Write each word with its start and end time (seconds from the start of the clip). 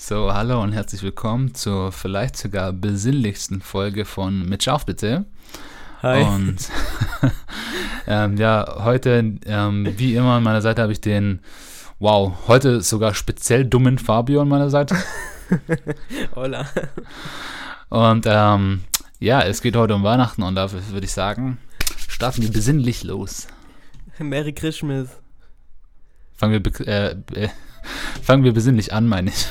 So, 0.00 0.32
hallo 0.32 0.62
und 0.62 0.72
herzlich 0.72 1.02
willkommen 1.02 1.56
zur 1.56 1.90
vielleicht 1.90 2.36
sogar 2.36 2.72
besinnlichsten 2.72 3.60
Folge 3.60 4.04
von 4.04 4.48
Mit 4.48 4.62
Scharf 4.62 4.86
bitte. 4.86 5.24
Hi. 6.02 6.22
Und 6.22 6.56
ähm, 8.06 8.36
ja, 8.36 8.76
heute, 8.84 9.34
ähm, 9.44 9.92
wie 9.98 10.14
immer 10.14 10.34
an 10.34 10.44
meiner 10.44 10.62
Seite 10.62 10.82
habe 10.82 10.92
ich 10.92 11.00
den, 11.00 11.40
wow, 11.98 12.32
heute 12.46 12.80
sogar 12.80 13.12
speziell 13.12 13.64
dummen 13.64 13.98
Fabio 13.98 14.40
an 14.40 14.48
meiner 14.48 14.70
Seite. 14.70 14.96
Hola. 16.36 16.68
Und 17.88 18.24
ähm, 18.28 18.84
ja, 19.18 19.42
es 19.42 19.62
geht 19.62 19.74
heute 19.74 19.96
um 19.96 20.04
Weihnachten 20.04 20.44
und 20.44 20.54
dafür 20.54 20.80
würde 20.90 21.06
ich 21.06 21.12
sagen, 21.12 21.58
starten 22.06 22.42
wir 22.42 22.52
besinnlich 22.52 23.02
los. 23.02 23.48
Merry 24.20 24.52
Christmas. 24.52 25.08
Fangen 26.36 26.64
wir, 26.64 26.86
äh, 26.86 27.16
äh, 27.34 27.48
fangen 28.22 28.44
wir 28.44 28.52
besinnlich 28.52 28.92
an, 28.92 29.08
meine 29.08 29.30
ich. 29.30 29.48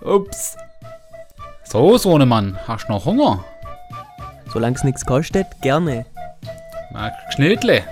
Ups. 0.00 0.56
So, 1.64 1.96
Sohnemann, 1.96 2.58
hast 2.66 2.88
du 2.88 2.92
noch 2.92 3.04
Hunger? 3.04 3.44
Solange 4.52 4.76
es 4.76 4.84
nichts 4.84 5.06
kostet, 5.06 5.46
gerne. 5.62 6.04
Mag 6.92 7.12
Schnittle? 7.34 7.82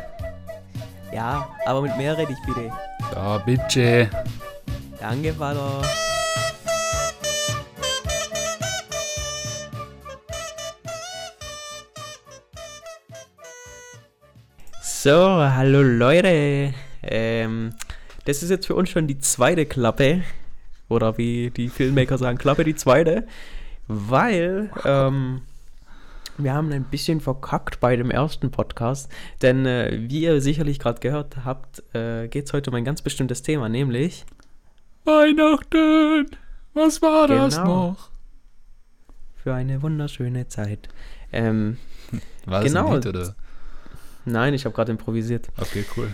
Ja, 1.12 1.48
aber 1.64 1.83
mit 1.83 1.97
mehr 1.97 2.16
rede 2.16 2.33
ich 2.33 2.47
bitte. 2.47 2.70
Ja, 3.14 3.38
bitte. 3.38 4.11
Danke, 5.01 5.33
Vater. 5.33 5.83
So, 14.83 15.11
hallo 15.11 15.80
Leute. 15.80 16.75
Ähm, 17.02 17.75
das 18.27 18.42
ist 18.42 18.50
jetzt 18.50 18.66
für 18.66 18.75
uns 18.75 18.91
schon 18.91 19.06
die 19.06 19.19
zweite 19.19 19.64
Klappe. 19.64 20.23
Oder 20.91 21.17
wie 21.17 21.49
die 21.51 21.69
Filmmaker 21.71 22.19
sagen, 22.19 22.37
Klappe 22.37 22.65
die 22.65 22.75
zweite. 22.75 23.27
Weil 23.89 24.70
ähm, 24.84 25.41
wir 26.37 26.53
haben 26.53 26.70
ein 26.73 26.84
bisschen 26.84 27.20
verkackt 27.20 27.81
bei 27.81 27.97
dem 27.97 28.11
ersten 28.11 28.51
Podcast. 28.51 29.11
Denn 29.41 29.64
äh, 29.67 29.98
wie 30.09 30.20
ihr 30.23 30.41
sicherlich 30.42 30.79
gerade 30.79 31.01
gehört 31.01 31.39
habt, 31.45 31.83
äh, 31.95 32.29
geht 32.29 32.47
es 32.47 32.53
heute 32.53 32.70
um 32.70 32.77
ein 32.77 32.84
ganz 32.84 33.01
bestimmtes 33.03 33.42
Thema, 33.42 33.69
nämlich 33.69 34.27
Weihnachten. 35.05 36.27
Was 36.75 37.01
war 37.03 37.27
das 37.29 37.57
Genau. 37.57 37.91
noch? 37.91 38.11
für 39.42 39.55
eine 39.55 39.81
wunderschöne 39.81 40.48
Zeit. 40.48 40.91
Ähm, 41.33 41.79
War 42.45 42.62
das 42.62 42.73
Genau. 42.73 42.89
ein 42.89 42.95
Lied 42.97 43.07
oder? 43.07 43.34
nein, 44.27 44.53
ich 44.53 44.67
habe 44.67 44.75
gerade 44.75 44.92
improvisiert. 44.92 45.48
Okay, 45.59 45.83
cool. 45.97 46.11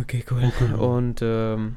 Okay, 0.00 0.24
cool. 0.30 0.74
Und 0.78 1.20
ähm, 1.22 1.76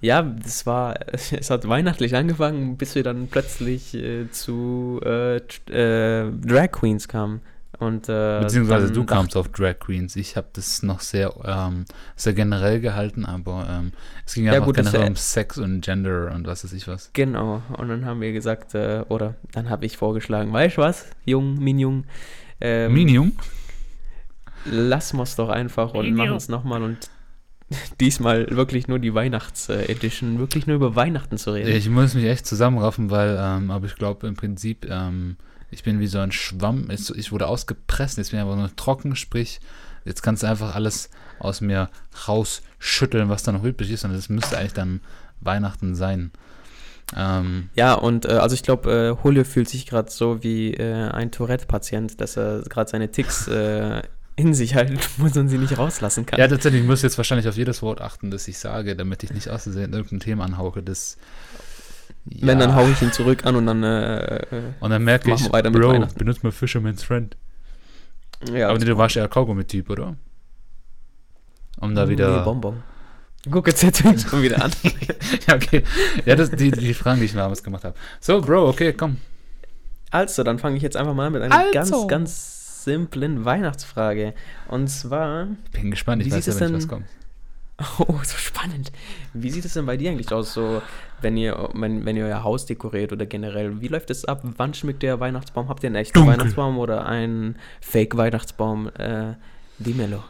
ja, 0.00 0.22
das 0.22 0.66
war, 0.66 0.96
es 1.12 1.50
hat 1.50 1.68
weihnachtlich 1.68 2.14
angefangen, 2.14 2.76
bis 2.76 2.94
wir 2.94 3.02
dann 3.02 3.28
plötzlich 3.28 3.94
äh, 3.94 4.30
zu 4.30 5.00
äh, 5.04 5.36
äh, 5.36 6.30
Drag 6.30 6.72
Queens 6.72 7.08
kamen. 7.08 7.40
Und, 7.78 8.08
äh, 8.08 8.40
Beziehungsweise 8.40 8.90
du 8.90 9.04
kamst 9.04 9.36
auf 9.36 9.48
Drag 9.50 9.78
Queens. 9.78 10.16
Ich 10.16 10.36
habe 10.36 10.48
das 10.52 10.82
noch 10.82 10.98
sehr, 10.98 11.32
ähm, 11.44 11.84
sehr 12.16 12.32
generell 12.32 12.80
gehalten, 12.80 13.24
aber 13.24 13.68
ähm, 13.70 13.92
es 14.26 14.34
ging 14.34 14.46
Ja, 14.46 14.58
gut, 14.58 14.76
das 14.76 14.90
generell 14.90 15.10
um 15.10 15.16
Sex 15.16 15.58
und 15.58 15.80
Gender 15.82 16.32
und 16.34 16.46
was 16.46 16.64
weiß 16.64 16.72
ich 16.72 16.88
was. 16.88 17.10
Genau, 17.12 17.62
und 17.76 17.88
dann 17.88 18.04
haben 18.04 18.20
wir 18.20 18.32
gesagt, 18.32 18.74
äh, 18.74 19.04
oder 19.08 19.36
dann 19.52 19.70
habe 19.70 19.86
ich 19.86 19.96
vorgeschlagen, 19.96 20.52
weißt 20.52 20.76
du 20.76 20.80
was, 20.80 21.06
Jung, 21.24 21.54
Minjung, 21.58 22.04
ähm, 22.60 22.94
Minium? 22.94 23.32
lass 24.64 25.12
mal's 25.12 25.36
doch 25.36 25.48
einfach 25.48 25.94
und 25.94 26.06
Minjung. 26.06 26.16
machen 26.16 26.36
es 26.36 26.48
nochmal 26.48 26.82
und 26.82 27.10
diesmal 28.00 28.48
wirklich 28.50 28.88
nur 28.88 28.98
die 28.98 29.14
Weihnachts-Edition, 29.14 30.38
wirklich 30.38 30.66
nur 30.66 30.76
über 30.76 30.96
Weihnachten 30.96 31.38
zu 31.38 31.52
reden. 31.52 31.70
Ich 31.70 31.88
muss 31.88 32.14
mich 32.14 32.24
echt 32.24 32.46
zusammenraffen, 32.46 33.10
weil, 33.10 33.36
ähm, 33.38 33.70
aber 33.70 33.86
ich 33.86 33.94
glaube 33.94 34.26
im 34.26 34.36
Prinzip, 34.36 34.86
ähm, 34.88 35.36
ich 35.70 35.82
bin 35.82 36.00
wie 36.00 36.06
so 36.06 36.18
ein 36.18 36.32
Schwamm. 36.32 36.88
Ich, 36.90 37.30
wurde 37.32 37.46
ausgepresst, 37.46 38.18
jetzt 38.18 38.30
bin 38.30 38.40
ich 38.40 38.44
einfach 38.44 38.56
nur 38.56 38.74
trocken, 38.74 39.16
sprich, 39.16 39.60
jetzt 40.04 40.22
kannst 40.22 40.42
du 40.42 40.46
einfach 40.46 40.74
alles 40.74 41.10
aus 41.38 41.60
mir 41.60 41.90
rausschütteln, 42.26 43.28
was 43.28 43.42
da 43.42 43.52
noch 43.52 43.64
übrig 43.64 43.90
ist. 43.90 44.04
Und 44.04 44.12
das 44.12 44.28
müsste 44.28 44.56
eigentlich 44.56 44.72
dann 44.72 45.00
Weihnachten 45.40 45.94
sein. 45.94 46.32
Ähm, 47.16 47.70
Ja, 47.74 47.94
und 47.94 48.26
äh, 48.26 48.32
also 48.32 48.54
ich 48.54 48.62
glaube, 48.62 48.90
äh, 48.90 49.24
Julio 49.24 49.44
fühlt 49.44 49.68
sich 49.68 49.86
gerade 49.86 50.10
so 50.10 50.42
wie 50.42 50.74
äh, 50.74 51.08
ein 51.10 51.30
Tourette-Patient, 51.30 52.20
dass 52.20 52.36
er 52.36 52.62
gerade 52.62 52.90
seine 52.90 53.10
Ticks 53.10 53.48
äh, 53.48 54.02
in 54.38 54.54
sich 54.54 54.74
halten 54.74 54.98
muss 55.18 55.36
und 55.36 55.48
sie 55.48 55.58
nicht 55.58 55.76
rauslassen 55.76 56.24
kann. 56.24 56.38
ja, 56.38 56.46
tatsächlich, 56.48 56.82
ich 56.82 56.86
muss 56.88 57.02
jetzt 57.02 57.18
wahrscheinlich 57.18 57.48
auf 57.48 57.56
jedes 57.56 57.82
Wort 57.82 58.00
achten, 58.00 58.30
das 58.30 58.46
ich 58.48 58.58
sage, 58.58 58.94
damit 58.96 59.22
ich 59.24 59.32
nicht 59.32 59.48
aus 59.50 59.64
Versehen 59.64 59.92
irgendein 59.92 60.20
Thema 60.20 60.44
anhauche, 60.44 60.82
das. 60.82 61.16
Wenn, 62.24 62.58
dann 62.58 62.70
Ja. 62.70 62.76
haue 62.76 62.90
ich 62.90 63.00
ihn 63.02 63.10
zurück 63.12 63.44
an 63.46 63.56
und 63.56 63.66
dann, 63.66 63.82
äh, 63.82 64.36
äh, 64.36 64.62
Und 64.80 64.90
dann 64.90 65.02
merke 65.02 65.32
ich, 65.32 65.50
weiter 65.52 65.70
mit 65.70 65.80
Bro, 65.80 65.92
Weihnachten. 65.92 66.18
benutzt 66.18 66.44
mal 66.44 66.52
Fisherman's 66.52 67.02
Friend. 67.02 67.36
ja. 68.52 68.68
Aber 68.68 68.78
nee, 68.78 68.84
du 68.84 68.96
warst 68.98 69.16
ja 69.16 69.26
Kaugummi-Typ, 69.26 69.88
oder? 69.90 70.14
Um 71.80 71.94
da 71.94 72.08
wieder. 72.08 72.38
Nee, 72.38 72.44
Bonbon. 72.44 72.82
Guck, 73.50 73.66
jetzt 73.68 73.82
jetzt 73.82 74.02
fängt 74.02 74.20
schon 74.20 74.42
wieder 74.42 74.62
an. 74.62 74.70
ja, 75.48 75.54
okay. 75.54 75.82
Ja, 76.26 76.36
das 76.36 76.50
die, 76.50 76.70
die 76.70 76.92
Fragen, 76.92 77.20
die 77.20 77.26
ich 77.26 77.34
mir 77.34 77.40
damals 77.40 77.62
gemacht 77.62 77.84
habe. 77.84 77.94
So, 78.20 78.40
Bro, 78.42 78.68
okay, 78.68 78.92
komm. 78.92 79.16
Also, 80.10 80.42
dann 80.42 80.58
fange 80.58 80.76
ich 80.76 80.82
jetzt 80.82 80.96
einfach 80.96 81.14
mal 81.14 81.26
an 81.26 81.32
mit 81.32 81.42
einer 81.42 81.54
Also. 81.56 81.72
ganz, 81.72 82.08
ganz 82.08 82.57
simplen 82.88 83.44
Weihnachtsfrage. 83.44 84.32
Und 84.68 84.88
zwar, 84.88 85.46
Bin 85.72 85.90
gespannt, 85.90 86.22
ich 86.22 86.28
Wie 86.28 86.32
weiß 86.32 86.44
sieht 86.46 86.54
ja, 86.54 86.60
wenn 86.60 86.74
was 86.74 86.80
denn- 86.86 86.88
kommt. 86.88 87.06
oh, 88.00 88.18
so 88.24 88.36
spannend. 88.36 88.90
Wie 89.34 89.50
sieht 89.50 89.64
es 89.64 89.74
denn 89.74 89.86
bei 89.86 89.96
dir 89.96 90.10
eigentlich 90.10 90.32
aus, 90.32 90.52
so, 90.52 90.82
wenn 91.20 91.36
ihr, 91.36 91.68
wenn, 91.74 92.04
wenn 92.04 92.16
ihr 92.16 92.24
euer 92.24 92.42
Haus 92.42 92.66
dekoriert 92.66 93.12
oder 93.12 93.24
generell? 93.26 93.80
Wie 93.80 93.86
läuft 93.88 94.10
es 94.10 94.24
ab? 94.24 94.40
Wann 94.42 94.74
schmückt 94.74 95.02
der 95.04 95.20
Weihnachtsbaum? 95.20 95.68
Habt 95.68 95.84
ihr 95.84 95.88
einen 95.88 95.96
echten 95.96 96.14
Dunkel. 96.18 96.32
Weihnachtsbaum 96.32 96.76
oder 96.78 97.06
einen 97.06 97.56
Fake-Weihnachtsbaum? 97.80 98.88
Äh, 98.98 99.34
Dimelo. 99.78 100.24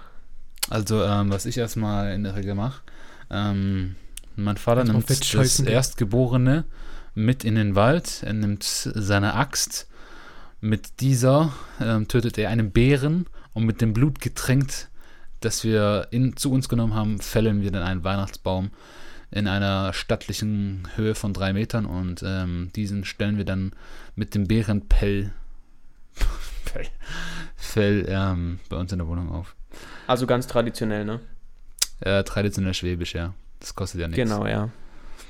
Also, 0.69 1.02
ähm, 1.02 1.30
was 1.30 1.46
ich 1.46 1.56
erstmal 1.56 2.12
in 2.12 2.25
der 2.25 2.36
Regel 2.36 2.54
mache, 2.54 2.82
ähm, 3.30 3.96
mein 4.36 4.58
Vater 4.58 4.80
Erstmal 4.80 4.98
nimmt 4.98 5.34
das. 5.34 5.60
Erstgeborene 5.60 6.64
mit 7.14 7.44
in 7.44 7.54
den 7.54 7.75
Wald, 7.75 8.22
er 8.26 8.34
nimmt 8.34 8.62
seine 8.62 9.32
Axt, 9.34 9.88
mit 10.60 11.00
dieser 11.00 11.52
ähm, 11.80 12.08
tötet 12.08 12.38
er 12.38 12.50
einen 12.50 12.70
Bären 12.70 13.26
und 13.54 13.64
mit 13.64 13.80
dem 13.80 13.92
Blut 13.92 14.20
getränkt, 14.20 14.88
das 15.41 15.64
wir 15.64 16.08
in, 16.10 16.36
zu 16.36 16.52
uns 16.52 16.69
genommen 16.69 16.94
haben, 16.94 17.20
fällen 17.20 17.62
wir 17.62 17.70
dann 17.70 17.82
einen 17.82 18.04
Weihnachtsbaum 18.04 18.70
in 19.30 19.46
einer 19.46 19.92
stattlichen 19.92 20.88
Höhe 20.96 21.14
von 21.14 21.32
drei 21.32 21.52
Metern 21.52 21.86
und 21.86 22.22
ähm, 22.24 22.70
diesen 22.74 23.04
stellen 23.04 23.36
wir 23.36 23.44
dann 23.44 23.72
mit 24.16 24.34
dem 24.34 24.48
Bärenpell 24.48 25.32
Fell, 26.64 26.86
Fell 27.56 28.06
ähm, 28.08 28.60
bei 28.69 28.76
uns 28.76 28.92
in 28.92 28.98
der 28.98 29.06
Wohnung 29.06 29.30
auf. 29.30 29.54
Also 30.06 30.26
ganz 30.26 30.46
traditionell, 30.46 31.04
ne? 31.04 31.20
Äh, 32.00 32.25
traditionell 32.25 32.75
schwäbisch, 32.75 33.14
ja. 33.14 33.34
Das 33.60 33.75
kostet 33.75 34.00
ja 34.00 34.08
nichts. 34.08 34.22
Genau, 34.22 34.46
ja. 34.46 34.70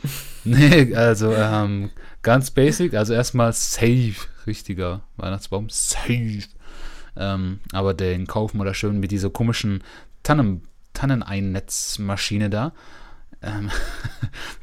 Nee, 0.44 0.94
also 0.94 1.32
ähm, 1.34 1.90
ganz 2.22 2.50
basic. 2.50 2.94
Also 2.94 3.12
erstmal 3.12 3.52
safe, 3.52 4.14
richtiger 4.48 5.02
Weihnachtsbaum. 5.16 5.68
Safe. 5.70 6.42
Ähm, 7.16 7.60
aber 7.72 7.94
den 7.94 8.26
kaufen 8.26 8.58
wir 8.58 8.64
da 8.64 8.74
schön 8.74 8.98
mit 8.98 9.12
dieser 9.12 9.30
komischen 9.30 9.84
Tannen, 10.24 10.62
Tanneneinnetzmaschine 10.94 12.50
da. 12.50 12.72
Ähm, 13.40 13.70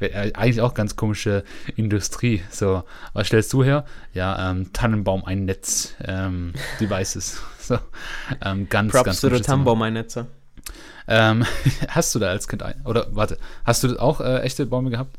eigentlich 0.34 0.60
auch 0.60 0.74
ganz 0.74 0.96
komische 0.96 1.44
Industrie. 1.76 2.42
So, 2.50 2.84
was 3.14 3.28
stellst 3.28 3.52
du 3.52 3.64
her? 3.64 3.86
Ja, 4.12 4.50
ähm, 4.50 4.72
Tannenbaum 4.72 5.24
ein 5.24 5.46
Netz, 5.46 5.94
ähm, 6.04 6.52
Devices. 6.80 7.40
So, 7.58 7.78
ähm, 8.44 8.68
ganz, 8.68 8.92
Props 8.92 9.04
ganz 9.04 9.20
zu 9.20 9.26
der 9.26 9.30
komisches 9.30 9.46
Thema. 9.46 9.54
Tannenbaumeinnetzer. 9.54 10.26
Ähm, 11.08 11.46
hast 11.88 12.14
du 12.14 12.18
da 12.18 12.28
als 12.28 12.48
Kind 12.48 12.62
ein, 12.62 12.82
oder 12.84 13.06
warte, 13.10 13.38
hast 13.64 13.82
du 13.84 13.98
auch 13.98 14.20
äh, 14.20 14.40
echte 14.40 14.66
Bäume 14.66 14.90
gehabt? 14.90 15.16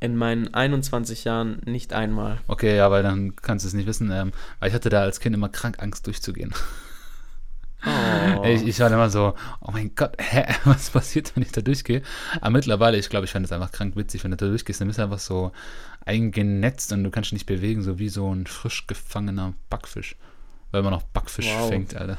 In 0.00 0.16
meinen 0.16 0.52
21 0.54 1.24
Jahren 1.24 1.60
nicht 1.66 1.92
einmal. 1.92 2.38
Okay, 2.46 2.74
ja, 2.76 2.90
weil 2.90 3.02
dann 3.02 3.36
kannst 3.36 3.64
du 3.64 3.68
es 3.68 3.74
nicht 3.74 3.86
wissen. 3.86 4.10
Ähm, 4.10 4.32
weil 4.58 4.68
ich 4.70 4.74
hatte 4.74 4.88
da 4.88 5.02
als 5.02 5.20
Kind 5.20 5.34
immer 5.34 5.50
krank 5.50 5.76
Angst 5.82 6.06
durchzugehen. 6.06 6.52
Oh. 6.54 7.86
Ich, 8.44 8.66
ich 8.66 8.80
war 8.80 8.90
immer 8.90 9.10
so, 9.10 9.34
oh 9.60 9.70
mein 9.72 9.94
Gott, 9.94 10.14
hä, 10.18 10.44
was 10.64 10.90
passiert, 10.90 11.32
wenn 11.34 11.42
ich 11.42 11.52
da 11.52 11.60
durchgehe? 11.60 12.02
Aber 12.40 12.50
mittlerweile, 12.50 12.96
ich 12.96 13.10
glaube, 13.10 13.26
ich 13.26 13.32
fand 13.32 13.44
es 13.44 13.52
einfach 13.52 13.70
krank 13.72 13.96
witzig, 13.96 14.24
wenn 14.24 14.30
du 14.30 14.36
da 14.38 14.46
durchgehst, 14.46 14.80
dann 14.80 14.88
bist 14.88 14.98
du 14.98 15.02
einfach 15.02 15.18
so 15.18 15.52
eingenetzt 16.04 16.92
und 16.92 17.04
du 17.04 17.10
kannst 17.10 17.28
dich 17.28 17.34
nicht 17.34 17.46
bewegen, 17.46 17.82
so 17.82 17.98
wie 17.98 18.08
so 18.08 18.34
ein 18.34 18.46
frisch 18.46 18.86
gefangener 18.86 19.54
Backfisch. 19.68 20.16
Weil 20.70 20.82
man 20.82 20.92
noch 20.92 21.02
Backfisch 21.02 21.48
Wow. 21.54 21.68
fängt, 21.68 21.94
Alter. 21.96 22.16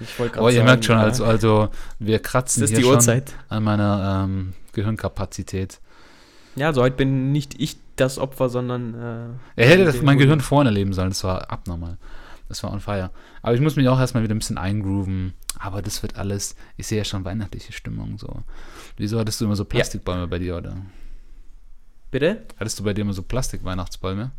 Ich 0.00 0.18
wollte 0.18 0.40
Oh, 0.40 0.48
ihr 0.48 0.64
merkt 0.64 0.84
schon, 0.84 0.96
also, 0.96 1.24
also 1.24 1.68
wir 1.98 2.18
kratzen 2.18 2.66
hier 2.66 2.80
schon 2.80 3.22
an 3.48 3.62
meiner 3.62 4.24
ähm, 4.24 4.54
Gehirnkapazität. 4.72 5.80
Ja, 6.56 6.68
also 6.68 6.82
heute 6.82 6.96
bin 6.96 7.32
nicht 7.32 7.60
ich 7.60 7.76
das 7.96 8.18
Opfer, 8.18 8.48
sondern. 8.48 8.94
Äh, 9.56 9.62
Er 9.62 9.68
hätte 9.68 9.84
das, 9.84 10.02
mein. 10.02 10.18
Gehirn 10.18 10.40
vorne 10.40 10.70
leben 10.70 10.92
sollen, 10.92 11.10
das 11.10 11.24
war 11.24 11.50
abnormal. 11.50 11.98
Das 12.48 12.62
war 12.62 12.70
on 12.70 12.80
fire. 12.80 13.10
Aber 13.40 13.54
ich 13.54 13.60
muss 13.60 13.76
mich 13.76 13.88
auch 13.88 13.98
erstmal 13.98 14.22
wieder 14.22 14.34
ein 14.34 14.38
bisschen 14.38 14.58
eingrooven. 14.58 15.32
Aber 15.58 15.80
das 15.80 16.02
wird 16.02 16.16
alles, 16.16 16.54
ich 16.76 16.86
sehe 16.86 16.98
ja 16.98 17.04
schon 17.04 17.24
weihnachtliche 17.24 17.72
Stimmung 17.72 18.18
so. 18.18 18.42
Wieso 18.96 19.18
hattest 19.18 19.40
du 19.40 19.46
immer 19.46 19.56
so 19.56 19.64
Plastikbäume 19.64 20.22
ja. 20.22 20.26
bei 20.26 20.38
dir, 20.38 20.56
oder? 20.56 20.76
Bitte? 22.10 22.42
Hattest 22.58 22.78
du 22.78 22.84
bei 22.84 22.92
dir 22.92 23.02
immer 23.02 23.14
so 23.14 23.22
Plastik-Weihnachtsbäume? 23.22 24.32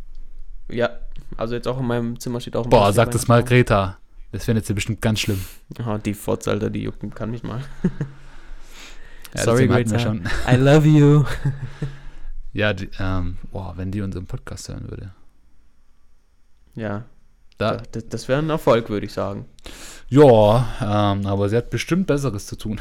Ja, 0.69 0.92
also 1.38 1.56
jetzt 1.56 1.68
auch 1.68 1.80
in 1.80 1.88
meinem 1.88 2.19
Zimmer 2.19 2.39
steht 2.39 2.56
auch 2.56 2.66
ein 2.66 2.69
Boah, 2.69 2.94
sag 2.94 3.09
das 3.12 3.27
mal 3.27 3.44
Greta. 3.44 3.98
Das 4.31 4.45
findet 4.45 4.66
sie 4.66 4.74
bestimmt 4.74 5.01
ganz 5.01 5.19
schlimm. 5.19 5.44
Oh, 5.88 5.98
die 5.98 6.13
Fotz, 6.13 6.48
Alter, 6.48 6.69
die 6.69 6.83
jucken 6.83 7.16
kann 7.16 7.31
mich 7.31 7.42
mal. 7.42 7.62
ja, 9.36 9.44
Sorry, 9.44 9.68
Greta. 9.68 9.98
Schon. 9.98 10.24
I 10.48 10.56
love 10.56 10.88
you. 10.88 11.25
ja, 12.53 12.73
die, 12.73 12.89
ähm, 13.00 13.38
boah, 13.51 13.73
wenn 13.75 13.91
die 13.91 14.01
unseren 14.01 14.25
Podcast 14.25 14.69
hören 14.69 14.89
würde. 14.89 15.11
Ja. 16.75 17.05
Da. 17.57 17.77
Das, 17.91 18.07
das 18.07 18.27
wäre 18.27 18.39
ein 18.39 18.50
Erfolg, 18.50 18.89
würde 18.89 19.05
ich 19.05 19.13
sagen. 19.13 19.45
Ja, 20.09 20.67
ähm, 20.81 21.25
aber 21.25 21.50
sie 21.50 21.57
hat 21.57 21.69
bestimmt 21.69 22.07
Besseres 22.07 22.45
zu 22.45 22.55
tun. 22.55 22.79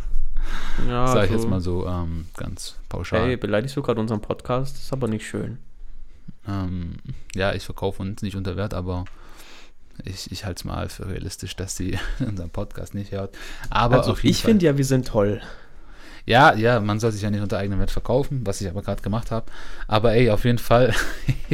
ja, 0.88 1.06
Sag 1.06 1.24
ich 1.24 1.30
also, 1.30 1.34
jetzt 1.34 1.48
mal 1.48 1.60
so 1.60 1.86
ähm, 1.86 2.26
ganz 2.36 2.76
pauschal. 2.88 3.26
Hey, 3.26 3.36
beleidigst 3.36 3.76
du 3.76 3.82
gerade 3.82 4.00
unseren 4.00 4.20
Podcast? 4.20 4.76
Das 4.76 4.82
ist 4.82 4.92
aber 4.92 5.08
nicht 5.08 5.26
schön. 5.26 5.58
Ähm, 6.46 6.96
ja, 7.34 7.54
ich 7.54 7.64
verkaufe 7.64 8.02
uns 8.02 8.22
nicht 8.22 8.36
unter 8.36 8.56
Wert, 8.56 8.74
aber 8.74 9.04
ich, 10.04 10.30
ich 10.32 10.44
halte 10.44 10.60
es 10.60 10.64
mal 10.64 10.88
für 10.88 11.08
realistisch, 11.08 11.56
dass 11.56 11.76
sie 11.76 11.98
unseren 12.20 12.50
Podcast 12.50 12.94
nicht 12.94 13.12
hört. 13.12 13.36
Aber 13.70 13.98
also 13.98 14.16
ich 14.22 14.42
finde 14.42 14.66
ja, 14.66 14.76
wir 14.76 14.84
sind 14.84 15.06
toll. 15.06 15.40
Ja, 16.28 16.54
ja, 16.54 16.78
man 16.78 17.00
soll 17.00 17.12
sich 17.12 17.22
ja 17.22 17.30
nicht 17.30 17.40
unter 17.40 17.56
eigenem 17.56 17.78
Wert 17.78 17.90
verkaufen, 17.90 18.46
was 18.46 18.60
ich 18.60 18.68
aber 18.68 18.82
gerade 18.82 19.00
gemacht 19.00 19.30
habe. 19.30 19.50
Aber 19.86 20.12
ey, 20.12 20.28
auf 20.28 20.44
jeden 20.44 20.58
Fall, 20.58 20.92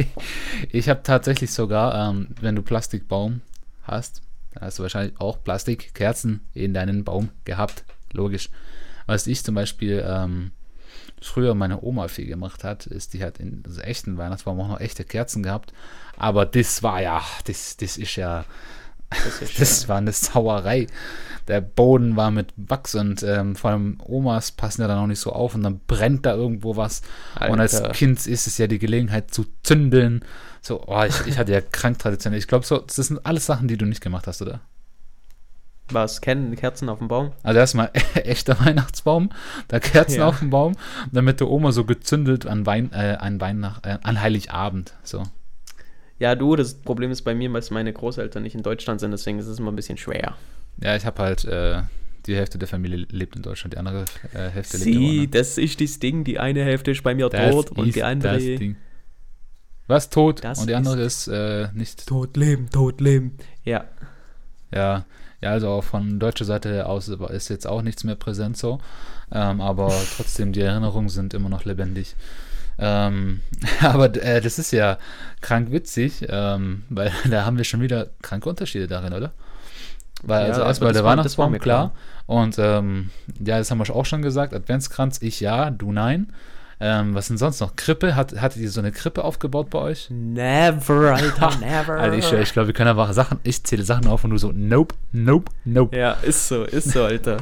ich 0.69 0.89
habe 0.89 1.01
tatsächlich 1.01 1.53
sogar, 1.53 2.09
ähm, 2.09 2.27
wenn 2.41 2.57
du 2.57 2.61
Plastikbaum 2.61 3.39
hast, 3.83 4.21
hast 4.59 4.77
du 4.77 4.83
wahrscheinlich 4.83 5.17
auch 5.17 5.41
Plastikkerzen 5.41 6.41
in 6.53 6.73
deinen 6.73 7.05
Baum 7.05 7.29
gehabt. 7.45 7.85
Logisch. 8.11 8.49
Was 9.05 9.27
ich 9.27 9.45
zum 9.45 9.55
Beispiel 9.55 10.05
ähm, 10.05 10.51
früher 11.21 11.55
meine 11.55 11.81
Oma 11.81 12.09
viel 12.09 12.25
gemacht 12.25 12.65
hat, 12.65 12.85
ist, 12.85 13.13
die 13.13 13.23
hat 13.23 13.39
in 13.39 13.63
also 13.65 13.79
echten 13.79 14.17
Weihnachtsbaum 14.17 14.59
auch 14.59 14.67
noch 14.67 14.81
echte 14.81 15.05
Kerzen 15.05 15.41
gehabt. 15.41 15.71
Aber 16.17 16.45
das 16.45 16.83
war 16.83 17.01
ja, 17.01 17.23
das, 17.45 17.77
das 17.77 17.95
ist 17.95 18.17
ja, 18.17 18.43
das, 19.09 19.41
ist 19.41 19.59
das 19.59 19.89
war 19.89 19.97
eine 19.97 20.11
Sauerei 20.11 20.87
der 21.47 21.61
Boden 21.61 22.15
war 22.15 22.31
mit 22.31 22.53
Wachs 22.55 22.95
und 22.95 23.21
ähm, 23.23 23.55
vor 23.55 23.71
allem 23.71 23.97
Omas 24.03 24.51
passen 24.51 24.81
ja 24.81 24.87
dann 24.87 24.97
auch 24.97 25.07
nicht 25.07 25.19
so 25.19 25.31
auf 25.31 25.55
und 25.55 25.63
dann 25.63 25.79
brennt 25.85 26.25
da 26.25 26.33
irgendwo 26.33 26.75
was. 26.75 27.01
Alter. 27.35 27.53
Und 27.53 27.59
als 27.59 27.83
Kind 27.93 28.25
ist 28.25 28.47
es 28.47 28.57
ja 28.57 28.67
die 28.67 28.79
Gelegenheit 28.79 29.31
zu 29.31 29.45
zündeln. 29.63 30.25
So, 30.61 30.83
oh, 30.87 31.03
ich, 31.03 31.27
ich 31.27 31.37
hatte 31.37 31.51
ja 31.51 31.61
krank 31.71 31.99
traditionell. 31.99 32.39
Ich 32.39 32.47
glaube, 32.47 32.65
so, 32.65 32.79
das 32.79 32.95
sind 32.95 33.25
alles 33.25 33.45
Sachen, 33.45 33.67
die 33.67 33.77
du 33.77 33.85
nicht 33.85 34.01
gemacht 34.01 34.27
hast, 34.27 34.41
oder? 34.41 34.61
Was? 35.89 36.19
Kennen 36.19 36.55
Kerzen 36.55 36.89
auf 36.89 36.97
dem 36.97 37.09
Baum? 37.09 37.31
Also 37.43 37.59
erstmal 37.59 37.91
echter 38.15 38.59
Weihnachtsbaum, 38.59 39.29
da 39.67 39.79
Kerzen 39.79 40.21
ja. 40.21 40.27
auf 40.27 40.39
dem 40.39 40.49
Baum, 40.49 40.75
dann 41.11 41.25
mit 41.25 41.39
der 41.39 41.47
Oma 41.47 41.71
so 41.71 41.85
gezündelt 41.85 42.47
an 42.47 42.65
Wein, 42.65 42.91
äh, 42.91 43.17
an 43.19 43.39
Weihnacht, 43.39 43.85
äh, 43.85 43.99
an 44.01 44.19
Heiligabend. 44.19 44.95
So. 45.03 45.21
Ja, 46.19 46.35
du, 46.35 46.55
das 46.55 46.75
Problem 46.75 47.11
ist 47.11 47.23
bei 47.23 47.35
mir, 47.35 47.51
weil 47.51 47.63
meine 47.71 47.91
Großeltern 47.91 48.43
nicht 48.43 48.55
in 48.55 48.63
Deutschland 48.63 49.01
sind, 49.01 49.11
deswegen 49.11 49.39
ist 49.39 49.47
es 49.47 49.59
immer 49.59 49.71
ein 49.71 49.75
bisschen 49.75 49.97
schwer. 49.97 50.35
Ja, 50.81 50.95
ich 50.95 51.05
habe 51.05 51.21
halt, 51.21 51.45
äh, 51.45 51.81
die 52.25 52.35
Hälfte 52.35 52.57
der 52.57 52.67
Familie 52.67 53.05
lebt 53.09 53.35
in 53.35 53.41
Deutschland, 53.41 53.73
die 53.73 53.77
andere 53.77 54.05
äh, 54.33 54.49
Hälfte 54.49 54.77
Sie, 54.77 54.93
lebt 54.93 55.25
in 55.25 55.31
das 55.31 55.57
ist 55.57 55.81
das 55.81 55.99
Ding, 55.99 56.23
die 56.23 56.39
eine 56.39 56.63
Hälfte 56.63 56.91
ist 56.91 57.03
bei 57.03 57.13
mir 57.13 57.29
das 57.29 57.51
tot 57.51 57.71
und 57.71 57.95
die 57.95 58.03
andere... 58.03 58.33
Das 58.33 58.43
Ding. 58.43 58.75
Was, 59.87 60.09
tot? 60.09 60.43
Das 60.43 60.59
und 60.59 60.69
die 60.69 60.75
andere 60.75 61.01
ist, 61.01 61.27
ist 61.27 61.33
äh, 61.33 61.67
nicht... 61.73 62.07
Tot 62.07 62.37
leben, 62.37 62.69
tot 62.71 63.01
leben. 63.01 63.37
Ja. 63.63 63.85
Ja, 64.73 65.05
ja, 65.41 65.51
also 65.51 65.69
auch 65.69 65.83
von 65.83 66.19
deutscher 66.19 66.45
Seite 66.45 66.87
aus 66.87 67.07
ist 67.07 67.49
jetzt 67.49 67.67
auch 67.67 67.81
nichts 67.81 68.03
mehr 68.03 68.15
präsent 68.15 68.57
so. 68.57 68.79
Ähm, 69.31 69.61
aber 69.61 69.93
trotzdem, 70.15 70.53
die 70.53 70.61
Erinnerungen 70.61 71.09
sind 71.09 71.33
immer 71.33 71.49
noch 71.49 71.65
lebendig. 71.65 72.15
Ähm, 72.77 73.41
aber 73.81 74.05
äh, 74.21 74.41
das 74.41 74.59
ist 74.59 74.71
ja 74.71 74.97
krank 75.41 75.71
witzig, 75.71 76.25
ähm, 76.29 76.83
weil 76.89 77.11
da 77.29 77.45
haben 77.45 77.57
wir 77.57 77.63
schon 77.63 77.81
wieder 77.81 78.07
kranke 78.21 78.49
Unterschiede 78.49 78.87
darin, 78.87 79.13
oder? 79.13 79.31
Weil 80.23 80.43
ja, 80.43 80.53
also 80.53 80.61
erstmal 80.61 80.93
der 80.93 81.03
Weihnachtsbaum, 81.03 81.51
war 81.51 81.59
klar. 81.59 81.91
klar. 81.91 82.37
Und 82.41 82.55
ähm, 82.57 83.09
ja, 83.39 83.57
das 83.57 83.69
haben 83.69 83.77
wir 83.79 83.95
auch 83.95 84.05
schon 84.05 84.21
gesagt. 84.21 84.53
Adventskranz, 84.53 85.21
ich 85.21 85.39
ja, 85.39 85.69
du 85.69 85.91
nein. 85.91 86.31
Ähm, 86.79 87.15
was 87.15 87.29
denn 87.29 87.37
sonst 87.37 87.61
noch? 87.61 87.75
Krippe? 87.77 88.15
Hat, 88.15 88.39
hattet 88.41 88.61
ihr 88.61 88.69
so 88.69 88.81
eine 88.81 88.91
Krippe 88.91 89.23
aufgebaut 89.23 89.69
bei 89.69 89.79
euch? 89.79 90.09
Never, 90.09 91.15
Alter, 91.15 91.51
never. 91.59 91.93
Alter, 91.93 92.17
ich, 92.17 92.31
ich 92.31 92.53
glaube, 92.53 92.67
wir 92.67 92.73
können 92.73 92.89
einfach 92.89 93.13
Sachen, 93.13 93.39
ich 93.43 93.63
zähle 93.63 93.83
Sachen 93.83 94.07
auf 94.07 94.23
und 94.25 94.31
du 94.31 94.37
so, 94.37 94.51
nope, 94.53 94.93
nope, 95.13 95.51
nope. 95.63 95.95
Ja, 95.97 96.11
ist 96.11 96.49
so, 96.49 96.63
ist 96.63 96.91
so, 96.91 97.03
Alter. 97.03 97.37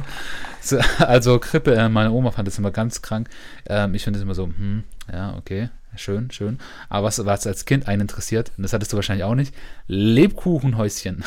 so, 0.60 0.78
also 0.98 1.40
Krippe, 1.40 1.74
äh, 1.74 1.88
meine 1.88 2.12
Oma 2.12 2.30
fand 2.30 2.46
das 2.46 2.58
immer 2.58 2.70
ganz 2.70 3.02
krank. 3.02 3.28
Ähm, 3.66 3.94
ich 3.94 4.04
finde 4.04 4.18
es 4.18 4.22
immer 4.22 4.34
so, 4.34 4.44
hm, 4.44 4.84
ja, 5.12 5.36
okay, 5.36 5.70
schön, 5.96 6.30
schön. 6.30 6.58
Aber 6.88 7.06
was, 7.06 7.24
was 7.24 7.46
als 7.46 7.64
Kind 7.64 7.88
einen 7.88 8.02
interessiert, 8.02 8.52
und 8.56 8.62
das 8.62 8.72
hattest 8.72 8.92
du 8.92 8.96
wahrscheinlich 8.96 9.24
auch 9.24 9.34
nicht, 9.34 9.54
Lebkuchenhäuschen. 9.86 11.24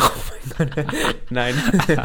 Oh 0.00 0.10
mein 0.58 0.70
Gott. 0.70 0.86
Nein. 1.30 1.54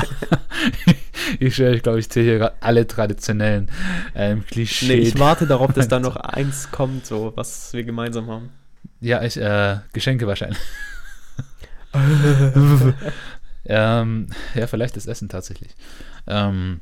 ich 1.39 1.55
schwöre, 1.55 1.75
ich 1.75 1.83
glaube, 1.83 1.99
ich 1.99 2.09
zähle 2.09 2.25
hier 2.25 2.37
gerade 2.37 2.55
alle 2.59 2.85
traditionellen 2.85 3.71
ähm, 4.13 4.45
Klischees. 4.45 4.87
Nee, 4.87 4.95
ich 4.95 5.17
warte 5.17 5.47
darauf, 5.47 5.73
dass 5.73 5.87
da 5.87 5.99
noch 6.01 6.15
eins 6.15 6.69
kommt, 6.71 7.05
so 7.05 7.33
was 7.35 7.73
wir 7.73 7.83
gemeinsam 7.83 8.27
haben. 8.29 8.49
Ja, 9.01 9.23
ich, 9.23 9.37
äh, 9.37 9.77
Geschenke 9.93 10.27
wahrscheinlich. 10.27 10.59
ähm, 13.65 14.27
ja, 14.53 14.67
vielleicht 14.67 14.95
das 14.95 15.07
Essen 15.07 15.29
tatsächlich. 15.29 15.75
Ähm, 16.27 16.81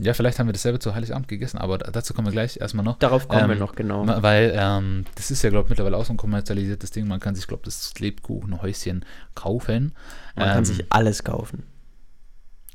ja, 0.00 0.14
vielleicht 0.14 0.38
haben 0.38 0.46
wir 0.46 0.52
dasselbe 0.52 0.78
zu 0.78 0.94
Heiligabend 0.94 1.26
gegessen, 1.26 1.58
aber 1.58 1.78
dazu 1.78 2.14
kommen 2.14 2.28
wir 2.28 2.32
gleich 2.32 2.60
erstmal 2.60 2.84
noch. 2.84 2.98
Darauf 2.98 3.26
kommen 3.26 3.44
ähm, 3.44 3.48
wir 3.50 3.56
noch, 3.56 3.74
genau. 3.74 4.06
Weil 4.06 4.52
ähm, 4.56 5.04
das 5.16 5.32
ist 5.32 5.42
ja, 5.42 5.50
glaube 5.50 5.66
ich, 5.66 5.70
mittlerweile 5.70 5.96
auch 5.96 6.04
so 6.04 6.12
ein 6.12 6.16
kommerzialisiertes 6.16 6.92
Ding. 6.92 7.08
Man 7.08 7.18
kann 7.18 7.34
sich, 7.34 7.48
glaube 7.48 7.62
ich, 7.62 7.74
das 7.74 7.98
Lebkuchenhäuschen 7.98 9.04
kaufen. 9.34 9.92
Man 10.36 10.48
ähm, 10.48 10.54
kann 10.54 10.64
sich 10.64 10.86
alles 10.90 11.24
kaufen. 11.24 11.64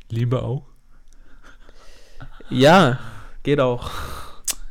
Liebe 0.10 0.42
auch? 0.44 0.66
Ja, 2.50 3.00
geht 3.44 3.62
auch. 3.62 3.90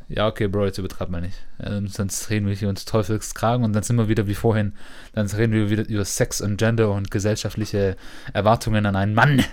Ja, 0.07 0.27
okay, 0.27 0.47
Bro, 0.47 0.65
jetzt 0.65 0.77
übertreibt 0.77 1.09
man 1.09 1.23
nicht. 1.23 1.37
Ähm, 1.59 1.87
sonst 1.87 2.29
reden 2.29 2.45
wir 2.45 2.53
hier 2.53 2.69
uns 2.69 2.85
Teufelskragen 2.85 3.65
und 3.65 3.73
dann 3.73 3.81
sind 3.81 3.95
wir 3.95 4.09
wieder 4.09 4.27
wie 4.27 4.35
vorhin. 4.35 4.73
Dann 5.13 5.25
reden 5.25 5.53
wir 5.53 5.71
wieder 5.71 5.87
über 5.87 6.05
Sex 6.05 6.39
und 6.39 6.57
Gender 6.57 6.91
und 6.91 7.09
gesellschaftliche 7.09 7.95
Erwartungen 8.31 8.85
an 8.85 8.95
einen 8.95 9.15
Mann. 9.15 9.43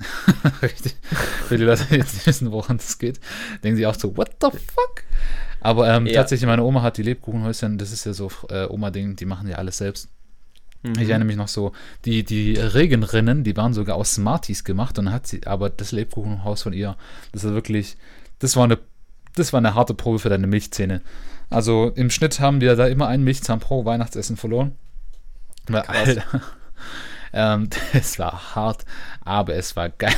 Richtig. 0.62 0.96
Für 1.46 1.56
die 1.56 1.64
Leute, 1.64 1.84
die 1.90 1.96
jetzt 1.96 2.14
nicht 2.14 2.26
wissen, 2.26 2.50
woran 2.52 2.76
es 2.76 2.98
geht, 2.98 3.20
denken 3.62 3.76
sie 3.76 3.86
auch 3.86 3.94
so, 3.94 4.16
what 4.16 4.30
the 4.40 4.48
fuck? 4.50 5.04
Aber 5.60 5.88
ähm, 5.94 6.06
ja. 6.06 6.14
tatsächlich, 6.14 6.46
meine 6.46 6.64
Oma 6.64 6.82
hat 6.82 6.96
die 6.96 7.02
Lebkuchenhäuschen, 7.02 7.78
das 7.78 7.92
ist 7.92 8.04
ja 8.04 8.12
so 8.12 8.30
äh, 8.50 8.66
Oma-Ding, 8.66 9.16
die 9.16 9.26
machen 9.26 9.48
ja 9.48 9.56
alles 9.56 9.78
selbst. 9.78 10.08
Mhm. 10.82 10.94
Ich 10.98 11.08
erinnere 11.08 11.26
mich 11.26 11.36
noch 11.36 11.48
so, 11.48 11.72
die, 12.04 12.24
die 12.24 12.54
Regenrinnen, 12.54 13.44
die 13.44 13.56
waren 13.56 13.72
sogar 13.72 13.96
aus 13.96 14.14
Smarties 14.14 14.64
gemacht 14.64 14.98
und 14.98 15.12
hat 15.12 15.26
sie, 15.26 15.46
aber 15.46 15.70
das 15.70 15.92
Lebkuchenhaus 15.92 16.62
von 16.62 16.72
ihr, 16.72 16.96
das 17.30 17.44
ist 17.44 17.52
wirklich, 17.52 17.96
das 18.40 18.56
war 18.56 18.64
eine, 18.64 18.78
das 19.36 19.52
war 19.52 19.58
eine 19.58 19.74
harte 19.74 19.94
Probe 19.94 20.18
für 20.18 20.28
deine 20.28 20.48
Milchzähne. 20.48 21.00
Also 21.48 21.92
im 21.94 22.10
Schnitt 22.10 22.40
haben 22.40 22.60
wir 22.60 22.74
da 22.76 22.86
immer 22.86 23.08
einen 23.08 23.24
Milchzahn 23.24 23.60
pro 23.60 23.84
Weihnachtsessen 23.84 24.36
verloren. 24.36 24.72
Weil, 25.68 25.82
Alter, 25.82 26.24
ähm, 27.32 27.68
es 27.92 28.18
war 28.18 28.54
hart, 28.54 28.84
aber 29.24 29.54
es 29.54 29.76
war 29.76 29.88
geil. 29.88 30.12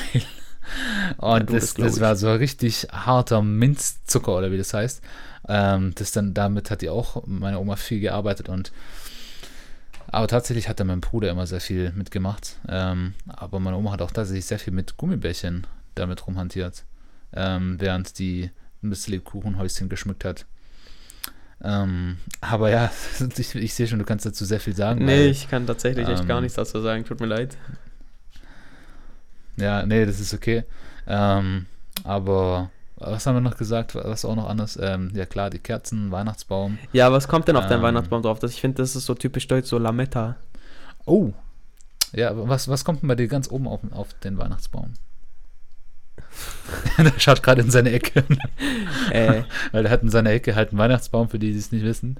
Und 1.19 1.51
ja, 1.51 1.59
das, 1.59 1.75
das 1.75 2.01
war 2.01 2.17
so 2.17 2.33
richtig 2.33 2.89
harter 2.91 3.43
Minzzucker 3.43 4.37
oder 4.37 4.51
wie 4.51 4.59
das 4.59 4.73
heißt. 4.73 5.03
Ähm, 5.47 5.93
das 5.95 6.13
dann, 6.13 6.33
damit 6.33 6.71
hat 6.71 6.81
die 6.81 6.89
auch 6.89 7.23
meine 7.27 7.59
Oma 7.59 7.77
viel 7.77 8.01
gearbeitet 8.01 8.49
und 8.49 8.73
aber 10.07 10.29
tatsächlich 10.29 10.69
hat 10.69 10.79
da 10.79 10.85
mein 10.85 11.01
Bruder 11.01 11.31
immer 11.31 11.47
sehr 11.47 11.61
viel 11.61 11.91
mitgemacht. 11.93 12.61
Ähm, 12.69 13.15
aber 13.27 13.59
meine 13.59 13.77
Oma 13.77 13.91
hat 13.91 14.01
auch 14.01 14.13
tatsächlich 14.13 14.47
sehr 14.47 14.61
viel 14.61 14.73
mit 14.73 14.97
Gummibärchen 14.97 15.67
damit 15.97 16.27
rumhantiert. 16.27 16.85
Ähm, 17.33 17.81
während 17.81 18.19
die 18.21 18.51
das 18.81 19.09
Lebkuchenhäuschen 19.09 19.89
geschmückt 19.89 20.25
hat. 20.25 20.47
Ähm, 21.63 22.19
aber 22.41 22.71
ja, 22.71 22.91
ich, 23.37 23.55
ich 23.55 23.75
sehe 23.75 23.87
schon, 23.87 23.99
du 23.99 24.05
kannst 24.05 24.27
dazu 24.27 24.45
sehr 24.45 24.61
viel 24.61 24.75
sagen. 24.75 25.05
Nee, 25.05 25.25
weil, 25.25 25.31
ich 25.31 25.49
kann 25.49 25.67
tatsächlich 25.67 26.07
ähm, 26.09 26.15
echt 26.15 26.27
gar 26.27 26.39
ähm, 26.39 26.45
nichts 26.45 26.57
dazu 26.57 26.81
sagen. 26.81 27.05
Tut 27.05 27.21
mir 27.21 27.27
leid. 27.27 27.57
Ja, 29.57 29.87
nee, 29.87 30.05
das 30.05 30.21
ist 30.21 30.35
okay. 30.35 30.65
Ähm, 31.07 31.67
aber 32.03 32.71
was 32.97 33.27
haben 33.27 33.37
wir 33.37 33.41
noch 33.41 33.57
gesagt? 33.57 33.95
Was 33.95 34.25
auch 34.25 34.37
noch 34.37 34.49
anders? 34.49 34.79
Ähm, 34.81 35.11
ja 35.15 35.27
klar, 35.27 35.51
die 35.51 35.59
Kerzen, 35.59 36.11
Weihnachtsbaum. 36.11 36.79
Ja, 36.93 37.13
was 37.13 37.29
kommt 37.29 37.49
denn 37.49 37.57
auf 37.57 37.67
deinen 37.67 37.79
ähm, 37.79 37.85
Weihnachtsbaum 37.85 38.23
drauf? 38.23 38.39
Das, 38.39 38.53
ich 38.53 38.61
finde, 38.61 38.79
das 38.83 38.97
ist 38.97 39.07
so 39.07 39.15
typisch 39.15 39.47
deutsch, 39.49 39.69
so 39.69 39.79
Lametta. 39.79 40.37
Oh. 41.05 41.33
Ja, 42.13 42.33
was, 42.35 42.69
was 42.69 42.85
kommt 42.85 43.03
denn 43.03 43.09
bei 43.09 43.17
dir 43.17 43.29
ganz 43.29 43.51
oben 43.51 43.67
auf, 43.67 43.81
auf 43.93 44.15
den 44.15 44.39
Weihnachtsbaum? 44.39 44.95
der 46.99 47.13
schaut 47.19 47.43
gerade 47.43 47.63
in 47.63 47.71
seine 47.71 47.93
Ecke. 47.93 48.25
äh. 49.11 49.43
Weil 49.73 49.83
der 49.83 49.93
hat 49.93 50.03
in 50.03 50.11
seiner 50.11 50.31
Ecke 50.31 50.55
halt 50.55 50.71
einen 50.71 50.79
Weihnachtsbaum, 50.79 51.29
für 51.29 51.39
die, 51.39 51.53
die 51.53 51.59
es 51.59 51.73
nicht 51.73 51.85
wissen. 51.85 52.17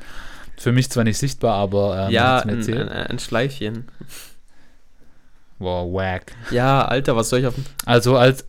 Für 0.57 0.73
mich 0.73 0.91
zwar 0.91 1.05
nicht 1.05 1.19
sichtbar, 1.19 1.55
aber 1.57 2.07
ähm, 2.07 2.13
ja, 2.13 2.39
ein, 2.39 2.63
ein, 2.63 2.89
ein 2.89 3.19
Schleifchen. 3.19 3.89
Wow, 5.59 5.93
wack. 5.93 6.33
Ja, 6.51 6.85
Alter, 6.85 7.17
was 7.17 7.29
soll 7.29 7.41
ich 7.41 7.47
auf 7.47 7.55
dem. 7.55 7.65
Also 7.85 8.17
als. 8.17 8.47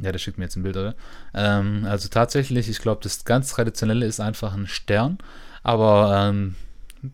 Ja, 0.00 0.12
der 0.12 0.18
schickt 0.18 0.38
mir 0.38 0.44
jetzt 0.44 0.56
ein 0.56 0.62
Bild, 0.62 0.76
oder? 0.76 0.94
Ähm, 1.34 1.84
also 1.88 2.08
tatsächlich, 2.08 2.68
ich 2.68 2.80
glaube, 2.80 3.00
das 3.02 3.24
ganz 3.24 3.50
Traditionelle 3.50 4.06
ist 4.06 4.20
einfach 4.20 4.54
ein 4.54 4.66
Stern. 4.66 5.18
Aber 5.62 6.28
ähm, 6.28 6.54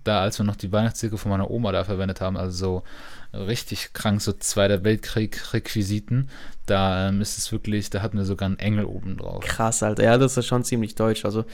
da, 0.05 0.21
als 0.21 0.39
wir 0.39 0.45
noch 0.45 0.57
die 0.57 0.73
Weihnachtsdeko 0.73 1.17
von 1.17 1.31
meiner 1.31 1.51
Oma 1.51 1.73
da 1.73 1.85
verwendet 1.85 2.21
haben, 2.21 2.37
also 2.37 2.57
so 2.57 2.83
richtig 3.47 3.93
krank, 3.93 4.21
so 4.23 4.33
Zweiter 4.33 4.85
Weltkrieg-Requisiten, 4.85 6.29
da 6.67 7.09
ähm, 7.09 7.21
ist 7.21 7.39
es 7.39 7.53
wirklich, 7.53 7.91
da 7.91 8.03
hatten 8.03 8.19
wir 8.19 8.25
sogar 8.25 8.47
einen 8.47 8.59
Engel 8.59 8.85
oben 8.85 9.17
drauf. 9.19 9.45
Krass, 9.45 9.83
Alter. 9.83 10.03
Ja, 10.03 10.19
das 10.19 10.37
ist 10.37 10.47
schon 10.47 10.65
ziemlich 10.65 10.95
deutsch. 10.95 11.25
Also 11.25 11.45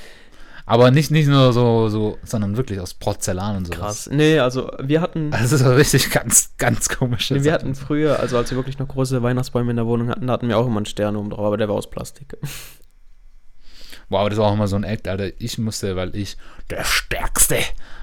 Aber 0.64 0.90
nicht, 0.90 1.10
nicht 1.10 1.28
nur 1.28 1.52
so, 1.52 1.88
so, 1.88 2.18
sondern 2.24 2.56
wirklich 2.56 2.80
aus 2.80 2.94
Porzellan 2.94 3.56
und 3.56 3.66
sowas. 3.66 3.78
krass. 3.78 4.08
Nee, 4.10 4.38
also 4.38 4.70
wir 4.80 5.00
hatten. 5.00 5.30
Also 5.34 5.56
so 5.56 5.72
richtig 5.74 6.10
ganz, 6.10 6.54
ganz 6.56 6.88
komische 6.88 7.34
Nee, 7.34 7.44
wir 7.44 7.52
hatten 7.52 7.74
früher, 7.74 8.20
also 8.20 8.36
als 8.38 8.50
wir 8.50 8.56
wirklich 8.56 8.78
noch 8.78 8.88
große 8.88 9.22
Weihnachtsbäume 9.22 9.70
in 9.70 9.76
der 9.76 9.86
Wohnung 9.86 10.08
hatten, 10.08 10.26
da 10.26 10.32
hatten 10.34 10.48
wir 10.48 10.56
auch 10.58 10.66
immer 10.66 10.78
einen 10.78 10.86
Stern 10.86 11.16
oben 11.16 11.30
drauf, 11.30 11.44
aber 11.44 11.56
der 11.56 11.68
war 11.68 11.74
aus 11.74 11.90
Plastik. 11.90 12.36
Wow, 14.08 14.20
aber 14.20 14.30
das 14.30 14.38
war 14.38 14.46
auch 14.46 14.54
immer 14.54 14.68
so 14.68 14.76
ein 14.76 14.84
Act, 14.84 15.08
Alter. 15.08 15.30
Ich 15.38 15.58
musste, 15.58 15.96
weil 15.96 16.14
ich 16.14 16.36
der 16.70 16.84
Stärkste, 16.84 17.56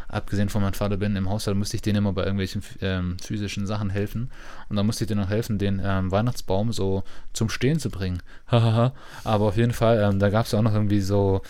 abgesehen 0.10 0.50
von 0.50 0.62
meinem 0.62 0.74
Vater 0.74 0.98
bin, 0.98 1.16
im 1.16 1.30
Haushalt 1.30 1.56
musste 1.56 1.78
ich 1.78 1.82
denen 1.82 2.00
immer 2.00 2.14
bei 2.14 2.24
irgendwelchen 2.24 2.64
ähm, 2.82 3.18
physischen 3.24 3.66
Sachen 3.66 3.90
helfen. 3.90 4.32
Und 4.68 4.76
dann 4.76 4.86
musste 4.86 5.04
ich 5.04 5.08
denen 5.08 5.22
noch 5.22 5.30
helfen, 5.30 5.58
den 5.58 5.82
ähm, 5.84 6.12
Weihnachtsbaum 6.12 6.74
so 6.74 7.04
zum 7.32 7.50
Stehen 7.50 7.80
zu 7.80 7.90
bringen. 7.90 8.22
Aber 8.48 8.94
auf 9.24 9.58
jeden 9.58 9.74
Fall, 9.74 10.00
ähm, 10.00 10.20
da 10.20 10.30
gab 10.30 10.46
es 10.46 10.52
ja 10.52 10.60
auch 10.60 10.64
noch 10.64 10.74
irgendwie 10.74 11.02
so 11.02 11.42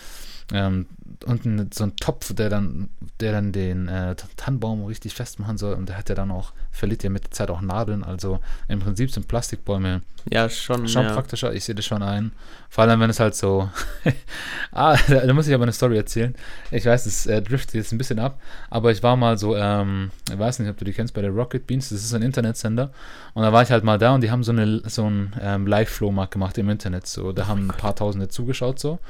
ähm, 0.52 0.86
unten 1.26 1.70
so 1.72 1.84
einen 1.84 1.96
Topf, 1.96 2.32
der 2.34 2.48
dann, 2.48 2.88
der 3.20 3.32
dann 3.32 3.52
den 3.52 3.88
äh, 3.88 4.14
Tannenbaum 4.36 4.84
richtig 4.84 5.14
festmachen 5.14 5.58
soll. 5.58 5.74
Und 5.74 5.88
der 5.88 5.98
hat 5.98 6.08
ja 6.08 6.14
dann 6.14 6.30
auch, 6.30 6.52
verliert 6.70 7.02
ja 7.02 7.10
mit 7.10 7.24
der 7.24 7.30
Zeit 7.30 7.50
auch 7.50 7.60
Nadeln. 7.60 8.04
Also 8.04 8.40
im 8.68 8.80
Prinzip 8.80 9.10
sind 9.10 9.28
Plastikbäume 9.28 10.02
Ja, 10.30 10.48
schon. 10.48 10.88
Schon 10.88 11.04
ja. 11.04 11.12
praktischer, 11.12 11.52
ich 11.52 11.64
sehe 11.64 11.74
das 11.74 11.84
schon 11.84 12.02
ein. 12.02 12.32
Vor 12.68 12.84
allem, 12.84 13.00
wenn 13.00 13.10
es 13.10 13.20
halt 13.20 13.34
so. 13.34 13.68
ah, 14.72 14.96
da, 15.08 15.26
da 15.26 15.32
muss 15.32 15.46
ich 15.46 15.54
aber 15.54 15.64
eine 15.64 15.72
Story 15.72 15.96
erzählen. 15.96 16.34
Ich 16.70 16.86
weiß, 16.86 17.06
es 17.06 17.26
äh, 17.26 17.42
driftet 17.42 17.74
jetzt 17.74 17.92
ein 17.92 17.98
bisschen 17.98 18.18
ab, 18.18 18.40
aber 18.70 18.90
ich 18.90 19.02
war 19.02 19.16
mal 19.16 19.36
so, 19.36 19.56
ähm, 19.56 20.10
ich 20.30 20.38
weiß 20.38 20.60
nicht, 20.60 20.70
ob 20.70 20.78
du 20.78 20.84
die 20.84 20.92
kennst, 20.92 21.12
bei 21.12 21.22
der 21.22 21.30
Rocket 21.30 21.66
Beans, 21.66 21.90
das 21.90 22.02
ist 22.02 22.14
ein 22.14 22.22
Internetsender. 22.22 22.92
Und 23.34 23.42
da 23.42 23.52
war 23.52 23.62
ich 23.62 23.70
halt 23.70 23.84
mal 23.84 23.98
da 23.98 24.14
und 24.14 24.22
die 24.22 24.30
haben 24.30 24.44
so, 24.44 24.52
eine, 24.52 24.82
so 24.88 25.04
einen 25.04 25.34
ähm, 25.40 25.66
Live-Flohmarkt 25.66 26.32
gemacht 26.32 26.56
im 26.58 26.70
Internet. 26.70 27.06
So, 27.06 27.32
da 27.32 27.46
haben 27.46 27.70
ein 27.70 27.76
paar 27.76 27.94
Tausende 27.94 28.28
zugeschaut 28.28 28.78
so. 28.78 29.00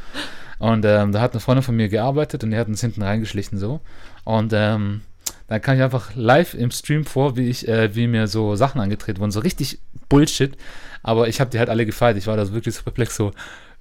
Und 0.61 0.85
ähm, 0.85 1.11
da 1.11 1.23
hat 1.23 1.33
eine 1.33 1.40
Freundin 1.40 1.64
von 1.64 1.75
mir 1.75 1.88
gearbeitet 1.88 2.45
und 2.45 2.50
die 2.50 2.59
hat 2.59 2.69
uns 2.69 2.83
hinten 2.83 3.02
reingeschlichen 3.02 3.59
so. 3.59 3.81
Und 4.25 4.52
ähm, 4.55 5.00
dann 5.49 5.62
kam 5.62 5.76
ich 5.76 5.83
einfach 5.83 6.14
live 6.14 6.55
im 6.55 6.71
Stream 6.71 7.05
vor, 7.05 7.37
wie 7.37 7.49
ich, 7.49 7.67
äh, 7.67 7.95
wie 7.97 8.07
mir 8.07 8.29
so 8.29 8.55
Sachen 8.57 8.81
angedreht 8.81 9.19
wurden, 9.19 9.31
so 9.31 9.40
richtig 9.40 9.81
Bullshit. 10.11 10.57
Aber 11.02 11.29
ich 11.29 11.40
habe 11.40 11.50
die 11.50 11.59
halt 11.59 11.71
alle 11.71 11.87
gefeiert. 11.87 12.19
Ich 12.19 12.26
war 12.26 12.37
da 12.37 12.45
so 12.45 12.52
wirklich 12.52 12.75
so 12.75 12.83
perplex, 12.83 13.17
so, 13.17 13.33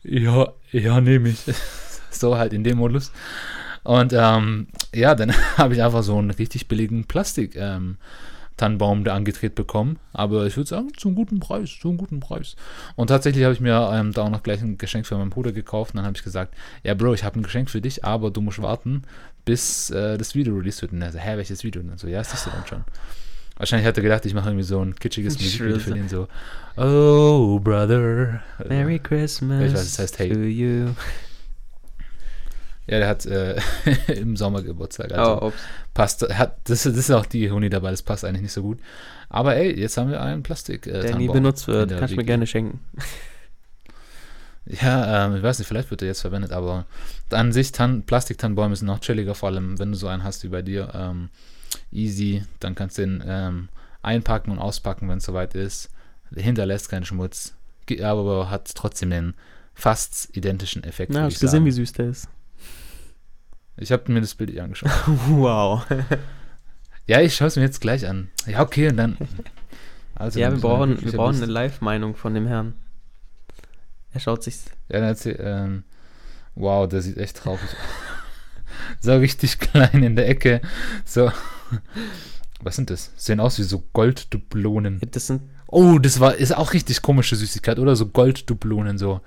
ja, 0.04 0.54
ja, 0.72 1.02
nehme 1.02 1.30
ich. 1.30 1.44
so 2.12 2.38
halt 2.38 2.54
in 2.54 2.64
dem 2.64 2.78
Modus. 2.78 3.12
Und 3.84 4.14
ähm, 4.14 4.68
ja, 4.96 5.16
dann 5.16 5.34
habe 5.58 5.74
ich 5.74 5.84
einfach 5.84 6.04
so 6.04 6.18
einen 6.18 6.32
richtig 6.32 6.70
billigen 6.70 7.04
Plastik 7.06 7.58
ähm, 7.58 7.98
Tannenbaum 8.60 9.04
da 9.04 9.16
angedreht 9.16 9.56
bekommen. 9.56 9.98
Aber 10.14 10.46
ich 10.46 10.56
würde 10.58 10.70
sagen, 10.70 10.90
zu 10.96 11.08
einem 11.08 11.16
guten 11.16 11.40
Preis, 11.40 11.78
zu 11.80 11.90
einem 11.90 11.98
guten 11.98 12.20
Preis. 12.20 12.56
Und 12.96 13.08
tatsächlich 13.08 13.44
habe 13.44 13.54
ich 13.54 13.60
mir 13.60 13.90
ähm, 13.94 14.14
da 14.14 14.24
auch 14.24 14.30
noch 14.30 14.44
gleich 14.44 14.62
ein 14.62 14.78
Geschenk 14.78 15.08
für 15.08 15.18
meinen 15.18 15.30
Bruder 15.30 15.52
gekauft. 15.52 15.94
Und 15.94 15.98
dann 15.98 16.06
habe 16.06 16.18
ich 16.18 16.24
gesagt, 16.24 16.54
ja, 16.84 16.94
Bro, 16.94 17.14
ich 17.14 17.24
habe 17.24 17.40
ein 17.40 17.44
Geschenk 17.44 17.70
für 17.70 17.82
dich, 17.82 18.04
aber 18.06 18.30
du 18.32 18.42
musst 18.42 18.62
warten, 18.62 19.04
bis 19.46 19.90
äh, 19.90 20.18
das 20.18 20.36
Video 20.36 20.56
released 20.56 20.82
wird. 20.82 20.92
Und 20.92 21.02
er 21.02 21.12
so, 21.12 21.20
hä, 21.20 21.38
welches 21.38 21.64
Video? 21.64 21.82
Und 21.82 22.00
so, 22.00 22.08
ja, 22.08 22.20
das 22.20 22.32
siehst 22.32 22.46
du 22.46 22.50
dann 22.52 22.68
schon. 22.68 22.84
Wahrscheinlich 23.58 23.88
hat 23.88 23.98
er 23.98 24.04
gedacht, 24.04 24.26
ich 24.26 24.34
mache 24.34 24.50
irgendwie 24.50 24.64
so 24.64 24.84
ein 24.84 24.96
kitschiges 24.96 25.36
Musikvideo 25.38 25.80
für 25.80 25.94
den 25.94 26.08
so, 26.08 26.28
oh, 26.78 27.60
brother. 27.60 28.42
Merry 28.68 29.00
Christmas 29.00 29.66
Ich 29.66 29.74
weiß, 29.74 29.84
es 29.84 30.00
heißt 30.00 30.20
Hey. 30.20 30.30
to 30.30 30.40
you. 30.40 30.90
Ja, 32.90 32.98
der 32.98 33.08
hat 33.08 33.26
äh, 33.28 33.56
im 34.08 34.36
Sommer 34.36 34.64
Geburtstag. 34.64 35.12
Also 35.12 35.42
oh, 35.42 35.54
passt, 35.94 36.28
hat, 36.36 36.58
das, 36.64 36.84
das 36.84 36.96
ist 36.96 37.12
auch 37.12 37.26
die 37.26 37.44
Ironie 37.44 37.70
dabei, 37.70 37.92
das 37.92 38.02
passt 38.02 38.26
eigentlich 38.26 38.42
nicht 38.42 38.54
so 38.54 38.64
gut. 38.64 38.80
Aber 39.30 39.56
ey, 39.56 39.80
jetzt 39.80 39.98
haben 39.98 40.10
wir 40.10 40.22
einen 40.22 40.42
Plastik. 40.42 40.88
Äh, 40.88 41.02
Der 41.02 41.16
nie 41.16 41.28
benutzt 41.28 41.68
wird. 41.68 41.92
Kannst 41.92 42.14
du 42.14 42.18
mir 42.18 42.26
gerne 42.26 42.48
schenken. 42.48 42.80
Ja, 44.66 45.26
ähm, 45.26 45.36
ich 45.36 45.44
weiß 45.44 45.60
nicht, 45.60 45.68
vielleicht 45.68 45.90
wird 45.92 46.02
er 46.02 46.08
jetzt 46.08 46.22
verwendet, 46.22 46.52
aber 46.52 46.86
an 47.32 47.52
sich 47.52 47.72
Tan 47.72 48.04
Plastiktannenbäume 48.04 48.76
sind 48.76 48.88
noch 48.88 49.00
chilliger, 49.00 49.34
vor 49.34 49.50
allem 49.50 49.80
wenn 49.80 49.92
du 49.92 49.98
so 49.98 50.08
einen 50.08 50.24
hast 50.24 50.44
wie 50.44 50.50
bei 50.50 50.62
dir. 50.62 50.92
Ähm, 50.94 51.30
easy, 51.92 52.44
dann 52.60 52.76
kannst 52.76 52.98
du 52.98 53.04
den 53.04 53.24
ähm, 53.26 53.70
einpacken 54.02 54.52
und 54.52 54.60
auspacken, 54.60 55.10
wenn 55.10 55.20
es 55.20 55.26
soweit 55.26 55.56
ist. 55.56 55.90
Hinterlässt 56.36 56.90
keinen 56.90 57.06
Schmutz, 57.06 57.56
aber 58.02 58.50
hat 58.50 58.74
trotzdem 58.76 59.10
den 59.10 59.34
fast 59.74 60.36
identischen 60.36 60.84
Effekt. 60.84 61.12
Na, 61.14 61.24
hast 61.24 61.36
ich 61.36 61.40
gesehen, 61.40 61.66
wie 61.66 61.72
süß 61.72 61.94
der 61.94 62.10
ist? 62.10 62.28
Ich 63.80 63.92
habe 63.92 64.12
mir 64.12 64.22
das 64.22 64.36
Bild 64.36 64.52
eh 64.52 64.60
angeschaut. 64.60 64.92
wow. 65.30 65.86
ja, 67.08 67.22
ich 67.22 67.36
schaue 67.36 67.48
es 67.48 67.56
mir 67.56 67.64
jetzt 67.64 67.80
gleich 67.80 68.08
an. 68.08 68.30
Ja, 68.46 68.62
okay, 68.62 68.90
und 68.90 68.98
dann. 68.98 69.18
Also, 70.16 70.40
ja, 70.40 70.52
wir 70.52 70.60
brauchen, 70.60 71.02
wir 71.02 71.14
brauchen 71.14 71.38
eine 71.38 71.46
Live-Meinung 71.46 72.16
von 72.16 72.34
dem 72.34 72.46
Herrn. 72.46 72.74
Er 74.12 74.20
schaut 74.20 74.44
sich. 74.44 74.58
Ja, 74.90 75.00
dann 75.00 75.04
erzähl, 75.04 75.40
ähm, 75.40 75.84
wow, 76.56 76.88
der 76.90 77.02
sieht 77.02 77.18
echt 77.18 77.38
traurig 77.38 77.62
aus. 77.64 77.70
so 79.00 79.16
richtig 79.16 79.60
klein 79.60 80.04
in 80.04 80.16
der 80.16 80.28
Ecke. 80.28 80.62
So. 81.06 81.32
Was 82.62 82.76
sind 82.76 82.90
das? 82.90 83.14
Sehen 83.16 83.40
aus 83.40 83.58
wie 83.60 83.64
so 83.64 83.84
Golddublonen. 83.94 85.00
Das 85.12 85.28
sind. 85.28 85.44
Oh, 85.68 86.00
das 86.00 86.20
war, 86.20 86.36
ist 86.36 86.56
auch 86.56 86.74
richtig 86.74 87.02
komische 87.02 87.36
Süßigkeit, 87.36 87.80
oder? 87.80 87.96
So 87.96 88.08
Golddublonen, 88.08 88.98
so. 88.98 89.22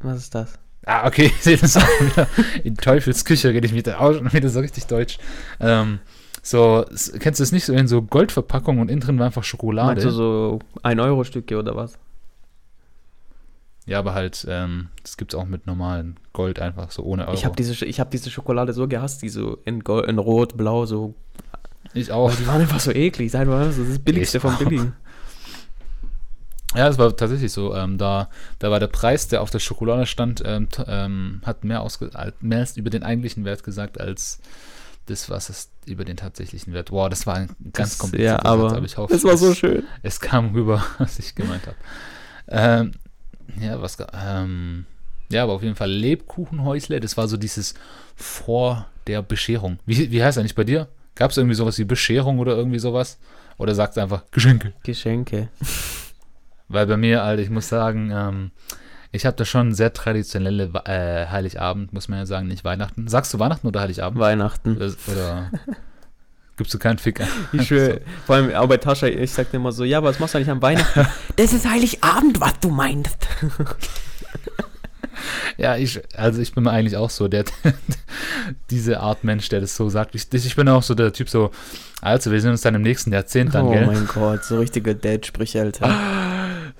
Was 0.00 0.18
ist 0.18 0.34
das? 0.34 0.58
Ah, 0.86 1.06
okay, 1.06 1.26
ich 1.34 1.42
sehe 1.42 1.56
das 1.56 1.76
auch 1.76 2.00
wieder. 2.00 2.28
In 2.62 2.76
Teufels 2.76 3.24
Küche 3.24 3.50
rede 3.50 3.66
ich 3.66 3.74
wieder, 3.74 4.00
auch 4.00 4.14
schon 4.14 4.32
wieder 4.32 4.48
so 4.48 4.60
richtig 4.60 4.86
deutsch. 4.86 5.18
Ähm, 5.60 6.00
so, 6.42 6.84
kennst 7.20 7.40
du 7.40 7.42
das 7.42 7.52
nicht 7.52 7.64
so 7.64 7.72
in 7.72 7.88
so 7.88 8.02
Goldverpackung 8.02 8.78
und 8.78 8.90
innen 8.90 9.00
drin 9.00 9.18
war 9.18 9.26
einfach 9.26 9.44
Schokolade? 9.44 9.88
Meinst 9.88 10.04
du 10.04 10.10
so 10.10 10.58
1-Euro-Stücke 10.82 11.58
oder 11.58 11.74
was? 11.74 11.98
Ja, 13.86 13.98
aber 13.98 14.14
halt, 14.14 14.46
ähm, 14.48 14.88
das 15.02 15.16
gibt's 15.16 15.34
auch 15.34 15.44
mit 15.44 15.66
normalen 15.66 16.16
Gold 16.32 16.58
einfach, 16.58 16.90
so 16.90 17.02
ohne 17.02 17.26
Euro. 17.26 17.34
Ich 17.34 17.44
habe 17.44 17.56
diese, 17.56 17.84
ich 17.84 18.00
hab 18.00 18.10
diese 18.10 18.30
Schokolade 18.30 18.72
so 18.72 18.88
gehasst, 18.88 19.22
die 19.22 19.28
so 19.28 19.58
in, 19.64 19.80
Gold, 19.80 20.08
in 20.08 20.18
Rot, 20.18 20.56
Blau, 20.56 20.86
so. 20.86 21.14
ich 21.92 22.10
auch. 22.10 22.30
Oh, 22.32 22.34
die 22.38 22.46
waren 22.46 22.60
einfach 22.62 22.80
so 22.80 22.92
eklig. 22.92 23.30
Sag 23.30 23.46
mal, 23.46 23.66
das 23.66 23.78
ist 23.78 23.90
das 23.90 23.98
Billigste 23.98 24.38
Ich 24.38 24.42
vom. 24.42 24.56
Billigen. 24.56 24.94
Ja, 26.74 26.86
das 26.88 26.98
war 26.98 27.16
tatsächlich 27.16 27.52
so. 27.52 27.74
Ähm, 27.74 27.98
da, 27.98 28.28
da 28.58 28.70
war 28.70 28.80
der 28.80 28.88
Preis, 28.88 29.28
der 29.28 29.42
auf 29.42 29.50
der 29.50 29.60
Schokolade 29.60 30.06
stand, 30.06 30.42
ähm, 30.44 30.68
ähm, 30.86 31.40
hat 31.44 31.64
mehr, 31.64 31.82
ausge 31.82 32.10
als- 32.14 32.34
mehr 32.40 32.66
über 32.76 32.90
den 32.90 33.02
eigentlichen 33.02 33.44
Wert 33.44 33.62
gesagt, 33.62 34.00
als 34.00 34.40
das, 35.06 35.28
was 35.30 35.48
es 35.50 35.70
über 35.86 36.04
den 36.04 36.16
tatsächlichen 36.16 36.72
Wert. 36.72 36.90
Wow, 36.90 37.08
das 37.08 37.26
war 37.26 37.34
ein 37.36 37.54
ganz 37.72 37.98
komplizierter 37.98 38.42
ja, 38.44 38.50
aber 38.50 38.70
Satz, 38.70 38.76
aber 38.78 38.86
ich 38.86 38.96
hoffe, 38.96 39.12
Das 39.12 39.24
war 39.24 39.36
so 39.36 39.50
es, 39.50 39.58
schön. 39.58 39.84
es 40.02 40.18
kam 40.20 40.52
rüber, 40.54 40.84
was 40.98 41.18
ich 41.18 41.34
gemeint 41.34 41.66
habe. 41.66 41.76
Ähm, 42.48 42.92
ja, 43.60 43.80
was, 43.80 43.98
ähm, 44.26 44.86
ja, 45.30 45.42
aber 45.42 45.52
auf 45.52 45.62
jeden 45.62 45.76
Fall 45.76 45.90
Lebkuchenhäusle, 45.90 47.00
das 47.00 47.16
war 47.16 47.28
so 47.28 47.36
dieses 47.36 47.74
vor 48.16 48.86
der 49.06 49.22
Bescherung. 49.22 49.78
Wie, 49.86 50.10
wie 50.10 50.24
heißt 50.24 50.38
eigentlich 50.38 50.54
bei 50.54 50.64
dir? 50.64 50.88
Gab 51.14 51.30
es 51.30 51.36
irgendwie 51.36 51.54
sowas 51.54 51.78
wie 51.78 51.84
Bescherung 51.84 52.38
oder 52.38 52.56
irgendwie 52.56 52.78
sowas? 52.78 53.18
Oder 53.58 53.74
sagt 53.74 53.96
einfach 53.98 54.22
Geschenke? 54.32 54.72
Geschenke. 54.82 55.48
Weil 56.68 56.86
bei 56.86 56.96
mir, 56.96 57.22
Alter, 57.22 57.42
ich 57.42 57.50
muss 57.50 57.68
sagen, 57.68 58.10
ähm, 58.12 58.50
ich 59.12 59.26
habe 59.26 59.36
da 59.36 59.44
schon 59.44 59.74
sehr 59.74 59.92
traditionelle 59.92 60.70
äh, 60.86 61.26
Heiligabend, 61.30 61.92
muss 61.92 62.08
man 62.08 62.18
ja 62.18 62.26
sagen, 62.26 62.48
nicht 62.48 62.64
Weihnachten. 62.64 63.06
Sagst 63.06 63.32
du 63.32 63.38
Weihnachten 63.38 63.66
oder 63.66 63.80
Heiligabend? 63.80 64.18
Weihnachten. 64.18 64.76
Oder, 64.76 64.92
oder 65.06 65.50
gibst 66.56 66.74
du 66.74 66.78
keinen 66.78 66.98
Fick? 66.98 67.20
Ich 67.52 67.68
schwöre, 67.68 68.00
vor 68.26 68.36
allem 68.36 68.54
auch 68.54 68.66
bei 68.66 68.78
Tascha, 68.78 69.06
ich 69.06 69.30
sagte 69.30 69.56
immer 69.56 69.72
so, 69.72 69.84
ja, 69.84 70.02
was 70.02 70.18
machst 70.18 70.34
du 70.34 70.38
eigentlich 70.38 70.50
am 70.50 70.62
Weihnachten? 70.62 71.06
das 71.36 71.52
ist 71.52 71.68
Heiligabend, 71.68 72.40
was 72.40 72.58
du 72.60 72.70
meinst. 72.70 73.28
Ja, 75.56 75.76
ich, 75.76 76.02
also 76.16 76.40
ich 76.40 76.52
bin 76.52 76.64
mir 76.64 76.72
eigentlich 76.72 76.96
auch 76.96 77.10
so 77.10 77.28
der, 77.28 77.44
diese 78.70 78.98
Art 78.98 79.22
Mensch, 79.22 79.48
der 79.48 79.60
das 79.60 79.76
so 79.76 79.88
sagt. 79.88 80.16
Ich, 80.16 80.26
ich 80.32 80.56
bin 80.56 80.68
auch 80.68 80.82
so 80.82 80.94
der 80.94 81.12
Typ 81.12 81.28
so, 81.28 81.52
also 82.00 82.32
wir 82.32 82.40
sehen 82.40 82.50
uns 82.50 82.62
dann 82.62 82.74
im 82.74 82.82
nächsten 82.82 83.12
Jahrzehnt 83.12 83.54
dann, 83.54 83.66
oh 83.66 83.70
gell? 83.70 83.86
mein 83.86 84.08
Gott, 84.08 84.44
so 84.44 84.58
richtige 84.58 84.96
Dad-Sprüche, 84.96 85.60
Alter. 85.60 85.86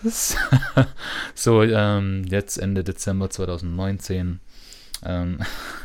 so, 1.35 1.63
ähm, 1.63 2.25
jetzt 2.29 2.59
Ende 2.59 2.85
Dezember 2.85 3.31
2019. 3.31 4.41
Ähm, 5.05 5.39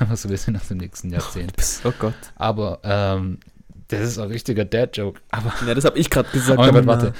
also 0.09 0.29
wir 0.29 0.37
sehen 0.37 0.55
uns 0.55 0.71
im 0.71 0.77
nächsten 0.77 1.09
Jahrzehnt. 1.09 1.53
Oh 1.83 1.93
Gott. 1.97 2.13
Aber 2.35 2.79
ähm, 2.83 3.39
das 3.87 4.01
ist 4.01 4.19
ein 4.19 4.29
richtiger 4.29 4.65
Dad-Joke. 4.65 5.19
Aber 5.31 5.53
Ja, 5.65 5.73
das 5.73 5.85
habe 5.85 5.97
ich 5.97 6.09
gerade 6.09 6.29
gesagt. 6.29 6.59
Oh 6.59 6.71
Gott, 6.71 6.85
warte. 6.85 7.13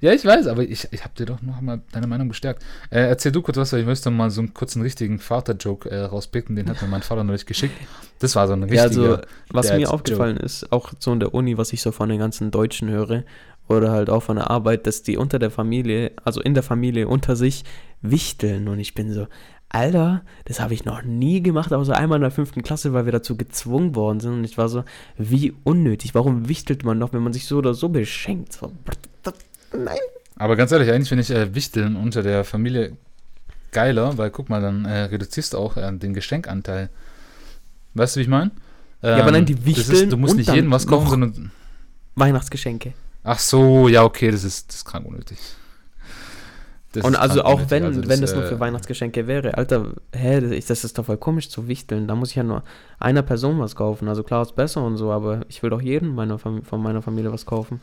Ja, 0.00 0.12
ich 0.12 0.24
weiß, 0.24 0.46
aber 0.46 0.62
ich, 0.62 0.88
ich 0.90 1.04
habe 1.04 1.14
dir 1.14 1.26
doch 1.26 1.42
noch 1.42 1.60
mal 1.60 1.80
deine 1.92 2.06
Meinung 2.06 2.28
bestärkt. 2.28 2.62
Äh, 2.90 3.00
erzähl 3.00 3.32
du 3.32 3.42
kurz 3.42 3.56
was, 3.56 3.72
weil 3.72 3.80
ich 3.80 3.86
möchte 3.86 4.10
mal 4.10 4.30
so 4.30 4.40
einen 4.40 4.54
kurzen 4.54 4.82
richtigen 4.82 5.18
Vater-Joke 5.18 5.90
äh, 5.90 6.00
rauspicken. 6.00 6.56
Den 6.56 6.68
hat 6.68 6.80
mir 6.82 6.88
mein 6.88 7.02
Vater 7.02 7.24
neulich 7.24 7.46
geschickt. 7.46 7.74
Das 8.18 8.34
war 8.34 8.46
so 8.46 8.54
ein 8.54 8.62
richtiger. 8.62 8.82
Ja, 8.82 9.14
also, 9.14 9.18
was 9.50 9.72
mir 9.72 9.90
aufgefallen 9.90 10.36
ist, 10.36 10.72
auch 10.72 10.92
so 10.98 11.12
in 11.12 11.20
der 11.20 11.34
Uni, 11.34 11.58
was 11.58 11.72
ich 11.72 11.82
so 11.82 11.92
von 11.92 12.08
den 12.08 12.18
ganzen 12.18 12.50
Deutschen 12.50 12.88
höre, 12.88 13.24
oder 13.68 13.92
halt 13.92 14.10
auch 14.10 14.22
von 14.22 14.36
der 14.36 14.50
Arbeit, 14.50 14.86
dass 14.86 15.02
die 15.02 15.16
unter 15.16 15.38
der 15.38 15.50
Familie, 15.50 16.12
also 16.24 16.40
in 16.40 16.54
der 16.54 16.62
Familie 16.62 17.08
unter 17.08 17.36
sich 17.36 17.64
wichteln. 18.02 18.68
Und 18.68 18.78
ich 18.78 18.94
bin 18.94 19.12
so, 19.12 19.26
Alter, 19.70 20.22
das 20.44 20.60
habe 20.60 20.74
ich 20.74 20.84
noch 20.84 21.02
nie 21.02 21.42
gemacht, 21.42 21.72
außer 21.72 21.96
einmal 21.96 22.16
in 22.16 22.22
der 22.22 22.30
fünften 22.30 22.62
Klasse, 22.62 22.92
weil 22.92 23.06
wir 23.06 23.12
dazu 23.12 23.36
gezwungen 23.36 23.94
worden 23.96 24.20
sind. 24.20 24.32
Und 24.34 24.44
ich 24.44 24.56
war 24.58 24.68
so, 24.68 24.84
wie 25.16 25.54
unnötig. 25.64 26.14
Warum 26.14 26.48
wichtelt 26.48 26.84
man 26.84 26.98
noch, 26.98 27.12
wenn 27.12 27.22
man 27.22 27.32
sich 27.32 27.46
so 27.46 27.56
oder 27.58 27.74
so 27.74 27.88
beschenkt? 27.88 28.52
So, 28.52 28.70
nein. 29.72 29.98
Aber 30.36 30.56
ganz 30.56 30.70
ehrlich, 30.72 30.90
eigentlich 30.90 31.08
finde 31.08 31.22
ich 31.22 31.30
äh, 31.30 31.54
Wichteln 31.54 31.96
unter 31.96 32.22
der 32.22 32.44
Familie 32.44 32.96
geiler, 33.72 34.16
weil 34.18 34.30
guck 34.30 34.48
mal, 34.48 34.60
dann 34.60 34.84
äh, 34.84 35.02
reduzierst 35.04 35.54
du 35.54 35.58
auch 35.58 35.76
äh, 35.76 35.90
den 35.92 36.14
Geschenkanteil. 36.14 36.90
Weißt 37.94 38.14
du, 38.14 38.18
wie 38.18 38.22
ich 38.22 38.28
meine? 38.28 38.50
Ja, 39.02 39.16
aber 39.18 39.32
nein, 39.32 39.44
die 39.44 39.54
das 39.54 39.64
ist, 39.64 39.90
wichteln 39.90 40.10
Du 40.10 40.16
musst 40.16 40.36
nicht 40.36 40.52
jedem 40.52 40.70
was 40.70 40.86
kaufen, 40.86 41.04
noch- 41.04 41.10
sondern. 41.10 41.50
Weihnachtsgeschenke. 42.14 42.94
Ach 43.24 43.38
so, 43.38 43.88
ja, 43.88 44.04
okay, 44.04 44.30
das 44.30 44.44
ist, 44.44 44.68
das 44.68 44.76
ist 44.76 44.84
krank 44.84 45.06
unnötig. 45.06 45.38
Das 46.92 47.04
Und 47.04 47.16
also 47.16 47.42
auch 47.42 47.54
unnötig. 47.54 47.70
wenn, 47.70 47.84
Also 47.84 48.08
wenn 48.08 48.20
das 48.20 48.34
nur 48.34 48.44
äh, 48.44 48.48
für 48.48 48.60
Weihnachtsgeschenke 48.60 49.26
wäre, 49.26 49.56
Alter, 49.56 49.94
hä, 50.14 50.40
das 50.40 50.66
das 50.66 50.84
ist 50.84 50.96
doch 50.98 51.06
voll 51.06 51.16
komisch 51.16 51.48
zu 51.48 51.66
wichteln. 51.66 52.06
Da 52.06 52.14
muss 52.14 52.30
ich 52.30 52.36
ja 52.36 52.44
nur 52.44 52.62
einer 53.00 53.22
Person 53.22 53.58
was 53.58 53.74
kaufen. 53.74 54.08
Also 54.08 54.22
klar 54.22 54.42
ist 54.42 54.54
besser 54.54 54.84
und 54.84 54.96
so, 54.96 55.10
aber 55.10 55.40
ich 55.48 55.62
will 55.62 55.70
doch 55.70 55.80
jedem 55.82 56.14
meiner 56.14 56.38
Fam 56.38 56.62
von 56.62 56.80
meiner 56.82 57.02
Familie 57.02 57.32
was 57.32 57.46
kaufen. 57.46 57.80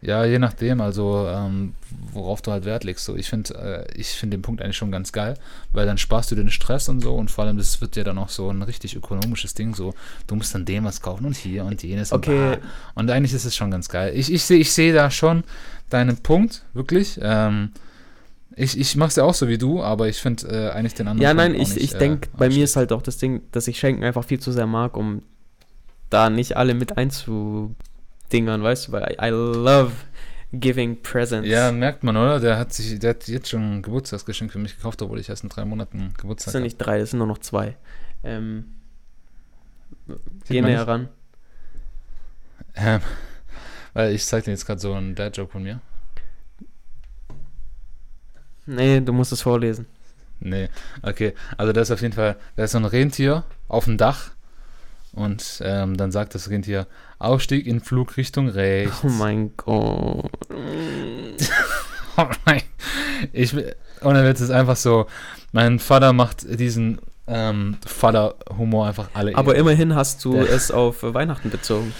Ja, 0.00 0.24
je 0.24 0.38
nachdem, 0.38 0.80
also 0.80 1.26
ähm, 1.28 1.74
worauf 2.12 2.40
du 2.40 2.52
halt 2.52 2.64
Wert 2.64 2.84
legst. 2.84 3.04
So, 3.04 3.16
ich 3.16 3.28
finde, 3.28 3.86
äh, 3.88 3.98
ich 3.98 4.10
finde 4.10 4.36
den 4.36 4.42
Punkt 4.42 4.62
eigentlich 4.62 4.76
schon 4.76 4.92
ganz 4.92 5.10
geil, 5.10 5.34
weil 5.72 5.86
dann 5.86 5.98
sparst 5.98 6.30
du 6.30 6.36
den 6.36 6.50
Stress 6.50 6.88
und 6.88 7.00
so 7.00 7.16
und 7.16 7.32
vor 7.32 7.44
allem 7.44 7.58
das 7.58 7.80
wird 7.80 7.96
ja 7.96 8.04
dann 8.04 8.16
auch 8.18 8.28
so 8.28 8.48
ein 8.48 8.62
richtig 8.62 8.94
ökonomisches 8.94 9.54
Ding. 9.54 9.74
So, 9.74 9.94
du 10.28 10.36
musst 10.36 10.54
dann 10.54 10.64
dem 10.64 10.84
was 10.84 11.00
kaufen 11.00 11.24
und 11.26 11.36
hier 11.36 11.64
und 11.64 11.82
jenes 11.82 12.12
Okay. 12.12 12.52
und, 12.52 12.60
und 12.94 13.10
eigentlich 13.10 13.32
ist 13.32 13.44
es 13.44 13.56
schon 13.56 13.72
ganz 13.72 13.88
geil. 13.88 14.12
Ich, 14.14 14.32
ich 14.32 14.44
sehe, 14.44 14.58
ich 14.58 14.72
sehe 14.72 14.92
da 14.92 15.10
schon 15.10 15.42
deinen 15.90 16.18
Punkt 16.18 16.62
wirklich. 16.74 17.18
Ähm, 17.20 17.72
ich 18.54 18.78
ich 18.78 18.94
mache 18.94 19.08
es 19.08 19.16
ja 19.16 19.24
auch 19.24 19.34
so 19.34 19.48
wie 19.48 19.58
du, 19.58 19.82
aber 19.82 20.08
ich 20.08 20.18
finde 20.18 20.46
äh, 20.48 20.70
eigentlich 20.70 20.94
den 20.94 21.08
anderen. 21.08 21.24
Ja, 21.24 21.34
nein, 21.34 21.54
ich, 21.54 21.74
nicht, 21.74 21.76
ich 21.76 21.94
äh, 21.94 21.98
denke, 21.98 22.28
bei 22.36 22.48
mir 22.48 22.62
ist 22.62 22.76
halt 22.76 22.92
auch 22.92 23.02
das 23.02 23.18
Ding, 23.18 23.42
dass 23.50 23.66
ich 23.66 23.78
Schenken 23.80 24.04
einfach 24.04 24.24
viel 24.24 24.38
zu 24.38 24.52
sehr 24.52 24.66
mag, 24.66 24.96
um 24.96 25.22
da 26.08 26.30
nicht 26.30 26.56
alle 26.56 26.74
mit 26.74 26.96
einzudingern, 28.28 28.62
weißt 28.62 28.88
du, 28.88 28.92
weil 28.92 29.12
I, 29.12 29.26
I 29.26 29.30
love 29.30 29.92
giving 30.52 31.02
presents. 31.02 31.48
Ja, 31.48 31.72
merkt 31.72 32.04
man, 32.04 32.16
oder? 32.16 32.40
Der 32.40 32.58
hat 32.58 32.72
sich, 32.72 32.98
der 32.98 33.10
hat 33.10 33.28
jetzt 33.28 33.48
schon 33.48 33.78
ein 33.78 33.82
Geburtstagsgeschenk 33.82 34.52
für 34.52 34.58
mich 34.58 34.76
gekauft, 34.76 35.02
obwohl 35.02 35.18
ich 35.18 35.28
erst 35.28 35.42
in 35.42 35.48
drei 35.48 35.64
Monaten 35.64 36.10
Das 36.12 36.20
Geburtstag 36.22 36.52
sind 36.52 36.60
habe. 36.60 36.66
nicht 36.66 36.78
drei, 36.78 36.98
das 36.98 37.10
sind 37.10 37.18
nur 37.18 37.26
noch 37.26 37.38
zwei. 37.38 37.76
Ähm, 38.24 38.66
geh 40.48 40.60
näher 40.60 40.78
nicht? 40.78 40.86
ran. 40.86 41.08
Ähm, 42.74 43.00
weil 43.94 44.14
ich 44.14 44.24
zeig 44.24 44.44
dir 44.44 44.52
jetzt 44.52 44.66
gerade 44.66 44.80
so 44.80 44.92
einen 44.94 45.14
Dad-Joke 45.14 45.52
von 45.52 45.62
mir. 45.62 45.80
Nee, 48.66 49.00
du 49.00 49.12
musst 49.12 49.32
es 49.32 49.40
vorlesen. 49.40 49.86
Nee, 50.40 50.68
okay. 51.02 51.34
Also 51.56 51.72
da 51.72 51.80
ist 51.80 51.90
auf 51.90 52.02
jeden 52.02 52.14
Fall, 52.14 52.36
da 52.54 52.64
ist 52.64 52.72
so 52.72 52.78
ein 52.78 52.84
Rentier 52.84 53.44
auf 53.66 53.86
dem 53.86 53.96
Dach 53.96 54.30
und 55.18 55.60
ähm, 55.64 55.96
dann 55.96 56.10
sagt 56.12 56.34
das 56.34 56.48
Rentier, 56.50 56.86
Aufstieg 57.18 57.66
in 57.66 57.80
Flugrichtung 57.80 58.48
rechts. 58.48 59.00
Oh 59.04 59.08
mein 59.08 59.52
Gott. 59.56 60.30
Oh 62.20 62.26
mein, 62.46 62.62
ich, 63.32 63.54
will- 63.54 63.76
ohne 64.02 64.24
Witz 64.24 64.40
ist 64.40 64.50
einfach 64.50 64.74
so, 64.74 65.06
mein 65.52 65.78
Vater 65.78 66.12
macht 66.12 66.58
diesen 66.58 66.98
ähm, 67.28 67.76
Vater-Humor 67.86 68.88
einfach 68.88 69.10
alle. 69.14 69.36
Aber 69.36 69.52
Ehre. 69.52 69.60
immerhin 69.60 69.94
hast 69.94 70.24
du 70.24 70.32
Der- 70.32 70.50
es 70.50 70.72
auf 70.72 71.04
Weihnachten 71.04 71.48
bezogen. 71.50 71.94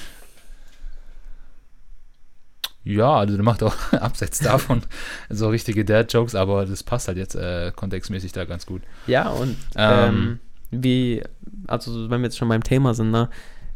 Ja, 2.85 3.17
also 3.19 3.35
der 3.37 3.45
macht 3.45 3.63
auch 3.63 3.75
abseits 3.93 4.39
davon 4.39 4.83
so 5.29 5.49
richtige 5.51 5.85
Dad-Jokes, 5.85 6.35
aber 6.35 6.65
das 6.67 6.83
passt 6.83 7.07
halt 7.09 7.19
jetzt 7.19 7.35
äh, 7.35 7.71
kontextmäßig 7.77 8.33
da 8.33 8.45
ganz 8.45 8.65
gut. 8.67 8.83
Ja, 9.07 9.29
und 9.29 9.57
Ähm, 9.77 10.09
ähm, 10.09 10.39
wie, 10.71 11.23
also 11.67 12.11
wenn 12.11 12.21
wir 12.21 12.27
jetzt 12.27 12.39
schon 12.39 12.49
beim 12.49 12.63
Thema 12.63 12.95
sind, 12.95 13.11
ne, 13.11 13.29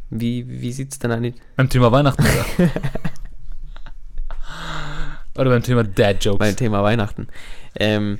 wie, 0.09 0.47
wie 0.47 0.71
sieht 0.71 0.91
es 0.91 0.99
denn 0.99 1.11
eigentlich? 1.11 1.35
Beim 1.55 1.69
Thema 1.69 1.91
Weihnachten. 1.91 2.23
oder? 2.23 2.69
Oder 5.35 5.49
beim 5.49 5.63
Thema 5.63 5.83
Dad-Jokes. 5.83 6.37
Beim 6.39 6.55
Thema 6.55 6.83
Weihnachten. 6.83 7.27
Ähm, 7.79 8.19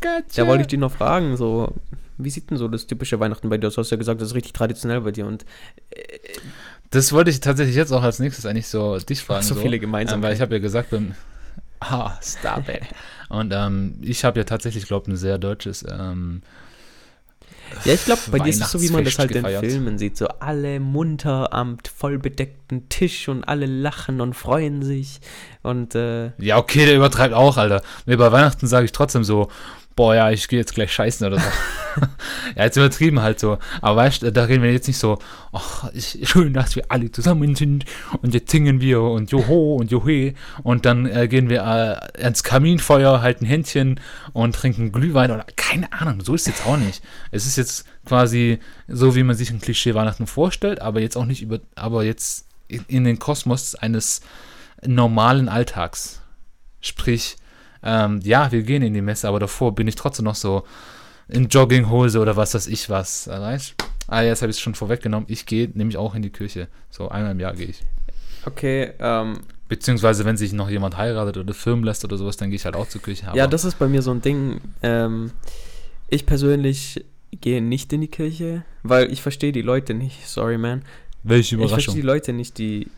Gotcha. 0.00 0.42
da 0.42 0.46
wollte 0.46 0.62
ich 0.62 0.68
dich 0.68 0.78
noch 0.78 0.92
fragen, 0.92 1.36
so, 1.36 1.74
wie 2.18 2.30
sieht 2.30 2.50
denn 2.50 2.56
so 2.58 2.68
das 2.68 2.86
typische 2.86 3.18
Weihnachten 3.18 3.48
bei 3.48 3.58
dir 3.58 3.66
aus? 3.66 3.74
Du 3.74 3.80
hast 3.80 3.90
ja 3.90 3.96
gesagt, 3.96 4.20
das 4.20 4.28
ist 4.28 4.34
richtig 4.34 4.52
traditionell 4.52 5.00
bei 5.00 5.10
dir 5.10 5.26
und 5.26 5.44
Das 6.90 7.12
wollte 7.12 7.30
ich 7.30 7.40
tatsächlich 7.40 7.74
jetzt 7.74 7.90
auch 7.92 8.02
als 8.04 8.20
nächstes 8.20 8.46
eigentlich 8.46 8.68
so 8.68 8.96
dich 8.98 9.22
fragen. 9.22 9.42
so 9.42 9.54
viele 9.56 9.76
Ähm, 9.76 9.80
gemeinsam. 9.80 10.22
weil 10.22 10.34
ich 10.34 10.40
habe 10.40 10.54
ja 10.54 10.60
gesagt, 10.60 10.90
beim 10.90 11.14
Ah, 11.80 12.12
stop 12.22 12.68
it. 12.68 12.82
Und 13.28 13.52
ähm, 13.52 13.98
ich 14.02 14.24
habe 14.24 14.38
ja 14.38 14.44
tatsächlich, 14.44 14.86
glaube 14.86 15.04
ich, 15.08 15.14
ein 15.14 15.16
sehr 15.16 15.36
deutsches 15.38 15.84
ähm, 15.90 16.42
ja, 17.84 17.94
ich 17.94 18.04
glaube, 18.04 18.20
bei 18.30 18.38
dir 18.38 18.50
ist 18.50 18.60
es 18.62 18.70
so, 18.70 18.80
wie 18.80 18.90
man 18.90 19.04
das 19.04 19.18
halt 19.18 19.30
Weihnachtsfest 19.30 19.36
in 19.36 19.42
gefeiert. 19.42 19.72
Filmen 19.72 19.98
sieht. 19.98 20.16
So 20.16 20.28
alle 20.40 20.80
munter 20.80 21.52
am 21.52 21.78
vollbedeckten 21.96 22.88
Tisch 22.88 23.28
und 23.28 23.44
alle 23.44 23.66
lachen 23.66 24.20
und 24.20 24.34
freuen 24.34 24.82
sich. 24.82 25.20
Und 25.62 25.94
äh, 25.94 26.32
Ja, 26.38 26.58
okay, 26.58 26.86
der 26.86 26.96
übertreibt 26.96 27.34
auch, 27.34 27.56
Alter. 27.56 27.82
Nee, 28.06 28.16
bei 28.16 28.30
Weihnachten 28.30 28.66
sage 28.66 28.84
ich 28.84 28.92
trotzdem 28.92 29.24
so, 29.24 29.48
boah, 29.94 30.14
ja, 30.14 30.30
ich 30.30 30.48
gehe 30.48 30.58
jetzt 30.58 30.74
gleich 30.74 30.92
scheißen 30.92 31.26
oder 31.26 31.38
so. 31.38 31.48
ja, 32.56 32.64
jetzt 32.64 32.76
übertrieben 32.76 33.20
halt 33.20 33.38
so. 33.38 33.58
Aber 33.80 33.96
weißt 33.96 34.22
du, 34.22 34.32
da 34.32 34.44
reden 34.44 34.62
wir 34.62 34.72
jetzt 34.72 34.86
nicht 34.86 34.98
so, 34.98 35.18
ach, 35.52 35.90
schön, 35.96 36.52
dass 36.52 36.76
wir 36.76 36.84
alle 36.88 37.10
zusammen 37.10 37.54
sind 37.54 37.84
und 38.22 38.34
jetzt 38.34 38.50
singen 38.50 38.80
wir 38.80 39.02
und 39.02 39.30
Joho 39.30 39.76
und 39.76 39.90
Johe 39.90 40.34
und 40.62 40.86
dann 40.86 41.06
äh, 41.06 41.28
gehen 41.28 41.48
wir 41.48 41.60
äh, 41.60 42.22
ans 42.22 42.42
Kaminfeuer, 42.42 43.22
halten 43.22 43.44
Händchen 43.44 44.00
und 44.32 44.54
trinken 44.54 44.92
Glühwein 44.92 45.30
oder 45.30 45.46
keine 45.56 45.92
Ahnung, 45.92 46.22
so 46.22 46.34
ist 46.34 46.42
es 46.42 46.58
jetzt 46.58 46.66
auch 46.66 46.76
nicht. 46.76 47.02
Es 47.30 47.46
ist 47.46 47.56
jetzt 47.56 47.84
quasi 48.04 48.58
so, 48.88 49.14
wie 49.14 49.22
man 49.22 49.36
sich 49.36 49.50
ein 49.50 49.60
Klischee 49.60 49.94
Weihnachten 49.94 50.26
vorstellt, 50.26 50.80
aber 50.80 51.00
jetzt 51.00 51.16
auch 51.16 51.26
nicht 51.26 51.42
über, 51.42 51.60
aber 51.74 52.04
jetzt 52.04 52.46
in, 52.68 52.84
in 52.88 53.04
den 53.04 53.18
Kosmos 53.18 53.74
eines 53.74 54.22
normalen 54.84 55.48
Alltags. 55.48 56.20
Sprich, 56.80 57.36
ähm, 57.82 58.20
ja, 58.22 58.50
wir 58.52 58.62
gehen 58.62 58.82
in 58.82 58.94
die 58.94 59.00
Messe, 59.02 59.28
aber 59.28 59.40
davor 59.40 59.74
bin 59.74 59.88
ich 59.88 59.94
trotzdem 59.96 60.24
noch 60.24 60.34
so 60.34 60.64
in 61.28 61.48
Jogginghose 61.48 62.18
oder 62.20 62.36
was 62.36 62.54
weiß 62.54 62.66
ich 62.68 62.88
was. 62.90 63.26
äh, 63.26 63.40
Weißt? 63.40 63.74
Ah, 64.08 64.22
jetzt 64.22 64.42
habe 64.42 64.50
ich 64.50 64.56
es 64.56 64.60
schon 64.60 64.74
vorweggenommen. 64.74 65.26
Ich 65.28 65.46
gehe 65.46 65.70
nämlich 65.74 65.96
auch 65.96 66.14
in 66.14 66.22
die 66.22 66.30
Kirche. 66.30 66.68
So 66.90 67.08
einmal 67.08 67.32
im 67.32 67.40
Jahr 67.40 67.54
gehe 67.54 67.68
ich. 67.68 67.80
okay, 68.44 68.92
ähm, 68.98 69.38
Beziehungsweise, 69.68 70.26
wenn 70.26 70.36
sich 70.36 70.52
noch 70.52 70.68
jemand 70.68 70.98
heiratet 70.98 71.38
oder 71.38 71.54
filmen 71.54 71.82
lässt 71.84 72.04
oder 72.04 72.18
sowas, 72.18 72.36
dann 72.36 72.50
gehe 72.50 72.56
ich 72.56 72.64
halt 72.66 72.76
auch 72.76 72.88
zur 72.88 73.00
Kirche. 73.00 73.30
ja, 73.34 73.46
das 73.46 73.64
ist 73.64 73.78
bei 73.78 73.88
mir 73.88 74.02
so 74.02 74.10
ein 74.10 74.20
Ding. 74.20 74.60
Ähm, 74.82 75.30
ich 76.08 76.26
persönlich 76.26 77.02
gehe 77.40 77.62
nicht 77.62 77.90
in 77.94 78.02
die 78.02 78.08
Kirche, 78.08 78.64
weil 78.82 79.10
ich 79.10 79.22
verstehe 79.22 79.52
die 79.52 79.62
Leute 79.62 79.94
nicht. 79.94 80.28
Sorry, 80.28 80.58
man. 80.58 80.82
welche 81.22 81.54
Ich 81.56 81.58
verstehe 81.60 81.66
Überraschung. 81.68 81.94
die 81.94 82.02
Leute 82.02 82.32
nicht, 82.34 82.58
die 82.58 82.88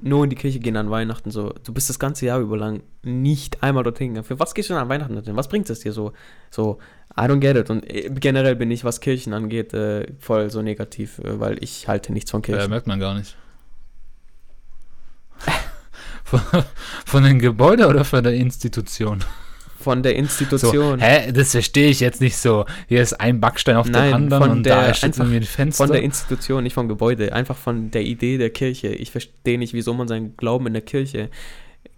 nur 0.00 0.24
in 0.24 0.30
die 0.30 0.36
Kirche 0.36 0.58
gehen 0.60 0.76
an 0.76 0.90
Weihnachten. 0.90 1.30
So, 1.30 1.52
du 1.64 1.72
bist 1.72 1.88
das 1.88 1.98
ganze 1.98 2.26
Jahr 2.26 2.40
über 2.40 2.56
lang 2.56 2.82
nicht 3.02 3.62
einmal 3.62 3.84
dorthin 3.84 4.08
gegangen. 4.08 4.24
Für 4.24 4.38
was 4.40 4.54
gehst 4.54 4.68
du 4.70 4.74
denn 4.74 4.82
an 4.82 4.88
Weihnachten 4.88 5.14
dorthin? 5.14 5.36
Was 5.36 5.48
bringt 5.48 5.70
es 5.70 5.80
dir 5.80 5.92
so? 5.92 6.12
So, 6.50 6.78
I 7.16 7.22
don't 7.22 7.38
get 7.40 7.56
it. 7.56 7.70
Und 7.70 7.88
äh, 7.88 8.10
generell 8.10 8.56
bin 8.56 8.70
ich, 8.70 8.84
was 8.84 9.00
Kirchen 9.00 9.32
angeht, 9.32 9.72
äh, 9.74 10.06
voll 10.18 10.50
so 10.50 10.62
negativ, 10.62 11.18
äh, 11.20 11.38
weil 11.40 11.62
ich 11.62 11.86
halte 11.88 12.12
nichts 12.12 12.30
von 12.30 12.40
Äh, 12.42 12.46
Kirchen. 12.46 12.70
merkt 12.70 12.86
man 12.86 12.98
gar 13.00 13.14
nicht. 13.14 13.36
von, 16.24 16.40
von 17.06 17.22
den 17.22 17.38
Gebäuden 17.38 17.86
oder 17.86 18.04
von 18.04 18.22
der 18.22 18.34
Institution? 18.34 19.24
Von 19.80 20.02
der 20.02 20.12
So, 20.12 20.18
Institution. 20.18 20.98
hä, 21.00 21.32
das 21.32 21.52
verstehe 21.52 21.88
ich 21.90 22.00
jetzt 22.00 22.20
nicht 22.20 22.36
so. 22.36 22.64
Hier 22.88 23.02
ist 23.02 23.14
ein 23.20 23.40
Backstein 23.40 23.76
auf 23.76 23.88
Nein, 23.88 24.08
dem 24.10 24.14
anderen 24.14 24.42
von 24.42 24.50
und 24.52 24.62
der- 24.66 24.88
da 24.88 24.94
steht 24.94 25.16
irgendwie 25.18 25.36
ein 25.36 25.42
Fenster. 25.42 25.84
Von 25.84 25.92
der 25.92 26.02
Institution, 26.02 26.62
nicht 26.62 26.74
vom 26.74 26.88
Gebäude. 26.88 27.32
Einfach 27.32 27.56
von 27.56 27.90
der 27.90 28.02
Idee 28.02 28.38
der 28.38 28.50
Kirche. 28.50 28.88
Ich 28.88 29.10
verstehe 29.10 29.58
nicht, 29.58 29.72
wieso 29.74 29.94
man 29.94 30.08
seinen 30.08 30.36
Glauben 30.36 30.66
in 30.66 30.72
der 30.74 30.82
Kirche 30.82 31.30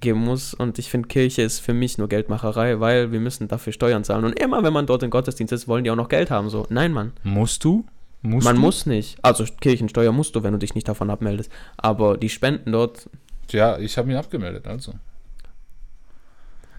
geben 0.01 0.21
muss. 0.21 0.55
Und 0.55 0.79
ich 0.79 0.91
finde, 0.91 1.09
Kirche 1.09 1.43
ist 1.43 1.61
für 1.61 1.75
mich 1.75 1.99
nur 1.99 2.09
Geldmacherei, 2.09 2.81
weil 2.81 3.13
wir 3.13 3.21
müssen 3.21 3.49
dafür 3.49 3.73
Steuern 3.73 4.05
zahlen. 4.05 4.25
Und 4.25 4.39
immer, 4.39 4.63
wenn 4.63 4.73
man 4.73 4.87
dort 4.87 5.03
im 5.03 5.11
Gottesdienst 5.11 5.53
ist, 5.53 5.69
wollen 5.69 5.85
die 5.85 5.91
auch 5.91 5.97
noch 5.97 6.09
Geld 6.09 6.31
haben. 6.31 6.49
So, 6.51 6.67
nein, 6.71 6.93
Mann. 6.93 7.13
Musst 7.23 7.65
du? 7.65 7.85
Musst 8.25 8.45
man 8.45 8.55
du? 8.57 8.61
muss 8.63 8.87
nicht. 8.87 9.17
Also 9.23 9.45
Kirchensteuer 9.61 10.13
musst 10.13 10.37
du, 10.37 10.43
wenn 10.45 10.53
du 10.53 10.59
dich 10.59 10.75
nicht 10.77 10.87
davon 10.89 11.11
abmeldest. 11.11 11.51
Aber 11.77 12.17
die 12.17 12.29
Spenden 12.29 12.71
dort, 12.73 13.09
Ja, 13.51 13.79
ich 13.79 13.99
habe 13.99 14.09
mich 14.09 14.17
abgemeldet, 14.17 14.67
also. 14.67 14.93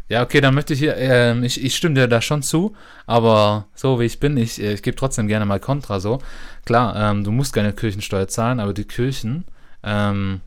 Ja, 0.10 0.22
okay, 0.22 0.42
dann 0.42 0.54
möchte 0.54 0.74
ich 0.74 0.80
hier, 0.80 0.98
ähm, 0.98 1.44
ich, 1.44 1.63
ich 1.63 1.76
stimme 1.76 1.96
dir 1.96 2.08
da 2.08 2.22
schon 2.22 2.44
zu, 2.44 2.76
aber 3.06 3.68
so 3.74 4.00
wie 4.00 4.06
ich 4.06 4.20
bin, 4.20 4.38
ich, 4.38 4.62
äh, 4.62 4.74
ich 4.74 4.84
gebe 4.84 4.98
trotzdem 4.98 5.28
gerne 5.28 5.46
mal 5.46 5.60
Kontra 5.60 6.00
so. 6.00 6.20
Klar, 6.66 6.96
ähm, 6.96 7.24
du 7.24 7.32
musst 7.32 7.54
keine 7.54 7.74
Kirchensteuer 7.74 8.28
zahlen, 8.28 8.60
aber 8.60 8.74
die 8.74 8.84
Kirchen, 8.84 9.46
ähm, 9.82 10.42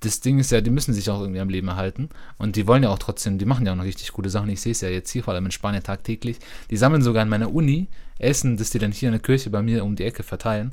das 0.00 0.20
Ding 0.20 0.38
ist 0.38 0.50
ja, 0.50 0.60
die 0.60 0.70
müssen 0.70 0.92
sich 0.92 1.08
auch 1.10 1.20
irgendwie 1.20 1.40
am 1.40 1.48
Leben 1.48 1.68
erhalten. 1.68 2.08
Und 2.38 2.56
die 2.56 2.66
wollen 2.66 2.82
ja 2.82 2.90
auch 2.90 2.98
trotzdem, 2.98 3.38
die 3.38 3.44
machen 3.44 3.64
ja 3.66 3.72
auch 3.72 3.76
noch 3.76 3.84
richtig 3.84 4.12
gute 4.12 4.30
Sachen. 4.30 4.48
Ich 4.50 4.60
sehe 4.60 4.72
es 4.72 4.80
ja 4.80 4.88
jetzt 4.88 5.10
hier, 5.10 5.22
vor 5.22 5.32
allem 5.32 5.46
in 5.46 5.52
Spanien 5.52 5.82
tagtäglich. 5.82 6.38
Die 6.70 6.76
sammeln 6.76 7.02
sogar 7.02 7.22
in 7.22 7.28
meiner 7.28 7.52
Uni 7.54 7.88
Essen, 8.18 8.56
das 8.56 8.70
die 8.70 8.78
dann 8.78 8.92
hier 8.92 9.08
in 9.08 9.14
der 9.14 9.22
Kirche 9.22 9.50
bei 9.50 9.62
mir 9.62 9.84
um 9.84 9.96
die 9.96 10.04
Ecke 10.04 10.22
verteilen. 10.22 10.72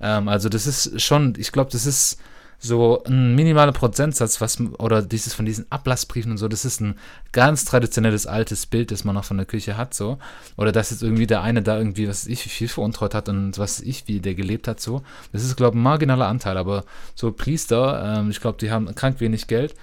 Ähm, 0.00 0.28
also 0.28 0.48
das 0.48 0.66
ist 0.66 1.00
schon, 1.00 1.34
ich 1.38 1.52
glaube, 1.52 1.70
das 1.70 1.86
ist 1.86 2.18
so 2.64 3.02
ein 3.04 3.34
minimaler 3.34 3.72
Prozentsatz, 3.72 4.40
was, 4.40 4.60
oder 4.78 5.02
dieses 5.02 5.34
von 5.34 5.44
diesen 5.44 5.66
Ablassbriefen 5.70 6.30
und 6.30 6.38
so, 6.38 6.46
das 6.46 6.64
ist 6.64 6.80
ein 6.80 6.96
ganz 7.32 7.64
traditionelles 7.64 8.28
altes 8.28 8.66
Bild, 8.66 8.92
das 8.92 9.02
man 9.02 9.16
noch 9.16 9.24
von 9.24 9.36
der 9.36 9.46
Kirche 9.46 9.76
hat, 9.76 9.94
so. 9.94 10.18
Oder 10.56 10.70
dass 10.70 10.90
jetzt 10.90 11.02
irgendwie 11.02 11.26
der 11.26 11.42
eine 11.42 11.62
da 11.62 11.76
irgendwie, 11.76 12.08
was 12.08 12.28
ich, 12.28 12.44
wie 12.44 12.50
viel 12.50 12.68
veruntreut 12.68 13.14
hat 13.14 13.28
und 13.28 13.58
was 13.58 13.80
ich, 13.80 14.06
wie 14.06 14.20
der 14.20 14.34
gelebt 14.34 14.68
hat, 14.68 14.80
so. 14.80 15.02
Das 15.32 15.42
ist, 15.42 15.56
glaube 15.56 15.76
ich, 15.76 15.80
ein 15.80 15.82
marginaler 15.82 16.28
Anteil, 16.28 16.56
aber 16.56 16.84
so 17.16 17.32
Priester, 17.32 18.18
ähm, 18.18 18.30
ich 18.30 18.40
glaube, 18.40 18.58
die 18.58 18.70
haben 18.70 18.94
krank 18.94 19.20
wenig 19.20 19.48
Geld. 19.48 19.74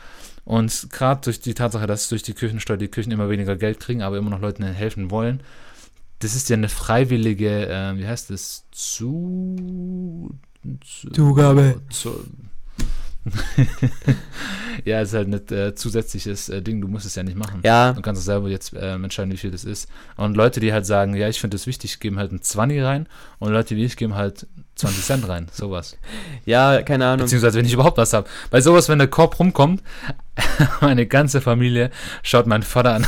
Und 0.46 0.88
gerade 0.90 1.20
durch 1.26 1.42
die 1.42 1.54
Tatsache, 1.54 1.86
dass 1.86 2.08
durch 2.08 2.24
die 2.24 2.34
Kirchensteuer 2.34 2.78
die 2.78 2.88
Kirchen 2.88 3.12
immer 3.12 3.30
weniger 3.30 3.58
Geld 3.58 3.82
kriegen, 3.82 4.02
aber 4.02 4.18
immer 4.18 4.30
noch 4.30 4.40
Leuten 4.40 4.64
helfen 4.64 5.12
wollen, 5.12 5.44
das 6.20 6.34
ist 6.34 6.50
ja 6.50 6.56
eine 6.56 6.70
freiwillige, 6.70 7.68
äh, 7.68 7.98
wie 7.98 8.08
heißt 8.08 8.30
das, 8.30 8.64
zu, 8.72 10.34
zu 10.82 11.10
Zugabe. 11.12 11.82
Zu, 11.90 12.26
ja, 14.86 15.02
es 15.02 15.10
ist 15.10 15.16
halt 15.16 15.28
ein 15.28 15.58
äh, 15.58 15.76
zusätzliches 15.76 16.50
äh, 16.50 16.62
Ding, 16.62 16.82
du 16.82 16.88
musst 16.88 17.06
es 17.06 17.16
ja 17.16 17.24
nicht 17.24 17.38
machen. 17.38 17.62
Ja. 17.64 17.94
Du 17.94 18.02
kannst 18.02 18.20
es 18.20 18.26
selber 18.26 18.50
jetzt 18.50 18.74
äh, 18.74 18.94
entscheiden, 18.94 19.32
wie 19.32 19.38
viel 19.38 19.52
das 19.52 19.66
ist. 19.66 19.90
Und 20.16 20.38
Leute, 20.38 20.60
die 20.60 20.72
halt 20.72 20.86
sagen, 20.86 21.16
ja, 21.16 21.28
ich 21.28 21.40
finde 21.40 21.56
das 21.56 21.68
wichtig, 21.68 22.00
geben 22.00 22.18
halt 22.18 22.32
ein 22.32 22.42
20 22.42 22.82
rein 22.82 23.08
und 23.40 23.52
Leute 23.52 23.76
wie 23.76 23.86
ich 23.86 23.98
geben 23.98 24.16
halt 24.16 24.48
20 24.76 25.04
Cent 25.04 25.28
rein, 25.28 25.48
sowas. 25.52 25.98
Ja, 26.46 26.82
keine 26.82 27.06
Ahnung. 27.06 27.26
Beziehungsweise, 27.26 27.58
wenn 27.58 27.66
ich 27.66 27.74
überhaupt 27.74 27.98
was 27.98 28.14
habe. 28.14 28.28
Bei 28.50 28.62
sowas, 28.62 28.90
wenn 28.90 29.00
der 29.00 29.08
Korb 29.08 29.40
rumkommt, 29.40 29.84
meine 30.82 31.06
ganze 31.06 31.42
Familie 31.42 31.92
schaut 32.24 32.48
meinen 32.48 32.64
Vater 32.64 32.96
an. 32.96 33.08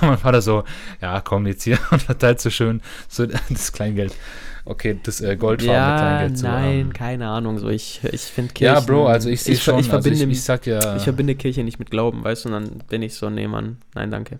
mein 0.00 0.18
Vater 0.18 0.40
so, 0.40 0.64
ja, 1.00 1.20
komm 1.20 1.46
jetzt 1.46 1.64
hier 1.64 1.78
und 1.90 2.02
verteilt 2.02 2.40
so 2.40 2.50
schön 2.50 2.80
so 3.08 3.26
das 3.26 3.72
Kleingeld. 3.72 4.14
Okay, 4.66 4.98
das 5.02 5.20
äh, 5.20 5.36
goldfarbene 5.36 5.76
ja, 5.76 5.98
Kleingeld. 5.98 6.38
So, 6.38 6.46
nein, 6.46 6.78
ähm, 6.80 6.92
keine 6.92 7.28
Ahnung. 7.28 7.58
So, 7.58 7.68
ich 7.68 8.00
ich 8.10 8.22
finde 8.22 8.54
Kirche. 8.54 8.74
ja, 8.74 8.80
Bro, 8.80 9.06
also 9.08 9.28
ich 9.28 9.42
sehe 9.42 9.56
schon, 9.56 9.78
ich 9.78 9.88
verbinde, 9.88 10.20
also 10.20 10.24
ich, 10.24 10.38
ich 10.38 10.42
sag 10.42 10.66
ja, 10.66 10.96
ich 10.96 11.02
verbinde 11.02 11.34
Kirche 11.34 11.62
nicht 11.64 11.78
mit 11.78 11.90
Glauben, 11.90 12.24
weißt 12.24 12.44
du, 12.46 12.48
und 12.48 12.52
dann 12.54 12.78
bin 12.88 13.02
ich 13.02 13.14
so, 13.14 13.28
nee, 13.28 13.46
Mann, 13.46 13.78
nein, 13.94 14.10
danke. 14.10 14.38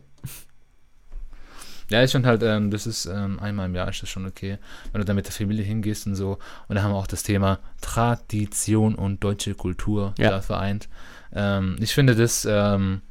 ja, 1.91 2.03
ich 2.03 2.11
finde 2.13 2.29
halt, 2.31 2.43
ähm, 2.43 2.71
das 2.71 2.87
ist 2.87 3.05
ähm, 3.05 3.39
einmal 3.39 3.67
im 3.67 3.75
Jahr 3.75 3.89
ist 3.91 4.03
das 4.03 4.09
schon 4.09 4.25
okay, 4.27 4.57
wenn 4.93 5.01
du 5.01 5.05
da 5.05 5.13
mit 5.13 5.27
der 5.27 5.33
Familie 5.33 5.63
hingehst 5.65 6.07
und 6.07 6.15
so. 6.15 6.39
Und 6.69 6.77
da 6.77 6.83
haben 6.83 6.93
wir 6.93 6.97
auch 6.97 7.07
das 7.07 7.23
Thema 7.23 7.59
Tradition 7.83 8.95
und 8.95 9.23
deutsche 9.23 9.55
Kultur 9.55 10.15
Ja. 10.19 10.31
da 10.31 10.41
vereint. 10.41 10.89
Ähm, 11.35 11.77
ich 11.81 11.93
finde 11.93 12.15
das 12.17 12.47
ähm, 12.51 13.03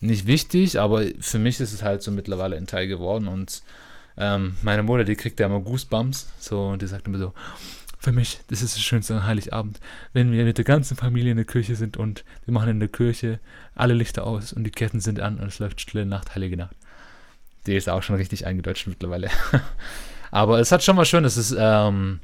nicht 0.00 0.26
wichtig, 0.26 0.80
aber 0.80 1.02
für 1.20 1.38
mich 1.38 1.60
ist 1.60 1.74
es 1.74 1.82
halt 1.82 2.02
so 2.02 2.10
mittlerweile 2.10 2.56
ein 2.56 2.66
Teil 2.66 2.88
geworden 2.88 3.28
und 3.28 3.62
ähm, 4.18 4.56
meine 4.62 4.82
Mutter, 4.82 5.04
die 5.04 5.16
kriegt 5.16 5.40
ja 5.40 5.46
immer 5.46 5.60
Goosebumps, 5.60 6.28
so, 6.38 6.66
und 6.68 6.82
die 6.82 6.86
sagt 6.86 7.06
immer 7.06 7.18
so, 7.18 7.32
für 7.98 8.12
mich, 8.12 8.40
das 8.48 8.62
ist 8.62 8.76
das 8.76 8.82
Schönste 8.82 9.26
Heiligabend, 9.26 9.80
wenn 10.12 10.30
wir 10.32 10.44
mit 10.44 10.56
der 10.56 10.64
ganzen 10.64 10.96
Familie 10.96 11.32
in 11.32 11.36
der 11.36 11.46
Kirche 11.46 11.74
sind 11.74 11.96
und 11.96 12.24
wir 12.44 12.54
machen 12.54 12.70
in 12.70 12.80
der 12.80 12.88
Kirche 12.88 13.40
alle 13.74 13.94
Lichter 13.94 14.24
aus 14.24 14.52
und 14.52 14.64
die 14.64 14.70
Ketten 14.70 15.00
sind 15.00 15.20
an 15.20 15.38
und 15.38 15.48
es 15.48 15.58
läuft 15.58 15.80
stille 15.80 16.06
Nacht, 16.06 16.34
heilige 16.34 16.56
Nacht. 16.56 16.76
Die 17.66 17.74
ist 17.74 17.88
auch 17.88 18.02
schon 18.02 18.16
richtig 18.16 18.46
eingedeutscht 18.46 18.86
mittlerweile. 18.86 19.28
Aber 20.30 20.60
es 20.60 20.70
hat 20.70 20.84
schon 20.84 20.96
was 20.96 21.08
Schönes. 21.08 21.36
Es 21.36 21.50
ist, 21.50 21.58
ähm, 21.58 22.20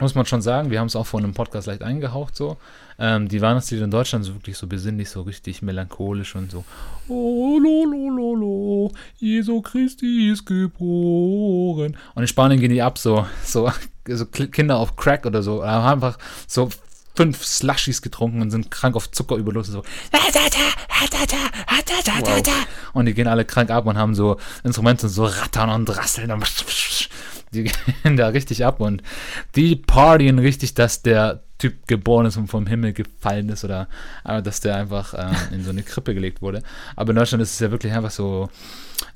muss 0.00 0.14
man 0.14 0.26
schon 0.26 0.42
sagen, 0.42 0.70
wir 0.70 0.80
haben 0.80 0.88
es 0.88 0.96
auch 0.96 1.06
vor 1.06 1.20
einem 1.20 1.32
Podcast 1.32 1.68
leicht 1.68 1.82
eingehaucht 1.82 2.34
so. 2.34 2.58
Ähm, 2.98 3.28
die 3.28 3.40
Weihnachtslieder 3.40 3.84
in 3.84 3.90
Deutschland 3.90 4.24
sind 4.24 4.34
wirklich 4.34 4.56
so 4.56 4.66
besinnlich, 4.66 5.10
so 5.10 5.22
richtig 5.22 5.62
melancholisch 5.62 6.34
und 6.36 6.50
so. 6.50 6.64
Oh, 7.08 7.58
lo, 7.58 7.84
lo, 7.84 8.08
lo, 8.08 8.34
lo, 8.34 8.92
Jesu 9.16 9.60
Christi 9.62 10.30
ist 10.30 10.46
geboren. 10.46 11.96
Und 12.14 12.22
in 12.22 12.28
Spanien 12.28 12.60
gehen 12.60 12.70
die 12.70 12.82
ab, 12.82 12.98
so, 12.98 13.26
so, 13.44 13.70
so 14.08 14.26
Kinder 14.26 14.78
auf 14.78 14.96
Crack 14.96 15.26
oder 15.26 15.42
so, 15.42 15.64
haben 15.64 16.04
einfach 16.04 16.18
so 16.46 16.68
fünf 17.16 17.44
Slushies 17.44 18.02
getrunken 18.02 18.42
und 18.42 18.50
sind 18.50 18.70
krank 18.70 18.96
auf 18.96 19.10
Zuckerüberlust. 19.10 19.70
So. 19.70 19.82
Und 22.92 23.06
die 23.06 23.14
gehen 23.14 23.28
alle 23.28 23.44
krank 23.44 23.70
ab 23.70 23.86
und 23.86 23.96
haben 23.96 24.14
so 24.14 24.38
Instrumente 24.62 25.08
so 25.08 25.24
rattern 25.24 25.70
und 25.70 25.96
rasseln 25.96 26.30
und 26.30 26.44
die 27.54 27.64
gehen 28.02 28.16
da 28.16 28.28
richtig 28.28 28.64
ab 28.64 28.80
und 28.80 29.02
die 29.54 29.76
partyen 29.76 30.38
richtig, 30.38 30.74
dass 30.74 31.02
der 31.02 31.42
Typ 31.58 31.86
geboren 31.86 32.26
ist 32.26 32.36
und 32.36 32.48
vom 32.48 32.66
Himmel 32.66 32.92
gefallen 32.92 33.48
ist 33.48 33.64
oder 33.64 33.88
aber 34.24 34.42
dass 34.42 34.60
der 34.60 34.76
einfach 34.76 35.14
ähm, 35.16 35.36
in 35.52 35.64
so 35.64 35.70
eine 35.70 35.82
Krippe 35.82 36.12
gelegt 36.12 36.42
wurde. 36.42 36.62
Aber 36.96 37.10
in 37.10 37.16
Deutschland 37.16 37.42
ist 37.42 37.54
es 37.54 37.60
ja 37.60 37.70
wirklich 37.70 37.92
einfach 37.92 38.10
so, 38.10 38.48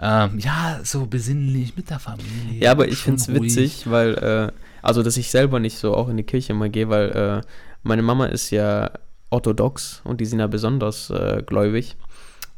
ähm, 0.01 0.39
ja, 0.39 0.81
so 0.85 1.07
besinnlich 1.07 1.77
mit 1.77 1.91
der 1.91 1.99
Familie. 1.99 2.63
Ja, 2.63 2.71
aber 2.71 2.87
ich 2.89 2.99
finde 2.99 3.21
es 3.21 3.29
witzig, 3.29 3.91
weil, 3.91 4.15
äh, 4.15 4.53
also, 4.83 5.03
dass 5.03 5.17
ich 5.17 5.31
selber 5.31 5.59
nicht 5.59 5.79
so 5.79 5.95
auch 5.95 6.09
in 6.09 6.17
die 6.17 6.23
Kirche 6.23 6.55
mal 6.55 6.71
gehe, 6.71 6.89
weil 6.89 7.11
äh, 7.11 7.41
meine 7.83 8.03
Mama 8.03 8.27
ist 8.27 8.51
ja 8.51 8.93
orthodox 9.31 10.01
und 10.05 10.21
die 10.21 10.27
sind 10.27 10.39
ja 10.39 10.47
besonders 10.47 11.11
äh, 11.11 11.43
gläubig. 11.45 11.97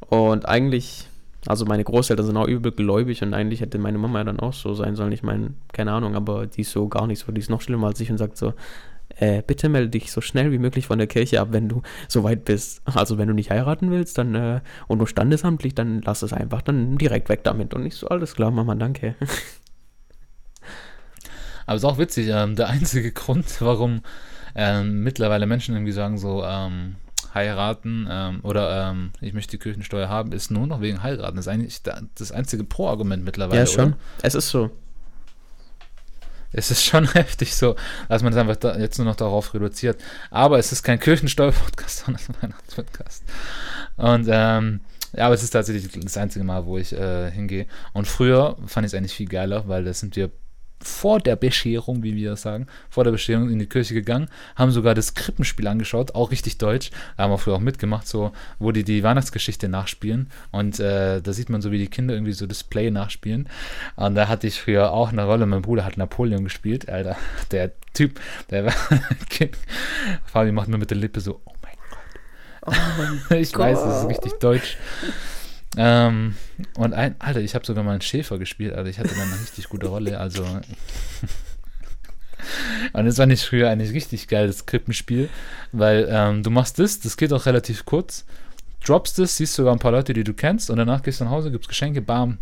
Und 0.09 0.47
eigentlich, 0.47 1.09
also 1.46 1.64
meine 1.64 1.85
Großeltern 1.85 2.26
sind 2.26 2.37
auch 2.37 2.46
übel 2.46 2.72
gläubig 2.72 3.22
und 3.22 3.33
eigentlich 3.35 3.61
hätte 3.61 3.79
meine 3.79 3.98
Mama 3.98 4.18
ja 4.18 4.24
dann 4.24 4.40
auch 4.40 4.53
so 4.53 4.74
sein 4.74 4.94
sollen. 4.94 5.12
Ich 5.12 5.22
meine, 5.22 5.55
keine 5.72 5.92
Ahnung, 5.92 6.14
aber 6.14 6.46
die 6.46 6.61
ist 6.62 6.72
so 6.72 6.88
gar 6.88 7.07
nicht 7.07 7.20
so, 7.20 7.33
die 7.33 7.40
ist 7.40 7.50
noch 7.50 7.62
schlimmer 7.62 7.87
als 7.88 8.00
ich 8.00 8.11
und 8.11 8.18
sagt 8.18 8.37
so, 8.37 8.53
äh, 9.16 9.42
bitte 9.46 9.68
melde 9.68 9.90
dich 9.90 10.12
so 10.12 10.20
schnell 10.20 10.53
wie 10.53 10.59
möglich 10.59 10.87
von 10.87 10.98
der 10.98 11.07
Kirche 11.07 11.40
ab, 11.40 11.48
wenn 11.50 11.68
du 11.68 11.83
so 12.09 12.24
weit 12.24 12.44
bist. 12.44 12.83
Also 12.85 13.18
wenn 13.18 13.29
du 13.29 13.35
nicht 13.35 13.50
heiraten 13.50 13.90
willst, 13.90 14.18
dann 14.18 14.35
äh, 14.35 14.61
und 14.87 14.98
nur 14.98 15.07
standesamtlich, 15.07 15.74
dann 15.74 16.03
lass 16.03 16.22
es 16.22 16.33
einfach, 16.33 16.62
dann 16.62 16.96
direkt 16.98 17.29
weg 17.29 17.44
damit. 17.44 17.74
Und 17.74 17.87
ich 17.87 17.96
so, 17.96 18.09
alles 18.09 18.35
klar, 18.35 18.50
Mama, 18.50 18.74
danke. 18.74 19.14
Aber 21.66 21.76
es 21.76 21.83
ist 21.83 21.88
auch 21.88 21.98
witzig, 21.98 22.29
ähm, 22.29 22.57
der 22.57 22.68
einzige 22.68 23.12
Grund, 23.20 23.61
warum 23.61 24.03
ähm, 24.55 25.03
mittlerweile 25.03 25.46
Menschen 25.46 25.74
irgendwie 25.74 25.92
sagen, 25.92 26.18
so 26.18 26.44
ähm, 26.44 26.96
heiraten 27.35 28.07
ähm, 28.11 28.40
oder 28.43 28.90
ähm, 28.90 29.12
ich 29.21 29.33
möchte 29.33 29.53
die 29.53 29.59
Kirchensteuer 29.59 30.09
haben, 30.09 30.33
ist 30.33 30.51
nur 30.51 30.66
noch 30.66 30.81
wegen 30.81 31.03
heiraten. 31.03 31.37
Das 31.37 31.47
ist 31.47 31.53
eigentlich 31.53 31.83
da- 31.83 32.01
das 32.16 32.33
einzige 32.33 32.64
Pro-Argument 32.64 33.25
mittlerweile. 33.25 33.61
Ja, 33.61 33.66
schon. 33.66 33.93
Oder? 33.93 33.97
Es 34.23 34.35
ist 34.35 34.49
so. 34.51 34.71
Es 36.53 36.71
ist 36.71 36.85
schon 36.85 37.05
heftig 37.14 37.55
so, 37.55 37.77
dass 38.09 38.23
man 38.23 38.33
es 38.33 38.38
einfach 38.38 38.57
da, 38.57 38.77
jetzt 38.77 38.99
nur 38.99 39.07
noch 39.07 39.16
darauf 39.16 39.55
reduziert. 39.55 40.01
Aber 40.31 40.59
es 40.59 40.73
ist 40.73 40.83
kein 40.83 40.99
Kirchensteuer-Podcast, 40.99 41.99
sondern 42.07 42.23
ein 42.29 42.43
Weihnachts-Podcast. 42.43 43.25
Und 43.97 44.27
ähm, 44.29 44.81
ja, 45.12 45.27
aber 45.27 45.35
es 45.35 45.43
ist 45.43 45.51
tatsächlich 45.51 45.90
das 46.03 46.16
einzige 46.16 46.45
Mal, 46.45 46.66
wo 46.66 46.79
ich 46.79 46.93
äh, 46.93 47.31
hingehe. 47.31 47.66
Und 47.93 48.07
früher 48.07 48.57
fand 48.66 48.87
ich 48.87 48.93
es 48.93 48.97
eigentlich 48.97 49.14
viel 49.14 49.29
geiler, 49.29 49.69
weil 49.69 49.85
da 49.85 49.93
sind 49.93 50.16
wir 50.16 50.31
vor 50.83 51.21
der 51.21 51.37
Bescherung, 51.37 52.03
wie 52.03 52.16
wir 52.16 52.31
das 52.31 52.43
sagen, 52.43 52.66
vor 52.88 53.05
der 53.05 53.11
Bescherung 53.11 53.51
in 53.51 53.59
die 53.59 53.66
Kirche 53.66 53.95
gegangen, 53.95 54.29
haben 54.57 54.71
sogar 54.71 54.95
das 54.95 55.14
Krippenspiel 55.14 55.66
angeschaut, 55.66 56.14
auch 56.14 56.31
richtig 56.31 56.59
deutsch, 56.59 56.90
da 57.16 57.25
haben 57.25 57.31
wir 57.31 57.38
früher 57.38 57.55
auch 57.55 57.61
mitgemacht, 57.61 58.09
so, 58.09 58.33
wo 58.59 58.73
die 58.73 58.85
die 58.85 59.03
Weihnachtsgeschichte 59.03 59.69
nachspielen. 59.69 60.29
Und 60.51 60.81
äh, 60.81 61.21
da 61.21 61.33
sieht 61.33 61.51
man 61.51 61.61
so, 61.61 61.71
wie 61.71 61.79
die 61.79 61.88
Kinder 61.88 62.14
irgendwie 62.14 62.33
so 62.33 62.47
das 62.47 62.64
Play 62.64 62.90
nachspielen. 62.90 63.49
Und 63.97 64.14
da 64.14 64.29
hatte 64.29 64.47
ich 64.47 64.61
früher 64.61 64.93
auch 64.93 65.11
eine 65.11 65.25
Rolle, 65.25 65.47
mein 65.47 65.62
Bruder 65.62 65.85
hat 65.85 65.97
Napoleon 65.97 66.45
gespielt, 66.45 66.88
Alter, 66.88 67.16
der 67.51 67.73
Typ, 67.93 68.21
der 68.51 68.66
war, 68.66 68.73
Fabi 70.27 70.53
macht 70.53 70.69
nur 70.69 70.79
mit 70.79 70.90
der 70.90 70.99
Lippe 70.99 71.21
so, 71.21 71.40
oh 71.45 71.53
mein 71.62 71.71
Oh 72.66 72.73
mein 72.99 73.21
ich 73.40 73.57
weiß, 73.57 73.83
das 73.83 74.03
ist 74.03 74.09
richtig 74.09 74.35
deutsch. 74.35 74.77
Ähm, 75.77 76.35
und 76.75 76.95
ein, 76.95 77.15
Alter, 77.21 77.41
ich 77.41 77.55
habe 77.55 77.65
sogar 77.65 77.85
mal 77.85 77.93
einen 77.93 78.01
Schäfer 78.01 78.39
gespielt, 78.39 78.75
Alter, 78.75 78.91
ich 78.91 78.99
hatte 78.99 79.15
dann 79.15 79.33
eine 79.33 79.41
richtig 79.41 79.69
gute 79.69 79.87
Rolle, 79.87 80.19
also. 80.19 80.43
und 82.93 83.07
das 83.07 83.19
war 83.19 83.27
nicht 83.27 83.45
früher 83.45 83.71
eigentlich 83.71 83.93
richtig 83.93 84.27
geil, 84.27 84.49
das 84.49 84.67
Krippenspiel, 84.67 85.29
weil 85.73 86.09
ähm, 86.11 86.43
du 86.43 86.51
machst 86.51 86.79
das, 86.79 87.01
das 87.01 87.17
geht 87.17 87.33
auch 87.33 87.47
relativ 87.47 87.85
kurz, 87.85 88.25
droppst 88.85 89.19
es, 89.21 89.37
siehst 89.37 89.55
sogar 89.55 89.73
ein 89.73 89.79
paar 89.79 89.93
Leute, 89.93 90.13
die 90.13 90.25
du 90.25 90.35
kennst, 90.35 90.71
und 90.71 90.77
danach 90.77 91.03
gehst 91.03 91.21
du 91.21 91.25
nach 91.25 91.31
Hause, 91.31 91.53
gibst 91.53 91.69
Geschenke, 91.69 92.03
bam, 92.03 92.39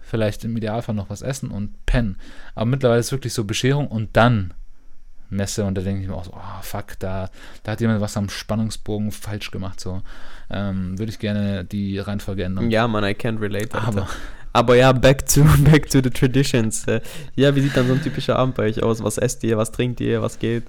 vielleicht 0.00 0.44
im 0.44 0.56
Idealfall 0.56 0.94
noch 0.94 1.10
was 1.10 1.22
essen 1.22 1.50
und 1.50 1.84
pennen. 1.84 2.16
Aber 2.54 2.66
mittlerweile 2.66 3.00
ist 3.00 3.06
es 3.06 3.12
wirklich 3.12 3.34
so 3.34 3.44
Bescherung 3.44 3.88
und 3.88 4.16
dann 4.16 4.54
Messe 5.30 5.64
und 5.64 5.76
da 5.76 5.82
denke 5.82 6.02
ich 6.02 6.08
mir 6.08 6.14
auch 6.14 6.24
so, 6.24 6.32
oh 6.34 6.62
fuck, 6.62 6.98
da, 6.98 7.30
da 7.62 7.72
hat 7.72 7.80
jemand 7.80 8.00
was 8.00 8.16
am 8.16 8.28
Spannungsbogen 8.28 9.12
falsch 9.12 9.50
gemacht. 9.50 9.80
So 9.80 10.02
ähm, 10.50 10.98
würde 10.98 11.10
ich 11.12 11.18
gerne 11.18 11.64
die 11.64 11.98
Reihenfolge 11.98 12.44
ändern. 12.44 12.70
Ja, 12.70 12.86
man, 12.88 13.04
I 13.04 13.08
can't 13.14 13.40
relate. 13.40 13.74
Alter. 13.74 13.86
Aber 13.86 14.08
Aber 14.52 14.74
ja, 14.76 14.92
back 14.92 15.26
to, 15.26 15.44
back 15.64 15.88
to 15.90 16.00
the 16.02 16.10
traditions. 16.10 16.84
Äh, 16.88 17.00
Ja, 17.36 17.54
wie 17.54 17.60
sieht 17.60 17.76
dann 17.76 17.86
so 17.86 17.92
ein 17.94 18.02
typischer 18.02 18.36
Abend 18.36 18.56
bei 18.56 18.64
euch 18.64 18.82
aus? 18.82 19.02
Was 19.02 19.16
esst 19.18 19.44
ihr, 19.44 19.56
was 19.56 19.70
trinkt 19.72 20.00
ihr, 20.00 20.22
was 20.22 20.38
geht? 20.38 20.64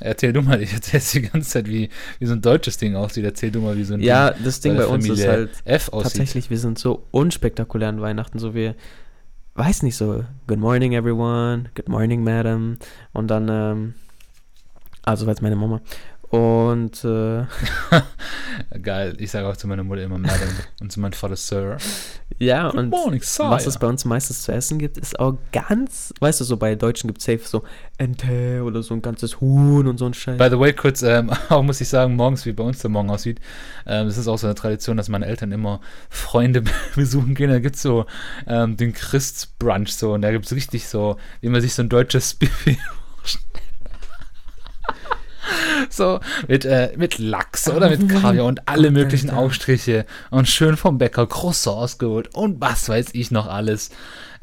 erzähl 0.00 0.32
du 0.32 0.42
mal, 0.42 0.60
ich 0.60 0.72
erzähl 0.72 1.00
die 1.22 1.28
ganze 1.28 1.48
Zeit, 1.48 1.68
wie, 1.68 1.88
wie 2.18 2.26
so 2.26 2.32
ein 2.32 2.42
deutsches 2.42 2.76
Ding 2.78 2.96
aussieht. 2.96 3.24
Erzähl 3.24 3.50
du 3.50 3.60
mal, 3.60 3.76
wie 3.76 3.84
so 3.84 3.94
ein 3.94 4.00
Ja, 4.00 4.30
Ding 4.30 4.44
das 4.44 4.60
Ding 4.60 4.76
bei 4.76 4.86
uns 4.86 5.04
ist 5.04 5.10
Familie 5.10 5.30
halt 5.30 5.50
F 5.64 5.88
aussieht. 5.90 6.12
tatsächlich, 6.12 6.50
wir 6.50 6.58
sind 6.58 6.78
so 6.78 7.06
unspektakulär 7.12 7.90
an 7.90 8.00
Weihnachten, 8.00 8.38
so 8.38 8.54
wir, 8.54 8.74
weiß 9.54 9.82
nicht 9.82 9.96
so, 9.96 10.24
good 10.48 10.58
morning 10.58 10.94
everyone, 10.94 11.66
good 11.76 11.88
morning 11.88 12.24
madam 12.24 12.76
und 13.12 13.28
dann, 13.28 13.48
ähm, 13.48 13.94
also 15.04 15.26
war 15.26 15.32
jetzt 15.32 15.42
meine 15.42 15.56
Mama 15.56 15.80
Und 16.34 17.04
äh, 17.04 17.44
Geil, 18.82 19.14
ich 19.18 19.30
sage 19.30 19.46
auch 19.46 19.56
zu 19.56 19.68
meiner 19.68 19.84
Mutter 19.84 20.02
immer 20.02 20.18
Madam 20.18 20.48
und 20.80 20.90
zu 20.90 20.98
meinem 20.98 21.12
Vater 21.12 21.36
Sir. 21.36 21.76
ja, 22.40 22.70
Good 22.70 22.78
und 22.80 22.90
morning, 22.90 23.20
was 23.20 23.66
es 23.66 23.78
bei 23.78 23.86
uns 23.86 24.04
meistens 24.04 24.42
zu 24.42 24.50
essen 24.50 24.80
gibt, 24.80 24.98
ist 24.98 25.20
auch 25.20 25.38
ganz, 25.52 26.12
weißt 26.18 26.40
du, 26.40 26.44
so 26.44 26.56
bei 26.56 26.74
Deutschen 26.74 27.06
gibt 27.06 27.20
es 27.20 27.26
safe 27.26 27.38
so 27.44 27.62
Ente 27.98 28.64
oder 28.64 28.82
so 28.82 28.94
ein 28.94 29.02
ganzes 29.02 29.40
Huhn 29.40 29.86
und 29.86 29.98
so 29.98 30.06
ein 30.06 30.14
Scheiß. 30.14 30.36
By 30.36 30.48
the 30.50 30.58
way, 30.58 30.72
kurz, 30.72 31.02
ähm, 31.02 31.30
auch 31.50 31.62
muss 31.62 31.80
ich 31.80 31.88
sagen, 31.88 32.16
morgens, 32.16 32.44
wie 32.46 32.52
bei 32.52 32.64
uns 32.64 32.80
der 32.80 32.90
Morgen 32.90 33.10
aussieht, 33.10 33.40
ähm, 33.86 34.08
das 34.08 34.18
ist 34.18 34.26
auch 34.26 34.38
so 34.38 34.48
eine 34.48 34.56
Tradition, 34.56 34.96
dass 34.96 35.08
meine 35.08 35.26
Eltern 35.26 35.52
immer 35.52 35.80
Freunde 36.10 36.64
besuchen 36.96 37.36
gehen. 37.36 37.50
Da 37.50 37.60
gibt 37.60 37.76
es 37.76 37.82
so 37.82 38.06
ähm, 38.48 38.76
den 38.76 38.92
Christbrunch 38.92 39.94
so 39.94 40.14
und 40.14 40.22
da 40.22 40.32
gibt 40.32 40.46
es 40.46 40.52
richtig 40.52 40.88
so, 40.88 41.16
wie 41.42 41.48
man 41.48 41.60
sich 41.60 41.74
so 41.74 41.82
ein 41.82 41.88
deutsches 41.88 42.34
Buffet 42.34 42.78
So, 45.90 46.20
mit, 46.48 46.64
äh, 46.64 46.92
mit 46.96 47.18
Lachs 47.18 47.68
oder 47.68 47.88
mit 47.90 48.08
Kaviar 48.08 48.46
und 48.46 48.68
alle 48.68 48.90
möglichen. 48.90 49.30
Aufstriche 49.30 50.06
und 50.30 50.48
schön 50.48 50.76
vom 50.76 50.98
Bäcker 50.98 51.26
Croissants 51.26 51.98
geholt 51.98 52.34
und 52.34 52.60
was 52.60 52.88
weiß 52.88 53.08
ich 53.12 53.30
noch 53.30 53.46
alles. 53.46 53.90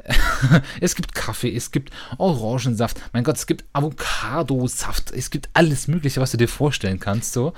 es 0.80 0.94
gibt 0.96 1.14
Kaffee, 1.14 1.54
es 1.54 1.70
gibt 1.70 1.92
Orangensaft, 2.18 2.98
mein 3.12 3.22
Gott, 3.24 3.36
es 3.36 3.46
gibt 3.46 3.64
Avocadosaft, 3.72 5.12
es 5.12 5.30
gibt 5.30 5.48
alles 5.54 5.88
Mögliche, 5.88 6.20
was 6.20 6.32
du 6.32 6.36
dir 6.36 6.48
vorstellen 6.48 6.98
kannst, 7.00 7.32
so. 7.32 7.52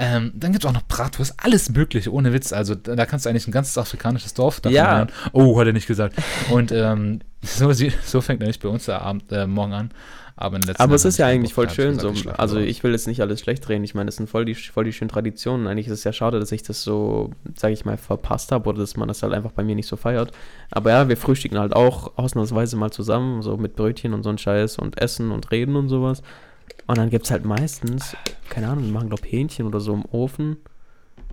Ähm, 0.00 0.32
dann 0.34 0.52
gibt 0.52 0.64
es 0.64 0.68
auch 0.68 0.74
noch 0.74 0.82
Bratwurst, 0.86 1.34
alles 1.38 1.70
Mögliche, 1.70 2.12
ohne 2.12 2.32
Witz. 2.32 2.52
Also 2.52 2.76
da, 2.76 3.04
kannst 3.04 3.26
du 3.26 3.30
eigentlich 3.30 3.48
ein 3.48 3.52
ganzes 3.52 3.76
afrikanisches 3.78 4.32
Dorf 4.32 4.60
davon 4.60 4.76
Ja. 4.76 4.92
lernen. 4.96 5.10
Oh, 5.32 5.58
hat 5.58 5.66
er 5.66 5.72
nicht 5.72 5.88
gesagt. 5.88 6.14
Und 6.50 6.70
ähm, 6.70 7.20
so, 7.42 7.72
sie- 7.72 7.92
so 8.04 8.20
fängt 8.20 8.38
nämlich 8.40 8.60
bei 8.60 8.68
uns 8.68 8.84
der 8.84 9.02
Abend 9.02 9.32
äh, 9.32 9.46
morgen 9.48 9.72
an. 9.72 9.90
Aber, 10.40 10.60
Aber 10.76 10.94
es 10.94 11.04
ist 11.04 11.18
ja 11.18 11.26
eigentlich 11.26 11.52
voll 11.52 11.68
schön 11.68 11.98
so. 11.98 12.12
Also 12.36 12.60
ich 12.60 12.84
will 12.84 12.92
jetzt 12.92 13.08
nicht 13.08 13.20
alles 13.20 13.40
schlecht 13.40 13.68
reden. 13.68 13.82
Ich 13.82 13.96
meine, 13.96 14.06
das 14.06 14.16
sind 14.16 14.30
voll 14.30 14.44
die, 14.44 14.54
voll 14.54 14.84
die 14.84 14.92
schönen 14.92 15.08
Traditionen. 15.08 15.66
Eigentlich 15.66 15.88
ist 15.88 15.94
es 15.94 16.04
ja 16.04 16.12
schade, 16.12 16.38
dass 16.38 16.52
ich 16.52 16.62
das 16.62 16.84
so, 16.84 17.32
sage 17.56 17.74
ich 17.74 17.84
mal, 17.84 17.96
verpasst 17.96 18.52
habe 18.52 18.68
oder 18.68 18.78
dass 18.78 18.96
man 18.96 19.08
das 19.08 19.24
halt 19.24 19.32
einfach 19.32 19.50
bei 19.50 19.64
mir 19.64 19.74
nicht 19.74 19.88
so 19.88 19.96
feiert. 19.96 20.30
Aber 20.70 20.90
ja, 20.90 21.08
wir 21.08 21.16
frühstücken 21.16 21.58
halt 21.58 21.74
auch 21.74 22.16
ausnahmsweise 22.16 22.76
mal 22.76 22.92
zusammen, 22.92 23.42
so 23.42 23.56
mit 23.56 23.74
Brötchen 23.74 24.14
und 24.14 24.22
so 24.22 24.30
ein 24.30 24.38
Scheiß 24.38 24.78
und 24.78 25.00
Essen 25.00 25.32
und 25.32 25.50
Reden 25.50 25.74
und 25.74 25.88
sowas. 25.88 26.22
Und 26.86 26.98
dann 26.98 27.10
gibt 27.10 27.24
es 27.24 27.32
halt 27.32 27.44
meistens, 27.44 28.16
keine 28.48 28.68
Ahnung, 28.68 28.84
wir 28.84 28.92
machen 28.92 29.08
glaube 29.08 29.26
Hähnchen 29.26 29.66
oder 29.66 29.80
so 29.80 29.92
im 29.92 30.04
Ofen. 30.04 30.58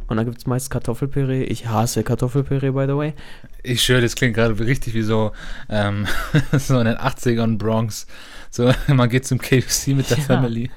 Und 0.08 0.18
dann 0.18 0.26
gibt 0.26 0.40
es 0.40 0.48
meist 0.48 0.72
Kartoffelpüree. 0.72 1.44
Ich 1.44 1.68
hasse 1.68 2.04
Kartoffelpüree, 2.04 2.72
by 2.72 2.86
the 2.88 2.96
way. 2.96 3.14
Ich 3.62 3.84
schwöre, 3.84 4.02
das 4.02 4.16
klingt 4.16 4.36
gerade 4.36 4.60
richtig 4.60 4.96
wie 4.96 5.04
so, 5.04 5.32
ähm, 5.70 6.08
so 6.58 6.80
in 6.80 6.86
den 6.86 6.98
80ern 6.98 7.58
Bronx. 7.58 8.08
So, 8.56 8.72
man 8.88 9.10
geht 9.10 9.26
zum 9.28 9.38
KFC 9.38 9.88
mit 9.88 10.10
der 10.10 10.18
Ja. 10.18 10.24
Family. 10.24 10.72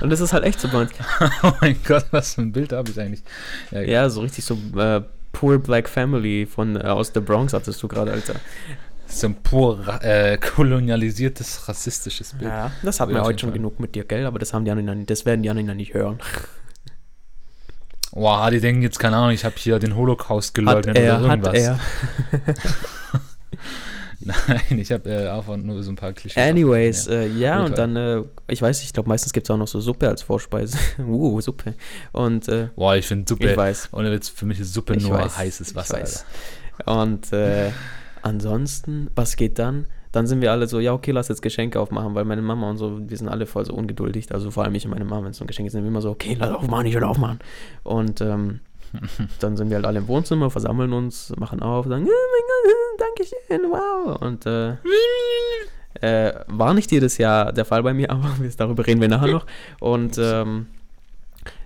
Und 0.00 0.10
das 0.10 0.18
ist 0.20 0.32
halt 0.32 0.42
echt 0.42 0.58
so 0.58 0.66
bei 0.68 0.80
uns. 0.80 0.90
Oh 1.44 1.52
mein 1.60 1.76
Gott, 1.86 2.06
was 2.10 2.34
für 2.34 2.40
ein 2.42 2.50
Bild 2.50 2.72
habe 2.72 2.90
ich 2.90 2.98
eigentlich? 2.98 3.22
Ja, 3.70 3.80
Ja, 3.82 4.10
so 4.10 4.22
richtig 4.22 4.44
so 4.44 4.58
äh, 4.76 5.02
Poor 5.30 5.58
Black 5.60 5.88
Family 5.88 6.46
von 6.46 6.74
äh, 6.74 6.80
aus 6.80 7.12
der 7.12 7.20
Bronx 7.20 7.52
hattest 7.52 7.80
du 7.80 7.86
gerade, 7.86 8.10
Alter. 8.10 8.34
So 9.06 9.28
ein 9.28 9.34
pur 9.36 9.86
äh, 10.02 10.36
kolonialisiertes, 10.38 11.68
rassistisches 11.68 12.32
Bild. 12.32 12.50
Ja, 12.50 12.72
das 12.82 12.98
hatten 12.98 13.14
wir 13.14 13.22
heute 13.22 13.38
schon 13.38 13.52
genug 13.52 13.78
mit 13.78 13.94
dir, 13.94 14.04
gell? 14.04 14.26
Aber 14.26 14.40
das 14.40 14.52
haben 14.52 14.64
die 14.64 14.72
anderen, 14.72 15.06
das 15.06 15.24
werden 15.24 15.42
die 15.44 15.50
anderen 15.50 15.76
nicht 15.76 15.94
hören. 15.94 16.18
Wow, 18.12 18.50
die 18.50 18.58
denken 18.60 18.82
jetzt, 18.82 18.98
keine 18.98 19.16
Ahnung, 19.16 19.30
ich 19.30 19.44
habe 19.44 19.54
hier 19.58 19.78
den 19.78 19.94
Holocaust 19.94 20.48
Hat 20.48 20.54
geleugnet 20.54 20.96
er, 20.98 21.20
oder 21.20 21.28
hat 21.28 21.44
irgendwas. 21.44 21.54
er. 21.62 21.78
Nein, 24.48 24.78
ich 24.78 24.92
habe 24.92 25.08
äh, 25.08 25.28
einfach 25.28 25.56
nur 25.56 25.82
so 25.82 25.90
ein 25.90 25.96
paar 25.96 26.12
Klischees. 26.12 26.42
Anyways, 26.42 27.06
Ja. 27.06 27.12
äh, 27.12 27.28
ja, 27.28 27.64
und 27.64 27.78
dann, 27.78 27.96
äh, 27.96 28.22
ich 28.48 28.60
weiß, 28.60 28.82
ich 28.82 28.92
glaube, 28.92 29.08
meistens 29.08 29.32
gibt 29.32 29.46
es 29.46 29.50
auch 29.50 29.56
noch 29.56 29.66
so 29.68 29.80
Suppe 29.80 30.08
als 30.08 30.22
Vorspeise. 30.22 30.76
uh, 31.06 31.40
Suppe. 31.40 31.74
Und 32.12 32.46
äh, 32.48 32.68
Boah, 32.76 32.96
ich 32.96 33.06
finde 33.06 33.24
Suppe, 33.28 33.50
ich 33.50 33.56
weiß. 33.56 33.88
ohne 33.92 34.12
Witz, 34.12 34.28
für 34.28 34.44
mich 34.44 34.60
ist 34.60 34.74
Suppe 34.74 34.94
Ich 34.94 35.02
nur 35.08 35.12
weiß, 35.18 35.38
heißes 35.38 35.70
ich 35.70 35.74
Wasser. 35.74 36.00
weiß. 36.00 36.26
Und 36.84 37.32
äh, 37.32 37.70
ansonsten, 38.22 39.10
was 39.14 39.36
geht 39.36 39.58
dann? 39.58 39.86
Dann 40.12 40.26
sind 40.26 40.40
wir 40.40 40.50
alle 40.50 40.66
so, 40.66 40.80
ja, 40.80 40.92
okay, 40.92 41.12
lass 41.12 41.28
jetzt 41.28 41.40
Geschenke 41.40 41.78
aufmachen, 41.78 42.14
weil 42.14 42.24
meine 42.24 42.42
Mama 42.42 42.68
und 42.68 42.78
so, 42.78 42.98
wir 43.08 43.16
sind 43.16 43.28
alle 43.28 43.46
voll 43.46 43.64
so 43.64 43.74
ungeduldig. 43.74 44.32
Also 44.34 44.50
vor 44.50 44.64
allem 44.64 44.74
ich 44.74 44.84
und 44.84 44.90
meine 44.90 45.04
Mama, 45.04 45.24
wenn 45.24 45.30
es 45.30 45.36
so 45.38 45.44
ein 45.44 45.46
Geschenk 45.46 45.66
ist, 45.68 45.72
sind 45.72 45.82
wir 45.84 45.88
immer 45.88 46.02
so, 46.02 46.10
okay, 46.10 46.36
lass 46.38 46.50
aufmachen, 46.50 46.86
ich 46.86 46.94
will 46.94 47.04
aufmachen. 47.04 47.38
Und 47.84 48.20
ähm, 48.20 48.60
dann 49.40 49.56
sind 49.56 49.70
wir 49.70 49.76
halt 49.76 49.86
alle 49.86 49.98
im 49.98 50.08
Wohnzimmer, 50.08 50.50
versammeln 50.50 50.92
uns, 50.92 51.32
machen 51.38 51.62
auf, 51.62 51.86
sagen, 51.86 52.06
oh 52.06 52.98
Dankeschön, 52.98 53.70
wow. 53.70 54.20
Und 54.20 54.46
äh, 54.46 54.76
äh, 56.00 56.44
war 56.46 56.74
nicht 56.74 56.92
jedes 56.92 57.18
Jahr 57.18 57.52
der 57.52 57.64
Fall 57.64 57.82
bei 57.82 57.94
mir, 57.94 58.10
aber 58.10 58.30
darüber 58.56 58.86
reden 58.86 59.00
wir 59.00 59.08
nachher 59.08 59.28
noch. 59.28 59.46
Und 59.80 60.18
ähm, 60.18 60.66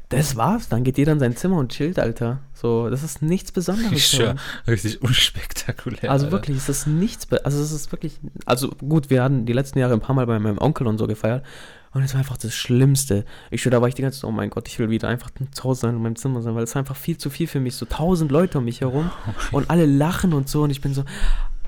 das 0.09 0.37
war's. 0.37 0.69
Dann 0.69 0.85
geht 0.85 0.99
jeder 0.99 1.13
in 1.13 1.19
sein 1.19 1.37
Zimmer 1.37 1.57
und 1.57 1.73
chillt, 1.73 1.99
Alter. 1.99 2.41
So, 2.53 2.89
das 2.89 3.03
ist 3.03 3.23
nichts 3.23 3.53
Besonderes. 3.53 4.11
Schwör, 4.11 4.37
richtig 4.67 5.03
unspektakulär. 5.03 6.11
Also 6.11 6.27
Alter. 6.27 6.37
wirklich, 6.37 6.57
es 6.59 6.69
ist 6.69 6.87
nichts, 6.87 7.31
also 7.33 7.61
es 7.61 7.73
ist 7.73 7.91
wirklich, 7.91 8.21
also 8.47 8.71
gut, 8.71 9.11
wir 9.11 9.23
hatten 9.23 9.47
die 9.47 9.53
letzten 9.53 9.79
Jahre 9.79 9.95
ein 9.95 10.01
paar 10.01 10.15
Mal 10.15 10.27
bei 10.27 10.39
meinem 10.39 10.59
Onkel 10.59 10.87
und 10.87 10.99
so 10.99 11.07
gefeiert 11.07 11.45
und 11.95 12.03
es 12.03 12.13
war 12.13 12.19
einfach 12.19 12.37
das 12.37 12.55
Schlimmste. 12.55 13.25
Ich 13.51 13.63
schwör, 13.63 13.71
da 13.71 13.81
war 13.81 13.89
ich 13.89 13.95
die 13.95 14.03
ganze 14.03 14.21
Zeit, 14.21 14.29
oh 14.29 14.33
mein 14.33 14.51
Gott, 14.51 14.69
ich 14.69 14.79
will 14.79 14.91
wieder 14.91 15.09
einfach 15.09 15.31
zu 15.53 15.65
Hause 15.65 15.83
sein 15.83 15.97
in 15.97 16.03
meinem 16.03 16.17
Zimmer 16.17 16.43
sein, 16.43 16.55
weil 16.55 16.65
es 16.65 16.77
einfach 16.77 16.97
viel 16.97 17.17
zu 17.17 17.31
viel 17.31 17.47
für 17.47 17.61
mich, 17.61 17.77
so 17.77 17.87
tausend 17.87 18.31
Leute 18.31 18.59
um 18.59 18.65
mich 18.65 18.81
herum 18.81 19.11
und 19.53 19.71
alle 19.71 19.87
lachen 19.87 20.33
und 20.33 20.49
so 20.49 20.65
und 20.65 20.71
ich 20.71 20.81
bin 20.81 20.93
so, 20.93 21.05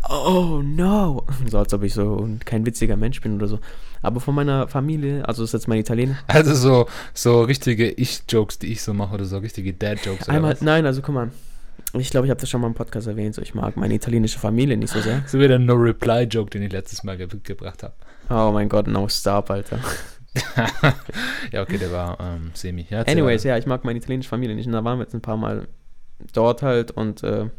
oh 0.09 0.61
no, 0.65 1.25
so 1.51 1.59
als 1.59 1.73
ob 1.73 1.83
ich 1.83 1.95
so 1.95 2.29
kein 2.45 2.67
witziger 2.67 2.97
Mensch 2.97 3.21
bin 3.21 3.37
oder 3.37 3.47
so. 3.49 3.61
Aber 4.03 4.21
von 4.21 4.35
meiner 4.35 4.69
Familie, 4.69 5.27
also 5.27 5.43
das 5.43 5.51
ist 5.51 5.53
jetzt 5.55 5.69
mein 5.69 5.81
Italiener, 5.81 6.19
Also 6.29 6.55
so, 6.55 6.87
so 7.15 7.43
richtige 7.43 7.91
Ich-Jokes, 7.91 8.59
die 8.59 8.73
ich 8.73 8.83
so 8.83 8.95
mache 8.95 9.15
oder 9.15 9.25
so 9.25 9.39
richtige 9.39 9.73
Dad-Jokes. 9.73 10.29
einmal, 10.29 10.57
nein, 10.61 10.87
also 10.87 11.03
guck 11.03 11.15
mal, 11.15 11.31
ich 11.95 12.11
glaube, 12.11 12.27
ich 12.27 12.31
habe 12.31 12.41
das 12.41 12.51
schon 12.51 12.61
mal 12.61 12.67
im 12.67 12.75
Podcast 12.75 13.07
erwähnt, 13.07 13.35
so 13.35 13.43
ich 13.43 13.55
mag 13.55 13.77
meine 13.77 13.95
italienische 13.95 14.39
Familie 14.39 14.77
nicht 14.77 14.93
so 14.93 15.01
sehr. 15.01 15.23
So 15.27 15.39
wie 15.39 15.49
der 15.49 15.59
No-Reply-Joke, 15.59 16.51
den 16.51 16.63
ich 16.63 16.73
letztes 16.73 17.05
Mal 17.05 17.17
ge 17.17 17.29
gebracht 17.43 17.83
habe. 17.83 17.95
Oh 18.29 18.51
mein 18.53 18.69
Gott, 18.69 18.87
no 18.87 19.09
stop, 19.09 19.51
Alter. 19.51 19.79
ja, 21.53 21.63
okay, 21.63 21.79
der 21.79 21.91
war 21.93 22.19
ähm, 22.21 22.51
semi. 22.55 22.87
Ja, 22.91 23.03
Anyways, 23.03 23.45
ja, 23.45 23.57
ich 23.57 23.67
mag 23.67 23.85
meine 23.85 23.99
italienische 23.99 24.29
Familie 24.29 24.55
nicht. 24.57 24.67
Und 24.67 24.73
da 24.73 24.85
waren 24.85 24.99
wir 24.99 25.05
jetzt 25.05 25.15
ein 25.15 25.21
paar 25.21 25.37
Mal 25.37 25.69
dort 26.33 26.63
halt 26.63 26.91
und 26.93 27.23
äh, 27.23 27.51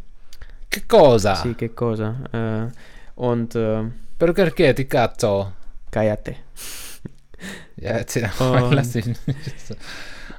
Che 0.70 0.82
cosa? 0.88 1.36
sì, 1.36 1.54
che 1.56 1.70
cosa. 1.70 2.16
Äh, 2.34 2.72
und 3.16 3.56
äh, 3.56 3.84
Perché 4.20 4.74
ti 4.76 4.86
cazzo? 4.86 5.54
Gayate. 5.92 6.36
Ja, 7.80 7.92
erzähl 7.92 8.28
Und- 8.40 8.72
Lass 8.74 8.92
dich 8.94 9.06
nicht 9.06 9.20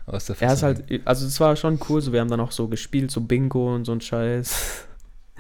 aus 0.07 0.24
der 0.27 0.37
Er 0.40 0.53
ist 0.53 0.61
Fassung 0.61 0.77
halt, 0.88 1.07
also 1.07 1.27
es 1.27 1.38
war 1.38 1.55
schon 1.55 1.79
cool, 1.88 2.01
so 2.01 2.12
wir 2.12 2.20
haben 2.20 2.29
dann 2.31 2.40
auch 2.40 2.51
so 2.51 2.66
gespielt, 2.66 3.11
so 3.12 3.20
Bingo 3.20 3.72
und 3.74 3.85
so 3.85 3.92
ein 3.92 4.01
Scheiß. 4.01 4.88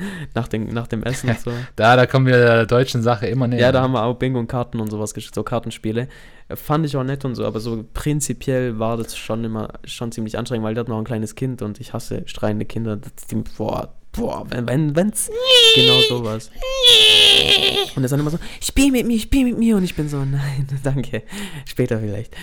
nach, 0.34 0.48
dem, 0.48 0.68
nach 0.68 0.86
dem 0.86 1.02
Essen 1.02 1.30
und 1.30 1.40
so. 1.40 1.50
Da, 1.76 1.96
da 1.96 2.06
kommen 2.06 2.26
wir 2.26 2.36
der 2.36 2.66
deutschen 2.66 3.02
Sache 3.02 3.26
immer 3.26 3.46
näher. 3.46 3.60
Ja, 3.60 3.72
da 3.72 3.82
haben 3.82 3.92
wir 3.92 4.02
auch 4.04 4.14
Bingo 4.14 4.38
und 4.38 4.48
Karten 4.48 4.80
und 4.80 4.90
sowas 4.90 5.14
gespielt, 5.14 5.34
so 5.34 5.42
Kartenspiele. 5.42 6.08
Fand 6.54 6.86
ich 6.86 6.96
auch 6.96 7.04
nett 7.04 7.24
und 7.24 7.34
so, 7.34 7.44
aber 7.44 7.60
so 7.60 7.84
prinzipiell 7.92 8.78
war 8.78 8.96
das 8.96 9.16
schon 9.16 9.44
immer 9.44 9.68
schon 9.84 10.12
ziemlich 10.12 10.38
anstrengend, 10.38 10.64
weil 10.64 10.74
der 10.74 10.82
hat 10.82 10.88
noch 10.88 10.98
ein 10.98 11.04
kleines 11.04 11.34
Kind 11.34 11.62
und 11.62 11.78
ich 11.80 11.92
hasse 11.92 12.22
schreiende 12.26 12.64
Kinder. 12.64 12.96
Das, 12.96 13.12
die, 13.26 13.36
boah, 13.56 13.92
boah, 14.12 14.44
wenn, 14.48 14.66
wenn, 14.66 14.96
wenn's 14.96 15.30
genau 15.74 16.00
sowas. 16.08 16.50
Und 17.94 18.02
er 18.02 18.04
ist 18.04 18.10
dann 18.10 18.20
immer 18.20 18.30
so, 18.30 18.38
spiel 18.60 18.92
mit 18.92 19.06
mir, 19.06 19.18
spiel 19.18 19.44
mit 19.44 19.58
mir. 19.58 19.76
Und 19.76 19.84
ich 19.84 19.94
bin 19.94 20.08
so, 20.08 20.18
nein, 20.24 20.66
danke. 20.82 21.22
Später 21.64 22.00
vielleicht. 22.00 22.34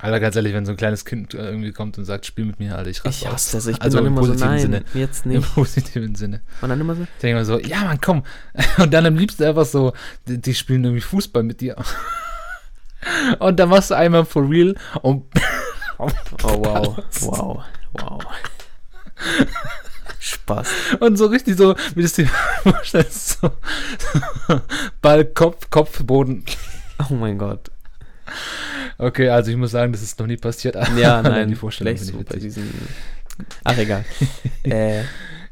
Alter, 0.00 0.20
ganz 0.20 0.36
ehrlich, 0.36 0.52
wenn 0.52 0.66
so 0.66 0.72
ein 0.72 0.76
kleines 0.76 1.04
Kind 1.04 1.34
äh, 1.34 1.38
irgendwie 1.48 1.72
kommt 1.72 1.96
und 1.98 2.04
sagt, 2.04 2.26
spiel 2.26 2.44
mit 2.44 2.58
mir, 2.58 2.76
Alter, 2.76 2.90
ich 2.90 3.04
raste 3.04 3.24
Ich 3.26 3.30
hasse 3.32 3.56
das. 3.56 3.66
Ich 3.66 3.76
bin 3.78 3.82
Also 3.82 3.98
dann 3.98 4.06
im 4.06 4.12
immer 4.12 4.22
so, 4.22 4.28
positiven 4.32 4.50
nein, 4.52 4.60
Sinne. 4.60 4.84
jetzt 4.94 5.24
Im 5.24 5.32
nicht. 5.32 5.54
positiven 5.54 6.14
Sinne. 6.14 6.40
Und 6.60 6.68
dann 6.68 6.80
immer 6.80 6.94
so, 6.94 7.02
Ich 7.02 7.08
denke 7.22 7.36
immer 7.38 7.44
so, 7.44 7.58
ja, 7.60 7.84
Mann, 7.84 8.00
komm. 8.00 8.22
Und 8.78 8.92
dann 8.92 9.06
am 9.06 9.14
liebsten 9.16 9.44
einfach 9.44 9.64
so, 9.66 9.92
die, 10.28 10.40
die 10.40 10.54
spielen 10.54 10.84
irgendwie 10.84 11.00
Fußball 11.00 11.42
mit 11.42 11.60
dir. 11.60 11.76
Und 13.38 13.58
dann 13.60 13.68
machst 13.68 13.90
du 13.90 13.94
einmal 13.96 14.24
for 14.24 14.48
real 14.48 14.74
und 15.02 15.24
oh 15.98 16.08
wow, 16.42 16.96
wow, 17.20 17.62
wow. 17.92 18.24
Spaß. 20.18 20.68
Und 21.00 21.16
so 21.18 21.26
richtig 21.26 21.58
so, 21.58 21.74
wie 21.94 22.02
das 22.02 22.14
dir 22.14 22.26
vorstellst, 22.62 23.40
so 23.40 23.50
Ball, 25.02 25.26
Kopf, 25.26 25.68
Kopf, 25.68 26.02
Boden. 26.02 26.44
Oh 27.10 27.14
mein 27.14 27.36
Gott. 27.36 27.70
Okay, 28.98 29.28
also 29.28 29.50
ich 29.50 29.56
muss 29.56 29.72
sagen, 29.72 29.92
das 29.92 30.02
ist 30.02 30.18
noch 30.18 30.26
nie 30.26 30.36
passiert. 30.36 30.76
Ja, 30.96 31.22
nein, 31.22 31.48
die 31.48 31.54
Vorstellung 31.54 31.96
so 31.96 32.18
ich 32.18 32.26
bei 32.26 32.36
diesen. 32.36 32.70
Ach, 33.64 33.76
egal. 33.76 34.04
äh, 34.64 35.02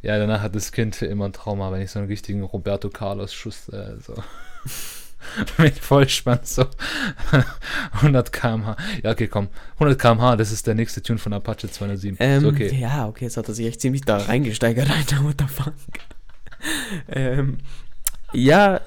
Ja, 0.02 0.18
danach 0.18 0.42
hat 0.42 0.54
das 0.54 0.72
Kind 0.72 0.94
für 0.96 1.06
immer 1.06 1.26
ein 1.26 1.32
Trauma, 1.32 1.70
wenn 1.72 1.80
ich 1.82 1.90
so 1.90 1.98
einen 1.98 2.08
richtigen 2.08 2.42
Roberto 2.42 2.88
Carlos 2.90 3.32
Schuss 3.34 3.68
äh, 3.68 3.96
so 4.00 4.14
mit 5.58 5.78
Vollspann 5.78 6.40
so 6.42 6.66
100 7.92 8.32
km/h. 8.32 8.76
Ja, 9.04 9.10
okay, 9.12 9.28
komm. 9.28 9.48
100 9.74 9.96
km/h, 9.98 10.36
das 10.36 10.50
ist 10.50 10.66
der 10.66 10.74
nächste 10.74 11.00
Tune 11.02 11.18
von 11.18 11.32
Apache 11.32 11.70
207. 11.70 12.16
ähm, 12.20 12.38
ist 12.44 12.52
okay. 12.52 12.76
Ja, 12.80 13.06
okay, 13.06 13.24
jetzt 13.26 13.36
hat 13.36 13.46
er 13.48 13.54
sich 13.54 13.66
echt 13.66 13.80
ziemlich 13.80 14.02
da 14.02 14.16
reingesteigert, 14.16 14.90
Alter, 14.90 15.22
what 15.22 15.36
the 15.38 15.46
fuck. 15.46 15.74
ähm, 17.08 17.58
ja, 18.32 18.80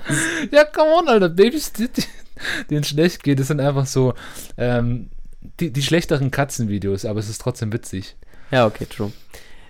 Ja, 0.52 0.66
come 0.66 0.92
on, 0.92 1.08
Alter. 1.08 1.30
Babys, 1.30 1.72
die, 1.72 1.88
die, 1.90 2.04
denen 2.70 2.84
schlecht 2.84 3.24
geht, 3.24 3.40
das 3.40 3.48
sind 3.48 3.60
einfach 3.60 3.86
so, 3.86 4.14
ähm, 4.58 5.10
die, 5.60 5.72
die 5.72 5.82
schlechteren 5.82 6.32
Katzenvideos, 6.32 7.06
aber 7.06 7.20
es 7.20 7.30
ist 7.30 7.42
trotzdem 7.42 7.72
witzig. 7.72 8.16
Ja, 8.52 8.66
okay, 8.66 8.86
true. 8.86 9.12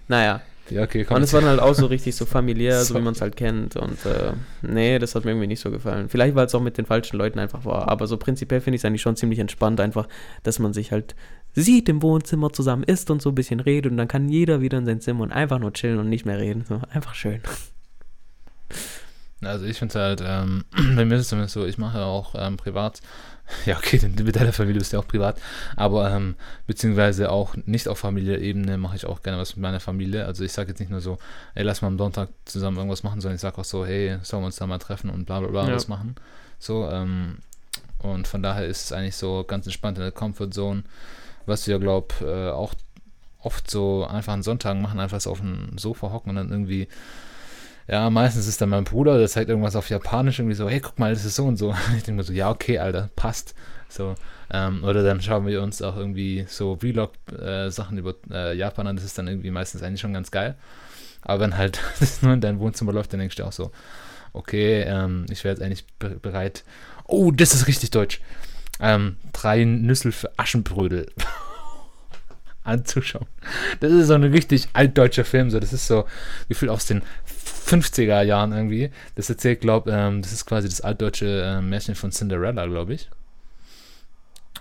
Naja. 0.08 0.42
Ja, 0.72 0.82
okay, 0.82 1.06
Und 1.08 1.22
es 1.22 1.32
war 1.32 1.42
dann 1.42 1.52
halt 1.52 1.60
auch 1.60 1.76
so 1.76 1.86
richtig 1.86 2.16
so 2.16 2.26
familiär, 2.26 2.80
so 2.80 2.86
Sorry. 2.86 3.00
wie 3.00 3.06
man 3.06 3.14
es 3.14 3.22
halt 3.22 3.36
kennt. 3.36 3.76
Und 3.76 4.04
äh, 4.06 4.34
nee, 4.64 4.98
das 4.98 5.14
hat 5.14 5.24
mir 5.24 5.32
irgendwie 5.32 5.48
nicht 5.48 5.60
so 5.60 5.70
gefallen. 5.70 6.10
Vielleicht, 6.10 6.34
weil 6.34 6.48
es 6.48 6.56
auch 6.56 6.62
mit 6.62 6.78
den 6.80 6.88
falschen 6.88 7.18
Leuten 7.18 7.38
einfach 7.38 7.66
war. 7.66 7.88
Aber 7.88 8.08
so 8.08 8.18
prinzipiell 8.18 8.62
finde 8.62 8.76
ich 8.76 8.82
es 8.82 8.86
eigentlich 8.86 9.04
schon 9.04 9.16
ziemlich 9.16 9.38
entspannt, 9.40 9.80
einfach, 9.80 10.08
dass 10.42 10.58
man 10.58 10.74
sich 10.74 10.92
halt 10.92 11.16
sieht 11.54 11.88
im 11.88 12.02
Wohnzimmer 12.02 12.52
zusammen 12.52 12.84
isst 12.84 13.12
und 13.12 13.22
so 13.22 13.30
ein 13.30 13.36
bisschen 13.36 13.60
redet 13.60 13.92
und 13.92 13.98
dann 13.98 14.08
kann 14.08 14.28
jeder 14.28 14.60
wieder 14.60 14.78
in 14.78 14.86
sein 14.86 15.02
Zimmer 15.02 15.22
und 15.22 15.32
einfach 15.32 15.60
nur 15.60 15.72
chillen 15.72 16.00
und 16.00 16.10
nicht 16.10 16.26
mehr 16.26 16.40
reden. 16.40 16.66
So, 16.68 16.82
einfach 16.92 17.14
schön. 17.14 17.42
Also 19.46 19.66
ich 19.66 19.78
finde 19.80 20.00
halt, 20.00 20.22
ähm, 20.26 20.66
bei 20.96 21.06
mir 21.06 21.16
ist 21.16 21.22
es 21.22 21.28
zumindest 21.30 21.54
so, 21.54 21.66
ich 21.66 21.78
mache 21.78 22.02
auch 22.04 22.36
ähm, 22.38 22.58
privat, 22.58 23.02
ja 23.66 23.78
okay, 23.78 24.00
mit 24.08 24.36
deiner 24.36 24.54
Familie 24.54 24.80
bist 24.80 24.92
du 24.92 24.98
ja 24.98 25.04
auch 25.04 25.08
privat, 25.08 25.38
aber 25.76 26.10
ähm, 26.12 26.36
beziehungsweise 26.66 27.32
auch 27.32 27.56
nicht 27.66 27.88
auf 27.88 28.00
Familienebene 28.00 28.78
mache 28.78 28.96
ich 28.96 29.06
auch 29.06 29.22
gerne 29.22 29.38
was 29.38 29.56
mit 29.56 29.62
meiner 29.62 29.80
Familie. 29.80 30.26
Also 30.26 30.44
ich 30.44 30.52
sage 30.52 30.70
jetzt 30.70 30.80
nicht 30.80 30.90
nur 30.90 31.02
so, 31.02 31.20
ey, 31.54 31.64
lass 31.64 31.82
mal 31.82 31.90
am 31.90 31.98
Sonntag 31.98 32.30
zusammen 32.46 32.78
irgendwas 32.78 33.04
machen, 33.04 33.22
sondern 33.22 33.36
ich 33.36 33.42
sage 33.42 33.58
auch 33.60 33.66
so, 33.66 33.86
hey, 33.86 34.18
sollen 34.24 34.42
wir 34.42 34.48
uns 34.48 34.56
da 34.56 34.66
mal 34.66 34.80
treffen 34.80 35.10
und 35.10 35.26
bla 35.26 35.40
bla 35.40 35.50
bla 35.50 35.68
Ja. 35.68 35.76
was 35.76 35.88
machen. 35.88 36.16
So, 36.60 36.90
ähm, 36.90 37.38
und 38.00 38.28
von 38.28 38.42
daher 38.42 38.66
ist 38.66 38.86
es 38.86 38.92
eigentlich 38.92 39.16
so 39.16 39.44
ganz 39.48 39.66
entspannt 39.68 39.98
in 39.98 40.04
der 40.04 40.12
Comfort 40.12 40.50
Zone, 40.52 40.84
was 41.46 41.68
wir, 41.68 41.80
glaube 41.80 42.14
äh, 42.22 42.50
auch 42.52 42.74
oft 43.42 43.70
so 43.70 44.06
einfach 44.06 44.34
an 44.34 44.42
Sonntagen 44.42 44.82
machen, 44.82 45.00
einfach 45.00 45.22
so 45.22 45.30
auf 45.32 45.40
dem 45.40 45.78
Sofa 45.78 46.12
hocken 46.12 46.32
und 46.32 46.36
dann 46.36 46.50
irgendwie 46.50 46.88
ja, 47.88 48.10
meistens 48.10 48.48
ist 48.48 48.62
dann 48.62 48.70
mein 48.70 48.84
Bruder, 48.84 49.18
der 49.18 49.28
zeigt 49.28 49.50
irgendwas 49.50 49.76
auf 49.76 49.90
Japanisch, 49.90 50.40
irgendwie 50.40 50.56
so, 50.56 50.68
hey, 50.70 50.80
guck 50.80 50.98
mal, 50.98 51.14
das 51.14 51.26
ist 51.26 51.36
so 51.36 51.46
und 51.46 51.58
so. 51.58 51.76
Ich 51.98 52.04
denke 52.04 52.14
mir 52.14 52.24
so, 52.24 52.34
ja, 52.34 52.50
okay, 52.50 52.80
Alter, 52.80 53.10
passt. 53.16 53.54
So, 53.90 54.16
ähm, 54.52 54.84
oder 54.84 55.04
dann 55.04 55.22
schauen 55.22 55.46
wir 55.46 55.62
uns 55.62 55.82
auch 55.82 55.96
irgendwie 55.96 56.46
so 56.48 56.78
Vlog-Sachen 56.78 57.98
über 57.98 58.16
äh, 58.32 58.56
Japan 58.56 58.88
an, 58.88 58.96
das 58.96 59.06
ist 59.06 59.18
dann 59.18 59.28
irgendwie 59.28 59.52
meistens 59.52 59.84
eigentlich 59.84 60.02
schon 60.02 60.14
ganz 60.14 60.32
geil. 60.32 60.56
Aber 61.22 61.42
wenn 61.42 61.58
halt 61.58 61.80
das 62.00 62.22
nur 62.22 62.34
in 62.34 62.42
deinem 62.42 62.60
Wohnzimmer 62.60 62.94
läuft, 62.94 63.14
dann 63.14 63.20
denkst 63.20 63.36
du 63.36 63.46
auch 63.46 63.52
so, 63.52 63.72
okay, 64.34 64.82
ähm, 64.82 65.26
ich 65.30 65.44
wäre 65.44 65.54
jetzt 65.54 65.64
eigentlich 65.64 65.86
be 66.00 66.10
bereit. 66.22 66.64
Oh, 67.06 67.32
das 67.32 67.54
ist 67.54 67.68
richtig 67.68 67.92
deutsch. 67.92 68.22
Ähm, 68.80 69.18
drei 69.32 69.64
Nüssel 69.64 70.12
für 70.12 70.32
Aschenbrödel 70.38 71.08
anzuschauen. 72.64 73.28
Das 73.80 73.92
ist 73.92 74.08
so 74.08 74.14
ein 74.16 74.24
richtig 74.24 74.68
altdeutscher 74.74 75.24
Film, 75.24 75.50
so 75.50 75.60
das 75.60 75.72
ist 75.72 75.88
so 75.88 76.06
gefühlt 76.50 76.72
aus 76.72 76.86
den 76.86 77.02
50er 77.46 78.22
Jahren 78.24 78.52
irgendwie. 78.52 78.92
Das 79.16 79.30
erzählt, 79.30 79.62
glaube 79.62 79.92
ähm, 79.92 80.22
das 80.22 80.34
ist 80.34 80.46
quasi 80.46 80.68
das 80.68 80.82
altdeutsche 80.82 81.44
äh, 81.44 81.62
Märchen 81.62 81.96
von 81.96 82.12
Cinderella, 82.12 82.66
glaube 82.66 82.94
ich. 82.94 83.10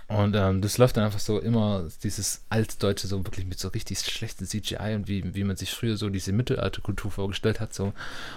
Und 0.07 0.35
ähm, 0.35 0.61
das 0.61 0.77
läuft 0.77 0.97
dann 0.97 1.05
einfach 1.05 1.19
so 1.19 1.39
immer, 1.39 1.87
dieses 2.03 2.43
altdeutsche, 2.49 3.07
so 3.07 3.25
wirklich 3.25 3.47
mit 3.47 3.57
so 3.57 3.69
richtig 3.69 3.99
schlechten 3.99 4.45
CGI 4.45 4.93
und 4.95 5.07
wie, 5.07 5.33
wie 5.33 5.43
man 5.43 5.55
sich 5.55 5.71
früher 5.71 5.97
so 5.97 6.09
diese 6.09 6.31
Mittelalterkultur 6.31 7.09
vorgestellt 7.09 7.59
hat, 7.59 7.73
so, 7.73 7.91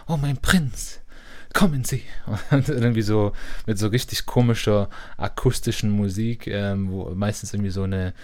oh 0.06 0.16
mein 0.16 0.38
Prinz, 0.38 1.00
kommen 1.52 1.84
Sie. 1.84 2.02
Und 2.50 2.68
irgendwie 2.68 3.02
so 3.02 3.32
mit 3.66 3.78
so 3.78 3.88
richtig 3.88 4.26
komischer 4.26 4.88
akustischen 5.16 5.90
Musik, 5.90 6.46
ähm, 6.46 6.90
wo 6.90 7.11
meistens 7.14 7.52
irgendwie 7.52 7.70
so 7.70 7.82
eine 7.82 8.14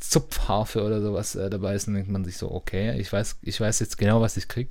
Zupfharfe 0.00 0.82
oder 0.82 1.00
sowas 1.00 1.34
äh, 1.34 1.48
dabei 1.48 1.74
ist, 1.74 1.86
dann 1.86 1.94
denkt 1.94 2.10
man 2.10 2.24
sich 2.24 2.36
so, 2.36 2.50
okay, 2.50 2.98
ich 2.98 3.12
weiß, 3.12 3.38
ich 3.42 3.60
weiß 3.60 3.80
jetzt 3.80 3.98
genau, 3.98 4.20
was 4.20 4.36
ich 4.36 4.48
krieg. 4.48 4.68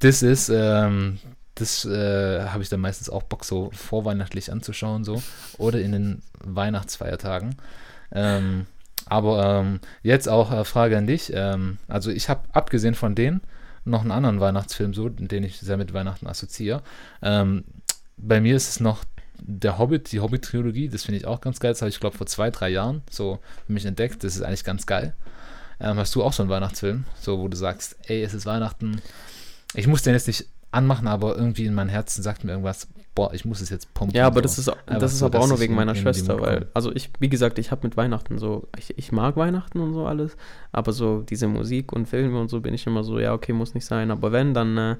Das 0.00 0.22
ist, 0.22 0.48
ähm, 0.48 1.18
das 1.54 1.84
äh, 1.84 2.46
habe 2.46 2.62
ich 2.62 2.68
dann 2.68 2.80
meistens 2.80 3.10
auch 3.10 3.22
Bock, 3.22 3.44
so 3.44 3.70
vorweihnachtlich 3.72 4.50
anzuschauen, 4.50 5.04
so. 5.04 5.22
Oder 5.58 5.80
in 5.80 5.92
den 5.92 6.22
Weihnachtsfeiertagen. 6.42 7.56
Ähm, 8.12 8.66
aber 9.06 9.60
ähm, 9.60 9.80
jetzt 10.02 10.28
auch 10.28 10.52
äh, 10.52 10.64
Frage 10.64 10.96
an 10.96 11.06
dich. 11.06 11.32
Ähm, 11.34 11.78
also 11.88 12.10
ich 12.10 12.28
habe 12.28 12.42
abgesehen 12.52 12.94
von 12.94 13.14
denen 13.14 13.42
noch 13.84 14.02
einen 14.02 14.10
anderen 14.10 14.40
Weihnachtsfilm, 14.40 14.94
so, 14.94 15.08
den 15.08 15.44
ich 15.44 15.58
sehr 15.58 15.76
mit 15.76 15.92
Weihnachten 15.92 16.26
assoziiere. 16.26 16.82
Ähm, 17.22 17.64
bei 18.16 18.40
mir 18.40 18.56
ist 18.56 18.68
es 18.68 18.80
noch 18.80 19.04
der 19.42 19.78
Hobbit, 19.78 20.12
die 20.12 20.20
Hobbit-Trilogie, 20.20 20.88
das 20.88 21.04
finde 21.04 21.18
ich 21.18 21.26
auch 21.26 21.40
ganz 21.40 21.60
geil. 21.60 21.72
Das 21.72 21.82
habe 21.82 21.88
ich, 21.88 22.00
glaube 22.00 22.16
vor 22.16 22.26
zwei, 22.26 22.50
drei 22.50 22.68
Jahren 22.68 23.02
so 23.10 23.40
für 23.66 23.72
mich 23.72 23.86
entdeckt. 23.86 24.22
Das 24.22 24.36
ist 24.36 24.42
eigentlich 24.42 24.64
ganz 24.64 24.86
geil. 24.86 25.14
Ähm, 25.80 25.96
hast 25.96 26.14
du 26.14 26.22
auch 26.22 26.32
so 26.32 26.42
einen 26.42 26.50
Weihnachtsfilm, 26.50 27.04
so 27.20 27.38
wo 27.38 27.48
du 27.48 27.56
sagst, 27.56 27.96
ey, 28.06 28.22
es 28.22 28.34
ist 28.34 28.46
Weihnachten. 28.46 29.00
Ich 29.74 29.86
muss 29.86 30.02
den 30.02 30.14
jetzt 30.14 30.26
nicht 30.26 30.46
anmachen, 30.72 31.06
aber 31.08 31.36
irgendwie 31.36 31.66
in 31.66 31.74
meinem 31.74 31.88
Herzen 31.88 32.22
sagt 32.22 32.44
mir 32.44 32.52
irgendwas, 32.52 32.86
boah, 33.14 33.34
ich 33.34 33.44
muss 33.44 33.60
es 33.60 33.70
jetzt 33.70 33.92
pumpen. 33.92 34.16
Ja, 34.16 34.26
aber 34.26 34.36
so. 34.36 34.42
das 34.42 34.58
ist, 34.58 34.70
das 34.86 35.12
ist 35.12 35.18
so, 35.18 35.26
aber 35.26 35.40
auch 35.40 35.48
nur 35.48 35.58
wegen 35.60 35.72
in- 35.72 35.76
meiner 35.76 35.94
Schwester, 35.96 36.40
weil, 36.40 36.68
also 36.74 36.92
ich, 36.94 37.10
wie 37.18 37.28
gesagt, 37.28 37.58
ich 37.58 37.70
habe 37.72 37.86
mit 37.86 37.96
Weihnachten 37.96 38.38
so, 38.38 38.68
ich, 38.78 38.96
ich 38.96 39.10
mag 39.10 39.36
Weihnachten 39.36 39.80
und 39.80 39.94
so 39.94 40.06
alles, 40.06 40.36
aber 40.70 40.92
so 40.92 41.22
diese 41.22 41.48
Musik 41.48 41.92
und 41.92 42.06
Filme 42.08 42.38
und 42.40 42.48
so 42.50 42.60
bin 42.60 42.72
ich 42.74 42.86
immer 42.86 43.02
so, 43.02 43.18
ja, 43.18 43.32
okay, 43.32 43.52
muss 43.52 43.74
nicht 43.74 43.84
sein, 43.84 44.10
aber 44.12 44.30
wenn, 44.30 44.54
dann, 44.54 44.76
äh, 44.78 44.96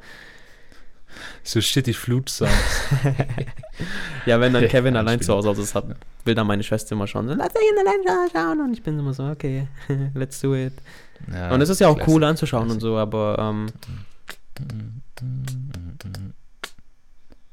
So 1.44 1.60
shitty 1.60 1.92
Flute-Songs. 1.92 2.50
ja, 4.26 4.40
wenn 4.40 4.52
dann 4.52 4.62
Ja, 4.64 4.68
Kevin 4.68 4.94
ich 4.94 4.98
allein 4.98 5.20
zu 5.20 5.32
Hause, 5.32 5.48
also 5.50 5.74
hat, 5.74 5.84
will 6.24 6.34
dann 6.34 6.46
meine 6.46 6.62
Schwester 6.62 6.92
immer 6.94 7.06
schauen, 7.06 7.28
so, 7.28 7.34
lass 7.34 7.52
mich 7.54 7.62
allein 7.78 8.28
schauen 8.32 8.60
und 8.60 8.72
ich 8.72 8.82
bin 8.82 8.98
immer 8.98 9.14
so, 9.14 9.24
okay, 9.24 9.68
let's 10.14 10.40
do 10.40 10.54
it. 10.54 10.72
Ja, 11.32 11.52
und 11.52 11.60
es 11.60 11.68
ist 11.68 11.80
ja 11.80 11.88
auch 11.88 11.96
Classic, 11.96 12.14
cool 12.14 12.24
anzuschauen 12.24 12.62
und 12.70 12.78
Classic. 12.78 12.82
so, 12.82 12.96
aber, 12.98 13.36
ähm, 13.38 13.66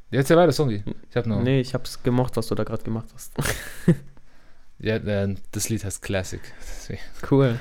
Jetzt 0.09 0.29
ja 0.29 0.37
weiter, 0.37 0.51
sorry. 0.53 0.83
Ich 1.09 1.15
habe 1.17 1.27
noch. 1.27 1.41
nee, 1.41 1.59
ich 1.59 1.73
hab's 1.73 2.01
gemocht, 2.01 2.37
was 2.37 2.47
du 2.47 2.55
da 2.55 2.63
gerade 2.63 2.83
gemacht 2.83 3.07
hast. 3.13 3.33
Ja, 4.79 4.99
das 4.99 5.69
Lied 5.69 5.83
heißt 5.83 6.03
Classic. 6.03 6.39
Deswegen. 6.61 6.99
cool. 7.31 7.57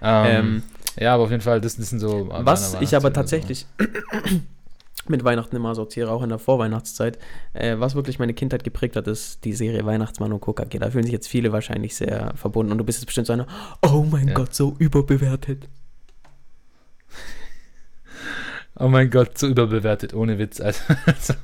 Ähm, 0.00 0.26
Ähm, 0.26 0.62
ja, 0.96 1.14
aber 1.14 1.24
auf 1.24 1.30
jeden 1.30 1.42
Fall, 1.42 1.60
das, 1.60 1.76
das 1.76 1.90
sind 1.90 1.98
so. 1.98 2.28
Was 2.30 2.76
ich 2.80 2.94
aber 2.94 3.12
tatsächlich 3.12 3.66
mit 5.08 5.24
Weihnachten 5.24 5.56
immer 5.56 5.70
assoziiere, 5.70 6.10
auch 6.12 6.22
in 6.22 6.28
der 6.28 6.38
Vorweihnachtszeit, 6.38 7.18
äh, 7.54 7.78
was 7.80 7.96
wirklich 7.96 8.20
meine 8.20 8.34
Kindheit 8.34 8.62
geprägt 8.62 8.94
hat, 8.94 9.08
ist 9.08 9.44
die 9.44 9.52
Serie 9.52 9.84
Weihnachtsmann 9.84 10.32
und 10.32 10.40
KKG. 10.40 10.78
Da 10.78 10.90
fühlen 10.90 11.02
sich 11.04 11.12
jetzt 11.12 11.26
viele 11.26 11.50
wahrscheinlich 11.52 11.96
sehr 11.96 12.32
verbunden 12.36 12.70
und 12.70 12.78
du 12.78 12.84
bist 12.84 12.98
jetzt 13.00 13.06
bestimmt 13.06 13.26
so 13.26 13.32
einer, 13.32 13.48
oh 13.82 14.06
mein 14.08 14.28
Ja. 14.28 14.34
Gott, 14.34 14.54
so 14.54 14.76
überbewertet. 14.78 15.68
Oh 18.76 18.88
mein 18.88 19.08
Gott, 19.10 19.38
so 19.38 19.46
überbewertet, 19.46 20.14
ohne 20.14 20.38
Witz. 20.38 20.60
Also, 20.60 20.80
also, 21.06 21.34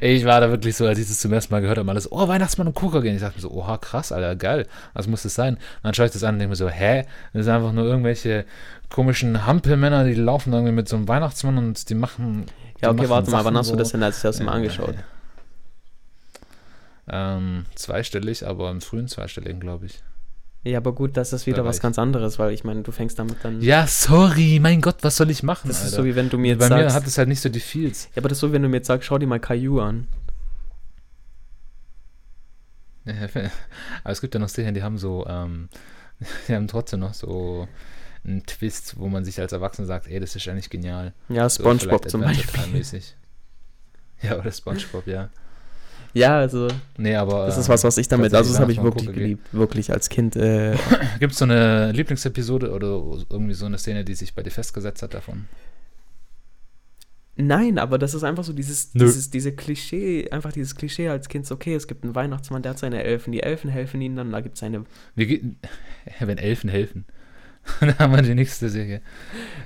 ich 0.00 0.24
war 0.26 0.40
da 0.40 0.50
wirklich 0.50 0.76
so, 0.76 0.86
als 0.86 0.98
ich 0.98 1.08
das 1.08 1.18
zum 1.18 1.32
ersten 1.32 1.52
Mal 1.54 1.60
gehört 1.60 1.78
habe, 1.78 1.90
alles, 1.90 2.12
oh, 2.12 2.28
Weihnachtsmann 2.28 2.66
und 2.66 2.74
Kuka 2.74 3.00
gehen. 3.00 3.14
Ich 3.14 3.22
dachte 3.22 3.36
mir 3.36 3.40
so, 3.42 3.50
oha, 3.50 3.78
krass, 3.78 4.12
Alter, 4.12 4.36
geil. 4.36 4.66
Was 4.92 5.06
muss 5.06 5.22
das 5.22 5.34
sein? 5.34 5.54
Und 5.54 5.60
dann 5.82 5.94
schaue 5.94 6.06
ich 6.06 6.12
das 6.12 6.22
an 6.24 6.34
und 6.34 6.40
denke 6.40 6.50
mir 6.50 6.56
so, 6.56 6.68
hä? 6.68 7.06
Das 7.32 7.44
sind 7.46 7.54
einfach 7.54 7.72
nur 7.72 7.84
irgendwelche 7.84 8.44
komischen 8.90 9.46
Hampelmänner, 9.46 10.04
die 10.04 10.14
laufen 10.14 10.52
irgendwie 10.52 10.72
mit 10.72 10.88
so 10.88 10.96
einem 10.96 11.08
Weihnachtsmann 11.08 11.56
und 11.58 11.88
die 11.88 11.94
machen. 11.94 12.46
Ja, 12.82 12.92
die 12.92 12.98
okay, 12.98 13.08
machen 13.08 13.08
warte 13.08 13.30
mal, 13.30 13.44
wann 13.44 13.54
Sachen 13.54 13.56
hast 13.56 13.70
du 13.72 13.76
das 13.76 13.90
denn 13.90 14.02
als 14.02 14.22
erstes 14.22 14.44
Mal 14.44 14.52
Äh, 14.52 14.56
angeschaut? 14.56 14.96
Ähm, 17.08 17.66
zweistellig, 17.74 18.46
aber 18.46 18.70
im 18.70 18.80
frühen 18.80 19.08
zweistelligen, 19.08 19.60
glaube 19.60 19.86
ich. 19.86 20.02
Ja, 20.64 20.78
aber 20.78 20.94
gut, 20.94 21.16
das 21.18 21.34
ist 21.34 21.46
wieder 21.46 21.58
war 21.58 21.66
was 21.66 21.80
ganz 21.80 21.98
anderes, 21.98 22.38
weil 22.38 22.52
ich 22.52 22.64
meine, 22.64 22.82
du 22.82 22.90
fängst 22.90 23.18
damit 23.18 23.36
dann. 23.42 23.60
Ja, 23.60 23.86
sorry, 23.86 24.58
mein 24.62 24.80
Gott, 24.80 24.96
was 25.02 25.16
soll 25.16 25.30
ich 25.30 25.42
machen? 25.42 25.68
das 25.68 25.78
ist 25.80 25.84
Alter? 25.84 25.96
so 25.96 26.04
wie 26.06 26.16
wenn 26.16 26.30
du 26.30 26.38
mir 26.38 26.52
jetzt 26.52 26.60
Bei 26.60 26.74
mir 26.74 26.82
sagst. 26.84 26.96
hat 26.96 27.06
es 27.06 27.18
halt 27.18 27.28
nicht 27.28 27.40
so 27.40 27.50
die 27.50 27.60
Feels. 27.60 28.08
ja, 28.14 28.22
aber 28.22 28.30
das 28.30 28.36
ist 28.36 28.40
so, 28.40 28.48
wie 28.48 28.54
wenn 28.54 28.62
du 28.62 28.68
mir 28.70 28.78
jetzt 28.78 28.86
sagst, 28.86 29.06
schau 29.06 29.18
dir 29.18 29.26
mal 29.26 29.40
Caillou 29.40 29.80
an. 29.80 30.08
Aber 33.04 33.50
es 34.12 34.22
gibt 34.22 34.32
ja 34.32 34.40
noch 34.40 34.48
Serien, 34.48 34.74
die 34.74 34.82
haben 34.82 34.96
so, 34.96 35.26
ähm, 35.28 35.68
die 36.48 36.54
haben 36.54 36.68
trotzdem 36.68 37.00
noch 37.00 37.12
so 37.12 37.68
einen 38.24 38.46
Twist, 38.46 38.98
wo 38.98 39.08
man 39.08 39.26
sich 39.26 39.38
als 39.38 39.52
Erwachsener 39.52 39.86
sagt, 39.86 40.08
ey, 40.08 40.18
das 40.18 40.34
ist 40.34 40.48
eigentlich 40.48 40.70
genial. 40.70 41.12
Ja, 41.28 41.46
So 41.50 41.62
Spongebob 41.62 42.00
vielleicht 42.00 42.10
zum 42.10 42.22
Beispiel. 42.22 43.02
Ja, 44.22 44.38
oder 44.38 44.50
Spongebob, 44.50 45.06
ja. 45.06 45.28
Ja, 46.14 46.38
also, 46.38 46.68
Nee, 46.96 47.16
aber. 47.16 47.46
das 47.46 47.58
ist 47.58 47.68
was, 47.68 47.84
was 47.84 47.98
ich 47.98 48.08
damit, 48.08 48.32
also 48.34 48.52
das 48.52 48.60
habe 48.60 48.72
ich 48.72 48.82
wirklich 48.82 49.12
geliebt, 49.12 49.52
wirklich 49.52 49.92
als 49.92 50.08
Kind. 50.08 50.36
Äh, 50.36 50.76
Gibt 51.18 51.32
es 51.32 51.38
so 51.38 51.44
eine 51.44 51.92
Lieblingsepisode 51.92 52.70
oder 52.70 53.02
irgendwie 53.30 53.54
so 53.54 53.66
eine 53.66 53.78
Szene, 53.78 54.04
die 54.04 54.14
sich 54.14 54.34
bei 54.34 54.42
dir 54.42 54.50
festgesetzt 54.50 55.02
hat 55.02 55.12
davon? 55.12 55.46
Nein, 57.36 57.78
aber 57.78 57.98
das 57.98 58.14
ist 58.14 58.22
einfach 58.22 58.44
so 58.44 58.52
dieses, 58.52 58.92
dieses 58.92 59.28
diese 59.28 59.52
Klischee, 59.52 60.30
einfach 60.30 60.52
dieses 60.52 60.76
Klischee 60.76 61.08
als 61.08 61.28
Kind, 61.28 61.46
so, 61.46 61.56
okay, 61.56 61.74
es 61.74 61.88
gibt 61.88 62.04
einen 62.04 62.14
Weihnachtsmann, 62.14 62.62
der 62.62 62.70
hat 62.70 62.78
seine 62.78 63.02
Elfen, 63.02 63.32
die 63.32 63.42
Elfen 63.42 63.70
helfen 63.70 64.00
ihnen 64.00 64.14
dann, 64.14 64.30
da 64.30 64.40
gibt 64.40 64.56
es 64.56 64.62
eine, 64.62 64.84
Wie 65.16 65.56
wenn 66.20 66.38
Elfen 66.38 66.70
helfen. 66.70 67.04
Dann 67.80 67.98
haben 67.98 68.14
wir 68.14 68.20
die 68.20 68.34
nächste 68.34 68.68
Serie. 68.68 69.00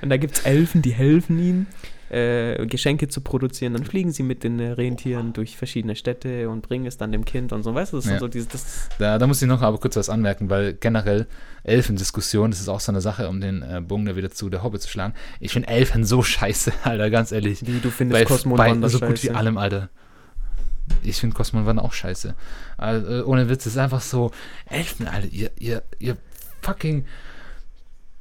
und 0.02 0.08
da 0.08 0.16
gibt 0.18 0.38
es 0.38 0.44
Elfen, 0.44 0.82
die 0.82 0.92
helfen 0.92 1.36
ihnen, 1.40 1.66
äh, 2.10 2.66
Geschenke 2.66 3.08
zu 3.08 3.20
produzieren, 3.20 3.74
dann 3.74 3.84
fliegen 3.84 4.12
sie 4.12 4.22
mit 4.22 4.42
den 4.44 4.58
Rentieren 4.60 5.32
durch 5.32 5.56
verschiedene 5.56 5.94
Städte 5.96 6.48
und 6.48 6.62
bringen 6.62 6.86
es 6.86 6.96
dann 6.96 7.12
dem 7.12 7.24
Kind 7.24 7.52
und 7.52 7.62
so, 7.62 7.74
weißt 7.74 7.92
du, 7.92 7.96
das 7.98 8.06
ist 8.06 8.12
Ja. 8.12 8.18
so 8.18 8.28
dieses, 8.28 8.48
das, 8.48 8.88
Da, 8.98 9.18
da 9.18 9.26
muss 9.26 9.42
ich 9.42 9.48
noch 9.48 9.62
aber 9.62 9.78
kurz 9.78 9.96
was 9.96 10.08
anmerken, 10.08 10.48
weil 10.50 10.74
generell 10.74 11.26
Elfendiskussion, 11.64 12.50
das 12.50 12.60
ist 12.60 12.68
auch 12.68 12.80
so 12.80 12.92
eine 12.92 13.00
Sache, 13.00 13.28
um 13.28 13.40
den 13.40 13.62
äh, 13.62 13.80
Bogen 13.80 14.06
da 14.06 14.16
wieder 14.16 14.30
zu 14.30 14.48
der 14.48 14.62
Hobbit 14.62 14.82
zu 14.82 14.88
schlagen. 14.88 15.14
Ich 15.40 15.52
finde 15.52 15.68
Elfen 15.68 16.04
so 16.04 16.22
scheiße, 16.22 16.72
Alter, 16.84 17.10
ganz 17.10 17.30
ehrlich. 17.32 17.66
wie 17.66 17.78
du 17.80 17.90
findest 17.90 18.24
Cosmo 18.26 18.54
und 18.54 18.58
Wanda 18.60 18.88
so 18.88 19.00
gut 19.00 19.22
wie 19.22 19.30
allem, 19.30 19.58
Alter. 19.58 19.90
ich 21.02 21.16
finde 21.20 21.36
Cosmo 21.36 21.60
und 21.60 21.66
Wanda 21.66 21.82
auch 21.82 21.92
scheiße. 21.92 22.34
Also, 22.78 23.24
ohne 23.26 23.48
Witz, 23.50 23.66
es 23.66 23.72
ist 23.74 23.78
einfach 23.78 24.00
so, 24.00 24.30
Elfen, 24.70 25.06
Alter, 25.06 25.28
ihr, 25.28 25.50
ihr, 25.58 25.82
ihr 25.98 26.16
fucking 26.62 27.04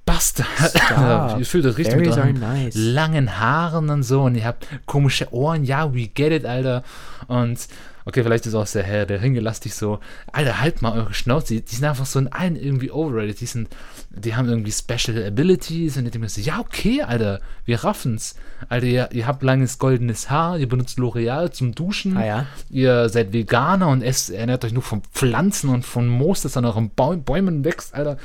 Bastard. 0.08 1.38
Ihr 1.39 1.45
fühlt 1.45 1.66
das 1.66 1.78
richtig 1.78 1.97
mit 1.97 2.08
are 2.14 2.22
euren 2.22 2.39
nice. 2.39 2.74
langen 2.76 3.39
Haaren 3.39 3.89
und 3.89 4.03
so 4.03 4.24
und 4.24 4.36
ihr 4.36 4.45
habt 4.45 4.66
komische 4.86 5.32
Ohren, 5.34 5.66
ja, 5.66 5.93
we 5.93 6.08
get 6.08 6.32
it, 6.32 6.45
Alter. 6.45 6.84
Und 7.28 7.68
okay, 8.05 8.24
vielleicht 8.24 8.45
ist 8.45 8.55
auch 8.55 8.66
der 8.68 8.84
Herr 8.84 9.05
der 9.05 9.22
Ringe 9.22 9.41
lastig 9.41 9.76
so, 9.76 9.99
Alter, 10.32 10.62
halt 10.62 10.82
mal 10.82 10.93
eure 10.93 11.14
Schnauze. 11.14 11.55
Die, 11.55 11.62
die 11.62 11.76
sind 11.76 11.84
einfach 11.84 12.05
so 12.05 12.20
in 12.20 12.30
allen 12.30 12.55
irgendwie 12.55 12.89
overrated. 12.89 13.41
Die 13.41 13.45
sind, 13.45 13.68
die 14.10 14.36
haben 14.36 14.47
irgendwie 14.47 14.72
Special 14.72 15.24
Abilities 15.24 15.97
und 15.97 16.05
ich 16.05 16.12
denke 16.12 16.20
mir 16.26 16.30
so, 16.30 16.41
ja, 16.41 16.60
okay, 16.60 17.01
Alter, 17.01 17.41
wir 17.66 17.84
raffen's. 17.84 18.36
Alter, 18.70 18.88
ihr, 18.88 19.10
ihr 19.12 19.28
habt 19.28 19.43
langes 19.43 19.78
goldenes 19.78 20.30
Haar, 20.30 20.58
ihr 20.58 20.68
benutzt 20.68 20.97
L'Oreal 20.97 21.51
zum 21.51 21.76
Duschen. 21.76 22.18
Ah 22.18 22.26
ja. 22.26 22.45
Ihr 22.70 23.10
seid 23.10 23.34
Veganer 23.34 23.89
und 23.89 24.01
esst, 24.01 24.30
ernährt 24.30 24.66
euch 24.66 24.74
nur 24.74 24.84
von 24.84 25.01
Pflanzen 25.14 25.70
und 25.70 25.86
von 25.86 26.08
Moos, 26.08 26.41
das 26.41 26.58
an 26.58 26.66
euren 26.66 26.89
Bäumen 26.89 27.64
wächst, 27.64 27.93
Alter. 27.93 28.18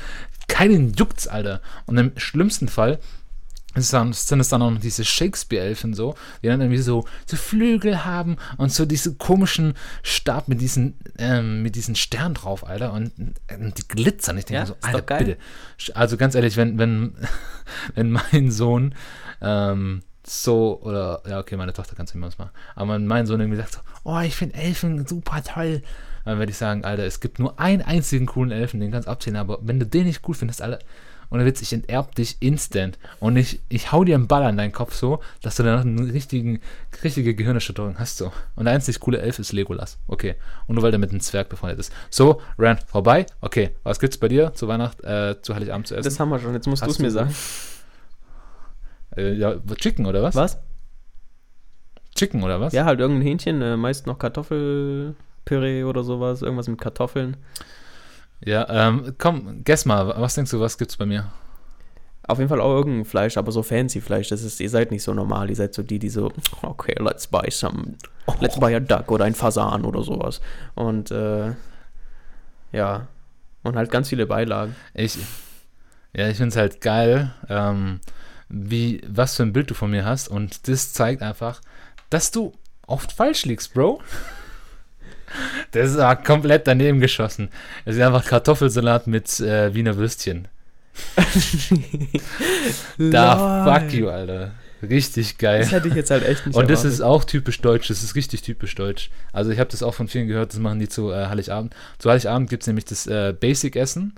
Keinen 0.47 0.93
juckt's, 0.93 1.27
Alter. 1.27 1.61
Und 1.85 1.97
im 1.97 2.11
schlimmsten 2.17 2.67
Fall 2.67 2.99
dann, 3.75 4.13
sind 4.13 4.39
es 4.39 4.49
dann 4.49 4.61
auch 4.61 4.71
noch 4.71 4.79
diese 4.79 5.03
Shakespeare-Elfen 5.03 5.93
so, 5.93 6.15
die 6.41 6.47
dann 6.47 6.61
irgendwie 6.61 6.81
so, 6.81 7.05
so 7.25 7.37
Flügel 7.37 8.05
haben 8.05 8.37
und 8.57 8.71
so 8.71 8.85
diese 8.85 9.15
komischen 9.15 9.73
Stab 10.03 10.47
mit 10.47 10.61
diesen, 10.61 10.99
ähm, 11.17 11.63
mit 11.63 11.75
diesen 11.75 11.95
Stern 11.95 12.33
drauf, 12.33 12.67
Alter. 12.67 12.93
Und, 12.93 13.11
und 13.17 13.77
die 13.77 13.87
glitzern. 13.87 14.37
Ich 14.37 14.45
denke 14.45 14.61
Ja, 14.61 14.65
so, 14.65 14.75
Alter, 14.81 15.17
bitte. 15.17 15.37
Also 15.95 16.17
ganz 16.17 16.35
ehrlich, 16.35 16.57
wenn, 16.57 16.77
wenn, 16.77 17.15
wenn 17.95 18.11
mein 18.11 18.51
Sohn 18.51 18.95
ähm, 19.41 20.03
so, 20.25 20.79
oder, 20.81 21.21
ja, 21.27 21.39
okay, 21.39 21.57
meine 21.57 21.73
Tochter 21.73 21.95
kann 21.95 22.05
es 22.05 22.15
immer 22.15 22.27
machen, 22.27 22.51
aber 22.75 22.93
wenn 22.93 23.07
mein 23.07 23.25
Sohn 23.25 23.41
irgendwie 23.41 23.57
sagt 23.57 23.73
so, 23.73 23.79
oh, 24.03 24.19
ich 24.19 24.35
finde 24.35 24.55
Elfen 24.55 25.05
super 25.05 25.43
toll, 25.43 25.81
dann 26.23 26.39
werde 26.39 26.51
ich 26.51 26.57
sagen, 26.57 26.85
Alter, 26.85 27.03
es 27.03 27.19
gibt 27.19 27.39
nur 27.39 27.59
einen 27.59 27.81
einzigen 27.81 28.25
coolen 28.25 28.51
Elfen, 28.51 28.79
den 28.79 28.91
kannst 28.91 29.07
du 29.07 29.11
abzählen, 29.11 29.37
aber 29.37 29.59
wenn 29.61 29.79
du 29.79 29.85
den 29.85 30.05
nicht 30.05 30.21
cool 30.27 30.35
findest, 30.35 30.61
Alter, 30.61 30.79
und 31.33 31.39
dann 31.39 31.47
Witz, 31.47 31.63
ich 31.63 31.73
enterb 31.73 32.13
dich 32.13 32.37
instant 32.41 32.99
und 33.19 33.37
ich, 33.37 33.59
ich 33.67 33.91
hau 33.91 34.03
dir 34.03 34.13
einen 34.13 34.27
Ball 34.27 34.43
an 34.43 34.55
deinen 34.55 34.71
Kopf 34.71 34.93
so, 34.93 35.19
dass 35.41 35.55
du 35.55 35.63
danach 35.63 35.83
eine 35.83 36.13
richtigen, 36.13 36.61
richtige 37.03 37.33
Gehirnerschütterung 37.33 37.97
hast 37.97 38.17
so. 38.17 38.31
Und 38.55 38.65
der 38.65 38.75
einzig 38.75 38.99
coole 38.99 39.17
Elf 39.17 39.39
ist 39.39 39.51
Legolas. 39.51 39.97
Okay. 40.07 40.35
Und 40.67 40.75
nur 40.75 40.83
weil 40.83 40.91
der 40.91 40.99
mit 40.99 41.09
einem 41.09 41.21
Zwerg 41.21 41.49
befreundet 41.49 41.79
ist. 41.79 41.91
So, 42.11 42.39
Rand, 42.59 42.83
vorbei. 42.83 43.25
Okay. 43.41 43.71
Was 43.81 43.99
gibt's 43.99 44.19
bei 44.19 44.27
dir 44.27 44.53
zu 44.53 44.67
Weihnacht, 44.67 45.03
äh, 45.03 45.41
zu 45.41 45.55
Heiligabend 45.55 45.87
zu 45.87 45.95
essen? 45.95 46.03
Das 46.03 46.19
haben 46.19 46.29
wir 46.29 46.37
schon, 46.37 46.53
jetzt 46.53 46.67
musst 46.67 46.83
Hast 46.83 46.89
du 46.89 46.93
es 46.93 46.99
mir 46.99 47.09
sagen. 47.09 47.33
Äh, 49.17 49.33
ja, 49.33 49.55
Chicken 49.77 50.05
oder 50.05 50.21
was? 50.21 50.35
Was? 50.35 50.59
Chicken 52.13 52.43
oder 52.43 52.61
was? 52.61 52.73
Ja, 52.73 52.85
halt 52.85 52.99
irgendein 52.99 53.25
Hähnchen, 53.25 53.59
äh, 53.63 53.75
meist 53.75 54.05
noch 54.05 54.19
Kartoffelpüree 54.19 55.83
oder 55.83 56.03
sowas, 56.03 56.43
irgendwas 56.43 56.67
mit 56.67 56.79
Kartoffeln. 56.79 57.37
Ja, 58.45 58.67
ähm, 58.69 59.15
komm, 59.17 59.63
guess 59.63 59.85
mal, 59.85 60.07
was 60.19 60.35
denkst 60.35 60.51
du, 60.51 60.59
was 60.59 60.77
gibt's 60.77 60.97
bei 60.97 61.05
mir? 61.05 61.31
Auf 62.25 62.37
jeden 62.37 62.49
Fall 62.49 62.61
auch 62.61 62.73
irgendein 62.73 63.05
Fleisch, 63.05 63.37
aber 63.37 63.51
so 63.51 63.63
fancy 63.63 63.99
Fleisch. 63.99 64.29
Das 64.29 64.43
ist, 64.43 64.59
ihr 64.59 64.69
seid 64.69 64.91
nicht 64.91 65.03
so 65.03 65.13
normal. 65.13 65.49
Ihr 65.49 65.55
seid 65.55 65.73
so 65.73 65.83
die, 65.83 65.99
die 65.99 66.09
so, 66.09 66.31
okay, 66.61 66.95
let's 66.99 67.27
buy 67.27 67.49
some, 67.51 67.95
let's 68.39 68.57
buy 68.57 68.73
a 68.75 68.79
duck 68.79 69.11
oder 69.11 69.25
ein 69.25 69.35
Fasan 69.35 69.83
oder 69.83 70.03
sowas. 70.03 70.39
Und 70.75 71.11
äh, 71.11 71.51
ja, 72.71 73.07
und 73.63 73.75
halt 73.75 73.91
ganz 73.91 74.09
viele 74.09 74.25
Beilagen. 74.25 74.75
Ich, 74.93 75.17
ja, 76.13 76.29
ich 76.29 76.37
find's 76.37 76.55
halt 76.55 76.81
geil, 76.81 77.33
ähm, 77.49 77.99
wie, 78.49 79.01
was 79.07 79.35
für 79.35 79.43
ein 79.43 79.53
Bild 79.53 79.69
du 79.69 79.73
von 79.73 79.91
mir 79.91 80.05
hast 80.05 80.27
und 80.27 80.67
das 80.67 80.93
zeigt 80.93 81.21
einfach, 81.21 81.61
dass 82.09 82.31
du 82.31 82.53
oft 82.87 83.11
falsch 83.11 83.45
liegst, 83.45 83.73
Bro. 83.73 84.01
Das 85.71 85.89
ist 85.91 85.97
aber 85.97 86.21
komplett 86.21 86.67
daneben 86.67 86.99
geschossen. 86.99 87.49
Es 87.85 87.95
ist 87.95 88.01
einfach 88.01 88.25
Kartoffelsalat 88.25 89.07
mit 89.07 89.39
äh, 89.39 89.73
Wiener 89.73 89.97
Würstchen. 89.97 90.47
Da, 92.97 93.63
fuck 93.65 93.91
you, 93.93 94.09
Alter. 94.09 94.51
Richtig 94.81 95.37
geil. 95.37 95.61
Das 95.61 95.71
hätte 95.71 95.87
ich 95.87 95.95
jetzt 95.95 96.11
halt 96.11 96.25
echt 96.25 96.45
nicht 96.45 96.55
Und 96.55 96.69
das 96.69 96.79
erwartet. 96.79 96.93
ist 96.93 97.01
auch 97.01 97.23
typisch 97.23 97.61
deutsch, 97.61 97.87
das 97.87 98.03
ist 98.03 98.15
richtig 98.15 98.41
typisch 98.41 98.75
deutsch. 98.75 99.09
Also 99.31 99.51
ich 99.51 99.59
habe 99.59 99.69
das 99.69 99.81
auch 99.81 99.93
von 99.93 100.07
vielen 100.07 100.27
gehört, 100.27 100.51
das 100.51 100.59
machen 100.59 100.79
die 100.79 100.89
zu 100.89 101.11
äh, 101.11 101.27
Heiligabend. 101.27 101.73
Zu 101.99 102.09
Heiligabend 102.09 102.49
gibt 102.49 102.63
es 102.63 102.67
nämlich 102.67 102.85
das 102.85 103.07
äh, 103.07 103.33
Basic-Essen. 103.37 104.13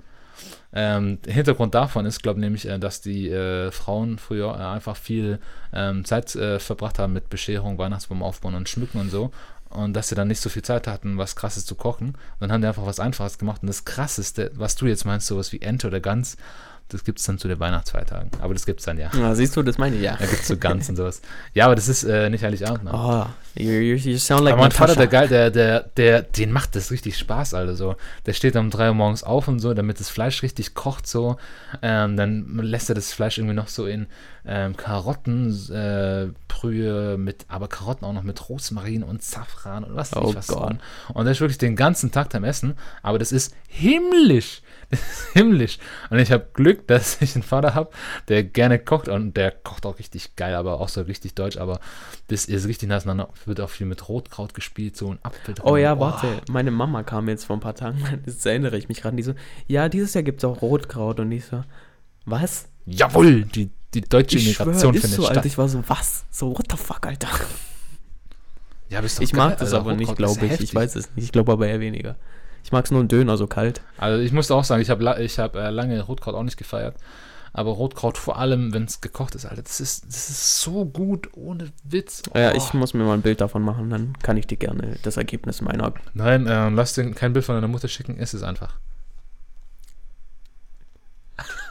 Ähm, 0.72 1.18
Hintergrund 1.26 1.74
davon 1.74 2.04
ist, 2.04 2.22
glaube 2.22 2.40
ich, 2.40 2.44
nämlich, 2.44 2.68
äh, 2.68 2.78
dass 2.78 3.00
die 3.00 3.30
äh, 3.30 3.70
Frauen 3.70 4.18
früher 4.18 4.48
äh, 4.58 4.74
einfach 4.74 4.96
viel 4.96 5.38
ähm, 5.72 6.04
Zeit 6.04 6.34
äh, 6.34 6.58
verbracht 6.58 6.98
haben 6.98 7.12
mit 7.12 7.30
Bescherung, 7.30 7.78
Weihnachtsbaum 7.78 8.22
aufbauen 8.22 8.54
und 8.54 8.68
schmücken 8.68 8.98
und 9.00 9.10
so. 9.10 9.30
Und 9.68 9.94
dass 9.94 10.08
sie 10.08 10.14
dann 10.14 10.28
nicht 10.28 10.40
so 10.40 10.48
viel 10.48 10.62
Zeit 10.62 10.86
hatten, 10.86 11.18
was 11.18 11.36
krasses 11.36 11.66
zu 11.66 11.74
kochen. 11.74 12.08
Und 12.08 12.16
dann 12.40 12.52
haben 12.52 12.60
die 12.60 12.68
einfach 12.68 12.86
was 12.86 13.00
Einfaches 13.00 13.38
gemacht. 13.38 13.62
Und 13.62 13.68
das 13.68 13.84
krasseste, 13.84 14.52
was 14.54 14.76
du 14.76 14.86
jetzt 14.86 15.04
meinst, 15.04 15.26
sowas 15.26 15.52
wie 15.52 15.60
Ente 15.60 15.88
oder 15.88 16.00
Gans, 16.00 16.36
das 16.88 17.02
gibt 17.02 17.18
es 17.18 17.26
dann 17.26 17.36
zu 17.38 17.48
den 17.48 17.58
Weihnachtsfeiertagen. 17.58 18.30
Aber 18.40 18.54
das 18.54 18.64
gibt 18.64 18.78
es 18.80 18.86
dann 18.86 18.96
ja. 18.98 19.10
Ja, 19.18 19.34
siehst 19.34 19.56
du, 19.56 19.62
das 19.62 19.76
meine 19.76 19.96
ich 19.96 20.02
ja. 20.02 20.16
Da 20.16 20.26
gibt 20.26 20.42
es 20.42 20.48
so 20.48 20.56
Gans 20.56 20.88
und 20.88 20.94
sowas. 20.96 21.20
Ja, 21.52 21.64
aber 21.66 21.74
das 21.74 21.88
ist 21.88 22.04
äh, 22.04 22.30
nicht 22.30 22.44
Heiligabend. 22.44 22.84
Ne? 22.84 22.90
Oh, 22.94 23.26
you, 23.60 23.70
you, 23.72 24.18
sound 24.18 24.44
like 24.44 24.52
aber 24.52 24.62
mein 24.62 24.70
Vater, 24.70 24.94
der 24.94 25.08
geil, 25.08 25.26
der, 25.26 25.50
der, 25.50 25.80
der, 25.96 26.22
den 26.22 26.52
macht 26.52 26.76
das 26.76 26.92
richtig 26.92 27.18
Spaß, 27.18 27.54
Alter. 27.54 27.74
So. 27.74 27.96
Der 28.26 28.34
steht 28.34 28.54
um 28.54 28.70
3 28.70 28.88
Uhr 28.88 28.94
morgens 28.94 29.24
auf 29.24 29.48
und 29.48 29.58
so, 29.58 29.74
damit 29.74 29.98
das 29.98 30.10
Fleisch 30.10 30.44
richtig 30.44 30.74
kocht, 30.74 31.08
so. 31.08 31.38
Ähm, 31.82 32.16
dann 32.16 32.56
lässt 32.58 32.88
er 32.88 32.94
das 32.94 33.12
Fleisch 33.12 33.38
irgendwie 33.38 33.56
noch 33.56 33.66
so 33.68 33.86
in 33.86 34.06
ähm, 34.46 34.76
Karottenbrühe 34.76 37.14
äh, 37.14 37.16
mit, 37.16 37.46
aber 37.48 37.66
Karotten 37.66 38.06
auch 38.06 38.12
noch 38.12 38.22
mit 38.22 38.48
Rosmarin 38.48 39.02
und 39.02 39.24
Safran 39.24 39.82
und 39.82 39.96
was 39.96 40.14
Oh 40.14 40.28
ich 40.30 40.36
was. 40.36 40.46
Gott. 40.46 40.60
dran. 40.60 40.80
Und 41.14 41.24
der 41.24 41.32
ist 41.32 41.40
wirklich 41.40 41.58
den 41.58 41.74
ganzen 41.74 42.12
Tag 42.12 42.32
am 42.34 42.44
Essen, 42.44 42.74
aber 43.02 43.18
das 43.18 43.32
ist 43.32 43.54
himmlisch. 43.68 44.62
Das 44.90 45.00
ist 45.00 45.32
himmlisch. 45.32 45.78
Und 46.10 46.18
ich 46.18 46.30
habe 46.32 46.46
Glück, 46.52 46.86
dass 46.86 47.20
ich 47.20 47.34
einen 47.34 47.42
Vater 47.42 47.74
habe, 47.74 47.90
der 48.28 48.44
gerne 48.44 48.78
kocht 48.78 49.08
und 49.08 49.36
der 49.36 49.50
kocht 49.50 49.84
auch 49.86 49.98
richtig 49.98 50.36
geil, 50.36 50.54
aber 50.54 50.80
auch 50.80 50.88
so 50.88 51.02
richtig 51.02 51.34
deutsch, 51.34 51.56
aber 51.56 51.80
das 52.28 52.44
ist 52.46 52.66
richtig 52.68 52.88
nice. 52.88 53.04
Dann 53.04 53.24
wird 53.44 53.60
auch 53.60 53.70
viel 53.70 53.86
mit 53.86 54.08
Rotkraut 54.08 54.54
gespielt, 54.54 54.96
so 54.96 55.10
ein 55.10 55.18
Apfel 55.22 55.54
drin. 55.54 55.64
Oh 55.66 55.76
ja, 55.76 55.98
warte, 55.98 56.40
meine 56.48 56.70
Mama 56.70 57.02
kam 57.02 57.28
jetzt 57.28 57.44
vor 57.44 57.56
ein 57.56 57.60
paar 57.60 57.74
Tagen, 57.74 58.02
das 58.26 58.44
erinnere 58.46 58.76
ich 58.78 58.88
mich 58.88 59.02
gerade, 59.02 59.16
die 59.16 59.22
so, 59.22 59.34
ja, 59.66 59.88
dieses 59.88 60.14
Jahr 60.14 60.22
gibt 60.22 60.40
es 60.40 60.44
auch 60.44 60.62
Rotkraut 60.62 61.18
und 61.20 61.32
ich 61.32 61.44
so, 61.46 61.62
was? 62.24 62.68
Jawohl, 62.86 63.42
die, 63.42 63.70
die 63.94 64.00
deutsche 64.02 64.38
Ich 64.38 64.54
schwör, 64.54 64.66
Immigration 64.66 64.94
ist 64.94 65.00
findet 65.02 65.16
so, 65.16 65.22
statt. 65.24 65.36
Alter, 65.38 65.46
ich 65.46 65.58
war 65.58 65.68
so, 65.68 65.82
was? 65.86 66.24
So, 66.30 66.50
what 66.56 66.66
the 66.70 66.76
fuck, 66.76 67.06
Alter? 67.06 67.28
ja, 68.88 69.00
bist 69.00 69.18
doch 69.18 69.22
Ich 69.22 69.32
geil, 69.32 69.48
mag 69.48 69.58
das 69.58 69.72
Alter. 69.72 69.80
aber 69.84 69.96
nicht, 69.96 70.08
Rotkraut 70.10 70.30
ist 70.30 70.34
glaube 70.34 70.46
ich, 70.46 70.52
heftig. 70.52 70.68
ich 70.70 70.74
weiß 70.74 70.94
es 70.96 71.08
nicht, 71.16 71.24
ich 71.24 71.32
glaube 71.32 71.52
aber 71.52 71.66
eher 71.66 71.80
weniger. 71.80 72.16
Ich 72.66 72.72
mag 72.72 72.84
es 72.84 72.90
nur 72.90 72.98
einen 72.98 73.08
Döner, 73.08 73.36
so 73.36 73.46
kalt. 73.46 73.80
Also 73.96 74.20
ich 74.20 74.32
musste 74.32 74.52
auch 74.56 74.64
sagen, 74.64 74.82
ich 74.82 74.90
habe 74.90 75.22
ich 75.22 75.38
hab, 75.38 75.54
äh, 75.54 75.70
lange 75.70 76.00
Rotkraut 76.02 76.34
auch 76.34 76.42
nicht 76.42 76.56
gefeiert. 76.56 76.96
Aber 77.52 77.70
Rotkraut 77.70 78.18
vor 78.18 78.40
allem, 78.40 78.74
wenn 78.74 78.82
es 78.86 79.00
gekocht 79.00 79.36
ist, 79.36 79.46
Alter, 79.46 79.62
das 79.62 79.78
ist, 79.78 80.04
das 80.04 80.28
ist 80.30 80.60
so 80.62 80.84
gut, 80.84 81.28
ohne 81.36 81.70
Witz. 81.84 82.24
Ja, 82.34 82.50
Oh. 82.50 82.56
ich 82.56 82.74
muss 82.74 82.92
mir 82.92 83.04
mal 83.04 83.14
ein 83.14 83.22
Bild 83.22 83.40
davon 83.40 83.62
machen, 83.62 83.88
dann 83.88 84.14
kann 84.20 84.36
ich 84.36 84.48
dir 84.48 84.56
gerne 84.56 84.96
das 85.04 85.16
Ergebnis 85.16 85.60
meiner. 85.60 85.94
Nein, 86.12 86.48
ähm, 86.50 86.74
lass 86.74 86.94
dir 86.94 87.08
kein 87.12 87.32
Bild 87.32 87.44
von 87.44 87.54
deiner 87.54 87.68
Mutter 87.68 87.86
schicken, 87.86 88.16
ist 88.16 88.34
es 88.34 88.42
einfach. 88.42 88.74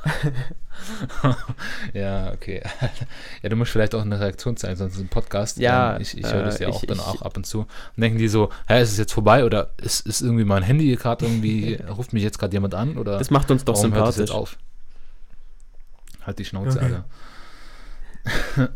ja, 1.93 2.31
okay. 2.33 2.61
ja, 3.41 3.49
du 3.49 3.55
musst 3.55 3.71
vielleicht 3.71 3.95
auch 3.95 4.01
eine 4.01 4.19
Reaktion 4.19 4.55
zeigen, 4.57 4.75
sonst 4.75 4.95
ist 4.95 5.01
ein 5.01 5.07
Podcast. 5.07 5.57
Ja, 5.57 5.95
ähm, 5.95 6.01
ich, 6.01 6.17
ich 6.17 6.25
höre 6.31 6.43
das 6.43 6.59
äh, 6.59 6.63
ja 6.63 6.69
auch 6.69 6.81
ich- 6.83 6.87
dann 6.87 6.97
ich- 6.97 7.03
auch 7.03 7.21
ab 7.21 7.35
und 7.37 7.45
zu. 7.45 7.61
Und 7.61 7.67
denken 8.01 8.17
die 8.19 8.27
so, 8.27 8.49
hä, 8.67 8.81
ist 8.81 8.91
es 8.91 8.97
jetzt 8.97 9.13
vorbei 9.13 9.45
oder 9.45 9.71
ist, 9.77 10.05
ist 10.05 10.21
irgendwie 10.21 10.43
mein 10.45 10.63
Handy 10.63 10.95
gerade 10.95 11.25
irgendwie, 11.25 11.75
ruft 11.89 12.13
mich 12.13 12.23
jetzt 12.23 12.37
gerade 12.39 12.53
jemand 12.53 12.75
an 12.75 12.97
oder 12.97 13.17
Das 13.17 13.31
macht 13.31 13.49
uns 13.51 13.65
doch 13.65 13.75
warum 13.75 13.93
hört 13.93 14.13
sympathisch. 14.13 14.19
jetzt 14.19 14.31
auf? 14.31 14.57
Halt 16.25 16.39
die 16.39 16.45
Schnauze, 16.45 16.77
Okay. 16.79 16.95
Alter. 18.57 18.69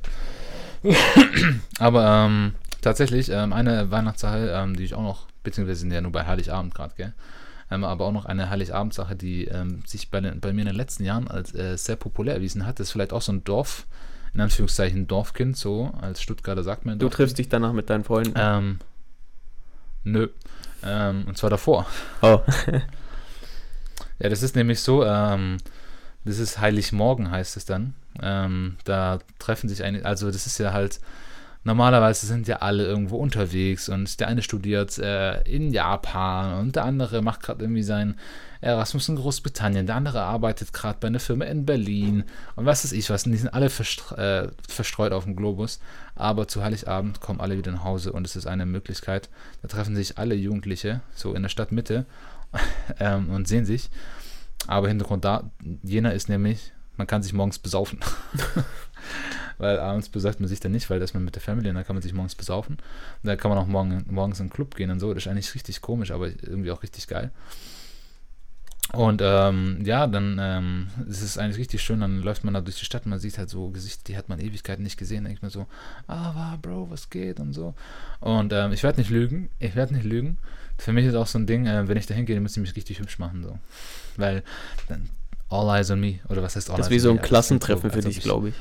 Aber 1.80 2.06
ähm, 2.28 2.56
tatsächlich, 2.82 3.30
ähm, 3.30 3.54
eine 3.54 3.92
Weihnachtssache, 3.92 4.52
ähm, 4.56 4.76
die 4.76 4.84
ich 4.84 4.94
auch 4.94 5.02
noch, 5.04 5.28
beziehungsweise 5.44 5.80
sind 5.82 5.92
ja 5.92 6.02
nur 6.02 6.12
bei 6.12 6.26
Heiligabend 6.26 6.74
gerade, 6.76 6.94
gell? 6.96 7.14
Ähm, 7.72 7.84
aber 7.84 8.06
auch 8.06 8.12
noch 8.12 8.26
eine 8.26 8.50
Heiligabendsache, 8.50 9.16
die 9.16 9.46
ähm, 9.46 9.84
sich 9.86 10.10
bei, 10.10 10.22
den, 10.22 10.40
bei 10.40 10.54
mir 10.54 10.62
in 10.62 10.68
den 10.68 10.76
letzten 10.76 11.04
Jahren 11.04 11.28
als 11.28 11.54
äh, 11.54 11.78
sehr 11.78 11.96
populär 11.96 12.36
erwiesen 12.36 12.66
hat. 12.66 12.80
Das 12.80 12.88
ist 12.88 12.92
vielleicht 12.92 13.14
auch 13.14 13.22
so 13.22 13.32
ein 13.32 13.44
Dorf, 13.44 13.86
in 14.34 14.42
Anführungszeichen 14.42 15.08
Dorfkind, 15.08 15.56
so 15.56 15.92
als 16.02 16.22
Stuttgarter 16.22 16.64
sagt 16.64 16.86
man. 16.86 16.98
Du 16.98 17.10
triffst 17.10 17.38
dich 17.38 17.50
danach 17.50 17.74
mit 17.74 17.90
deinen 17.90 18.04
Freunden. 18.04 18.34
Ähm, 18.36 18.80
nö. 20.04 20.30
Ähm, 20.84 21.26
und 21.28 21.38
zwar 21.38 21.50
davor. 21.50 21.86
Oh. 22.22 22.40
Ja, 24.20 24.28
das 24.28 24.44
ist 24.44 24.56
nämlich 24.56 24.82
so, 24.82 25.06
ähm, 25.06 25.58
das 26.26 26.40
ist 26.40 26.60
Heiligmorgen 26.60 27.32
heißt 27.32 27.58
es 27.58 27.66
dann. 27.66 27.96
Ähm, 28.22 28.78
da 28.84 29.20
treffen 29.40 29.70
sich 29.70 29.84
eine, 29.84 30.06
also 30.06 30.30
das 30.30 30.46
ist 30.46 30.58
ja 30.58 30.74
halt 30.74 31.00
normalerweise 31.64 32.26
sind 32.26 32.48
ja 32.48 32.58
alle 32.58 32.86
irgendwo 32.86 33.18
unterwegs 33.18 33.90
und 33.90 34.20
der 34.20 34.28
eine 34.28 34.42
studiert 34.42 34.98
äh, 34.98 35.42
in 35.42 35.72
Japan 35.72 36.60
und 36.60 36.76
der 36.76 36.86
andere 36.86 37.22
macht 37.22 37.42
gerade 37.42 37.64
irgendwie 37.64 37.84
sein 37.84 38.16
Erasmus 38.62 39.08
in 39.08 39.16
Großbritannien, 39.16 39.86
der 39.86 39.96
andere 39.96 40.22
arbeitet 40.22 40.74
gerade 40.74 40.98
bei 41.00 41.08
einer 41.08 41.20
Firma 41.20 41.46
in 41.46 41.66
Berlin 41.66 42.26
und 42.56 42.66
was 42.66 42.84
weiß 42.84 42.92
ich 42.92 43.10
was. 43.10 43.26
Und 43.26 43.32
die 43.32 43.38
sind 43.38 43.54
alle 43.54 43.70
verstre 43.70 44.52
äh, 44.52 44.72
verstreut 44.72 45.14
auf 45.14 45.24
dem 45.24 45.36
Globus, 45.36 45.80
aber 46.16 46.48
zu 46.48 46.62
Heiligabend 46.64 47.22
kommen 47.22 47.40
alle 47.40 47.58
wieder 47.58 47.72
nach 47.72 47.86
Hause 47.86 48.12
und 48.12 48.26
es 48.26 48.36
ist 48.36 48.48
eine 48.48 48.66
Möglichkeit. 48.66 49.30
Da 49.62 49.70
treffen 49.70 49.96
sich 49.96 50.18
alle 50.18 50.36
Jugendliche, 50.36 51.02
so 51.16 51.34
in 51.34 51.42
der 51.42 51.50
Stadtmitte, 51.50 52.06
ähm, 53.00 53.30
und 53.30 53.48
sehen 53.48 53.66
sich. 53.66 53.90
Aber 54.68 54.90
Hintergrund 54.90 55.24
da, 55.24 55.50
jener 55.84 56.14
ist 56.14 56.28
nämlich, 56.28 56.74
man 56.98 57.08
kann 57.08 57.24
sich 57.24 57.32
morgens 57.32 57.60
besaufen. 57.60 58.00
weil 59.58 59.80
abends 59.80 60.10
besauft 60.10 60.40
man 60.40 60.48
sich 60.48 60.60
dann 60.60 60.72
nicht, 60.72 60.90
weil 60.90 61.00
da 61.00 61.06
ist 61.06 61.14
man 61.14 61.24
mit 61.24 61.36
der 61.36 61.42
Familie 61.42 61.70
und 61.72 61.76
dann 61.76 61.86
kann 61.86 61.96
man 61.96 62.04
sich 62.04 62.14
morgens 62.14 62.36
besaufen. 62.36 62.76
Und 62.76 63.28
dann 63.28 63.38
kann 63.38 63.50
man 63.50 63.58
auch 63.58 63.68
morgen, 63.68 64.06
morgens 64.10 64.40
in 64.40 64.48
den 64.48 64.54
Club 64.54 64.76
gehen 64.76 64.92
und 64.92 65.00
so. 65.00 65.14
Das 65.14 65.26
ist 65.26 65.32
eigentlich 65.32 65.54
richtig 65.56 65.82
komisch, 65.82 66.12
aber 66.12 66.28
irgendwie 66.28 66.72
auch 66.72 66.84
richtig 66.84 67.08
geil. 67.08 67.32
Und 68.94 69.22
ähm, 69.24 69.80
ja, 69.84 70.08
dann 70.08 70.38
ähm, 70.42 70.88
ist 71.08 71.22
es 71.22 71.38
eigentlich 71.38 71.60
richtig 71.60 71.84
schön, 71.84 72.00
dann 72.00 72.24
läuft 72.24 72.44
man 72.44 72.56
da 72.56 72.62
durch 72.62 72.80
die 72.80 72.86
Stadt 72.86 73.06
man 73.06 73.20
sieht 73.20 73.38
halt 73.38 73.50
so 73.50 73.70
Gesichter, 73.70 74.02
die 74.08 74.18
hat 74.18 74.30
man 74.30 74.40
Ewigkeiten 74.40 74.84
nicht 74.84 74.98
gesehen. 74.98 75.26
Denkt 75.26 75.44
man 75.44 75.52
so, 75.52 75.68
ah, 76.08 76.58
Bro, 76.60 76.90
was 76.90 77.10
geht 77.12 77.40
und 77.40 77.54
so. 77.54 77.76
Und 78.20 78.52
ähm, 78.52 78.72
ich 78.72 78.82
werde 78.82 79.00
nicht 79.00 79.12
lügen, 79.12 79.50
ich 79.60 79.76
werde 79.76 79.94
nicht 79.94 80.06
lügen. 80.06 80.38
Für 80.80 80.92
mich 80.92 81.06
ist 81.06 81.14
auch 81.14 81.28
so 81.28 81.38
ein 81.38 81.46
Ding, 81.46 81.68
äh, 81.68 81.88
wenn 81.88 81.98
ich 81.98 82.08
da 82.08 82.16
hingehe, 82.16 82.40
muss 82.42 82.58
ich 82.58 82.62
mich 82.62 82.76
richtig 82.76 83.00
hübsch 83.00 83.20
machen, 83.20 83.44
so. 83.44 83.60
Weil 84.18 84.44
dann 84.88 85.10
all 85.50 85.70
eyes 85.78 85.92
on 85.92 86.00
me, 86.00 86.20
oder 86.28 86.42
was 86.42 86.56
heißt 86.56 86.72
all 86.72 86.78
das 86.78 86.88
eyes 86.88 86.90
on 86.90 86.90
me? 86.90 86.90
Das 86.90 86.92
ist 86.92 86.92
wie 86.92 87.00
so 87.00 87.12
ein 87.12 87.22
Klassentreffen 87.22 87.92
für 87.92 88.02
dich, 88.02 88.22
glaube 88.22 88.50
ich. 88.50 88.56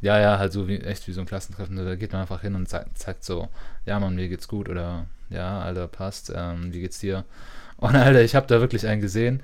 Ja, 0.00 0.20
ja, 0.20 0.38
halt 0.38 0.52
so 0.52 0.68
wie 0.68 0.78
echt 0.78 1.08
wie 1.08 1.12
so 1.12 1.20
ein 1.20 1.26
Klassentreffen. 1.26 1.76
Da 1.76 1.94
geht 1.96 2.12
man 2.12 2.22
einfach 2.22 2.42
hin 2.42 2.54
und 2.54 2.68
zeigt, 2.68 2.98
zeigt 2.98 3.24
so, 3.24 3.48
ja 3.86 3.98
Mann, 3.98 4.14
mir 4.14 4.28
geht's 4.28 4.48
gut 4.48 4.68
oder 4.68 5.06
ja, 5.30 5.60
Alter, 5.60 5.88
passt, 5.88 6.32
ähm, 6.34 6.72
wie 6.72 6.80
geht's 6.80 7.00
dir? 7.00 7.24
Und 7.78 7.94
Alter, 7.94 8.22
ich 8.22 8.34
habe 8.34 8.46
da 8.46 8.60
wirklich 8.60 8.86
einen 8.86 9.02
gesehen. 9.02 9.42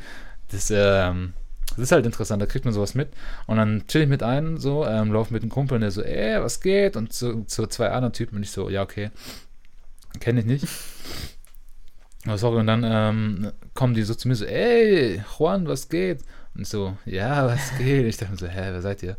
Das, 0.52 0.70
ähm, 0.74 1.34
das 1.70 1.78
ist 1.78 1.92
halt 1.92 2.06
interessant, 2.06 2.40
da 2.40 2.46
kriegt 2.46 2.64
man 2.64 2.72
sowas 2.72 2.94
mit. 2.94 3.08
Und 3.46 3.58
dann 3.58 3.86
chill 3.88 4.02
ich 4.02 4.08
mit 4.08 4.22
einem 4.22 4.56
so, 4.58 4.86
ähm, 4.86 5.12
laufe 5.12 5.32
mit 5.34 5.42
einem 5.42 5.50
Kumpel 5.50 5.74
und 5.74 5.82
der 5.82 5.90
so, 5.90 6.02
ey, 6.02 6.40
was 6.40 6.60
geht? 6.60 6.96
Und 6.96 7.12
zu, 7.12 7.44
zu 7.44 7.66
zwei 7.66 7.90
anderen 7.90 8.12
Typen 8.12 8.36
und 8.36 8.42
ich 8.42 8.50
so, 8.50 8.70
ja, 8.70 8.82
okay, 8.82 9.10
kenne 10.20 10.40
ich 10.40 10.46
nicht. 10.46 10.66
Aber 12.24 12.38
sorry, 12.38 12.60
und 12.60 12.66
dann 12.66 12.84
ähm, 12.84 13.52
kommen 13.74 13.94
die 13.94 14.02
so 14.02 14.14
zu 14.14 14.28
mir 14.28 14.34
so, 14.34 14.44
ey, 14.44 15.22
Juan, 15.38 15.66
was 15.66 15.88
geht? 15.88 16.22
Und 16.54 16.62
ich 16.62 16.68
so, 16.68 16.96
ja, 17.04 17.46
was 17.46 17.76
geht? 17.78 18.06
Ich 18.06 18.16
dachte 18.16 18.32
mir 18.32 18.38
so, 18.38 18.46
hä, 18.46 18.68
wer 18.70 18.82
seid 18.82 19.02
ihr? 19.02 19.16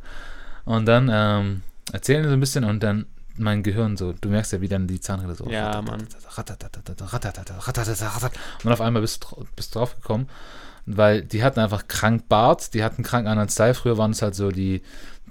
Und 0.65 0.85
dann 0.85 1.09
ähm, 1.11 1.61
erzählen 1.91 2.23
so 2.25 2.31
ein 2.31 2.39
bisschen 2.39 2.63
und 2.63 2.81
dann 2.81 3.05
mein 3.37 3.63
Gehirn 3.63 3.97
so, 3.97 4.13
du 4.13 4.29
merkst 4.29 4.53
ja, 4.53 4.61
wie 4.61 4.67
dann 4.67 4.87
die 4.87 4.99
Zahnräder 4.99 5.35
so. 5.35 5.49
Ja, 5.49 5.81
Mann. 5.81 6.07
Und 8.63 8.71
auf 8.71 8.81
einmal 8.81 9.01
bist 9.01 9.23
du 9.23 9.45
bist 9.55 9.75
drauf 9.75 9.95
gekommen, 9.95 10.29
weil 10.85 11.23
die 11.23 11.43
hatten 11.43 11.59
einfach 11.59 11.87
krank 11.87 12.29
Bart, 12.29 12.73
die 12.73 12.83
hatten 12.83 13.03
krank 13.03 13.27
anderen 13.27 13.49
Style. 13.49 13.73
Früher 13.73 13.97
waren 13.97 14.11
es 14.11 14.21
halt 14.21 14.35
so, 14.35 14.51
die, 14.51 14.81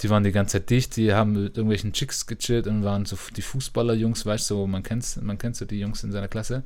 die 0.02 0.10
waren 0.10 0.24
die 0.24 0.32
ganze 0.32 0.58
Zeit 0.58 0.70
dicht, 0.70 0.96
die 0.96 1.14
haben 1.14 1.32
mit 1.32 1.56
irgendwelchen 1.56 1.92
Chicks 1.92 2.26
gechillt 2.26 2.66
und 2.66 2.82
waren 2.82 3.06
so 3.06 3.16
die 3.36 3.42
Fußballer-Jungs, 3.42 4.26
weißt 4.26 4.50
du, 4.50 4.54
so, 4.54 4.66
man 4.66 4.82
kennt, 4.82 5.22
man 5.22 5.38
kennt 5.38 5.56
so 5.56 5.64
die 5.64 5.78
Jungs 5.78 6.02
in 6.02 6.12
seiner 6.12 6.28
Klasse. 6.28 6.64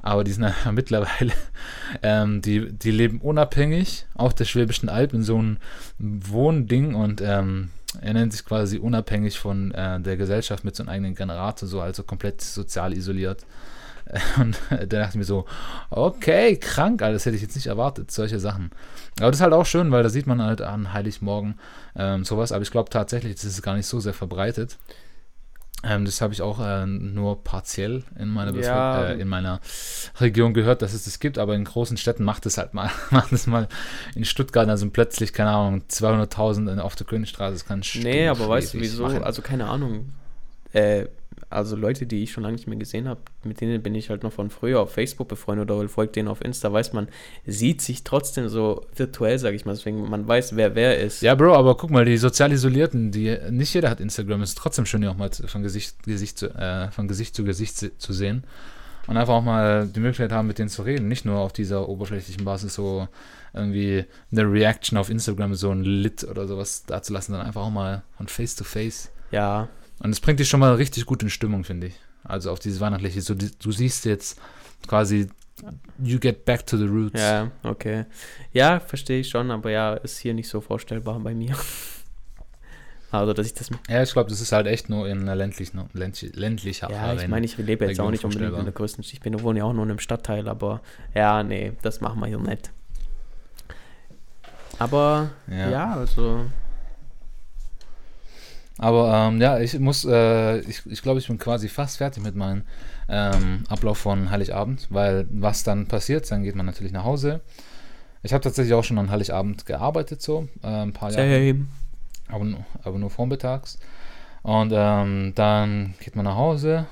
Aber 0.00 0.24
die 0.24 0.32
sind 0.32 0.44
ja 0.44 0.72
mittlerweile, 0.72 1.32
ähm, 2.02 2.42
die, 2.42 2.72
die 2.72 2.90
leben 2.90 3.20
unabhängig 3.20 4.06
auf 4.14 4.34
der 4.34 4.44
Schwäbischen 4.44 4.88
Alb 4.88 5.12
in 5.12 5.22
so 5.22 5.38
einem 5.38 5.58
Wohnding 5.98 6.94
und 6.94 7.20
ähm, 7.20 7.70
er 8.00 8.12
nennt 8.12 8.32
sich 8.32 8.44
quasi 8.44 8.78
unabhängig 8.78 9.38
von 9.38 9.72
äh, 9.72 10.00
der 10.00 10.16
Gesellschaft 10.16 10.64
mit 10.64 10.76
so 10.76 10.82
einem 10.82 10.90
eigenen 10.90 11.14
Generator, 11.14 11.68
so 11.68 11.80
also 11.80 12.02
komplett 12.02 12.40
sozial 12.40 12.92
isoliert. 12.92 13.44
Und 14.38 14.58
da 14.70 14.86
dachte 14.86 15.10
ich 15.10 15.16
mir 15.16 15.24
so, 15.24 15.44
okay, 15.90 16.56
krank, 16.56 17.00
das 17.00 17.26
hätte 17.26 17.36
ich 17.36 17.42
jetzt 17.42 17.56
nicht 17.56 17.66
erwartet, 17.66 18.10
solche 18.10 18.40
Sachen. 18.40 18.70
Aber 19.18 19.30
das 19.30 19.38
ist 19.38 19.42
halt 19.42 19.52
auch 19.52 19.66
schön, 19.66 19.90
weil 19.90 20.02
da 20.02 20.08
sieht 20.08 20.26
man 20.26 20.42
halt 20.42 20.62
an 20.62 20.92
Heiligmorgen 20.92 21.58
ähm, 21.96 22.24
sowas, 22.24 22.52
aber 22.52 22.62
ich 22.62 22.70
glaube 22.70 22.90
tatsächlich, 22.90 23.34
das 23.34 23.44
ist 23.44 23.62
gar 23.62 23.74
nicht 23.74 23.86
so 23.86 24.00
sehr 24.00 24.14
verbreitet. 24.14 24.76
Ähm, 25.84 26.04
das 26.04 26.20
habe 26.20 26.32
ich 26.32 26.42
auch 26.42 26.58
äh, 26.58 26.86
nur 26.86 27.44
partiell 27.44 28.02
in 28.18 28.28
meiner, 28.28 28.52
ja. 28.56 29.10
äh, 29.10 29.20
in 29.20 29.28
meiner 29.28 29.60
Region 30.18 30.52
gehört, 30.52 30.82
dass 30.82 30.92
es 30.92 31.04
das 31.04 31.20
gibt, 31.20 31.38
aber 31.38 31.54
in 31.54 31.64
großen 31.64 31.96
Städten 31.96 32.24
macht 32.24 32.46
es 32.46 32.58
halt 32.58 32.74
mal, 32.74 32.90
macht 33.10 33.32
es 33.32 33.46
mal 33.46 33.68
in 34.16 34.24
Stuttgart, 34.24 34.68
also 34.68 34.90
plötzlich, 34.90 35.32
keine 35.32 35.50
Ahnung, 35.50 35.82
200.000 35.88 36.80
auf 36.80 36.96
der 36.96 37.06
Königstraße, 37.06 37.52
das 37.52 37.64
kann 37.64 37.82
Nee, 37.94 38.26
aber 38.26 38.48
weißt 38.48 38.74
du 38.74 38.80
wieso, 38.80 39.04
machen. 39.04 39.22
also 39.22 39.40
keine 39.40 39.68
Ahnung, 39.68 40.14
äh, 40.72 41.06
also 41.50 41.76
Leute, 41.76 42.06
die 42.06 42.22
ich 42.22 42.32
schon 42.32 42.42
lange 42.42 42.56
nicht 42.56 42.66
mehr 42.66 42.76
gesehen 42.76 43.08
habe, 43.08 43.20
mit 43.42 43.60
denen 43.60 43.82
bin 43.82 43.94
ich 43.94 44.10
halt 44.10 44.22
noch 44.22 44.32
von 44.32 44.50
früher 44.50 44.80
auf 44.80 44.92
Facebook 44.92 45.28
befreundet 45.28 45.70
oder 45.70 45.88
folgt 45.88 46.16
denen 46.16 46.28
auf 46.28 46.44
Insta, 46.44 46.72
weiß 46.72 46.92
man, 46.92 47.08
sieht 47.46 47.80
sich 47.80 48.04
trotzdem 48.04 48.48
so 48.48 48.84
virtuell, 48.94 49.38
sage 49.38 49.56
ich 49.56 49.64
mal, 49.64 49.72
deswegen 49.72 50.08
man 50.08 50.28
weiß, 50.28 50.56
wer 50.56 50.74
wer 50.74 50.98
ist. 50.98 51.22
Ja, 51.22 51.34
Bro, 51.34 51.54
aber 51.54 51.76
guck 51.76 51.90
mal, 51.90 52.04
die 52.04 52.18
sozial 52.18 52.52
Isolierten, 52.52 53.10
die 53.10 53.36
nicht 53.50 53.72
jeder 53.72 53.90
hat 53.90 54.00
Instagram, 54.00 54.42
ist 54.42 54.58
trotzdem 54.58 54.84
schön, 54.84 55.00
die 55.00 55.08
auch 55.08 55.16
mal 55.16 55.30
von 55.30 55.62
Gesicht, 55.62 56.02
Gesicht 56.02 56.38
zu, 56.38 56.48
äh, 56.54 56.90
von 56.90 57.08
Gesicht 57.08 57.34
zu 57.34 57.44
Gesicht 57.44 57.78
zu 57.78 58.12
sehen 58.12 58.44
und 59.06 59.16
einfach 59.16 59.34
auch 59.34 59.42
mal 59.42 59.86
die 59.86 60.00
Möglichkeit 60.00 60.32
haben, 60.32 60.46
mit 60.46 60.58
denen 60.58 60.68
zu 60.68 60.82
reden, 60.82 61.08
nicht 61.08 61.24
nur 61.24 61.38
auf 61.38 61.54
dieser 61.54 61.88
oberflächlichen 61.88 62.44
Basis 62.44 62.74
so 62.74 63.08
irgendwie 63.54 64.04
eine 64.30 64.42
Reaction 64.42 64.98
auf 64.98 65.08
Instagram, 65.08 65.54
so 65.54 65.70
ein 65.70 65.82
Lit 65.82 66.24
oder 66.24 66.46
sowas 66.46 66.84
da 66.86 67.02
zu 67.02 67.14
lassen, 67.14 67.32
sondern 67.32 67.46
einfach 67.46 67.62
auch 67.62 67.70
mal 67.70 68.02
von 68.18 68.28
Face 68.28 68.54
to 68.54 68.64
Face. 68.64 69.10
Ja, 69.30 69.68
und 70.00 70.10
es 70.10 70.20
bringt 70.20 70.40
dich 70.40 70.48
schon 70.48 70.60
mal 70.60 70.74
richtig 70.74 71.06
gut 71.06 71.22
in 71.22 71.30
Stimmung, 71.30 71.64
finde 71.64 71.88
ich. 71.88 71.94
Also 72.24 72.50
auf 72.50 72.58
dieses 72.58 72.80
Weihnachtliche. 72.80 73.20
So, 73.20 73.34
du 73.34 73.72
siehst 73.72 74.04
jetzt 74.04 74.40
quasi, 74.86 75.28
you 76.02 76.18
get 76.18 76.44
back 76.44 76.66
to 76.66 76.76
the 76.76 76.86
roots. 76.86 77.20
Ja, 77.20 77.50
okay. 77.62 78.04
Ja, 78.52 78.80
verstehe 78.80 79.20
ich 79.20 79.28
schon, 79.28 79.50
aber 79.50 79.70
ja, 79.70 79.94
ist 79.94 80.18
hier 80.18 80.34
nicht 80.34 80.48
so 80.48 80.60
vorstellbar 80.60 81.18
bei 81.20 81.34
mir. 81.34 81.56
Also, 83.10 83.32
dass 83.32 83.46
ich 83.46 83.54
das. 83.54 83.70
Ja, 83.88 84.02
ich 84.02 84.12
glaube, 84.12 84.28
das 84.28 84.42
ist 84.42 84.52
halt 84.52 84.66
echt 84.66 84.90
nur 84.90 85.08
in 85.08 85.22
einer 85.22 85.34
ländlichen, 85.34 85.88
ländlich, 85.94 86.36
ländlicher 86.36 86.90
Ja, 86.90 87.14
ich 87.14 87.26
meine, 87.26 87.46
ich 87.46 87.56
lebe 87.56 87.86
jetzt 87.86 88.00
auch 88.00 88.10
nicht 88.10 88.22
unbedingt 88.22 88.54
in 88.54 88.64
der 88.64 88.74
größten 88.74 89.02
Stadt. 89.02 89.14
Ich 89.14 89.20
bin, 89.20 89.42
wohne 89.42 89.60
ja 89.60 89.64
auch 89.64 89.72
nur 89.72 89.84
in 89.84 89.90
einem 89.90 89.98
Stadtteil, 89.98 90.46
aber 90.46 90.82
ja, 91.14 91.42
nee, 91.42 91.72
das 91.80 92.02
machen 92.02 92.20
wir 92.20 92.26
hier 92.26 92.38
nicht. 92.38 92.70
Aber 94.78 95.30
ja, 95.50 95.70
ja 95.70 95.94
also 95.94 96.44
aber 98.78 99.12
ähm, 99.12 99.40
ja, 99.40 99.58
ich 99.58 99.78
muss, 99.78 100.04
äh, 100.04 100.60
ich, 100.60 100.86
ich 100.86 101.02
glaube, 101.02 101.18
ich 101.18 101.26
bin 101.26 101.38
quasi 101.38 101.68
fast 101.68 101.98
fertig 101.98 102.22
mit 102.22 102.36
meinem 102.36 102.62
ähm, 103.08 103.64
Ablauf 103.68 103.98
von 103.98 104.30
Heiligabend, 104.30 104.86
weil 104.90 105.26
was 105.30 105.64
dann 105.64 105.86
passiert, 105.86 106.30
dann 106.30 106.44
geht 106.44 106.54
man 106.54 106.64
natürlich 106.64 106.92
nach 106.92 107.04
Hause. 107.04 107.40
Ich 108.22 108.32
habe 108.32 108.42
tatsächlich 108.42 108.74
auch 108.74 108.84
schon 108.84 108.98
an 108.98 109.10
Heiligabend 109.10 109.66
gearbeitet, 109.66 110.22
so 110.22 110.48
äh, 110.62 110.68
ein 110.68 110.92
paar 110.92 111.10
Jahre. 111.10 111.26
Aber, 112.28 112.46
aber 112.84 112.98
nur 112.98 113.10
vormittags. 113.10 113.78
Und 114.42 114.72
ähm, 114.74 115.32
dann 115.34 115.94
geht 116.00 116.14
man 116.14 116.24
nach 116.24 116.36
Hause, 116.36 116.86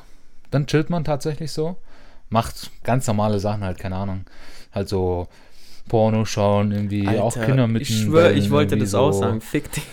dann 0.51 0.67
chillt 0.67 0.91
man 0.91 1.05
tatsächlich 1.05 1.53
so, 1.53 1.77
macht 2.31 2.71
ganz 2.83 3.07
normale 3.07 3.39
Sachen 3.39 3.63
halt, 3.63 3.79
keine 3.79 3.97
Ahnung, 3.97 4.25
halt 4.73 4.89
so 4.89 5.29
Porno 5.89 6.25
schauen, 6.25 6.73
irgendwie 6.73 7.07
Alter, 7.07 7.23
auch 7.23 7.35
Kinder 7.35 7.69
mit. 7.69 7.83
Ich 7.83 8.01
schwöre, 8.01 8.33
ich 8.33 8.51
wollte 8.51 8.77
das 8.77 8.91
so. 8.91 8.99
auch 8.99 9.13
sagen, 9.13 9.41
fick 9.41 9.71
dich. 9.71 9.85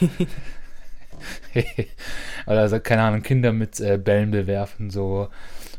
Oder 2.46 2.80
keine 2.80 3.04
Ahnung, 3.04 3.22
Kinder 3.22 3.54
mit 3.54 3.80
äh, 3.80 3.98
Bällen 3.98 4.32
bewerfen, 4.32 4.90
so. 4.90 5.30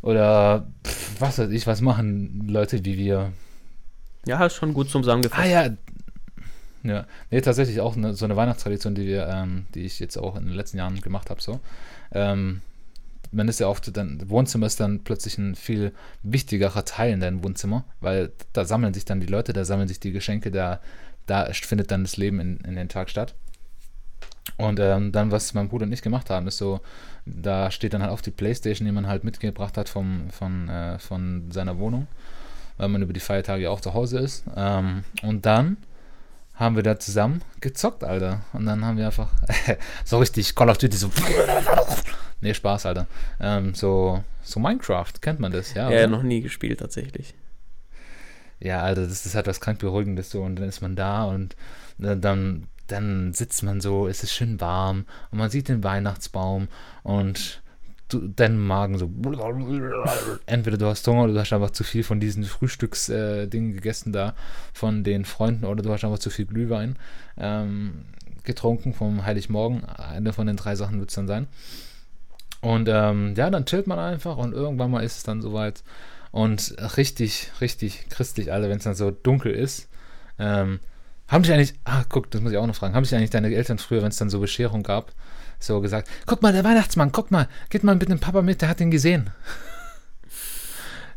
Oder 0.03 0.67
pff, 0.87 1.21
was 1.21 1.39
weiß 1.39 1.51
ich, 1.51 1.67
was 1.67 1.81
machen 1.81 2.47
Leute 2.49 2.85
wie 2.85 2.99
wir? 2.99 3.33
Ja, 4.27 4.45
ist 4.45 4.55
schon 4.55 4.75
gut 4.75 4.91
zum 4.91 5.03
Zusammengefasst. 5.03 5.43
Ah 5.43 5.47
ja. 5.47 5.71
Ja, 6.83 7.07
nee, 7.31 7.41
tatsächlich 7.41 7.81
auch 7.81 7.97
eine, 7.97 8.13
so 8.13 8.27
eine 8.27 8.37
Weihnachtstradition, 8.37 8.95
die 8.95 9.07
wir, 9.07 9.27
ähm, 9.29 9.65
die 9.75 9.87
ich 9.87 9.99
jetzt 10.01 10.19
auch 10.19 10.37
in 10.37 10.45
den 10.45 10.55
letzten 10.55 10.77
Jahren 10.77 11.01
gemacht 11.01 11.31
habe, 11.31 11.41
so. 11.41 11.61
Ähm, 12.13 12.61
man 13.33 13.49
ist 13.49 13.59
ja 13.59 13.69
oft, 13.69 13.97
dann, 13.97 14.29
Wohnzimmer 14.29 14.67
ist 14.67 14.81
dann 14.81 15.03
plötzlich 15.03 15.39
ein 15.39 15.55
viel 15.55 15.93
wichtigerer 16.23 16.85
Teil 16.85 17.13
in 17.13 17.21
deinem 17.21 17.43
Wohnzimmer, 17.43 17.85
weil 18.01 18.33
da 18.53 18.65
sammeln 18.65 18.95
sich 18.95 19.07
dann 19.07 19.21
die 19.21 19.27
Leute, 19.27 19.53
da 19.53 19.65
sammeln 19.65 19.89
sich 19.89 19.99
die 19.99 20.13
Geschenke, 20.13 20.51
da, 20.51 20.81
da 21.27 21.51
findet 21.53 21.91
dann 21.91 22.05
das 22.05 22.17
Leben 22.17 22.39
in, 22.39 22.59
in 22.59 22.77
den 22.77 22.89
Tag 22.89 23.11
statt. 23.11 23.35
Und 24.57 24.79
ähm, 24.79 25.11
dann, 25.11 25.31
was 25.31 25.55
mein 25.55 25.69
Bruder 25.69 25.87
und 25.87 25.93
ich 25.93 26.03
gemacht 26.03 26.31
haben, 26.31 26.47
ist 26.47 26.59
so, 26.59 26.81
da 27.27 27.71
steht 27.71 27.95
dann 27.95 28.03
halt 28.03 28.13
auf 28.13 28.23
die 28.23 28.31
Playstation, 28.31 28.87
die 28.87 28.93
man 28.93 29.07
halt 29.07 29.25
mitgebracht 29.25 29.77
hat 29.77 29.89
vom, 29.89 30.31
von, 30.31 30.69
äh, 30.69 30.99
von 30.99 31.51
seiner 31.51 31.79
Wohnung, 31.79 32.07
weil 32.77 32.89
man 32.89 33.03
über 33.03 33.13
die 33.13 33.21
Feiertage 33.21 33.71
auch 33.71 33.81
zu 33.81 33.95
Hause 33.95 34.19
ist. 34.21 34.45
Ähm, 34.57 35.05
und 35.23 35.45
dann 35.45 35.77
haben 36.55 36.77
wir 36.77 36.85
da 36.85 36.99
zusammen 36.99 37.43
gezockt, 37.61 38.05
Alter. 38.05 38.43
Und 38.53 38.67
dann 38.67 38.85
haben 38.85 38.97
wir 38.97 39.07
einfach 39.07 39.31
so 40.05 40.19
richtig 40.19 40.55
Call 40.55 40.71
of 40.71 40.79
Duty 40.79 40.97
so. 40.97 41.11
nee, 42.41 42.55
Spaß, 42.55 42.87
Alter. 42.87 43.07
Ähm, 43.41 43.75
so, 43.75 44.23
so 44.43 44.61
Minecraft, 44.61 45.13
kennt 45.21 45.41
man 45.41 45.51
das, 45.51 45.75
ja? 45.75 45.91
Ja, 45.91 45.99
oder? 45.99 46.07
noch 46.07 46.23
nie 46.23 46.43
gespielt 46.43 46.79
tatsächlich. 46.79 47.35
Ja, 48.61 48.83
Alter, 48.83 49.03
das 49.03 49.27
ist 49.27 49.35
halt 49.35 49.49
was 49.49 49.61
krank 49.61 49.81
Beruhigendes 49.81 50.31
so. 50.31 50.43
Und 50.43 50.57
dann 50.57 50.69
ist 50.69 50.81
man 50.81 50.95
da 50.95 51.25
und 51.25 51.57
äh, 52.01 52.17
dann 52.17 52.69
dann 52.87 53.33
sitzt 53.33 53.63
man 53.63 53.81
so, 53.81 54.07
es 54.09 54.23
ist 54.23 54.33
schön 54.33 54.61
warm 54.61 55.07
und 55.31 55.39
man 55.39 55.51
sieht 55.51 55.69
den 55.69 55.85
Weihnachtsbaum 55.85 56.69
und 57.03 57.63
du, 58.09 58.29
dein 58.29 58.59
Magen 58.59 58.99
so. 58.99 59.11
Entweder 60.47 60.77
du 60.77 60.87
hast 60.87 61.07
Hunger 61.07 61.25
oder 61.25 61.33
du 61.35 61.41
hast 61.41 61.53
einfach 61.53 61.71
zu 61.71 61.85
viel 61.85 62.03
von 62.03 62.21
diesen 62.21 62.45
Frühstücksdingen 62.45 63.71
äh, 63.71 63.75
gegessen 63.75 64.13
da 64.13 64.35
von 64.73 65.05
den 65.05 65.25
Freunden 65.25 65.65
oder 65.65 65.83
du 65.83 65.91
hast 65.93 66.05
einfach 66.05 66.19
zu 66.19 66.31
viel 66.31 66.47
Glühwein 66.47 66.97
ähm, 67.37 68.05
getrunken 68.45 68.93
vom 68.93 69.25
Heiligmorgen. 69.25 69.85
Eine 69.85 70.33
von 70.33 70.47
den 70.47 70.57
drei 70.57 70.77
Sachen 70.77 71.01
wird 71.01 71.11
es 71.11 71.17
dann 71.17 71.27
sein. 71.27 71.47
Und 72.61 72.89
ähm, 72.91 73.35
ja, 73.37 73.51
dann 73.51 73.67
chillt 73.67 73.87
man 73.87 73.99
einfach 73.99 74.37
und 74.37 74.53
irgendwann 74.53 74.91
mal 74.91 75.05
ist 75.05 75.19
es 75.19 75.23
dann 75.23 75.43
soweit. 75.43 75.83
Und 76.31 76.75
richtig, 76.97 77.53
richtig 77.61 78.09
christlich, 78.09 78.53
alle, 78.53 78.69
wenn 78.69 78.79
es 78.79 78.85
dann 78.85 78.95
so 78.95 79.11
dunkel 79.11 79.53
ist. 79.53 79.89
Ähm, 80.39 80.81
haben 81.29 81.43
dich 81.43 81.53
eigentlich, 81.53 81.75
ah, 81.85 82.05
guck, 82.09 82.31
das 82.31 82.41
muss 82.41 82.53
ich 82.53 82.59
auch 82.59 82.67
noch 82.67 82.75
fragen, 82.75 82.95
haben 82.95 83.05
dich 83.05 83.15
eigentlich 83.15 83.31
deine 83.31 83.55
Eltern 83.55 83.79
früher, 83.79 84.03
wenn 84.03 84.09
es 84.09 84.17
dann 84.17 84.31
so 84.31 84.41
Bescherung 84.41 84.83
gab, 84.83 85.13
so 85.59 85.81
gesagt, 85.81 86.09
guck 86.27 86.43
mal, 86.43 86.53
der 86.53 86.65
Weihnachtsmann, 86.65 87.13
guck 87.13 87.31
mal, 87.31 87.49
geht 87.71 87.85
mal 87.85 87.97
mit 87.97 88.09
dem 88.09 88.21
Papa 88.21 88.43
mit, 88.43 88.63
der 88.63 88.69
hat 88.69 88.81
ihn 88.81 88.91
gesehen. 88.91 89.31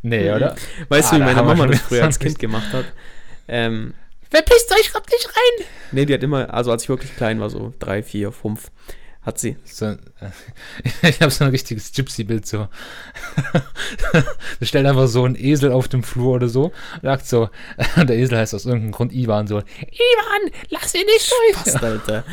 nee, 0.01 0.31
oder? 0.31 0.55
Weißt 0.89 1.09
ah, 1.13 1.15
du, 1.15 1.21
wie 1.21 1.25
meine 1.25 1.43
Mama 1.43 1.67
das 1.67 1.81
früher 1.81 2.03
als 2.03 2.19
Kind 2.19 2.39
gemacht 2.39 2.71
hat? 2.73 2.85
Ähm, 3.47 3.93
Verpisst 4.29 4.73
euch, 4.73 4.91
kommt 4.91 5.09
nicht 5.09 5.27
rein! 5.27 5.67
Nee, 5.91 6.05
die 6.05 6.13
hat 6.13 6.23
immer, 6.23 6.53
also 6.53 6.71
als 6.71 6.83
ich 6.83 6.89
wirklich 6.89 7.15
klein 7.15 7.39
war, 7.39 7.49
so 7.49 7.73
drei, 7.79 8.03
vier, 8.03 8.31
fünf, 8.31 8.71
hat 9.27 9.37
sie. 9.37 9.57
So, 9.65 9.85
äh, 9.87 9.97
ich 11.09 11.21
habe 11.21 11.29
so 11.31 11.43
ein 11.43 11.51
richtiges 11.51 11.91
Gypsy-Bild 11.91 12.47
so. 12.47 12.69
da 14.13 14.65
stellt 14.65 14.87
einfach 14.87 15.07
so 15.07 15.25
ein 15.25 15.35
Esel 15.35 15.73
auf 15.73 15.89
dem 15.89 16.01
Flur 16.01 16.35
oder 16.35 16.47
so. 16.47 16.71
Und 16.95 17.03
sagt 17.03 17.27
so, 17.27 17.49
der 17.97 18.17
Esel 18.17 18.37
heißt 18.37 18.55
aus 18.55 18.65
irgendeinem 18.65 18.93
Grund 18.93 19.11
Ivan 19.11 19.45
so, 19.45 19.57
Ivan, 19.57 20.51
lass 20.69 20.95
ihn 20.95 21.05
nicht 21.05 21.29
durch. 21.29 21.83
Alter. 21.83 22.23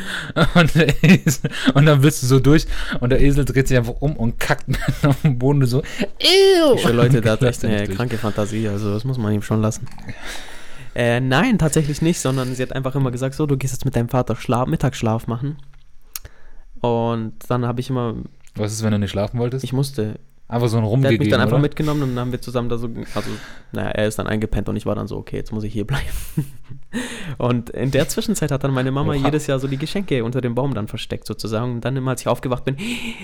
Und, 0.55 0.75
Esel, 1.03 1.49
und, 1.73 1.85
dann 1.85 2.01
willst 2.01 2.23
du 2.23 2.27
so 2.27 2.39
durch 2.39 2.65
und 3.01 3.09
der 3.09 3.19
Esel 3.19 3.43
dreht 3.43 3.67
sich 3.67 3.77
einfach 3.77 3.95
um 3.99 4.15
und 4.15 4.39
kackt 4.39 4.65
auf 5.05 5.21
dem 5.21 5.37
Boden 5.37 5.65
so, 5.65 5.83
Ew. 6.19 6.77
Für 6.77 6.93
Leute, 6.93 7.19
der 7.19 7.33
hat 7.33 7.43
echt 7.43 7.65
eine 7.65 7.89
kranke 7.89 8.17
Fantasie, 8.17 8.69
also 8.69 8.93
das 8.93 9.03
muss 9.03 9.17
man 9.17 9.33
ihm 9.33 9.41
schon 9.41 9.61
lassen. 9.61 9.85
Äh, 10.95 11.19
nein, 11.19 11.57
tatsächlich 11.57 12.01
nicht, 12.01 12.21
sondern 12.21 12.55
sie 12.55 12.63
hat 12.63 12.71
einfach 12.71 12.95
immer 12.95 13.11
gesagt, 13.11 13.35
so, 13.35 13.45
du 13.45 13.57
gehst 13.57 13.73
jetzt 13.73 13.83
mit 13.83 13.97
deinem 13.97 14.07
Vater 14.07 14.37
Schla 14.37 14.65
Mittagsschlaf 14.65 15.27
machen. 15.27 15.57
Und 16.85 17.33
dann 17.47 17.65
habe 17.65 17.79
ich 17.81 17.89
immer. 17.89 18.15
Was 18.55 18.71
ist, 18.71 18.83
wenn 18.83 18.91
du 18.91 18.99
nicht 18.99 19.11
schlafen 19.11 19.39
wolltest? 19.39 19.63
Ich 19.63 19.73
musste. 19.73 20.19
Einfach 20.47 20.67
so 20.67 20.77
ein 20.77 20.83
Rumgegeben, 20.83 21.09
Der 21.09 21.15
hat 21.17 21.19
mich 21.19 21.31
dann 21.31 21.41
einfach 21.41 21.53
oder? 21.53 21.61
mitgenommen 21.63 22.03
und 22.03 22.09
dann 22.09 22.19
haben 22.19 22.31
wir 22.31 22.39
zusammen 22.39 22.69
da 22.69 22.77
so, 22.77 22.87
also, 23.15 23.29
naja, 23.71 23.89
er 23.89 24.07
ist 24.07 24.19
dann 24.19 24.27
eingepennt 24.27 24.69
und 24.69 24.75
ich 24.75 24.85
war 24.85 24.93
dann 24.93 25.07
so, 25.07 25.17
okay, 25.17 25.37
jetzt 25.37 25.51
muss 25.51 25.63
ich 25.63 25.73
hier 25.73 25.87
bleiben. 25.87 26.05
und 27.39 27.71
in 27.71 27.89
der 27.89 28.07
Zwischenzeit 28.09 28.51
hat 28.51 28.63
dann 28.63 28.71
meine 28.71 28.91
Mama 28.91 29.13
Oha. 29.13 29.25
jedes 29.25 29.47
Jahr 29.47 29.57
so 29.57 29.67
die 29.67 29.77
Geschenke 29.77 30.23
unter 30.23 30.41
dem 30.41 30.53
Baum 30.53 30.75
dann 30.75 30.87
versteckt 30.87 31.25
sozusagen. 31.25 31.73
Und 31.73 31.81
dann 31.81 31.97
immer, 31.97 32.11
als 32.11 32.21
ich 32.21 32.27
aufgewacht 32.27 32.63
bin, 32.63 32.77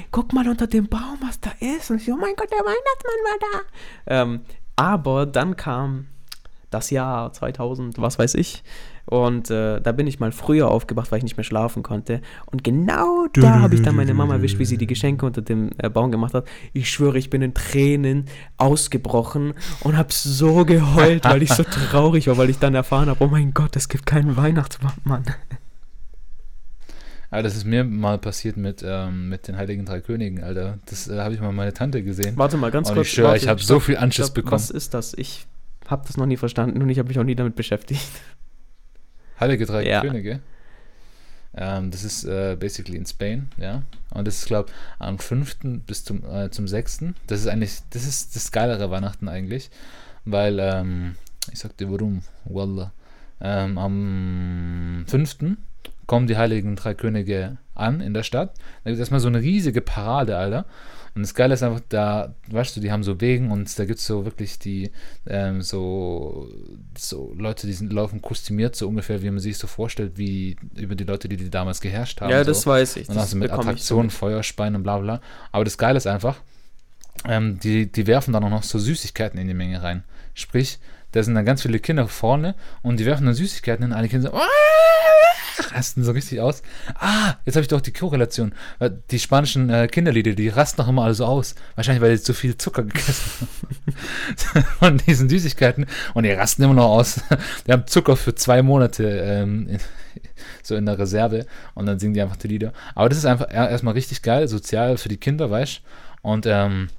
guck 0.09 0.33
mal 0.33 0.49
unter 0.49 0.65
dem 0.65 0.87
Baum, 0.87 1.19
was 1.23 1.39
da 1.39 1.51
ist. 1.59 1.91
Und 1.91 1.97
ich 1.97 2.05
so, 2.05 2.13
oh 2.13 2.17
mein 2.17 2.35
Gott, 2.35 2.49
der 2.49 2.65
Weihnachtsmann 2.65 3.21
war 3.23 3.37
da. 3.51 4.23
Ähm, 4.23 4.41
aber 4.75 5.27
dann 5.27 5.55
kam 5.55 6.07
das 6.71 6.89
Jahr 6.89 7.31
2000, 7.31 8.01
was 8.01 8.17
weiß 8.17 8.33
ich. 8.33 8.63
Und 9.05 9.49
äh, 9.49 9.81
da 9.81 9.91
bin 9.91 10.07
ich 10.07 10.19
mal 10.19 10.31
früher 10.31 10.69
aufgewacht, 10.69 11.11
weil 11.11 11.17
ich 11.17 11.23
nicht 11.23 11.37
mehr 11.37 11.43
schlafen 11.43 11.83
konnte. 11.83 12.21
Und 12.45 12.63
genau 12.63 13.27
da 13.33 13.59
habe 13.59 13.75
ich 13.75 13.81
dann 13.81 13.95
meine 13.95 14.13
Mama 14.13 14.35
erwischt, 14.35 14.59
wie 14.59 14.65
sie 14.65 14.77
die 14.77 14.87
Geschenke 14.87 15.25
unter 15.25 15.41
dem 15.41 15.71
äh, 15.77 15.89
Baum 15.89 16.11
gemacht 16.11 16.33
hat. 16.33 16.47
Ich 16.73 16.89
schwöre, 16.89 17.17
ich 17.17 17.29
bin 17.29 17.41
in 17.41 17.53
Tränen 17.53 18.25
ausgebrochen 18.57 19.53
und 19.81 19.97
habe 19.97 20.11
so 20.11 20.65
geheult, 20.65 21.25
weil 21.25 21.43
ich 21.43 21.53
so 21.53 21.63
traurig 21.91 22.27
war, 22.27 22.37
weil 22.37 22.49
ich 22.49 22.59
dann 22.59 22.75
erfahren 22.75 23.09
habe, 23.09 23.23
oh 23.23 23.27
mein 23.27 23.53
Gott, 23.53 23.75
es 23.75 23.89
gibt 23.89 24.05
keinen 24.05 24.37
Weihnachtsmann. 24.37 25.23
Aber 27.31 27.43
das 27.43 27.55
ist 27.55 27.65
mir 27.65 27.85
mal 27.85 28.17
passiert 28.17 28.57
mit, 28.57 28.83
ähm, 28.85 29.29
mit 29.29 29.47
den 29.47 29.55
Heiligen 29.55 29.85
Drei 29.85 30.01
Königen, 30.01 30.43
Alter. 30.43 30.79
Das 30.85 31.07
äh, 31.07 31.17
habe 31.17 31.33
ich 31.33 31.39
mal 31.39 31.53
meine 31.53 31.73
Tante 31.73 32.03
gesehen. 32.03 32.35
Warte 32.35 32.57
mal 32.57 32.71
ganz 32.71 32.89
und 32.89 32.95
kurz. 32.95 33.07
Ich 33.07 33.13
schwöre, 33.13 33.37
ich 33.37 33.47
habe 33.47 33.61
so 33.61 33.79
viel 33.79 33.95
Anschiss 33.95 34.31
bekommen. 34.31 34.51
Was 34.51 34.69
ist 34.69 34.93
das? 34.93 35.13
Ich 35.13 35.47
habe 35.87 36.03
das 36.05 36.17
noch 36.17 36.25
nie 36.25 36.35
verstanden 36.35 36.81
und 36.81 36.89
ich 36.89 36.99
habe 36.99 37.07
mich 37.07 37.17
auch 37.19 37.23
nie 37.23 37.35
damit 37.35 37.55
beschäftigt. 37.55 38.01
Heilige 39.41 39.65
Drei 39.65 39.85
ja. 39.85 40.01
Könige. 40.01 40.39
Ähm, 41.53 41.91
das 41.91 42.03
ist 42.03 42.23
äh, 42.23 42.55
basically 42.57 42.97
in 42.97 43.05
Spain, 43.05 43.49
ja. 43.57 43.83
Und 44.11 44.25
das 44.25 44.37
ist, 44.37 44.45
glaube 44.45 44.69
ich, 44.69 44.75
am 44.99 45.19
5. 45.19 45.57
bis 45.85 46.05
zum, 46.05 46.23
äh, 46.23 46.49
zum 46.49 46.67
6. 46.67 47.05
Das 47.27 47.41
ist 47.41 47.47
eigentlich, 47.47 47.79
das 47.89 48.05
ist 48.05 48.35
das 48.35 48.51
geilere 48.51 48.89
Weihnachten 48.89 49.27
eigentlich. 49.27 49.69
Weil, 50.23 50.59
ähm, 50.59 51.15
ich 51.51 51.59
sag 51.59 51.75
dir 51.77 51.91
warum, 51.91 52.21
Wallah. 52.45 52.93
Ähm, 53.41 53.77
am 53.77 55.03
5. 55.07 55.57
kommen 56.05 56.27
die 56.27 56.37
Heiligen 56.37 56.75
Drei 56.75 56.93
Könige 56.93 57.57
an 57.75 57.99
in 57.99 58.13
der 58.13 58.23
Stadt. 58.23 58.53
Da 58.83 58.89
gibt 58.89 58.95
es 58.95 58.99
erstmal 58.99 59.19
so 59.19 59.27
eine 59.27 59.41
riesige 59.41 59.81
Parade, 59.81 60.37
Alter. 60.37 60.65
Und 61.13 61.23
das 61.23 61.33
Geile 61.35 61.53
ist 61.53 61.63
einfach, 61.63 61.81
da, 61.89 62.35
weißt 62.47 62.75
du, 62.75 62.79
die 62.79 62.91
haben 62.91 63.03
so 63.03 63.19
Wegen 63.19 63.51
und 63.51 63.77
da 63.77 63.85
gibt 63.85 63.99
es 63.99 64.05
so 64.05 64.23
wirklich 64.23 64.59
die, 64.59 64.91
ähm, 65.27 65.61
so, 65.61 66.47
so 66.97 67.33
Leute, 67.35 67.67
die 67.67 67.73
sind, 67.73 67.91
laufen 67.91 68.21
kostümiert, 68.21 68.75
so 68.75 68.87
ungefähr, 68.87 69.21
wie 69.21 69.29
man 69.29 69.39
sich 69.39 69.57
so 69.57 69.67
vorstellt, 69.67 70.13
wie 70.15 70.55
über 70.75 70.95
die 70.95 71.03
Leute, 71.03 71.27
die 71.27 71.35
die 71.35 71.49
damals 71.49 71.81
geherrscht 71.81 72.21
haben. 72.21 72.29
Ja, 72.29 72.43
das 72.43 72.61
so. 72.61 72.69
weiß 72.69 72.95
ich. 72.95 73.09
Und 73.09 73.17
also 73.17 73.35
mit 73.35 73.51
Attraktionen, 73.51 74.09
Feuerspeien 74.09 74.75
und 74.75 74.83
bla 74.83 74.99
bla. 74.99 75.21
Aber 75.51 75.65
das 75.65 75.77
Geile 75.77 75.97
ist 75.97 76.07
einfach, 76.07 76.37
ähm, 77.27 77.59
die, 77.59 77.91
die 77.91 78.07
werfen 78.07 78.33
dann 78.33 78.43
auch 78.45 78.49
noch 78.49 78.63
so 78.63 78.79
Süßigkeiten 78.79 79.37
in 79.37 79.47
die 79.47 79.53
Menge 79.53 79.83
rein. 79.83 80.03
Sprich, 80.33 80.79
da 81.11 81.21
sind 81.21 81.35
dann 81.35 81.45
ganz 81.45 81.61
viele 81.61 81.79
Kinder 81.79 82.07
vorne 82.07 82.55
und 82.83 82.99
die 82.99 83.05
werfen 83.05 83.25
dann 83.25 83.35
Süßigkeiten 83.35 83.83
hin. 83.83 83.93
Alle 83.93 84.07
Kinder 84.07 84.31
so, 84.31 84.37
rasten 85.71 86.03
so 86.03 86.11
richtig 86.11 86.41
aus. 86.41 86.61
Ah, 86.95 87.35
jetzt 87.45 87.55
habe 87.55 87.61
ich 87.61 87.67
doch 87.67 87.81
die 87.81 87.93
Korrelation. 87.93 88.53
Die 89.11 89.19
spanischen 89.19 89.69
äh, 89.69 89.87
Kinderlieder, 89.87 90.33
die 90.33 90.49
rasten 90.49 90.81
doch 90.81 90.87
immer 90.87 91.03
alle 91.03 91.13
so 91.13 91.25
aus. 91.25 91.55
Wahrscheinlich, 91.75 92.01
weil 92.01 92.17
sie 92.17 92.23
zu 92.23 92.33
viel 92.33 92.57
Zucker 92.57 92.83
gegessen 92.83 93.47
haben. 94.55 94.63
Von 94.79 94.97
diesen 94.97 95.29
Süßigkeiten. 95.29 95.85
Und 96.13 96.23
die 96.23 96.31
rasten 96.31 96.63
immer 96.63 96.73
noch 96.73 96.89
aus. 96.89 97.21
Die 97.67 97.71
haben 97.71 97.87
Zucker 97.87 98.15
für 98.15 98.35
zwei 98.35 98.61
Monate 98.61 99.03
ähm, 99.03 99.67
in, 99.67 99.79
so 100.63 100.75
in 100.75 100.85
der 100.85 100.97
Reserve. 100.97 101.45
Und 101.73 101.85
dann 101.85 101.99
singen 101.99 102.13
die 102.13 102.21
einfach 102.21 102.37
die 102.37 102.47
Lieder. 102.47 102.73
Aber 102.95 103.09
das 103.09 103.17
ist 103.17 103.25
einfach 103.25 103.51
erstmal 103.51 103.93
richtig 103.93 104.21
geil, 104.21 104.47
sozial 104.47 104.97
für 104.97 105.09
die 105.09 105.17
Kinder, 105.17 105.49
weißt 105.49 105.81
Und 106.21 106.45
ähm, 106.45 106.89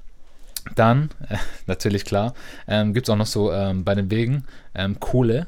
dann, 0.75 1.09
äh, 1.29 1.37
natürlich 1.67 2.05
klar, 2.05 2.33
ähm, 2.67 2.93
gibt 2.93 3.07
es 3.07 3.13
auch 3.13 3.17
noch 3.17 3.25
so 3.25 3.51
ähm, 3.51 3.83
bei 3.83 3.95
den 3.95 4.09
Wegen 4.09 4.45
ähm, 4.75 4.99
Kohle 4.99 5.47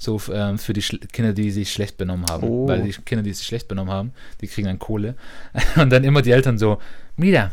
so 0.00 0.18
ähm, 0.32 0.58
für 0.58 0.72
die 0.72 0.80
Sch 0.80 0.98
Kinder, 1.12 1.34
die 1.34 1.50
sich 1.50 1.70
schlecht 1.70 1.98
benommen 1.98 2.24
haben. 2.30 2.48
Oh. 2.48 2.66
Weil 2.66 2.82
die 2.82 2.92
Kinder, 2.92 3.22
die 3.22 3.34
sich 3.34 3.46
schlecht 3.46 3.68
benommen 3.68 3.92
haben, 3.92 4.12
die 4.40 4.48
kriegen 4.48 4.66
dann 4.66 4.78
Kohle. 4.78 5.14
Und 5.76 5.90
dann 5.90 6.04
immer 6.04 6.22
die 6.22 6.30
Eltern 6.30 6.56
so, 6.56 6.78
mira, 7.16 7.50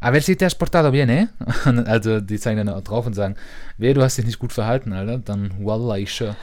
a 0.00 0.12
ver 0.12 0.20
si 0.20 0.36
te 0.36 0.44
has 0.44 0.54
portado 0.54 0.92
bien, 0.92 1.08
eh? 1.08 1.26
Und 1.66 1.88
also 1.88 2.20
die 2.20 2.38
zeigen 2.38 2.64
dann 2.64 2.84
drauf 2.84 3.04
und 3.04 3.14
sagen, 3.14 3.34
wer, 3.78 3.94
du 3.94 4.02
hast 4.02 4.16
dich 4.16 4.26
nicht 4.26 4.38
gut 4.38 4.52
verhalten, 4.52 4.92
Alter, 4.92 5.18
dann 5.18 5.52
wallah, 5.58 5.98
ich 5.98 6.14
sure. 6.14 6.36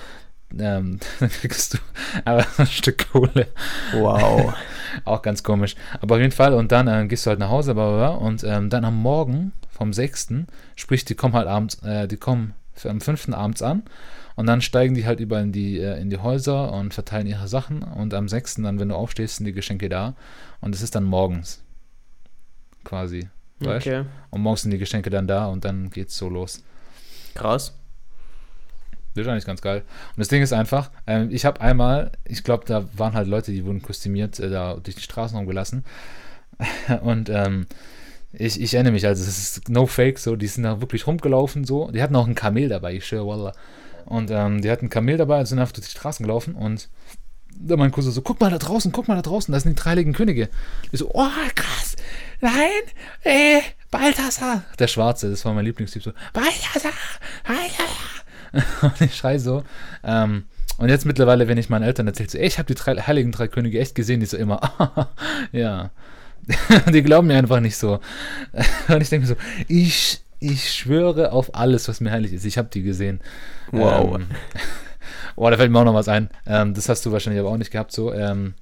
Ähm, 0.59 0.99
dann 1.21 1.29
kriegst 1.29 1.75
du 1.75 1.77
aber 2.25 2.45
ein 2.57 2.67
Stück 2.67 3.09
Kohle. 3.09 3.47
Wow. 3.93 4.53
auch 5.05 5.21
ganz 5.21 5.41
komisch. 5.41 5.75
Aber 6.01 6.15
auf 6.15 6.21
jeden 6.21 6.33
Fall, 6.33 6.53
und 6.53 6.73
dann 6.73 6.89
äh, 6.89 7.07
gehst 7.07 7.25
du 7.25 7.29
halt 7.29 7.39
nach 7.39 7.49
Hause, 7.49 7.73
bla, 7.75 8.09
und 8.09 8.43
ähm, 8.43 8.69
dann 8.69 8.83
am 8.83 9.01
Morgen 9.01 9.53
vom 9.69 9.93
6., 9.93 10.33
sprich, 10.75 11.05
die 11.05 11.15
kommen 11.15 11.33
halt 11.33 11.47
abends, 11.47 11.81
äh, 11.83 12.09
die 12.09 12.17
kommen 12.17 12.55
am 12.83 12.99
5. 12.99 13.29
abends 13.29 13.61
an 13.61 13.83
und 14.37 14.45
dann 14.45 14.61
steigen 14.61 14.93
die 14.93 15.07
halt 15.07 15.19
überall 15.19 15.43
in 15.43 15.51
die, 15.51 15.79
äh, 15.79 15.99
in 15.99 16.11
die 16.11 16.19
Häuser 16.19 16.71
und 16.71 16.93
verteilen 16.93 17.25
ihre 17.25 17.47
Sachen. 17.47 17.81
Und 17.81 18.13
am 18.13 18.29
6. 18.29 18.57
dann, 18.57 18.79
wenn 18.79 18.89
du 18.89 18.95
aufstehst, 18.95 19.37
sind 19.37 19.47
die 19.47 19.51
Geschenke 19.51 19.89
da. 19.89 20.15
Und 20.61 20.75
es 20.75 20.83
ist 20.83 20.93
dann 20.93 21.03
morgens. 21.03 21.63
Quasi. 22.83 23.29
Weißt? 23.59 23.87
Okay. 23.87 24.05
Und 24.29 24.41
morgens 24.41 24.61
sind 24.61 24.71
die 24.71 24.77
Geschenke 24.77 25.09
dann 25.09 25.25
da 25.25 25.47
und 25.47 25.65
dann 25.65 25.89
geht's 25.89 26.15
so 26.15 26.29
los. 26.29 26.63
Krass. 27.33 27.73
Das 29.15 29.25
ist 29.25 29.27
eigentlich 29.27 29.45
ganz 29.45 29.61
geil. 29.61 29.79
Und 30.09 30.19
das 30.19 30.27
Ding 30.27 30.43
ist 30.43 30.53
einfach, 30.53 30.91
ähm, 31.07 31.29
ich 31.31 31.43
habe 31.43 31.59
einmal, 31.59 32.11
ich 32.23 32.43
glaube, 32.43 32.65
da 32.67 32.87
waren 32.95 33.13
halt 33.13 33.27
Leute, 33.27 33.51
die 33.51 33.65
wurden 33.65 33.81
kostümiert, 33.81 34.39
äh, 34.39 34.51
da 34.51 34.75
durch 34.75 34.97
die 34.97 35.01
Straßen 35.01 35.35
rumgelassen. 35.35 35.83
und 37.01 37.29
ähm, 37.29 37.65
ich, 38.33 38.61
ich 38.61 38.75
erinnere 38.75 38.93
mich, 38.93 39.07
also 39.07 39.23
es 39.23 39.39
ist 39.39 39.69
no 39.69 39.87
fake, 39.87 40.19
so, 40.19 40.35
die 40.35 40.45
sind 40.45 40.61
da 40.61 40.79
wirklich 40.79 41.07
rumgelaufen, 41.07 41.65
so. 41.65 41.89
Die 41.89 42.03
hatten 42.03 42.15
auch 42.15 42.27
ein 42.27 42.35
Kamel 42.35 42.69
dabei, 42.69 42.93
ich 42.93 43.07
schwöre, 43.07 43.25
Wallah. 43.25 43.53
Und 44.07 44.31
ähm, 44.31 44.61
die 44.61 44.71
hatten 44.71 44.85
ein 44.85 44.89
Kamel 44.89 45.17
dabei, 45.17 45.43
sind 45.45 45.59
einfach 45.59 45.73
durch 45.73 45.87
die 45.87 45.91
Straßen 45.91 46.25
gelaufen 46.25 46.55
und 46.55 46.89
da 47.59 47.75
mein 47.75 47.91
Cousin 47.91 48.11
so, 48.11 48.21
guck 48.21 48.39
mal 48.39 48.51
da 48.51 48.57
draußen, 48.57 48.91
guck 48.91 49.07
mal 49.07 49.15
da 49.15 49.21
draußen, 49.21 49.51
da 49.51 49.59
sind 49.59 49.77
die 49.77 49.81
dreiligen 49.81 50.13
Könige. 50.13 50.49
Ich 50.91 50.99
so, 50.99 51.09
oh 51.13 51.27
krass, 51.55 51.95
nein, 52.39 52.69
äh, 53.23 53.59
Balthasar. 53.91 54.63
Der 54.79 54.87
Schwarze, 54.87 55.29
das 55.29 55.43
war 55.43 55.53
mein 55.53 55.65
Lieblingstyp, 55.65 56.03
so, 56.03 56.11
Balthasar, 56.33 56.93
Balthasar. 57.43 58.81
Und 58.81 59.01
ich 59.01 59.15
schrei 59.15 59.39
so, 59.39 59.63
ähm, 60.03 60.45
und 60.77 60.89
jetzt 60.89 61.05
mittlerweile, 61.05 61.47
wenn 61.47 61.57
ich 61.57 61.69
meinen 61.69 61.83
Eltern 61.83 62.07
erzähle, 62.07 62.29
so, 62.29 62.37
ey, 62.37 62.45
ich 62.45 62.59
habe 62.59 62.67
die 62.67 62.75
drei, 62.75 62.95
heiligen 62.95 63.31
drei 63.31 63.47
Könige 63.47 63.79
echt 63.79 63.95
gesehen, 63.95 64.19
die 64.19 64.27
so 64.27 64.37
immer, 64.37 65.09
ja. 65.51 65.89
die 66.93 67.01
glauben 67.01 67.27
mir 67.27 67.35
einfach 67.35 67.59
nicht 67.59 67.75
so. 67.75 67.99
Und 68.87 69.01
ich 69.01 69.09
denke 69.09 69.27
so, 69.27 69.35
ich 69.67 70.21
ich 70.39 70.71
schwöre 70.71 71.31
auf 71.31 71.55
alles, 71.55 71.87
was 71.87 72.01
mir 72.01 72.11
heilig 72.11 72.33
ist. 72.33 72.45
Ich 72.45 72.57
habe 72.57 72.69
die 72.71 72.83
gesehen. 72.83 73.21
Wow. 73.71 74.15
Ähm, 74.15 74.27
Oh, 75.35 75.49
da 75.49 75.55
fällt 75.55 75.71
mir 75.71 75.79
auch 75.79 75.85
noch 75.85 75.93
was 75.93 76.07
ein. 76.07 76.29
Ähm, 76.47 76.73
das 76.73 76.89
hast 76.89 77.05
du 77.05 77.11
wahrscheinlich 77.11 77.39
aber 77.39 77.51
auch 77.51 77.57
nicht 77.57 77.71
gehabt, 77.71 77.91
so. 77.91 78.11
Ähm, 78.11 78.55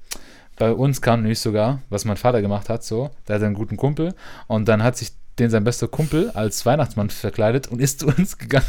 bei 0.57 0.71
uns 0.71 1.01
kam 1.01 1.21
nämlich 1.21 1.39
sogar, 1.39 1.81
was 1.89 2.05
mein 2.05 2.17
Vater 2.17 2.41
gemacht 2.41 2.69
hat, 2.69 2.83
so, 2.83 3.11
der 3.27 3.35
hat 3.35 3.43
einen 3.43 3.55
guten 3.55 3.77
Kumpel 3.77 4.13
und 4.47 4.67
dann 4.67 4.83
hat 4.83 4.97
sich 4.97 5.11
den 5.39 5.49
sein 5.49 5.63
bester 5.63 5.87
Kumpel 5.87 6.31
als 6.31 6.65
Weihnachtsmann 6.65 7.09
verkleidet 7.09 7.67
und 7.67 7.81
ist 7.81 7.99
zu 8.01 8.07
uns 8.07 8.37
gegangen 8.37 8.65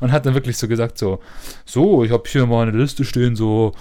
und 0.00 0.12
hat 0.12 0.26
dann 0.26 0.34
wirklich 0.34 0.56
so 0.56 0.68
gesagt, 0.68 0.96
so, 0.96 1.20
so, 1.64 2.04
ich 2.04 2.12
habe 2.12 2.24
hier 2.26 2.46
mal 2.46 2.68
eine 2.68 2.76
Liste 2.76 3.04
stehen, 3.04 3.36
so, 3.36 3.72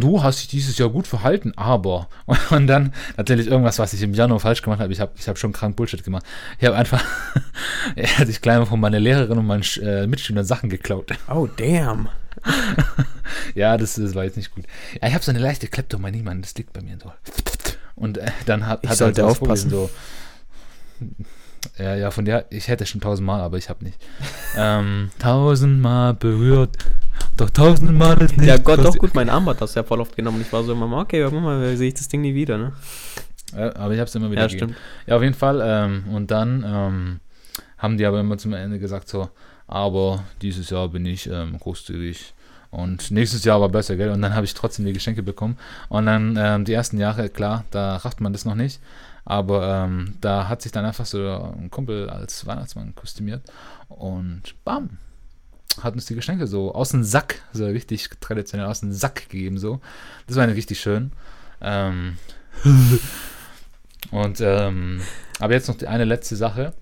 du 0.00 0.22
hast 0.22 0.40
dich 0.40 0.48
dieses 0.48 0.78
Jahr 0.78 0.88
gut 0.88 1.06
verhalten, 1.06 1.52
aber 1.56 2.08
und 2.50 2.66
dann 2.66 2.92
natürlich 3.16 3.46
irgendwas, 3.46 3.78
was 3.78 3.92
ich 3.92 4.02
im 4.02 4.14
Januar 4.14 4.40
falsch 4.40 4.62
gemacht 4.62 4.80
habe. 4.80 4.92
Ich 4.92 5.00
habe 5.00 5.12
ich 5.16 5.28
hab 5.28 5.38
schon 5.38 5.52
krank 5.52 5.76
Bullshit 5.76 6.02
gemacht. 6.04 6.24
Ich 6.58 6.66
habe 6.66 6.76
einfach, 6.76 7.04
er 7.96 8.18
hat 8.18 8.26
sich 8.26 8.40
kleiner 8.40 8.66
von 8.66 8.80
meiner 8.80 9.00
Lehrerin 9.00 9.38
und 9.38 9.46
meinen 9.46 9.64
äh, 9.82 10.06
Mitschülern 10.06 10.44
Sachen 10.44 10.68
geklaut. 10.70 11.10
Oh, 11.28 11.48
damn. 11.56 12.08
ja, 13.54 13.76
das, 13.76 13.94
das 13.94 14.14
war 14.14 14.24
jetzt 14.24 14.36
nicht 14.36 14.54
gut. 14.54 14.64
Ja, 15.00 15.08
ich 15.08 15.14
habe 15.14 15.24
so 15.24 15.30
eine 15.30 15.40
leichte 15.40 15.68
Kleptomanie, 15.68 16.22
Mann, 16.22 16.42
das 16.42 16.54
liegt 16.54 16.72
bei 16.72 16.82
mir 16.82 16.98
so. 17.02 17.12
Und 17.94 18.18
äh, 18.18 18.30
dann 18.46 18.66
hat, 18.66 18.80
Ich 18.82 18.90
hat 18.90 18.98
sollte 18.98 19.22
er 19.22 19.28
halt 19.28 19.40
aufpassen. 19.40 19.70
So, 19.70 19.90
ja, 21.78 21.94
ja, 21.96 22.10
von 22.10 22.24
der, 22.24 22.46
ich 22.50 22.68
hätte 22.68 22.86
schon 22.86 23.00
tausendmal, 23.00 23.40
aber 23.40 23.56
ich 23.58 23.68
habe 23.68 23.84
nicht. 23.84 23.98
ähm, 24.56 25.10
tausendmal 25.18 26.14
berührt, 26.14 26.76
doch 27.36 27.50
tausendmal 27.50 28.20
ist 28.22 28.36
nicht 28.36 28.46
Ja, 28.48 28.56
Gott, 28.58 28.84
doch 28.84 28.96
gut, 28.96 29.14
mein 29.14 29.28
Armband 29.28 29.60
hast 29.60 29.74
du 29.76 29.80
ja 29.80 29.84
voll 29.84 30.00
oft 30.00 30.16
genommen. 30.16 30.40
Ich 30.40 30.52
war 30.52 30.62
so 30.64 30.72
immer, 30.72 30.90
okay, 30.98 31.18
irgendwann 31.20 31.44
mal 31.44 31.76
sehe 31.76 31.88
ich 31.88 31.94
das 31.94 32.08
Ding 32.08 32.20
nie 32.22 32.34
wieder, 32.34 32.58
ne? 32.58 32.72
Ja, 33.56 33.74
aber 33.76 33.92
ich 33.94 34.00
habe 34.00 34.08
es 34.08 34.14
immer 34.14 34.30
wieder 34.30 34.42
Ja, 34.42 34.46
gegeben. 34.48 34.72
stimmt. 34.72 34.80
Ja, 35.06 35.16
auf 35.16 35.22
jeden 35.22 35.34
Fall. 35.34 35.60
Ähm, 35.64 36.04
und 36.12 36.30
dann 36.30 36.64
ähm, 36.66 37.20
haben 37.78 37.98
die 37.98 38.06
aber 38.06 38.20
immer 38.20 38.36
zum 38.38 38.52
Ende 38.52 38.78
gesagt 38.78 39.08
so, 39.08 39.28
aber 39.66 40.24
dieses 40.42 40.70
Jahr 40.70 40.88
bin 40.88 41.06
ich 41.06 41.28
ähm, 41.30 41.58
großzügig 41.58 42.34
und 42.70 43.12
nächstes 43.12 43.44
Jahr 43.44 43.60
war 43.60 43.68
besser, 43.68 43.94
gell? 43.96 44.10
Und 44.10 44.20
dann 44.22 44.34
habe 44.34 44.44
ich 44.44 44.54
trotzdem 44.54 44.84
die 44.84 44.92
Geschenke 44.92 45.22
bekommen. 45.22 45.56
Und 45.88 46.06
dann 46.06 46.36
ähm, 46.36 46.64
die 46.64 46.72
ersten 46.72 46.98
Jahre, 46.98 47.28
klar, 47.28 47.64
da 47.70 47.96
rafft 47.96 48.20
man 48.20 48.32
das 48.32 48.44
noch 48.44 48.56
nicht. 48.56 48.80
Aber 49.24 49.84
ähm, 49.84 50.16
da 50.20 50.48
hat 50.48 50.62
sich 50.62 50.72
dann 50.72 50.84
einfach 50.84 51.06
so 51.06 51.54
ein 51.58 51.70
Kumpel 51.70 52.10
als 52.10 52.46
Weihnachtsmann 52.46 52.94
kostümiert 52.94 53.42
und 53.88 54.54
bam, 54.64 54.98
hat 55.82 55.94
uns 55.94 56.06
die 56.06 56.14
Geschenke 56.14 56.46
so 56.46 56.74
aus 56.74 56.90
dem 56.90 57.04
Sack, 57.04 57.42
so 57.52 57.64
richtig 57.64 58.10
traditionell 58.20 58.66
aus 58.66 58.80
dem 58.80 58.92
Sack 58.92 59.28
gegeben, 59.30 59.58
so. 59.58 59.80
Das 60.26 60.36
war 60.36 60.46
richtig 60.46 60.80
schön. 60.80 61.12
Ähm, 61.60 62.18
und 64.10 64.40
ähm, 64.40 65.00
aber 65.40 65.54
jetzt 65.54 65.68
noch 65.68 65.76
die 65.76 65.88
eine 65.88 66.04
letzte 66.04 66.36
Sache. 66.36 66.74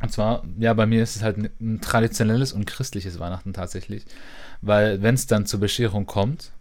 Und 0.00 0.12
zwar, 0.12 0.44
ja, 0.58 0.74
bei 0.74 0.86
mir 0.86 1.02
ist 1.02 1.16
es 1.16 1.22
halt 1.22 1.38
ein, 1.38 1.50
ein 1.60 1.80
traditionelles 1.80 2.52
und 2.52 2.66
christliches 2.66 3.18
Weihnachten 3.18 3.52
tatsächlich. 3.52 4.04
Weil 4.62 5.02
wenn 5.02 5.16
es 5.16 5.26
dann 5.26 5.44
zur 5.44 5.60
Bescherung 5.60 6.06
kommt, 6.06 6.52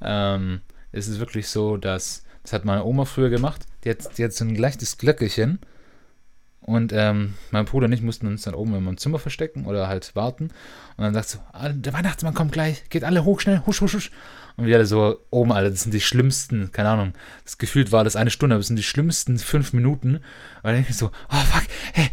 ähm, 0.00 0.60
ist 0.92 1.08
es 1.08 1.18
wirklich 1.18 1.48
so, 1.48 1.76
dass, 1.76 2.24
das 2.42 2.52
hat 2.52 2.64
meine 2.64 2.84
Oma 2.84 3.04
früher 3.04 3.28
gemacht, 3.28 3.66
hat 3.90 4.32
so 4.32 4.44
ein 4.44 4.54
leichtes 4.54 4.98
Glöckerchen 4.98 5.60
und 6.66 6.92
ähm, 6.92 7.34
mein 7.52 7.64
Bruder 7.64 7.86
und 7.86 7.92
ich 7.92 8.02
mussten 8.02 8.26
uns 8.26 8.42
dann 8.42 8.54
oben 8.54 8.74
in 8.74 8.82
meinem 8.82 8.96
Zimmer 8.96 9.20
verstecken 9.20 9.66
oder 9.66 9.86
halt 9.86 10.16
warten. 10.16 10.50
Und 10.96 11.04
dann 11.04 11.14
sagt 11.14 11.28
so, 11.28 11.38
ah, 11.52 11.68
der 11.68 11.92
Weihnachtsmann 11.92 12.34
kommt 12.34 12.50
gleich, 12.50 12.88
geht 12.90 13.04
alle 13.04 13.24
hoch, 13.24 13.40
schnell, 13.40 13.62
husch, 13.66 13.80
husch, 13.80 13.94
husch. 13.94 14.10
Und 14.56 14.66
wir 14.66 14.76
alle 14.76 14.86
so 14.86 15.18
oben, 15.30 15.52
Alter, 15.52 15.70
das 15.70 15.82
sind 15.82 15.92
die 15.92 16.00
schlimmsten, 16.00 16.72
keine 16.72 16.88
Ahnung, 16.88 17.12
das 17.44 17.58
gefühlt 17.58 17.92
war 17.92 18.04
das 18.04 18.16
eine 18.16 18.30
Stunde, 18.30 18.54
aber 18.54 18.60
das 18.60 18.68
sind 18.68 18.76
die 18.76 18.82
schlimmsten 18.82 19.38
fünf 19.38 19.74
Minuten. 19.74 20.16
Und 20.16 20.22
dann 20.62 20.74
denke 20.74 20.90
ich 20.90 20.96
so, 20.96 21.10
oh 21.30 21.36
fuck, 21.36 21.64
hey. 21.92 22.08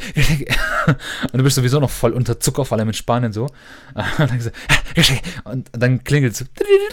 Und 1.31 1.37
du 1.37 1.43
bist 1.43 1.55
sowieso 1.55 1.79
noch 1.79 1.89
voll 1.89 2.11
unter 2.11 2.41
Zucker, 2.41 2.65
vor 2.65 2.77
allem 2.77 2.89
in 2.89 2.93
Spanien 2.93 3.31
so. 3.31 3.45
Und 3.95 4.29
dann, 4.29 4.41
so. 4.41 4.49
Und 5.45 5.69
dann 5.71 6.03
klingelt 6.03 6.33
es 6.33 6.39
so. 6.39 6.45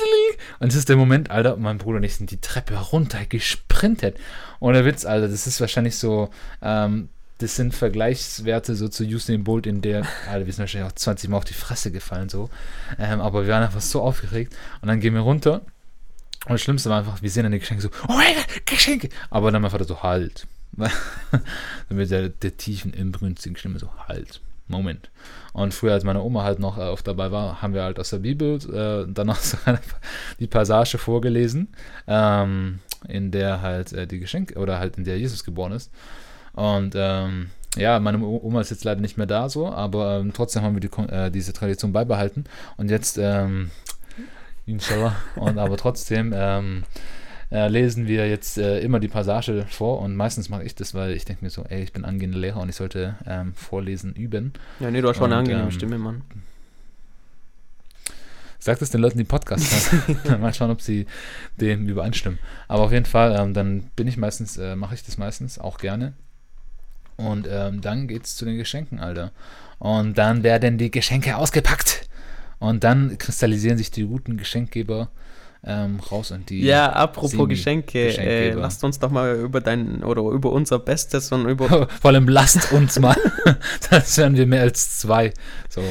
Und 0.61 0.69
es 0.69 0.77
ist 0.77 0.89
der 0.89 0.97
Moment, 0.97 1.33
Alter, 1.33 1.57
mein 1.57 1.79
Bruder 1.79 1.99
und 1.99 2.05
ich 2.05 2.17
sind 2.17 2.31
die 2.31 2.41
Treppe 2.41 2.75
runter 2.75 3.27
gesprintet. 3.27 4.19
Und 4.61 4.75
der 4.75 4.85
Witz, 4.85 5.05
Alter, 5.05 5.29
das 5.29 5.47
ist 5.47 5.61
wahrscheinlich 5.61 5.97
so, 5.97 6.31
ähm, 6.63 7.09
das 7.41 7.57
sind 7.57 7.75
Vergleichswerte 7.75 8.77
so 8.77 8.89
zu 8.89 9.05
Usain 9.05 9.45
Bolt 9.45 9.67
in 9.67 9.81
der, 9.81 10.07
Alter, 10.29 10.47
wir 10.47 10.53
sind 10.53 10.61
wahrscheinlich 10.61 10.91
auch 10.91 10.95
20 10.95 11.31
Mal 11.31 11.39
auf 11.39 11.45
die 11.45 11.55
Fresse 11.55 11.91
gefallen 11.91 12.29
so. 12.29 12.51
Ähm, 12.99 13.21
aber 13.21 13.47
wir 13.47 13.53
waren 13.53 13.63
einfach 13.63 13.81
so 13.81 14.03
aufgeregt. 14.03 14.55
Und 14.83 14.89
dann 14.89 15.01
gehen 15.01 15.15
wir 15.15 15.23
runter. 15.23 15.63
Und 16.45 16.53
das 16.53 16.61
Schlimmste 16.61 16.91
war 16.91 16.99
einfach, 16.99 17.23
wir 17.23 17.31
sehen 17.31 17.45
dann 17.45 17.53
die 17.53 17.59
Geschenke 17.59 17.83
so, 17.83 17.91
oh 18.09 18.13
mein 18.13 18.35
Gott, 18.35 18.67
Geschenke! 18.67 19.09
Aber 19.31 19.51
dann 19.51 19.63
mein 19.63 19.71
Vater 19.71 19.85
so, 19.85 20.03
halt. 20.03 20.47
dann 20.77 20.91
mit 21.89 22.11
der, 22.11 22.29
der 22.29 22.57
tiefen, 22.57 22.93
inbrünstigen 22.93 23.57
Stimme 23.57 23.79
so, 23.79 23.91
halt. 24.07 24.41
Moment. 24.69 25.11
Und 25.53 25.75
früher, 25.75 25.95
als 25.95 26.05
meine 26.05 26.23
Oma 26.23 26.45
halt 26.45 26.59
noch 26.59 26.79
äh, 26.79 26.83
oft 26.83 27.07
dabei 27.07 27.33
war, 27.33 27.61
haben 27.61 27.75
wir 27.75 27.83
halt 27.83 27.99
aus 27.99 28.11
der 28.11 28.19
Bibel 28.19 28.57
äh, 28.57 29.11
dann 29.13 29.27
noch 29.27 29.37
so 29.41 29.57
eine, 29.65 29.81
die 30.39 30.47
Passage 30.47 30.99
vorgelesen, 30.99 31.69
ähm, 32.07 32.81
in 33.09 33.31
der 33.31 33.63
halt 33.63 33.93
äh, 33.93 34.07
die 34.07 34.21
Geschenke, 34.21 34.59
oder 34.59 34.79
halt 34.79 34.99
in 34.99 35.05
der 35.05 35.19
Jesus 35.19 35.43
geboren 35.43 35.73
ist. 35.73 35.91
Und 36.53 36.95
ähm, 36.97 37.51
ja, 37.77 38.01
meine 38.01 38.19
Oma 38.19 38.61
ist 38.61 38.71
jetzt 38.71 38.85
leider 38.85 39.01
nicht 39.01 39.17
mehr 39.17 39.27
da 39.27 39.49
so, 39.49 39.69
aber 39.69 40.19
ähm, 40.19 40.33
trotzdem 40.33 40.63
haben 40.63 40.75
wir 40.75 40.81
die, 40.81 41.13
äh, 41.13 41.31
diese 41.31 41.53
Tradition 41.53 41.93
beibehalten. 41.93 42.45
Und 42.77 42.91
jetzt, 42.91 43.19
ähm, 43.19 43.71
inshallah, 44.67 45.15
und 45.37 45.59
aber 45.59 45.77
trotzdem 45.77 46.33
ähm, 46.35 46.83
äh, 47.51 47.69
lesen 47.69 48.07
wir 48.07 48.29
jetzt 48.29 48.59
äh, 48.59 48.81
immer 48.81 49.01
die 49.01 49.09
Passage 49.09 49.67
vor 49.69 50.01
und 50.01 50.17
meistens 50.17 50.49
mache 50.49 50.65
ich 50.65 50.75
das, 50.75 50.95
weil 50.95 51.13
ich 51.13 51.25
denke 51.25 51.45
mir 51.45 51.51
so, 51.51 51.65
ey, 51.65 51.83
ich 51.83 51.93
bin 51.93 52.05
angehender 52.05 52.39
Lehrer 52.39 52.61
und 52.61 52.69
ich 52.69 52.77
sollte 52.77 53.17
ähm, 53.27 53.55
vorlesen 53.55 54.15
üben. 54.15 54.53
Ja, 54.79 54.91
nee, 54.91 55.01
du 55.01 55.09
hast 55.09 55.17
schon 55.17 55.27
eine 55.27 55.37
angenehme 55.37 55.65
ähm, 55.65 55.71
Stimme, 55.71 55.99
Mann. 55.99 56.23
Sag 58.63 58.79
das 58.79 58.91
den 58.91 59.01
Leuten, 59.01 59.19
die 59.19 59.25
Podcast 59.25 59.91
hören. 59.91 60.41
Mal 60.41 60.53
schauen, 60.53 60.71
ob 60.71 60.83
sie 60.83 61.07
dem 61.61 61.89
übereinstimmen. 61.89 62.39
Aber 62.69 62.83
auf 62.83 62.93
jeden 62.93 63.07
Fall, 63.07 63.35
ähm, 63.39 63.55
dann 63.55 63.85
bin 63.97 64.07
ich 64.07 64.17
meistens, 64.17 64.59
äh, 64.59 64.77
mache 64.77 64.95
ich 64.95 65.03
das 65.03 65.19
meistens 65.19 65.59
auch 65.59 65.79
gerne. 65.79 66.13
Und 67.21 67.47
ähm, 67.51 67.81
dann 67.81 68.09
geht's 68.09 68.37
zu 68.37 68.45
den 68.45 68.57
Geschenken, 68.57 68.99
Alter. 68.99 69.33
Und 69.79 70.17
dann 70.19 70.43
werden 70.43 70.79
die 70.79 70.91
Geschenke 70.91 71.37
ausgepackt. 71.37 72.09
Und 72.59 72.85
dann 72.85 73.17
kristallisieren 73.19 73.79
sich 73.79 73.91
die 73.91 74.05
guten 74.05 74.37
Geschenkgeber 74.37 75.11
ähm, 75.65 76.01
raus 76.01 76.31
und 76.31 76.49
die. 76.49 76.63
Ja, 76.63 76.91
apropos 76.93 77.49
Geschenke, 77.49 78.17
äh, 78.17 78.53
lasst 78.53 78.83
uns 78.85 78.99
doch 78.99 79.11
mal 79.11 79.37
über 79.37 79.61
dein 79.61 80.03
oder 80.03 80.23
über 80.23 80.53
unser 80.53 80.79
Bestes 80.79 81.33
und 81.33 81.47
über 81.47 81.89
Vor 82.01 82.11
allem 82.11 82.29
lasst 82.29 82.73
uns 82.73 82.99
mal. 82.99 83.17
das 83.91 84.17
werden 84.19 84.37
wir 84.37 84.47
mehr 84.47 84.63
als 84.63 84.99
zwei. 84.99 85.33
So. 85.69 85.83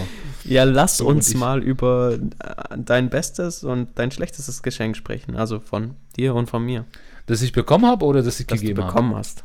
ja, 0.43 0.63
lass 0.63 0.97
Du 0.97 1.07
und 1.07 1.17
uns 1.17 1.33
mal 1.35 1.61
über 1.61 2.13
äh, 2.13 2.77
dein 2.77 3.09
Bestes 3.09 3.63
und 3.63 3.89
dein 3.95 4.11
schlechtestes 4.11 4.63
Geschenk 4.63 4.97
sprechen, 4.97 5.35
also 5.35 5.59
von 5.59 5.95
dir 6.15 6.33
und 6.33 6.49
von 6.49 6.65
mir, 6.65 6.85
Das 7.27 7.41
ich 7.43 7.51
bekommen 7.51 7.85
habe 7.85 8.05
oder 8.05 8.23
das 8.23 8.39
ich 8.39 8.47
das 8.47 8.57
du 8.59 8.61
gegeben 8.61 8.83
habe? 8.83 8.91
bekommen 8.91 9.15
hast. 9.15 9.43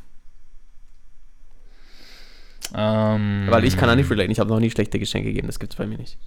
Ähm, 2.75 3.47
Weil 3.49 3.65
ich 3.65 3.77
kann 3.77 3.89
da 3.89 3.97
nicht 3.97 4.11
relaten, 4.11 4.31
ich 4.31 4.41
habe 4.41 4.51
noch 4.51 4.61
nie 4.61 4.71
schlechte 4.71 4.99
Geschenke 4.99 5.29
gegeben, 5.29 5.47
das 5.47 5.59
gibt's 5.59 5.77
bei 5.77 5.87
mir 5.87 5.99
nicht. 5.99 6.19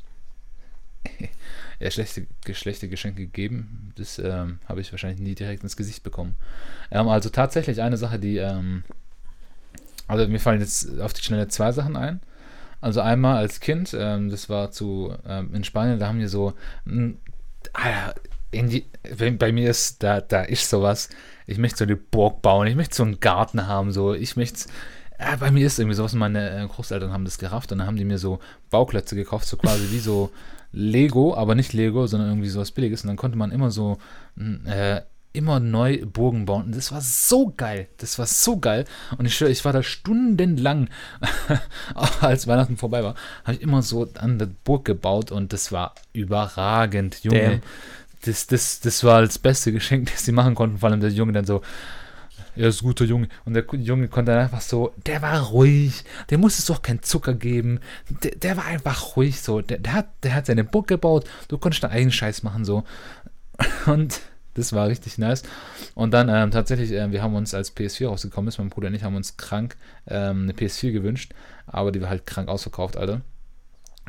ja, 1.80 1.92
schlechte, 1.92 2.26
schlechte 2.54 2.90
Geschenke 2.90 3.24
gegeben. 3.24 3.94
Das 3.96 4.20
ähm, 4.20 4.60
habe 4.68 4.82
ich 4.82 4.92
wahrscheinlich 4.92 5.20
nie 5.20 5.36
direkt 5.36 5.64
ins 5.64 5.78
Gesicht 5.78 6.04
bekommen. 6.04 6.36
Ähm, 6.92 7.08
also 7.08 7.30
tatsächlich 7.30 7.82
eine 7.82 7.98
Sache, 7.98 8.20
die, 8.20 8.38
ähm, 8.38 8.84
also 10.08 10.28
mir 10.28 10.40
fallen 10.40 10.62
jetzt 10.62 11.00
auf 11.00 11.14
die 11.14 11.24
Schnelle 11.24 11.48
zwei 11.50 11.72
Sachen 11.72 11.96
ein. 11.96 12.22
Also 12.80 13.02
einmal 13.02 13.38
als 13.38 13.60
Kind, 13.60 13.96
ähm, 13.98 14.30
das 14.30 14.50
war 14.50 14.72
zu 14.72 15.14
ähm, 15.28 15.54
in 15.54 15.64
Spanien, 15.64 16.00
da 16.00 16.08
haben 16.08 16.20
wir 16.20 16.30
so, 16.30 16.54
mh, 16.86 17.16
ah, 17.74 18.14
die, 18.54 18.86
bei 19.38 19.52
mir 19.52 19.70
ist, 19.70 20.04
da, 20.04 20.22
da 20.22 20.44
ist 20.44 20.70
sowas, 20.70 21.10
ich 21.48 21.58
möchte 21.58 21.80
so 21.80 21.84
eine 21.84 21.96
Burg 21.96 22.42
bauen, 22.42 22.68
ich 22.68 22.76
möchte 22.76 22.96
so 22.96 23.04
einen 23.04 23.20
Garten 23.20 23.68
haben, 23.68 23.92
so, 23.92 24.14
ich 24.14 24.36
möchte, 24.36 24.70
ja, 25.20 25.36
bei 25.38 25.52
mir 25.52 25.66
ist 25.66 25.80
irgendwie 25.80 25.96
sowas, 25.96 26.14
meine 26.14 26.64
äh, 26.64 26.68
Großeltern 26.68 27.12
haben 27.12 27.26
das 27.26 27.38
gerafft 27.38 27.72
und 27.72 27.80
dann 27.80 27.88
haben 27.88 27.98
die 27.98 28.06
mir 28.06 28.18
so 28.18 28.40
Bauklötze 28.70 29.16
gekauft, 29.16 29.48
so 29.48 29.58
quasi 29.58 29.92
wie 29.92 30.00
so 30.00 30.32
Lego, 30.72 31.36
aber 31.36 31.56
nicht 31.56 31.74
Lego, 31.74 32.08
sondern 32.08 32.30
irgendwie 32.30 32.50
sowas 32.50 32.72
Billiges 32.72 33.04
und 33.04 33.08
dann 33.08 33.18
konnte 33.18 33.38
man 33.38 33.52
immer 33.52 33.72
so, 33.72 33.98
mh, 34.36 34.72
äh, 34.72 35.02
immer 35.38 35.60
neu 35.60 36.04
Burgen 36.06 36.46
bauen. 36.46 36.66
Und 36.66 36.76
das 36.76 36.92
war 36.92 37.02
so 37.02 37.54
geil. 37.56 37.88
Das 37.98 38.18
war 38.18 38.26
so 38.26 38.58
geil. 38.58 38.86
Und 39.18 39.26
ich 39.26 39.36
schwöre, 39.36 39.52
ich 39.52 39.64
war 39.66 39.74
da 39.74 39.84
stundenlang, 39.84 40.90
auch 41.94 42.22
als 42.22 42.48
Weihnachten 42.48 42.76
vorbei 42.76 43.04
war, 43.04 43.16
habe 43.44 43.56
ich 43.56 43.62
immer 43.62 43.84
so 43.84 44.10
an 44.16 44.40
der 44.40 44.48
Burg 44.48 44.86
gebaut 44.86 45.32
und 45.32 45.54
das 45.54 45.72
war 45.72 45.94
überragend, 46.14 47.24
Junge. 47.24 47.42
Damn. 47.42 47.62
Das, 48.26 48.48
das, 48.48 48.80
das 48.80 49.04
war 49.04 49.22
das 49.22 49.38
beste 49.38 49.72
Geschenk, 49.72 50.10
das 50.12 50.26
sie 50.26 50.32
machen 50.32 50.56
konnten. 50.56 50.80
Vor 50.80 50.90
allem 50.90 51.02
der 51.02 51.12
Junge 51.12 51.34
dann 51.34 51.46
so, 51.46 51.62
er 52.58 52.70
ist 52.70 52.82
ein 52.82 52.86
guter 52.86 53.06
Junge. 53.06 53.30
Und 53.46 53.54
der 53.54 53.66
Junge 53.74 54.08
konnte 54.08 54.32
dann 54.32 54.42
einfach 54.42 54.62
so, 54.62 54.94
der 55.06 55.22
war 55.22 55.40
ruhig, 55.40 56.04
der 56.30 56.38
musste 56.38 56.60
es 56.60 56.66
doch 56.66 56.82
keinen 56.82 57.04
Zucker 57.04 57.34
geben. 57.34 57.80
Der, 58.24 58.32
der 58.32 58.58
war 58.58 58.66
einfach 58.66 59.16
ruhig 59.16 59.42
so. 59.42 59.62
Der, 59.62 59.78
der, 59.78 59.94
hat, 59.94 60.08
der 60.24 60.34
hat 60.36 60.46
seine 60.46 60.64
Burg 60.64 60.88
gebaut, 60.88 61.26
du 61.48 61.58
konntest 61.58 61.84
deinen 61.84 61.92
eigenen 61.92 62.12
Scheiß 62.12 62.44
machen 62.44 62.66
so. 62.66 62.84
Und 63.86 64.22
das 64.58 64.74
war 64.74 64.88
richtig 64.88 65.18
nice. 65.18 65.44
Und 65.94 66.14
dann 66.14 66.30
ähm, 66.30 66.52
tatsächlich, 66.52 66.92
ähm, 66.92 67.12
wir 67.12 67.22
haben 67.22 67.36
uns, 67.36 67.54
als 67.54 67.76
PS4 67.76 68.08
rausgekommen 68.08 68.48
ist, 68.48 68.58
mein 68.58 68.70
Bruder 68.70 68.88
und 68.88 68.96
ich 68.96 69.04
haben 69.04 69.16
uns 69.16 69.38
krank 69.38 69.78
ähm, 70.08 70.44
eine 70.44 70.54
PS4 70.54 70.92
gewünscht, 70.92 71.34
aber 71.68 71.92
die 71.92 72.02
war 72.02 72.10
halt 72.10 72.26
krank 72.26 72.50
ausverkauft, 72.50 72.98
Alter. 72.98 73.22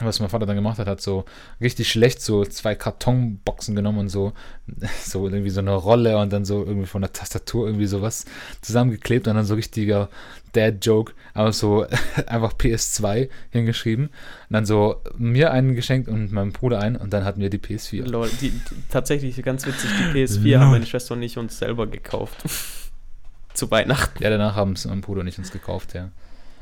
Was 0.07 0.20
mein 0.20 0.28
Vater 0.28 0.46
dann 0.46 0.57
gemacht 0.57 0.78
hat, 0.78 0.86
hat 0.86 1.01
so 1.01 1.24
richtig 1.61 1.90
schlecht 1.90 2.20
so 2.22 2.44
zwei 2.44 2.74
Kartonboxen 2.74 3.74
genommen 3.74 3.99
und 3.99 4.09
so, 4.09 4.32
so 5.03 5.26
irgendwie 5.26 5.51
so 5.51 5.61
eine 5.61 5.74
Rolle 5.74 6.18
und 6.18 6.32
dann 6.32 6.44
so 6.44 6.64
irgendwie 6.64 6.86
von 6.86 7.03
der 7.03 7.12
Tastatur 7.12 7.66
irgendwie 7.66 7.86
sowas 7.86 8.24
zusammengeklebt 8.61 9.26
und 9.28 9.34
dann 9.34 9.44
so 9.44 9.55
richtiger 9.55 10.09
Dad-Joke, 10.53 11.12
aber 11.34 11.53
so 11.53 11.86
einfach 12.26 12.53
PS2 12.53 13.28
hingeschrieben 13.51 14.07
und 14.07 14.12
dann 14.51 14.66
so 14.66 15.03
mir 15.16 15.53
einen 15.53 15.74
geschenkt 15.74 16.09
und 16.09 16.32
meinem 16.32 16.53
Bruder 16.53 16.80
einen 16.80 16.96
und 16.96 17.12
dann 17.12 17.24
hatten 17.24 17.40
wir 17.40 17.51
die 17.51 17.59
PS4. 17.59 18.07
Lol, 18.07 18.30
die, 18.40 18.51
die, 18.51 18.61
tatsächlich 18.88 19.42
ganz 19.42 19.66
witzig, 19.66 19.90
die 19.99 20.18
PS4 20.18 20.59
haben 20.59 20.70
meine 20.70 20.86
Schwester 20.86 21.14
und 21.14 21.22
ich 21.22 21.38
uns 21.38 21.59
selber 21.59 21.86
gekauft. 21.86 22.44
Zu 23.55 23.70
Weihnachten. 23.70 24.22
Ja, 24.22 24.30
danach 24.30 24.55
haben 24.55 24.72
es 24.72 24.86
mein 24.86 25.01
Bruder 25.01 25.22
und 25.22 25.26
ich 25.26 25.38
uns 25.38 25.51
gekauft, 25.51 25.94
ja. 25.94 26.11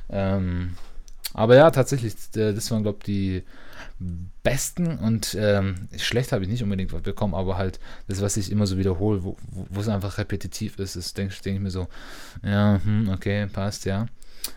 Ähm, 0.08 0.74
aber 1.34 1.56
ja, 1.56 1.70
tatsächlich, 1.70 2.14
äh, 2.36 2.52
das 2.52 2.70
waren, 2.70 2.82
glaube 2.82 2.98
ich, 3.00 3.04
die 3.04 3.42
besten 4.42 4.98
und 4.98 5.36
ähm, 5.38 5.88
schlecht 5.96 6.32
habe 6.32 6.44
ich 6.44 6.50
nicht 6.50 6.62
unbedingt 6.62 6.92
was 6.92 7.02
bekommen, 7.02 7.34
aber 7.34 7.56
halt 7.56 7.80
das, 8.08 8.20
was 8.20 8.36
ich 8.36 8.52
immer 8.52 8.66
so 8.66 8.78
wiederhole, 8.78 9.24
wo, 9.24 9.36
wo 9.50 9.80
es 9.80 9.88
einfach 9.88 10.18
repetitiv 10.18 10.78
ist, 10.78 10.96
ist, 10.96 11.16
denke 11.16 11.34
denk 11.42 11.56
ich 11.56 11.62
mir 11.62 11.70
so, 11.70 11.88
ja, 12.42 12.80
hm, 12.82 13.08
okay, 13.08 13.46
passt, 13.46 13.86
ja. 13.86 14.06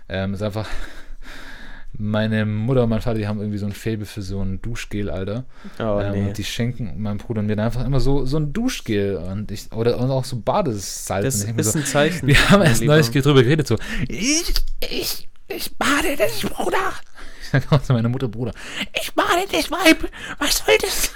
Ähm, 0.08 0.34
ist 0.34 0.44
einfach, 0.44 0.68
meine 1.94 2.46
Mutter 2.46 2.84
und 2.84 2.90
mein 2.90 3.02
Vater, 3.02 3.18
die 3.18 3.28
haben 3.28 3.40
irgendwie 3.40 3.58
so 3.58 3.66
ein 3.66 3.72
Faible 3.72 4.06
für 4.06 4.22
so 4.22 4.42
ein 4.42 4.62
Duschgel, 4.62 5.10
Alter. 5.10 5.46
Oh, 5.80 6.00
ähm, 6.00 6.12
nee. 6.12 6.28
Und 6.28 6.38
die 6.38 6.44
schenken 6.44 7.02
meinem 7.02 7.18
Bruder 7.18 7.40
und 7.40 7.48
mir 7.48 7.56
dann 7.56 7.66
einfach 7.66 7.86
immer 7.86 8.00
so, 8.00 8.26
so 8.26 8.38
ein 8.38 8.54
Duschgel 8.54 9.18
und 9.18 9.52
ich, 9.52 9.72
oder 9.72 9.98
und 10.00 10.12
auch 10.12 10.26
so 10.26 10.40
Badesalz. 10.40 11.46
Das 11.46 11.66
ist 11.66 11.72
so, 11.72 11.80
ein 11.80 11.86
Zeichen. 11.86 12.28
wir 12.28 12.50
haben 12.50 12.62
erst 12.62 12.84
neulich 12.84 13.10
drüber 13.10 13.42
geredet, 13.42 13.68
so, 13.68 13.78
ich, 14.08 14.54
ich, 14.82 15.29
ich 15.50 15.76
bade 15.78 16.16
dich, 16.16 16.42
Bruder. 16.50 16.94
Ich 17.42 17.50
sag 17.50 17.72
auch 17.72 17.82
zu 17.82 17.94
meiner 17.94 18.10
Mutter, 18.10 18.28
Bruder, 18.28 18.54
ich 19.00 19.14
bade 19.14 19.48
dich, 19.52 19.72
Weib, 19.72 20.10
was 20.38 20.60
soll 20.60 20.78
das? 20.82 21.12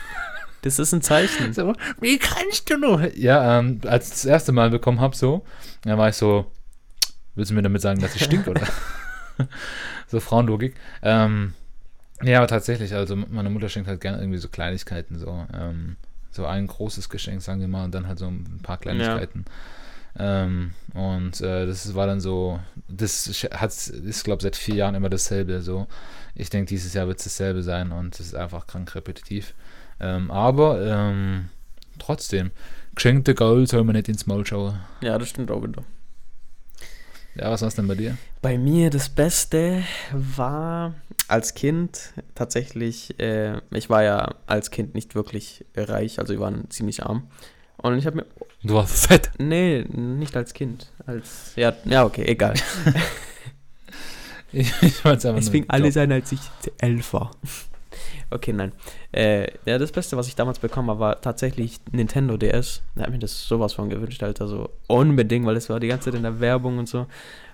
Das 0.63 0.79
ist 0.79 0.93
ein 0.93 1.01
Zeichen. 1.01 1.53
So, 1.53 1.73
wie 1.99 2.17
kannst 2.17 2.69
du 2.69 2.77
nur? 2.77 3.15
Ja, 3.15 3.59
ähm, 3.59 3.81
als 3.85 4.05
ich 4.05 4.11
das 4.13 4.25
erste 4.25 4.51
Mal 4.53 4.69
bekommen 4.69 5.01
habe, 5.01 5.15
so, 5.15 5.45
dann 5.83 5.97
war 5.97 6.09
ich 6.09 6.15
so, 6.15 6.51
willst 7.35 7.51
du 7.51 7.55
mir 7.55 7.61
damit 7.61 7.81
sagen, 7.81 7.99
dass 7.99 8.15
ich 8.15 8.23
stink, 8.23 8.47
oder? 8.47 8.65
so 10.07 10.19
Frauenlogik. 10.19 10.75
Ähm, 11.01 11.53
ja, 12.23 12.37
aber 12.37 12.47
tatsächlich, 12.47 12.93
also 12.93 13.15
meine 13.15 13.49
Mutter 13.49 13.67
schenkt 13.67 13.89
halt 13.89 13.99
gerne 13.99 14.19
irgendwie 14.19 14.37
so 14.37 14.47
Kleinigkeiten, 14.47 15.19
so, 15.19 15.45
ähm, 15.53 15.97
so 16.31 16.45
ein 16.45 16.67
großes 16.67 17.09
Geschenk, 17.09 17.41
sagen 17.41 17.59
wir 17.59 17.67
mal, 17.67 17.83
und 17.83 17.93
dann 17.93 18.07
halt 18.07 18.19
so 18.19 18.27
ein 18.27 18.61
paar 18.63 18.77
Kleinigkeiten. 18.77 19.45
Ähm, 20.17 20.73
und 20.93 21.41
äh, 21.41 21.65
das 21.65 21.95
war 21.95 22.05
dann 22.05 22.21
so, 22.21 22.59
das 22.87 23.27
hat, 23.51 23.71
ist, 23.71 24.23
glaube 24.23 24.39
ich, 24.39 24.43
seit 24.43 24.55
vier 24.55 24.75
Jahren 24.75 24.95
immer 24.95 25.09
dasselbe. 25.09 25.61
So, 25.61 25.87
ich 26.35 26.49
denke, 26.49 26.69
dieses 26.69 26.93
Jahr 26.93 27.07
wird 27.07 27.17
es 27.19 27.25
dasselbe 27.25 27.63
sein 27.63 27.91
und 27.91 28.13
es 28.15 28.27
ist 28.27 28.35
einfach 28.35 28.67
krank 28.67 28.93
repetitiv. 28.95 29.53
Ähm, 29.99 30.29
aber 30.31 30.85
ähm, 30.85 31.49
trotzdem, 31.97 32.51
geschenkte 32.95 33.33
Gold 33.33 33.69
soll 33.69 33.83
man 33.83 33.95
nicht 33.95 34.09
ins 34.09 34.27
Maul 34.27 34.45
schauen. 34.45 34.79
Ja, 35.01 35.17
das 35.17 35.29
stimmt 35.29 35.49
auch 35.49 35.63
wieder. 35.63 35.83
Ja, 37.35 37.49
was 37.49 37.63
war's 37.63 37.73
denn 37.73 37.87
bei 37.87 37.95
dir? 37.95 38.15
Bei 38.43 38.59
mir 38.59 38.91
das 38.91 39.09
Beste 39.09 39.83
war 40.11 40.93
als 41.27 41.55
Kind 41.55 42.13
tatsächlich, 42.35 43.19
äh, 43.19 43.59
ich 43.71 43.89
war 43.89 44.03
ja 44.03 44.35
als 44.45 44.69
Kind 44.69 44.93
nicht 44.93 45.15
wirklich 45.15 45.65
reich, 45.75 46.19
also 46.19 46.33
wir 46.33 46.39
waren 46.39 46.69
ziemlich 46.69 47.03
arm. 47.03 47.27
Und 47.83 47.97
ich 47.97 48.05
habe 48.07 48.17
mir, 48.17 48.25
Du 48.63 48.73
warst 48.73 49.05
fett. 49.07 49.29
nee, 49.37 49.83
nicht 49.83 50.35
als 50.35 50.53
Kind, 50.53 50.91
als, 51.05 51.53
ja, 51.55 51.73
ja, 51.85 52.03
okay, 52.05 52.25
egal. 52.25 52.55
Ich, 54.55 54.71
ich 54.83 55.03
wollte 55.03 55.29
einfach 55.29 55.41
Es 55.41 55.49
fing 55.49 55.65
alles 55.67 55.97
an, 55.97 56.11
als 56.11 56.31
ich 56.31 56.39
elf 56.77 57.13
war. 57.13 57.31
Okay, 58.29 58.53
nein. 58.53 58.71
Äh, 59.11 59.47
ja, 59.65 59.77
das 59.79 59.91
Beste, 59.91 60.15
was 60.15 60.27
ich 60.27 60.35
damals 60.35 60.59
bekommen 60.59 60.89
habe, 60.89 60.99
war 60.99 61.21
tatsächlich 61.21 61.79
Nintendo 61.91 62.37
DS. 62.37 62.81
Da 62.95 63.03
hat 63.03 63.09
mir 63.09 63.19
das 63.19 63.47
sowas 63.47 63.73
von 63.73 63.89
gewünscht, 63.89 64.21
Alter. 64.23 64.47
So 64.47 64.69
unbedingt, 64.87 65.45
weil 65.45 65.57
es 65.57 65.69
war 65.69 65.79
die 65.79 65.87
ganze 65.87 66.11
Zeit 66.11 66.17
in 66.17 66.23
der 66.23 66.39
Werbung 66.39 66.77
und 66.77 66.87
so. 66.87 67.07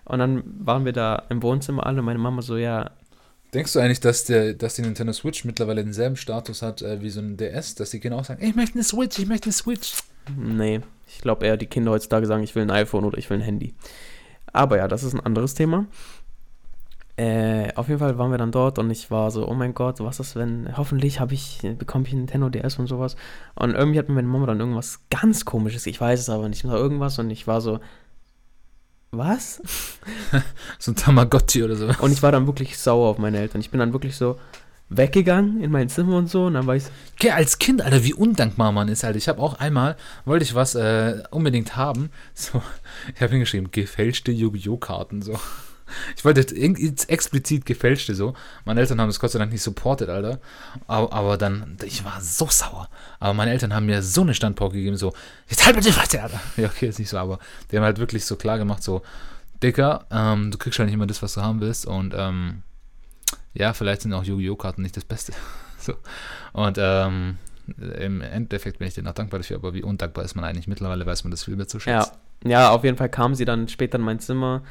Und 0.05 0.19
dann 0.19 0.43
waren 0.59 0.85
wir 0.85 0.91
da 0.93 1.23
im 1.29 1.41
Wohnzimmer 1.41 1.85
alle 1.85 1.99
und 1.99 2.05
meine 2.05 2.19
Mama 2.19 2.41
so, 2.41 2.57
ja, 2.57 2.91
Denkst 3.53 3.73
du 3.73 3.79
eigentlich, 3.79 3.99
dass, 3.99 4.25
der, 4.25 4.53
dass 4.53 4.75
die 4.75 4.83
Nintendo 4.83 5.11
Switch 5.11 5.43
mittlerweile 5.43 5.83
denselben 5.83 6.15
Status 6.17 6.61
hat 6.61 6.83
äh, 6.83 7.01
wie 7.01 7.09
so 7.09 7.19
ein 7.19 7.35
DS, 7.35 7.73
dass 7.75 7.89
die 7.89 7.99
genau 7.99 8.21
sagen, 8.21 8.43
ich 8.43 8.55
möchte 8.55 8.75
eine 8.75 8.83
Switch, 8.83 9.17
ich 9.17 9.25
möchte 9.25 9.45
eine 9.45 9.53
Switch? 9.53 9.93
Nee. 10.37 10.81
Ich 11.07 11.21
glaube 11.21 11.45
eher, 11.45 11.57
die 11.57 11.65
Kinder 11.65 11.91
heutzutage 11.91 12.25
sagen, 12.25 12.43
ich 12.43 12.53
will 12.55 12.63
ein 12.63 12.71
iPhone 12.71 13.03
oder 13.03 13.17
ich 13.17 13.29
will 13.29 13.37
ein 13.37 13.43
Handy. 13.43 13.73
Aber 14.53 14.77
ja, 14.77 14.87
das 14.87 15.03
ist 15.03 15.13
ein 15.13 15.19
anderes 15.19 15.53
Thema. 15.53 15.87
Äh, 17.17 17.73
auf 17.75 17.89
jeden 17.89 17.99
Fall 17.99 18.17
waren 18.17 18.31
wir 18.31 18.37
dann 18.37 18.53
dort 18.53 18.79
und 18.79 18.89
ich 18.91 19.11
war 19.11 19.29
so, 19.29 19.45
oh 19.45 19.53
mein 19.53 19.73
Gott, 19.73 19.99
was 19.99 20.21
ist, 20.21 20.37
wenn, 20.37 20.77
hoffentlich 20.77 21.19
habe 21.19 21.33
ich, 21.33 21.59
bekomme 21.77 22.05
ich 22.07 22.13
ein 22.13 22.19
Nintendo 22.19 22.47
DS 22.49 22.79
und 22.79 22.87
sowas. 22.87 23.17
Und 23.55 23.73
irgendwie 23.73 23.99
hat 23.99 24.07
mir 24.07 24.15
meine 24.15 24.27
Mama 24.27 24.45
dann 24.45 24.61
irgendwas 24.61 25.01
ganz 25.09 25.43
komisches, 25.43 25.85
ich 25.85 25.99
weiß 25.99 26.19
es 26.19 26.29
aber 26.29 26.47
nicht, 26.47 26.63
mehr 26.63 26.75
irgendwas 26.75 27.19
und 27.19 27.29
ich 27.29 27.45
war 27.45 27.59
so, 27.59 27.79
was? 29.11 29.61
So 30.77 30.91
ein 30.91 30.95
Tamagotchi 30.95 31.63
oder 31.63 31.75
so. 31.75 31.89
Und 31.99 32.11
ich 32.13 32.23
war 32.23 32.31
dann 32.31 32.47
wirklich 32.47 32.77
sauer 32.77 33.09
auf 33.09 33.17
meine 33.17 33.39
Eltern. 33.39 33.59
Ich 33.59 33.69
bin 33.69 33.79
dann 33.79 33.91
wirklich 33.91 34.15
so 34.15 34.37
weggegangen 34.89 35.61
in 35.61 35.71
mein 35.71 35.87
Zimmer 35.89 36.17
und 36.17 36.29
so 36.29 36.45
und 36.45 36.55
dann 36.55 36.65
war 36.67 36.75
ich 36.75 36.83
Okay, 37.15 37.31
als 37.31 37.59
Kind, 37.59 37.81
Alter, 37.81 38.03
wie 38.03 38.13
undankbar 38.13 38.71
man 38.71 38.87
ist, 38.87 39.03
Alter. 39.05 39.17
Ich 39.17 39.27
habe 39.27 39.41
auch 39.41 39.59
einmal, 39.59 39.95
wollte 40.25 40.43
ich 40.43 40.55
was 40.55 40.75
äh, 40.75 41.21
unbedingt 41.31 41.75
haben. 41.75 42.09
So, 42.33 42.61
ich 43.13 43.21
habe 43.21 43.31
hingeschrieben, 43.31 43.69
gefälschte 43.71 44.31
Yu-Gi-Oh! 44.31 44.77
Karten, 44.77 45.21
so. 45.21 45.37
Ich 46.15 46.23
wollte 46.23 46.41
irg- 46.41 47.09
explizit 47.09 47.65
gefälschte 47.65 48.13
so. 48.13 48.35
Meine 48.63 48.79
Eltern 48.79 49.01
haben 49.01 49.09
das 49.09 49.19
Gott 49.19 49.31
sei 49.31 49.39
Dank 49.39 49.51
nicht 49.51 49.63
supported, 49.63 50.07
Alter. 50.09 50.39
Aber, 50.87 51.11
aber 51.11 51.37
dann, 51.37 51.77
ich 51.83 52.05
war 52.05 52.21
so 52.21 52.47
sauer. 52.47 52.87
Aber 53.19 53.33
meine 53.33 53.51
Eltern 53.51 53.73
haben 53.73 53.87
mir 53.87 54.01
so 54.03 54.21
eine 54.21 54.33
Standpauke 54.35 54.75
gegeben, 54.75 54.97
so, 54.97 55.13
jetzt 55.47 55.65
halt 55.65 55.75
bitte 55.75 55.95
weiter, 55.97 56.23
Alter. 56.23 56.39
Ja, 56.57 56.67
okay, 56.67 56.87
ist 56.89 56.99
nicht 56.99 57.09
so, 57.09 57.17
aber 57.17 57.39
die 57.71 57.77
haben 57.77 57.83
halt 57.83 57.97
wirklich 57.97 58.25
so 58.25 58.35
klar 58.35 58.57
gemacht, 58.59 58.83
so, 58.83 59.01
Dicker, 59.63 60.05
ähm, 60.11 60.51
du 60.51 60.57
kriegst 60.57 60.77
schon 60.77 60.85
nicht 60.85 60.93
immer 60.95 61.07
das, 61.07 61.21
was 61.21 61.33
du 61.33 61.41
haben 61.41 61.59
willst. 61.59 61.85
Und 61.85 62.13
ähm, 62.15 62.61
ja, 63.53 63.73
vielleicht 63.73 64.01
sind 64.01 64.13
auch 64.13 64.23
Yu-Gi-Oh! 64.23 64.55
Karten 64.55 64.81
nicht 64.81 64.95
das 64.95 65.05
Beste. 65.05 65.33
so. 65.77 65.93
Und 66.53 66.77
ähm, 66.79 67.37
im 67.77 68.21
Endeffekt 68.21 68.79
bin 68.79 68.87
ich 68.87 68.93
denen 68.93 69.07
auch 69.07 69.13
dankbar 69.13 69.39
dafür, 69.39 69.57
aber 69.57 69.73
wie 69.73 69.83
undankbar 69.83 70.23
ist 70.25 70.35
man 70.35 70.45
eigentlich? 70.45 70.67
Mittlerweile 70.67 71.05
weiß 71.05 71.23
man 71.23 71.31
das 71.31 71.43
viel 71.43 71.55
mehr 71.55 71.67
zu 71.67 71.79
schätzen. 71.79 72.11
ja, 72.43 72.49
ja, 72.49 72.69
auf 72.71 72.83
jeden 72.83 72.97
Fall 72.97 73.09
kam 73.09 73.35
sie 73.35 73.45
dann 73.45 73.67
später 73.67 73.97
in 73.97 74.03
mein 74.03 74.19
Zimmer 74.19 74.63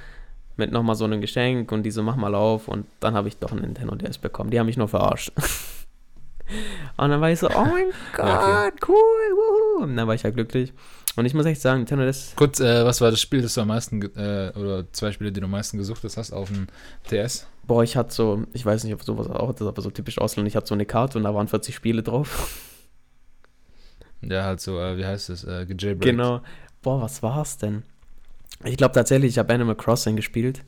mit 0.56 0.72
nochmal 0.72 0.96
so 0.96 1.04
einem 1.04 1.20
Geschenk 1.20 1.70
und 1.70 1.84
die 1.84 1.90
so, 1.90 2.02
mach 2.02 2.16
mal 2.16 2.34
auf 2.34 2.68
und 2.68 2.86
dann 3.00 3.14
habe 3.14 3.28
ich 3.28 3.38
doch 3.38 3.52
ein 3.52 3.60
Nintendo 3.60 3.94
DS 3.94 4.18
bekommen. 4.18 4.50
Die 4.50 4.58
haben 4.58 4.66
mich 4.66 4.76
nur 4.76 4.88
verarscht. 4.88 5.30
und 6.96 7.10
dann 7.10 7.20
war 7.20 7.30
ich 7.30 7.38
so, 7.38 7.48
oh 7.48 7.64
mein 7.64 7.90
Gott, 8.14 8.26
okay. 8.26 8.72
cool, 8.88 8.96
wuhu. 8.96 9.84
Und 9.84 9.96
dann 9.96 10.08
war 10.08 10.14
ich 10.14 10.24
ja 10.24 10.30
glücklich. 10.30 10.72
Und 11.14 11.26
ich 11.26 11.34
muss 11.34 11.46
echt 11.46 11.60
sagen, 11.60 11.80
Nintendo 11.80 12.04
DS, 12.04 12.32
Kurz, 12.36 12.60
äh, 12.60 12.84
was 12.84 13.00
war 13.00 13.10
das 13.10 13.20
Spiel, 13.20 13.42
das 13.42 13.54
du 13.54 13.60
am 13.60 13.68
meisten, 13.68 14.02
äh, 14.02 14.52
oder 14.56 14.92
zwei 14.92 15.12
Spiele, 15.12 15.32
die 15.32 15.40
du 15.40 15.46
am 15.46 15.52
meisten 15.52 15.78
gesucht 15.78 16.02
hast 16.04 16.32
auf 16.32 16.48
dem 16.48 16.66
DS? 17.10 17.46
Boah, 17.68 17.84
ich 17.84 17.96
hatte 17.96 18.12
so, 18.12 18.42
ich 18.52 18.66
weiß 18.66 18.82
nicht, 18.82 18.94
ob 18.94 19.04
sowas 19.04 19.28
auch 19.28 19.54
ist, 19.54 19.62
aber 19.62 19.80
so 19.80 19.90
typisch 19.90 20.18
Ausland, 20.18 20.48
ich 20.48 20.56
hatte 20.56 20.66
so 20.66 20.74
eine 20.74 20.86
Karte 20.86 21.18
und 21.18 21.24
da 21.24 21.32
waren 21.34 21.46
40 21.46 21.72
Spiele 21.74 22.02
drauf. 22.02 22.50
Ja, 24.22 24.42
halt 24.44 24.60
so, 24.60 24.80
äh, 24.80 24.96
wie 24.98 25.06
heißt 25.06 25.28
das, 25.28 25.44
äh, 25.44 25.64
gejailbreakt. 25.66 26.10
Genau. 26.10 26.40
Boah, 26.82 27.00
was 27.00 27.22
war's 27.22 27.58
denn? 27.58 27.84
Ich 28.64 28.76
glaube 28.76 28.94
tatsächlich, 28.94 29.30
ich 29.30 29.38
habe 29.38 29.54
Animal 29.54 29.76
Crossing 29.76 30.16
gespielt. 30.16 30.64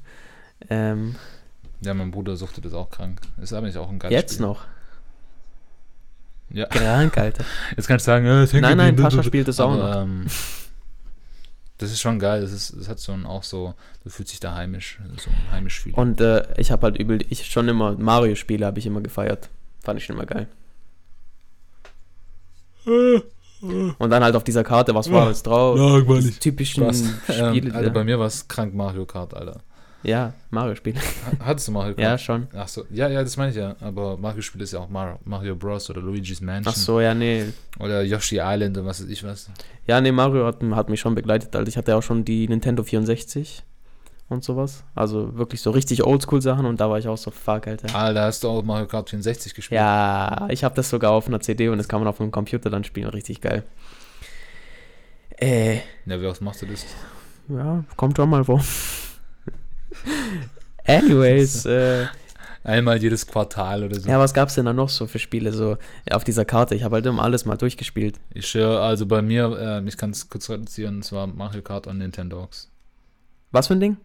Ähm, 0.69 1.17
Ja, 1.81 1.95
mein 1.95 2.11
Bruder 2.13 2.37
suchte 2.37 2.61
das 2.61 2.75
auch 2.75 2.91
krank. 2.91 3.21
Ist 3.43 3.53
aber 3.53 3.67
nicht 3.67 3.79
auch 3.79 3.89
ein 3.89 3.99
geiles 3.99 4.15
jetzt 4.15 4.35
Spiel. 4.35 4.47
noch. 4.47 4.67
Ja, 6.53 6.67
Krank, 6.67 7.17
Alter. 7.17 7.45
jetzt 7.77 7.87
kannst 7.89 8.07
du 8.07 8.11
sagen, 8.11 8.27
äh, 8.27 8.61
Nein, 8.61 8.77
nein, 8.77 8.97
Pascha 8.97 9.23
spielt 9.23 9.49
das 9.49 9.59
auch 9.61 9.73
aber, 9.73 9.95
noch. 9.95 10.03
Ähm, 10.03 10.27
das 11.81 11.91
ist 11.91 12.01
schon 12.01 12.19
geil. 12.19 12.43
Das, 12.43 12.53
ist, 12.53 12.77
das 12.79 12.89
hat 12.89 12.99
so 12.99 13.13
ein, 13.13 13.25
auch 13.25 13.43
so, 13.43 13.75
du 14.05 14.11
fühlst 14.11 14.33
dich 14.33 14.41
da 14.41 14.55
heimisch, 14.55 14.99
so 15.17 15.31
ein 15.31 15.53
heimisch 15.53 15.81
Feeling. 15.81 15.99
Und 15.99 16.21
äh, 16.21 16.47
ich 16.59 16.71
habe 16.71 16.83
halt 16.83 16.99
übel, 16.99 17.25
ich 17.31 17.47
schon 17.47 17.69
immer, 17.69 17.93
Mario-Spiele 17.93 18.67
habe 18.67 18.79
ich 18.79 18.87
immer 18.87 19.01
gefeiert. 19.01 19.49
Fand 19.83 19.99
ich 19.99 20.05
schon 20.05 20.17
immer 20.17 20.27
geil. 20.27 20.47
Und 22.85 24.11
dann 24.11 24.23
halt 24.23 24.37
auf 24.37 24.45
dieser 24.45 24.63
Karte, 24.63 24.95
was 24.95 25.11
war 25.11 25.27
alles 25.27 25.43
drauf? 25.43 25.79
Langweilig. 25.79 26.27
Diese 26.27 26.41
typischen 26.41 26.85
Spaß. 26.85 27.05
Spiele. 27.25 27.71
Ähm, 27.71 27.77
Alter, 27.77 27.91
bei 27.91 28.05
mir 28.05 28.19
war 28.19 28.27
es 28.27 28.47
krank 28.47 28.75
Mario 28.75 29.07
Kart, 29.07 29.33
Alter. 29.33 29.61
Ja, 30.03 30.33
Mario-Spiele. 30.51 30.99
Ha- 30.99 31.45
Hattest 31.47 31.69
du 31.69 31.73
Mario 31.73 31.95
Kart? 31.95 32.01
Ja, 32.01 32.19
schon. 32.19 32.49
Ach 32.57 32.69
so, 32.69 32.85
ja, 32.91 33.09
ja, 33.09 33.23
das 33.23 33.37
meine 33.37 33.51
ich 33.51 33.57
ja. 33.57 33.77
Aber 33.81 34.17
Mario-Spiel 34.17 34.61
ist 34.63 34.73
ja 34.73 34.79
auch 34.81 34.89
Mario, 34.89 35.19
Mario 35.25 35.57
Bros. 35.57 35.91
oder 35.91 36.01
Luigi's 36.01 36.41
Mansion 36.41 36.73
Ach 36.73 36.77
so, 36.77 37.01
ja, 37.01 37.15
nee. 37.15 37.47
oder 37.79 38.03
Yoshi 38.03 38.39
Island 38.43 38.77
und 38.79 38.87
was 38.87 39.03
weiß 39.03 39.09
ich 39.11 39.23
was. 39.25 39.51
Ja, 39.87 40.01
nee, 40.01 40.13
Mario 40.13 40.47
hat, 40.47 40.63
hat 40.63 40.89
mich 40.89 41.01
schon 41.01 41.15
begleitet, 41.15 41.55
Alter. 41.55 41.69
Ich 41.69 41.77
hatte 41.77 41.97
auch 41.97 42.03
schon 42.03 42.25
die 42.25 42.49
Nintendo 42.49 42.83
64 42.83 43.63
und 44.29 44.45
sowas. 44.45 44.85
Also 44.95 45.37
wirklich 45.37 45.61
so 45.61 45.71
richtig 45.73 46.05
Oldschool-Sachen 46.05 46.65
und 46.65 46.81
da 46.81 46.89
war 46.89 46.99
ich 46.99 47.09
auch 47.09 47.19
so, 47.19 47.31
fuck, 47.31 47.67
Alter. 47.67 47.95
Alter, 47.95 48.23
hast 48.23 48.43
du 48.45 48.49
auch 48.49 48.63
Mario 48.63 48.87
Kart 48.87 49.11
64 49.11 49.55
gespielt? 49.55 49.77
Ja, 49.81 50.47
ich 50.51 50.63
habe 50.65 50.75
das 50.77 50.89
sogar 50.89 51.11
auf 51.13 51.27
einer 51.27 51.41
CD 51.41 51.69
und 51.69 51.79
das 51.79 51.89
kann 51.89 52.01
man 52.01 52.09
auf 52.09 52.19
dem 52.19 52.31
Computer 52.31 52.71
dann 52.71 52.85
spielen. 52.85 53.09
Richtig 53.09 53.41
geil. 53.41 53.65
Äh, 55.39 55.77
Ja, 56.07 56.21
wie 56.21 56.27
oft 56.27 56.41
machst 56.41 56.63
du 56.63 56.67
das? 56.67 56.85
ja, 57.49 57.85
kommt 57.97 58.17
schon 58.17 58.31
mal 58.31 58.45
vor. 58.45 58.63
Anyways, 60.85 61.65
äh, 61.67 62.07
Einmal 62.63 62.99
jedes 63.01 63.27
Quartal 63.27 63.85
oder 63.85 63.99
so. 63.99 64.09
Ja, 64.09 64.19
was 64.19 64.35
gab's 64.35 64.55
denn 64.55 64.67
da 64.67 64.75
noch 64.75 64.91
so 64.91 65.07
für 65.07 65.19
Spiele 65.19 65.53
so 65.53 65.79
auf 66.11 66.25
dieser 66.25 66.45
Karte? 66.45 66.75
Ich 66.75 66.85
habe 66.85 66.97
halt 66.97 67.07
immer 67.07 67.23
alles 67.23 67.47
mal 67.47 67.57
durchgespielt. 67.57 68.21
Ich, 68.35 68.55
äh, 68.55 68.63
also 68.63 69.07
bei 69.07 69.23
mir, 69.23 69.81
äh, 69.83 69.89
ich 69.89 69.97
kann 69.97 70.11
es 70.11 70.29
kurz 70.29 70.51
reduzieren, 70.51 70.99
es 70.99 71.11
war 71.11 71.27
Mario 71.27 71.63
Kart 71.63 71.87
und 71.87 71.99
Nintendogs. 71.99 72.71
Was 73.51 73.69
für 73.69 73.75
ein 73.75 73.81
Ding? 73.81 73.97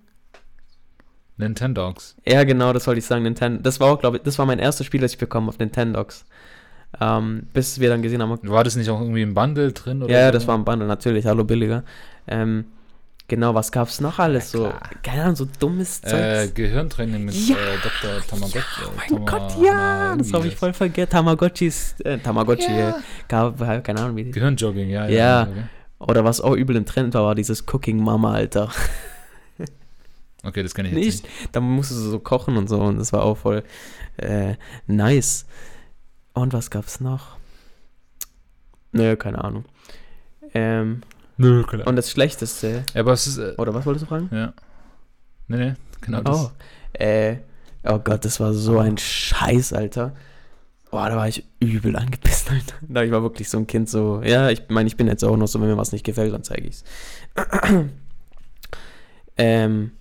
Nintendogs. 1.38 2.16
Ja, 2.26 2.46
genau, 2.46 2.72
das 2.72 2.88
wollte 2.88 3.00
ich 3.00 3.06
sagen. 3.06 3.24
Nintendo. 3.24 3.62
Das 3.62 3.82
war 3.82 3.92
auch, 3.92 4.00
glaube 4.00 4.18
ich, 4.18 4.24
das 4.24 4.40
war 4.40 4.46
mein 4.46 4.60
erstes 4.60 4.86
Spiel, 4.86 5.02
das 5.02 5.12
ich 5.12 5.18
bekommen 5.18 5.50
auf 5.50 5.60
Nintendogs. 5.60 6.26
Ähm, 7.02 7.48
bis 7.54 7.82
wir 7.82 7.90
dann 7.90 8.02
gesehen 8.02 8.22
haben. 8.22 8.40
War 8.44 8.64
das 8.64 8.78
nicht 8.78 8.90
auch 8.90 9.02
irgendwie 9.02 9.22
im 9.22 9.34
Bundle 9.34 9.74
drin? 9.74 10.02
Oder 10.02 10.14
Ja, 10.14 10.20
ja, 10.22 10.26
so? 10.28 10.32
das 10.32 10.48
war 10.48 10.58
ein 10.58 10.64
Bundle, 10.64 10.88
natürlich, 10.88 11.26
hallo 11.26 11.44
billiger. 11.44 11.84
Ähm, 12.26 12.66
genau, 13.28 13.54
was 13.54 13.72
gab's 13.72 14.00
noch 14.02 14.20
alles 14.20 14.54
Ja, 14.54 14.60
so? 14.60 14.74
Keine 15.04 15.24
Ahnung, 15.24 15.36
so 15.36 15.48
dummes 15.60 16.02
Äh, 16.04 16.08
Zeug. 16.48 16.56
Gehirntraining 16.56 17.26
mit 17.26 17.36
Ja! 17.36 17.56
äh, 17.56 17.78
Dr. 17.84 18.22
Tamagotchi. 18.28 18.82
oh 18.84 18.88
äh, 18.88 18.96
mein 18.98 19.26
Tama- 19.26 19.26
Gott, 19.32 19.64
ja, 19.64 19.72
Hana, 19.74 20.16
das 20.18 20.34
habe 20.34 20.48
ich 20.48 20.56
voll 20.56 20.74
vergessen. 20.74 21.10
Tamagotchis, 21.12 21.96
äh, 22.02 22.18
Tamagotchi, 22.20 22.72
Ja. 22.72 22.90
äh, 22.90 22.94
gab, 23.28 23.62
äh, 23.62 23.82
keine 23.82 24.02
Ahnung 24.02 24.16
wie 24.16 24.24
die. 24.26 24.32
Gehirnjogging, 24.32 24.90
ja. 24.90 25.08
Ja. 25.08 25.44
Okay. 25.44 25.64
Oder 26.00 26.24
was 26.26 26.42
auch 26.42 26.54
übel 26.56 26.76
im 26.76 26.86
Trend 26.86 27.14
war, 27.14 27.24
war 27.24 27.36
dieses 27.36 27.64
Cooking 27.72 28.04
Mama, 28.04 28.34
Alter. 28.34 28.70
okay, 30.44 30.62
das 30.64 30.74
kenne 30.76 30.90
ich 30.90 30.96
jetzt 30.96 31.06
Nicht? 31.06 31.24
nicht. 31.24 31.50
Da 31.56 31.62
musstest 31.62 32.02
du 32.02 32.10
so 32.12 32.20
kochen 32.20 32.58
und 32.58 32.68
so 32.68 32.80
und 32.82 32.98
das 33.00 33.14
war 33.14 33.24
auch 33.24 33.38
voll 33.38 33.64
äh, 34.18 34.56
nice. 34.88 35.46
Und 36.34 36.54
was 36.54 36.70
gab's 36.70 37.00
noch? 37.00 37.38
Nö, 38.92 39.16
keine 39.16 39.44
Ahnung. 39.44 39.66
Ähm, 40.54 41.02
Nö, 41.38 41.64
klar. 41.64 41.88
und 41.88 41.96
das 41.96 42.10
Schlechteste, 42.10 42.84
Ja, 42.94 43.02
aber 43.02 43.14
es 43.14 43.28
ist. 43.28 43.38
Äh, 43.38 43.56
oder 43.58 43.74
was 43.74 43.86
wolltest 43.86 44.04
du 44.04 44.10
fragen? 44.10 44.30
ja. 44.32 44.54
Nee, 45.48 45.58
nee, 45.58 45.74
genau 46.02 46.22
das. 46.22 46.38
Oh, 46.38 46.52
äh, 46.94 47.38
oh 47.84 48.00
Gott, 48.00 48.26
das 48.26 48.40
war 48.40 48.54
so 48.54 48.80
ein 48.80 48.98
Scheiß, 48.98 49.74
Alter. 49.74 50.14
Boah, 50.90 51.10
da 51.10 51.18
war 51.18 51.28
ich 51.28 51.46
übel 51.60 51.96
angepisst, 51.96 52.50
Alter. 52.50 52.76
Da 52.82 53.04
ich 53.04 53.12
war 53.12 53.22
wirklich 53.22 53.50
so 53.50 53.58
ein 53.58 53.68
Kind, 53.68 53.90
so, 53.90 54.22
ja, 54.24 54.50
ich 54.50 54.64
meine, 54.70 54.88
ich 54.88 54.98
bin 54.98 55.08
jetzt 55.08 55.24
auch 55.24 55.38
noch 55.38 55.48
so, 55.48 55.62
wenn 55.62 55.68
mir 55.68 55.78
was 55.78 55.92
nicht 55.92 56.06
gefällt, 56.06 56.34
dann 56.34 56.44
zeige 56.44 56.68
ich's. 56.68 56.84
ähm, 59.38 59.92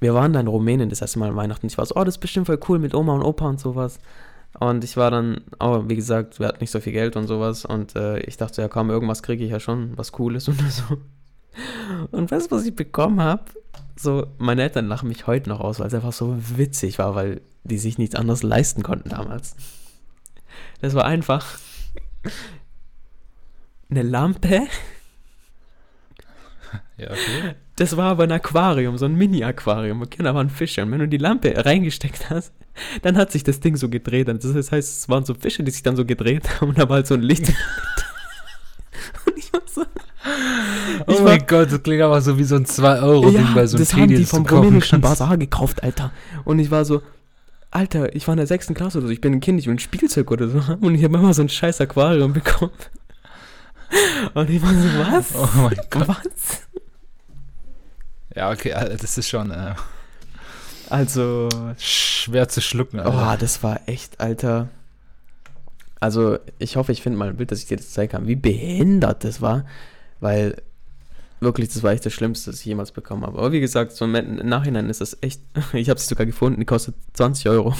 wir 0.00 0.14
waren 0.14 0.32
dann 0.32 0.46
in 0.46 0.48
Rumänien 0.48 0.88
das 0.88 1.00
erste 1.00 1.18
Mal 1.18 1.28
an 1.28 1.36
Weihnachten. 1.36 1.66
Ich 1.66 1.78
war 1.78 1.86
so, 1.86 1.96
oh, 1.96 2.04
das 2.04 2.14
ist 2.14 2.20
bestimmt 2.20 2.46
voll 2.46 2.58
cool 2.68 2.78
mit 2.78 2.94
Oma 2.94 3.14
und 3.14 3.22
Opa 3.22 3.46
und 3.46 3.60
sowas. 3.60 3.98
Und 4.58 4.82
ich 4.82 4.96
war 4.96 5.10
dann, 5.10 5.42
oh, 5.60 5.84
wie 5.86 5.96
gesagt, 5.96 6.40
wir 6.40 6.48
hatten 6.48 6.60
nicht 6.60 6.70
so 6.70 6.80
viel 6.80 6.92
Geld 6.92 7.16
und 7.16 7.26
sowas. 7.26 7.64
Und 7.64 7.96
äh, 7.96 8.18
ich 8.20 8.36
dachte, 8.36 8.62
ja 8.62 8.68
komm, 8.68 8.90
irgendwas 8.90 9.22
kriege 9.22 9.44
ich 9.44 9.50
ja 9.50 9.60
schon, 9.60 9.96
was 9.96 10.12
Cooles 10.12 10.48
und 10.48 10.58
so. 10.72 10.98
Und 12.10 12.30
weißt 12.30 12.50
du, 12.50 12.56
was 12.56 12.66
ich 12.66 12.74
bekommen 12.74 13.20
habe? 13.20 13.44
So, 13.96 14.26
meine 14.38 14.62
Eltern 14.62 14.86
lachen 14.86 15.08
mich 15.08 15.26
heute 15.26 15.48
noch 15.48 15.60
aus, 15.60 15.80
weil 15.80 15.88
es 15.88 15.94
einfach 15.94 16.12
so 16.12 16.36
witzig 16.56 16.98
war, 16.98 17.14
weil 17.14 17.40
die 17.64 17.78
sich 17.78 17.98
nichts 17.98 18.14
anderes 18.14 18.42
leisten 18.42 18.82
konnten 18.82 19.08
damals. 19.08 19.56
Das 20.80 20.94
war 20.94 21.04
einfach 21.04 21.58
eine 23.90 24.02
Lampe. 24.02 24.66
Ja, 26.98 27.08
okay. 27.10 27.54
Das 27.76 27.96
war 27.96 28.10
aber 28.10 28.24
ein 28.24 28.32
Aquarium, 28.32 28.98
so 28.98 29.04
ein 29.04 29.14
Mini-Aquarium. 29.14 30.02
Okay, 30.02 30.22
da 30.22 30.34
waren 30.34 30.50
Fische. 30.50 30.82
Und 30.82 30.90
wenn 30.90 30.98
du 30.98 31.06
die 31.08 31.16
Lampe 31.18 31.54
reingesteckt 31.64 32.28
hast, 32.28 32.52
dann 33.02 33.16
hat 33.16 33.30
sich 33.30 33.44
das 33.44 33.60
Ding 33.60 33.76
so 33.76 33.88
gedreht. 33.88 34.28
Und 34.28 34.42
Das 34.42 34.72
heißt, 34.72 34.98
es 34.98 35.08
waren 35.08 35.24
so 35.24 35.34
Fische, 35.34 35.62
die 35.62 35.70
sich 35.70 35.82
dann 35.84 35.94
so 35.94 36.04
gedreht 36.04 36.60
haben 36.60 36.70
und 36.70 36.78
da 36.78 36.88
war 36.88 36.96
halt 36.96 37.06
so 37.06 37.14
ein 37.14 37.22
Licht. 37.22 37.48
und 39.26 39.36
ich 39.38 39.52
war 39.52 39.60
so. 39.66 39.82
Oh 41.06 41.12
Ich 41.12 41.20
mein 41.20 41.38
war- 41.40 41.46
Gott, 41.46 41.72
das 41.72 41.82
klingt 41.82 42.02
aber 42.02 42.20
so 42.20 42.36
wie 42.38 42.44
so 42.44 42.56
ein 42.56 42.66
2-Euro-Ding 42.66 43.54
bei 43.54 43.66
so 43.66 43.76
einem 43.76 43.84
das 43.84 43.94
haben 43.94 44.08
die 44.08 44.24
vom 44.24 44.44
rumänischen. 44.46 45.00
Bazar 45.00 45.36
gekauft, 45.36 45.82
Alter. 45.82 46.10
Und 46.44 46.58
ich 46.58 46.70
war 46.70 46.84
so, 46.84 47.02
Alter, 47.70 48.14
ich 48.16 48.26
war 48.26 48.32
in 48.34 48.38
der 48.38 48.46
sechsten 48.46 48.74
Klasse 48.74 48.98
oder 48.98 49.06
so, 49.06 49.12
ich 49.12 49.20
bin 49.20 49.32
ein 49.34 49.40
Kind, 49.40 49.60
ich 49.60 49.66
will 49.66 49.74
ein 49.74 49.78
Spielzeug 49.78 50.30
oder 50.30 50.48
so. 50.48 50.60
Und 50.80 50.94
ich 50.94 51.04
habe 51.04 51.16
immer 51.16 51.32
so 51.32 51.42
ein 51.42 51.48
scheiß 51.48 51.80
Aquarium 51.80 52.32
bekommen. 52.32 52.72
Und 54.34 54.50
ich 54.50 54.62
war 54.62 54.74
so, 54.74 54.88
was? 54.98 55.34
Oh 55.34 55.48
mein 55.62 55.78
Gott. 55.90 56.08
Was? 56.08 56.62
Ja, 58.34 58.50
okay, 58.50 58.72
Alter, 58.74 58.96
das 58.96 59.16
ist 59.18 59.28
schon 59.28 59.50
äh, 59.50 59.74
Also, 60.90 61.48
schwer 61.78 62.48
zu 62.48 62.60
schlucken. 62.60 63.00
oh, 63.00 63.04
Alter. 63.10 63.38
das 63.40 63.62
war 63.62 63.80
echt, 63.86 64.20
Alter. 64.20 64.68
Also, 66.00 66.38
ich 66.58 66.76
hoffe, 66.76 66.92
ich 66.92 67.02
finde 67.02 67.18
mal 67.18 67.28
ein 67.28 67.36
Bild, 67.36 67.50
dass 67.50 67.58
ich 67.60 67.66
dir 67.66 67.76
das 67.76 67.90
zeigen 67.92 68.12
kann, 68.12 68.26
wie 68.28 68.36
behindert 68.36 69.24
das 69.24 69.40
war. 69.40 69.64
Weil, 70.20 70.62
wirklich, 71.40 71.68
das 71.70 71.82
war 71.82 71.92
echt 71.92 72.06
das 72.06 72.12
Schlimmste, 72.12 72.50
das 72.50 72.60
ich 72.60 72.66
jemals 72.66 72.92
bekommen 72.92 73.24
habe. 73.24 73.38
Aber 73.38 73.50
wie 73.52 73.60
gesagt, 73.60 73.92
so 73.92 74.04
im 74.04 74.14
im 74.14 74.48
Nachhinein 74.48 74.90
ist 74.90 75.00
das 75.00 75.16
echt, 75.22 75.40
ich 75.72 75.88
habe 75.90 75.98
sie 75.98 76.06
sogar 76.06 76.26
gefunden, 76.26 76.60
die 76.60 76.66
kostet 76.66 76.94
20 77.14 77.48
Euro. 77.48 77.74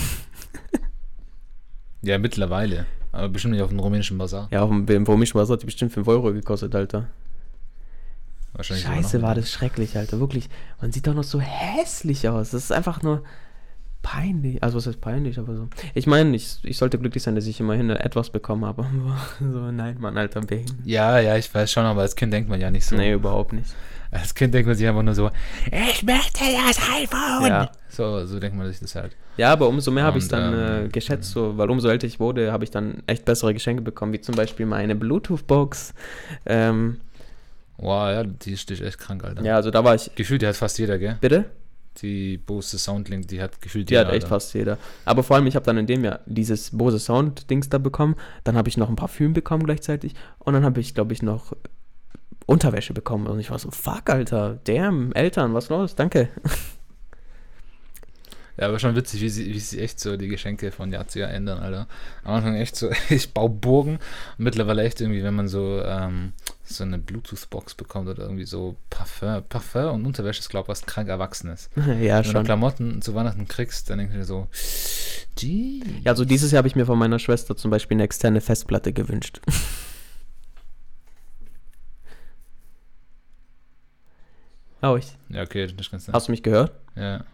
Ja, 2.02 2.18
mittlerweile. 2.18 2.86
Aber 3.18 3.28
bestimmt 3.28 3.54
nicht 3.54 3.62
auf 3.62 3.70
dem 3.70 3.80
rumänischen 3.80 4.18
Bazar. 4.18 4.48
Ja, 4.50 4.62
auf 4.62 4.70
dem 4.70 4.86
im 4.88 5.04
Bomischen 5.04 5.38
Bazar 5.38 5.54
hat 5.54 5.62
die 5.62 5.66
bestimmt 5.66 5.92
5 5.92 6.06
Euro 6.08 6.32
gekostet, 6.32 6.74
Alter. 6.74 7.08
Wahrscheinlich 8.52 8.86
Scheiße, 8.86 9.22
war 9.22 9.34
das 9.34 9.50
schrecklich, 9.50 9.96
Alter. 9.96 10.20
Wirklich. 10.20 10.48
Man 10.80 10.92
sieht 10.92 11.06
doch 11.06 11.14
noch 11.14 11.24
so 11.24 11.40
hässlich 11.40 12.28
aus. 12.28 12.50
Das 12.50 12.64
ist 12.64 12.72
einfach 12.72 13.02
nur 13.02 13.22
peinlich. 14.02 14.62
Also, 14.62 14.78
was 14.78 14.86
heißt 14.86 15.00
peinlich, 15.00 15.38
aber 15.38 15.54
so. 15.54 15.68
Ich 15.94 16.06
meine, 16.06 16.34
ich, 16.34 16.58
ich 16.62 16.78
sollte 16.78 16.98
glücklich 16.98 17.22
sein, 17.22 17.34
dass 17.34 17.46
ich 17.46 17.60
immerhin 17.60 17.90
etwas 17.90 18.30
bekommen 18.30 18.64
habe. 18.64 18.84
Aber 18.84 19.16
so, 19.52 19.70
nein, 19.70 19.96
Mann, 20.00 20.16
Alter, 20.16 20.40
behindert. 20.40 20.76
Ja, 20.84 21.18
ja, 21.18 21.36
ich 21.36 21.52
weiß 21.52 21.70
schon, 21.70 21.84
aber 21.84 22.02
als 22.02 22.16
Kind 22.16 22.32
denkt 22.32 22.48
man 22.48 22.60
ja 22.60 22.70
nicht 22.70 22.86
so. 22.86 22.96
Nee, 22.96 23.12
überhaupt 23.12 23.52
nicht. 23.52 23.74
Als 24.10 24.34
Kind 24.34 24.54
denkt 24.54 24.66
man 24.66 24.76
sich 24.76 24.86
einfach 24.86 25.02
nur 25.02 25.14
so, 25.14 25.30
ich 25.66 26.02
möchte 26.02 26.44
das 26.66 26.78
iPhone. 26.78 27.46
Ja. 27.46 27.70
So, 27.90 28.24
so 28.26 28.38
denkt 28.40 28.56
man 28.56 28.66
sich 28.68 28.80
das 28.80 28.94
halt. 28.94 29.14
Ja, 29.36 29.52
aber 29.52 29.68
umso 29.68 29.90
mehr 29.90 30.04
habe 30.04 30.18
ich 30.18 30.24
es 30.24 30.28
dann 30.30 30.52
ähm, 30.54 30.86
äh, 30.86 30.88
geschätzt, 30.88 31.30
so, 31.32 31.56
weil 31.58 31.70
umso 31.70 31.88
älter 31.88 32.06
ich 32.06 32.18
wurde, 32.18 32.50
habe 32.52 32.64
ich 32.64 32.70
dann 32.70 33.02
echt 33.06 33.24
bessere 33.24 33.52
Geschenke 33.52 33.82
bekommen, 33.82 34.12
wie 34.12 34.20
zum 34.20 34.34
Beispiel 34.34 34.66
meine 34.66 34.94
Bluetooth-Box. 34.94 35.94
Ähm, 36.46 37.00
Wow, 37.80 38.08
ja, 38.10 38.24
die 38.24 38.52
ist 38.54 38.68
die 38.70 38.82
echt 38.82 38.98
krank, 38.98 39.22
Alter. 39.22 39.42
ja, 39.44 39.54
also 39.54 39.70
da 39.70 39.84
war 39.84 39.94
ich. 39.94 40.10
Gefühlt, 40.16 40.42
die 40.42 40.48
hat 40.48 40.56
fast 40.56 40.78
jeder, 40.80 40.98
gell? 40.98 41.16
Bitte? 41.20 41.44
Die 42.02 42.36
Bose 42.36 42.76
Soundlink, 42.76 43.28
die 43.28 43.40
hat 43.40 43.60
gefühlt 43.60 43.88
Die 43.88 43.94
jeder. 43.94 44.06
hat 44.06 44.14
echt 44.14 44.24
Alter. 44.24 44.34
fast 44.34 44.54
jeder. 44.54 44.78
Aber 45.04 45.22
vor 45.22 45.36
allem, 45.36 45.46
ich 45.46 45.54
habe 45.54 45.64
dann 45.64 45.78
in 45.78 45.86
dem 45.86 46.04
Jahr 46.04 46.18
dieses 46.26 46.70
Bose 46.76 46.98
Sound-Dings 46.98 47.68
da 47.68 47.78
bekommen. 47.78 48.16
Dann 48.42 48.56
habe 48.56 48.68
ich 48.68 48.76
noch 48.78 48.88
ein 48.88 48.96
Parfüm 48.96 49.32
bekommen 49.32 49.62
gleichzeitig. 49.64 50.14
Und 50.40 50.54
dann 50.54 50.64
habe 50.64 50.80
ich, 50.80 50.92
glaube 50.94 51.12
ich, 51.12 51.22
noch 51.22 51.52
Unterwäsche 52.48 52.94
bekommen. 52.94 53.26
Und 53.26 53.38
ich 53.40 53.50
war 53.50 53.58
so, 53.58 53.70
fuck, 53.70 54.08
Alter. 54.08 54.58
Damn, 54.64 55.12
Eltern, 55.12 55.52
was 55.52 55.68
los? 55.68 55.94
Danke. 55.94 56.30
Ja, 58.56 58.66
aber 58.66 58.78
schon 58.78 58.96
witzig, 58.96 59.20
wie 59.20 59.28
sie, 59.28 59.46
wie 59.54 59.60
sie 59.60 59.78
echt 59.78 60.00
so 60.00 60.16
die 60.16 60.28
Geschenke 60.28 60.72
von 60.72 60.90
Jahr 60.90 61.06
zu 61.06 61.20
Jahr 61.20 61.30
ändern, 61.30 61.58
Alter. 61.58 61.86
Am 62.24 62.34
Anfang 62.34 62.56
echt 62.56 62.74
so, 62.74 62.90
ich 63.10 63.34
baue 63.34 63.50
Burgen. 63.50 63.98
Und 64.38 64.44
mittlerweile 64.44 64.82
echt 64.82 65.00
irgendwie, 65.00 65.22
wenn 65.22 65.34
man 65.34 65.46
so, 65.46 65.82
ähm, 65.84 66.32
so 66.64 66.84
eine 66.84 66.98
Bluetooth-Box 66.98 67.74
bekommt 67.74 68.08
oder 68.08 68.22
irgendwie 68.22 68.46
so 68.46 68.76
Parfum, 68.88 69.42
Parfum 69.46 69.94
und 69.94 70.06
Unterwäsche 70.06 70.40
ist, 70.40 70.48
glaube 70.48 70.64
ich, 70.64 70.68
was 70.70 70.86
krank 70.86 71.08
Erwachsenes. 71.08 71.68
ja, 71.76 71.84
Wenn 72.16 72.22
du 72.22 72.30
schon. 72.30 72.44
Klamotten 72.44 73.02
zu 73.02 73.14
Weihnachten 73.14 73.46
kriegst, 73.46 73.90
dann 73.90 73.98
denkst 73.98 74.14
du 74.14 74.18
dir 74.20 74.24
so, 74.24 74.48
gee. 75.36 75.82
Ja, 76.02 76.12
also 76.12 76.24
dieses 76.24 76.50
Jahr 76.50 76.58
habe 76.58 76.68
ich 76.68 76.76
mir 76.76 76.86
von 76.86 76.98
meiner 76.98 77.18
Schwester 77.18 77.56
zum 77.56 77.70
Beispiel 77.70 77.96
eine 77.96 78.04
externe 78.04 78.40
Festplatte 78.40 78.94
gewünscht. 78.94 79.40
Oh, 84.82 84.96
ich. 84.96 85.16
Ja, 85.28 85.42
okay, 85.42 85.66
das 85.66 85.90
ganz 85.90 86.06
nett. 86.06 86.14
Hast 86.14 86.28
du 86.28 86.32
mich 86.32 86.42
gehört? 86.42 86.72
Ja. 86.94 87.24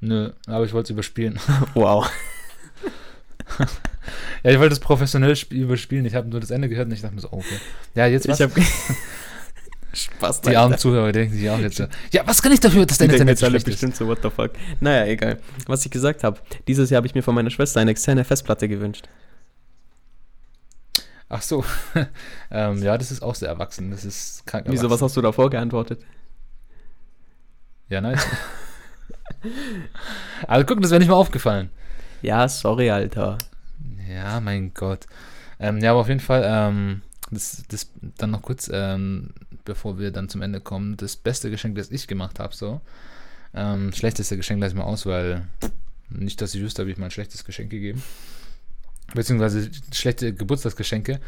Nö, 0.00 0.30
aber 0.46 0.64
ich 0.64 0.72
wollte 0.72 0.86
es 0.88 0.90
überspielen. 0.90 1.38
Wow. 1.74 2.10
Ja, 4.42 4.50
ich 4.50 4.58
wollte 4.58 4.72
es 4.74 4.80
professionell 4.80 5.32
sp- 5.32 5.54
überspielen. 5.54 6.04
Ich 6.04 6.14
habe 6.14 6.28
nur 6.28 6.40
das 6.40 6.50
Ende 6.50 6.68
gehört 6.68 6.86
und 6.88 6.92
ich 6.92 7.00
dachte 7.00 7.14
mir 7.14 7.20
so, 7.20 7.28
oh, 7.30 7.38
okay. 7.38 7.58
Ja, 7.94 8.06
jetzt 8.06 8.28
was? 8.28 8.40
Ich 8.40 8.46
habe 8.50 8.60
Spaß. 9.92 10.40
Die 10.42 10.56
armen 10.56 10.76
Zuhörer 10.76 11.12
denken 11.12 11.34
sich 11.36 11.48
auch 11.48 11.58
jetzt 11.58 11.76
so, 11.76 11.86
ja, 12.10 12.22
was 12.26 12.42
kann 12.42 12.52
ich 12.52 12.60
dafür, 12.60 12.84
dass 12.84 12.98
Die 12.98 13.04
dein 13.06 13.10
denken 13.16 13.28
Internet 13.28 13.38
schlecht 13.50 13.68
ist? 13.68 13.72
bestimmt 13.74 13.96
so, 13.96 14.06
what 14.06 14.18
the 14.22 14.30
fuck. 14.30 14.50
Naja, 14.80 15.06
egal. 15.06 15.38
Was 15.66 15.84
ich 15.86 15.90
gesagt 15.90 16.24
habe. 16.24 16.38
Dieses 16.66 16.90
Jahr 16.90 16.98
habe 16.98 17.06
ich 17.06 17.14
mir 17.14 17.22
von 17.22 17.34
meiner 17.34 17.50
Schwester 17.50 17.80
eine 17.80 17.92
externe 17.92 18.24
Festplatte 18.24 18.68
gewünscht. 18.68 19.06
Ach 21.28 21.42
so. 21.42 21.64
ähm, 22.50 22.82
ja, 22.82 22.98
das 22.98 23.10
ist 23.10 23.22
auch 23.22 23.34
sehr 23.34 23.48
erwachsen. 23.48 23.90
Das 23.90 24.04
ist 24.04 24.44
krank 24.46 24.66
Wieso, 24.68 24.90
was 24.90 25.00
hast 25.00 25.16
du 25.16 25.22
davor 25.22 25.48
geantwortet? 25.48 26.00
Ja, 27.88 28.00
nice. 28.00 28.26
also 30.48 30.66
guck, 30.66 30.80
das 30.80 30.90
wäre 30.90 31.00
nicht 31.00 31.08
mal 31.08 31.16
aufgefallen. 31.16 31.70
Ja, 32.22 32.48
sorry, 32.48 32.90
Alter. 32.90 33.38
Ja, 34.08 34.40
mein 34.40 34.72
Gott. 34.74 35.06
Ähm, 35.60 35.78
ja, 35.78 35.90
aber 35.90 36.00
auf 36.00 36.08
jeden 36.08 36.20
Fall, 36.20 36.42
ähm, 36.46 37.02
das, 37.30 37.64
das 37.68 37.90
dann 38.18 38.30
noch 38.30 38.42
kurz, 38.42 38.70
ähm, 38.72 39.30
bevor 39.64 39.98
wir 39.98 40.10
dann 40.10 40.28
zum 40.28 40.42
Ende 40.42 40.60
kommen, 40.60 40.96
das 40.96 41.16
beste 41.16 41.50
Geschenk, 41.50 41.76
das 41.76 41.90
ich 41.90 42.06
gemacht 42.06 42.38
habe, 42.38 42.54
so. 42.54 42.80
Ähm, 43.54 43.92
schlechteste 43.92 44.36
Geschenk 44.36 44.60
lasse 44.60 44.74
ich 44.74 44.78
mal 44.78 44.84
aus, 44.84 45.06
weil 45.06 45.46
nicht, 46.10 46.40
dass 46.40 46.54
ich 46.54 46.62
wüsste, 46.62 46.82
habe 46.82 46.90
ich 46.90 46.98
mal 46.98 47.06
ein 47.06 47.10
schlechtes 47.10 47.44
Geschenk 47.44 47.70
gegeben. 47.70 48.02
Beziehungsweise 49.14 49.70
schlechte 49.92 50.32
Geburtstagsgeschenke. 50.32 51.20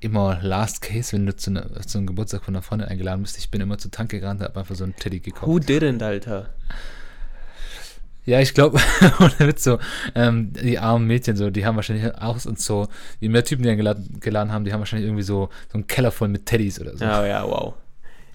Immer 0.00 0.38
Last 0.42 0.82
Case, 0.82 1.12
wenn 1.12 1.26
du 1.26 1.34
zu, 1.34 1.50
ne, 1.50 1.68
zu 1.86 1.98
einem 1.98 2.06
Geburtstag 2.06 2.44
von 2.44 2.54
einer 2.54 2.62
Freundin 2.62 2.88
eingeladen 2.88 3.22
bist. 3.22 3.38
Ich 3.38 3.50
bin 3.50 3.60
immer 3.60 3.78
zur 3.78 3.90
Tank 3.90 4.10
gerannt, 4.10 4.42
habe 4.42 4.58
einfach 4.60 4.74
so 4.74 4.84
einen 4.84 4.94
Teddy 4.94 5.20
gekauft. 5.20 5.46
Who 5.46 5.56
didn't, 5.56 6.02
Alter? 6.02 6.50
Ja, 8.26 8.40
ich 8.40 8.54
glaube, 8.54 8.80
mit 9.38 9.60
so, 9.60 9.78
ähm, 10.16 10.52
die 10.52 10.78
armen 10.78 11.06
Mädchen, 11.06 11.36
so, 11.36 11.48
die 11.48 11.64
haben 11.64 11.76
wahrscheinlich 11.76 12.12
auch 12.16 12.44
und 12.44 12.60
so, 12.60 12.88
die 13.20 13.28
mehr 13.28 13.44
Typen, 13.44 13.62
die 13.62 13.74
geladen, 13.76 14.18
geladen 14.20 14.52
haben, 14.52 14.64
die 14.64 14.72
haben 14.72 14.80
wahrscheinlich 14.80 15.06
irgendwie 15.06 15.22
so, 15.22 15.48
so 15.68 15.74
einen 15.74 15.86
Keller 15.86 16.10
voll 16.10 16.28
mit 16.28 16.44
Teddys 16.44 16.80
oder 16.80 16.96
so. 16.96 17.04
Ja, 17.04 17.24
ja, 17.24 17.44
wow. 17.44 17.74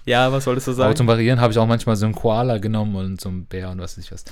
Ja, 0.04 0.32
was 0.32 0.44
solltest 0.44 0.66
du 0.66 0.72
sagen? 0.72 0.86
Aber 0.86 0.96
zum 0.96 1.06
Variieren 1.06 1.40
habe 1.40 1.52
ich 1.52 1.58
auch 1.58 1.66
manchmal 1.66 1.94
so 1.96 2.06
einen 2.06 2.14
Koala 2.14 2.58
genommen 2.58 2.96
und 2.96 3.20
so 3.20 3.28
einen 3.28 3.44
Bär 3.44 3.70
und 3.70 3.80
was 3.80 3.98
ich 3.98 4.10
was. 4.10 4.24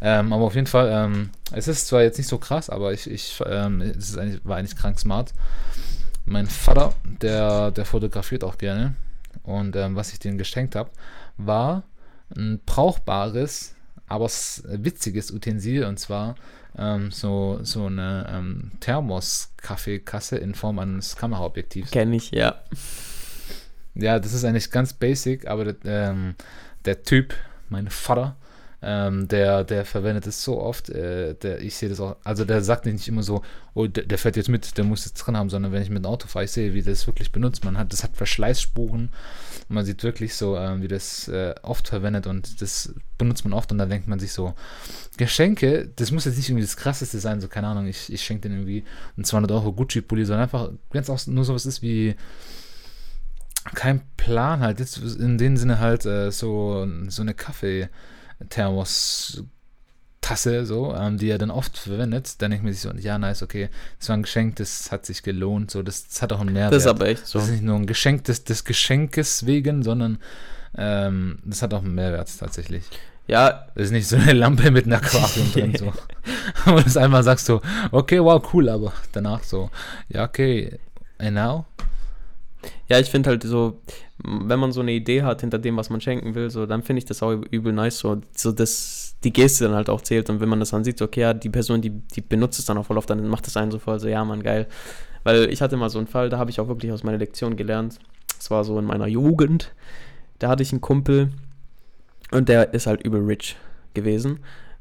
Ähm, 0.00 0.32
aber 0.32 0.44
auf 0.44 0.54
jeden 0.54 0.68
Fall, 0.68 0.88
ähm, 0.92 1.30
es 1.50 1.66
ist 1.66 1.88
zwar 1.88 2.02
jetzt 2.02 2.18
nicht 2.18 2.28
so 2.28 2.38
krass, 2.38 2.70
aber 2.70 2.92
ich, 2.92 3.10
ich 3.10 3.40
ähm, 3.44 3.80
es 3.80 4.10
ist 4.10 4.18
eigentlich, 4.18 4.44
war 4.44 4.58
eigentlich 4.58 4.76
krank 4.76 5.00
smart. 5.00 5.32
Mein 6.26 6.46
Vater, 6.48 6.92
der, 7.04 7.70
der 7.70 7.84
fotografiert 7.84 8.42
auch 8.42 8.58
gerne. 8.58 8.94
Und 9.44 9.76
ähm, 9.76 9.94
was 9.94 10.12
ich 10.12 10.18
denen 10.18 10.38
geschenkt 10.38 10.74
habe, 10.74 10.90
war 11.36 11.84
ein 12.36 12.60
brauchbares, 12.66 13.76
aber 14.08 14.26
witziges 14.26 15.30
Utensil. 15.30 15.84
Und 15.84 16.00
zwar 16.00 16.34
ähm, 16.76 17.12
so, 17.12 17.60
so 17.62 17.86
eine 17.86 18.26
ähm, 18.28 18.72
Thermos-Kaffeekasse 18.80 20.36
in 20.36 20.54
Form 20.54 20.80
eines 20.80 21.14
Kameraobjektivs. 21.16 21.92
Kenn 21.92 22.12
ich, 22.12 22.32
ja. 22.32 22.56
Ja, 23.94 24.18
das 24.18 24.32
ist 24.32 24.44
eigentlich 24.44 24.72
ganz 24.72 24.92
basic, 24.92 25.46
aber 25.46 25.72
der, 25.72 26.10
ähm, 26.10 26.34
der 26.84 27.04
Typ, 27.04 27.34
mein 27.68 27.88
Vater, 27.88 28.36
ähm, 28.88 29.26
der, 29.26 29.64
der 29.64 29.84
verwendet 29.84 30.28
es 30.28 30.44
so 30.44 30.60
oft, 30.60 30.90
äh, 30.90 31.34
der, 31.34 31.60
ich 31.60 31.74
sehe 31.74 31.88
das 31.88 31.98
auch, 31.98 32.14
also 32.22 32.44
der 32.44 32.62
sagt 32.62 32.86
nicht 32.86 33.08
immer 33.08 33.24
so, 33.24 33.42
oh, 33.74 33.88
der, 33.88 34.04
der, 34.04 34.16
fährt 34.16 34.36
jetzt 34.36 34.48
mit, 34.48 34.78
der 34.78 34.84
muss 34.84 35.04
jetzt 35.04 35.14
drin 35.14 35.36
haben, 35.36 35.50
sondern 35.50 35.72
wenn 35.72 35.82
ich 35.82 35.90
mit 35.90 36.04
dem 36.04 36.06
Auto 36.06 36.28
fahre, 36.28 36.44
ich 36.44 36.52
sehe, 36.52 36.72
wie 36.72 36.82
das 36.82 37.04
wirklich 37.08 37.32
benutzt. 37.32 37.64
Man 37.64 37.76
hat, 37.76 37.92
das 37.92 38.04
hat 38.04 38.16
Verschleißspuren, 38.16 39.08
man 39.68 39.84
sieht 39.84 40.04
wirklich 40.04 40.36
so, 40.36 40.56
äh, 40.56 40.80
wie 40.80 40.86
das 40.86 41.26
äh, 41.26 41.56
oft 41.62 41.88
verwendet 41.88 42.28
und 42.28 42.62
das 42.62 42.94
benutzt 43.18 43.44
man 43.44 43.54
oft 43.54 43.72
und 43.72 43.78
dann 43.78 43.90
denkt 43.90 44.06
man 44.06 44.20
sich 44.20 44.32
so, 44.32 44.54
Geschenke, 45.16 45.90
das 45.96 46.12
muss 46.12 46.24
jetzt 46.24 46.36
nicht 46.36 46.48
irgendwie 46.48 46.64
das 46.64 46.76
krasseste 46.76 47.18
sein, 47.18 47.40
so 47.40 47.48
keine 47.48 47.66
Ahnung, 47.66 47.88
ich, 47.88 48.12
ich 48.12 48.22
schenke 48.22 48.42
den 48.42 48.52
irgendwie 48.52 48.84
einen 49.16 49.24
200 49.24 49.50
Euro 49.50 49.72
Gucci-Pulli, 49.72 50.24
sondern 50.24 50.44
einfach 50.44 50.70
ganz 50.92 51.10
auch 51.10 51.26
nur 51.26 51.44
sowas 51.44 51.66
ist 51.66 51.82
wie, 51.82 52.14
kein 53.74 54.02
Plan 54.16 54.60
halt. 54.60 54.78
Jetzt 54.78 54.98
in 54.98 55.38
dem 55.38 55.56
Sinne 55.56 55.80
halt 55.80 56.06
äh, 56.06 56.30
so, 56.30 56.86
so 57.08 57.22
eine 57.22 57.34
Kaffeethermos-Tasse, 58.38 60.66
so, 60.66 60.94
ähm, 60.94 61.18
die 61.18 61.30
er 61.30 61.38
dann 61.38 61.50
oft 61.50 61.78
verwendet. 61.78 62.40
Dann 62.40 62.50
denke 62.50 62.68
ich 62.68 62.84
mir 62.84 62.84
so, 62.92 62.92
ja, 62.98 63.18
nice, 63.18 63.42
okay, 63.42 63.68
das 63.98 64.08
war 64.08 64.16
ein 64.16 64.22
Geschenk, 64.22 64.56
das 64.56 64.92
hat 64.92 65.06
sich 65.06 65.22
gelohnt, 65.22 65.70
so, 65.70 65.82
das, 65.82 66.08
das 66.08 66.22
hat 66.22 66.32
auch 66.32 66.40
einen 66.40 66.52
Mehrwert. 66.52 66.72
Das 66.72 66.84
ist 66.84 66.88
aber 66.88 67.06
echt 67.06 67.26
so. 67.26 67.38
Das 67.38 67.48
ist 67.48 67.54
nicht 67.54 67.64
nur 67.64 67.76
ein 67.76 67.86
Geschenk 67.86 68.24
des, 68.24 68.44
des 68.44 68.64
Geschenkes 68.64 69.46
wegen, 69.46 69.82
sondern 69.82 70.18
ähm, 70.76 71.38
das 71.44 71.62
hat 71.62 71.74
auch 71.74 71.82
einen 71.82 71.94
Mehrwert 71.94 72.30
tatsächlich. 72.38 72.84
Ja. 73.26 73.66
Das 73.74 73.86
ist 73.86 73.90
nicht 73.90 74.08
so 74.08 74.16
eine 74.16 74.32
Lampe 74.32 74.70
mit 74.70 74.84
einem 74.84 74.94
Aquarium 74.94 75.52
drin, 75.52 75.74
so. 75.76 75.86
Und 76.70 76.86
das 76.86 76.96
einmal 76.96 77.22
sagst 77.22 77.48
du, 77.48 77.60
okay, 77.90 78.22
wow, 78.22 78.42
cool, 78.52 78.68
aber 78.68 78.92
danach 79.12 79.42
so, 79.42 79.70
ja, 80.08 80.24
okay, 80.24 80.78
and 81.18 81.34
now? 81.34 81.66
Ja, 82.88 82.98
ich 82.98 83.10
finde 83.10 83.30
halt 83.30 83.42
so, 83.42 83.80
wenn 84.18 84.58
man 84.58 84.72
so 84.72 84.80
eine 84.80 84.92
Idee 84.92 85.22
hat 85.22 85.40
hinter 85.40 85.58
dem, 85.58 85.76
was 85.76 85.90
man 85.90 86.00
schenken 86.00 86.34
will, 86.34 86.50
so, 86.50 86.66
dann 86.66 86.82
finde 86.82 86.98
ich 86.98 87.04
das 87.04 87.22
auch 87.22 87.32
übel 87.50 87.72
nice, 87.72 87.98
so, 87.98 88.20
so 88.34 88.52
dass 88.52 89.16
die 89.24 89.32
Geste 89.32 89.64
dann 89.64 89.74
halt 89.74 89.90
auch 89.90 90.00
zählt. 90.00 90.30
Und 90.30 90.40
wenn 90.40 90.48
man 90.48 90.60
das 90.60 90.70
dann 90.70 90.84
sieht, 90.84 90.98
so, 90.98 91.06
okay, 91.06 91.20
ja, 91.20 91.34
die 91.34 91.50
Person, 91.50 91.80
die, 91.82 91.90
die 91.90 92.20
benutzt 92.20 92.58
es 92.58 92.64
dann 92.64 92.78
auch 92.78 92.86
voll 92.86 92.98
oft, 92.98 93.10
dann 93.10 93.26
macht 93.28 93.46
das 93.46 93.56
einen 93.56 93.70
so 93.70 93.78
voll, 93.78 93.98
so, 93.98 94.08
ja, 94.08 94.24
man, 94.24 94.42
geil. 94.42 94.66
Weil 95.24 95.50
ich 95.52 95.60
hatte 95.60 95.76
mal 95.76 95.90
so 95.90 95.98
einen 95.98 96.06
Fall, 96.06 96.28
da 96.28 96.38
habe 96.38 96.50
ich 96.50 96.60
auch 96.60 96.68
wirklich 96.68 96.92
aus 96.92 97.02
meiner 97.02 97.18
Lektion 97.18 97.56
gelernt, 97.56 97.98
das 98.36 98.50
war 98.50 98.64
so 98.64 98.78
in 98.78 98.84
meiner 98.84 99.06
Jugend, 99.06 99.74
da 100.38 100.48
hatte 100.48 100.62
ich 100.62 100.72
einen 100.72 100.80
Kumpel 100.80 101.30
und 102.30 102.48
der 102.48 102.74
ist 102.74 102.86
halt 102.86 103.02
übel 103.02 103.24
rich 103.24 103.56
gewesen. 103.94 104.40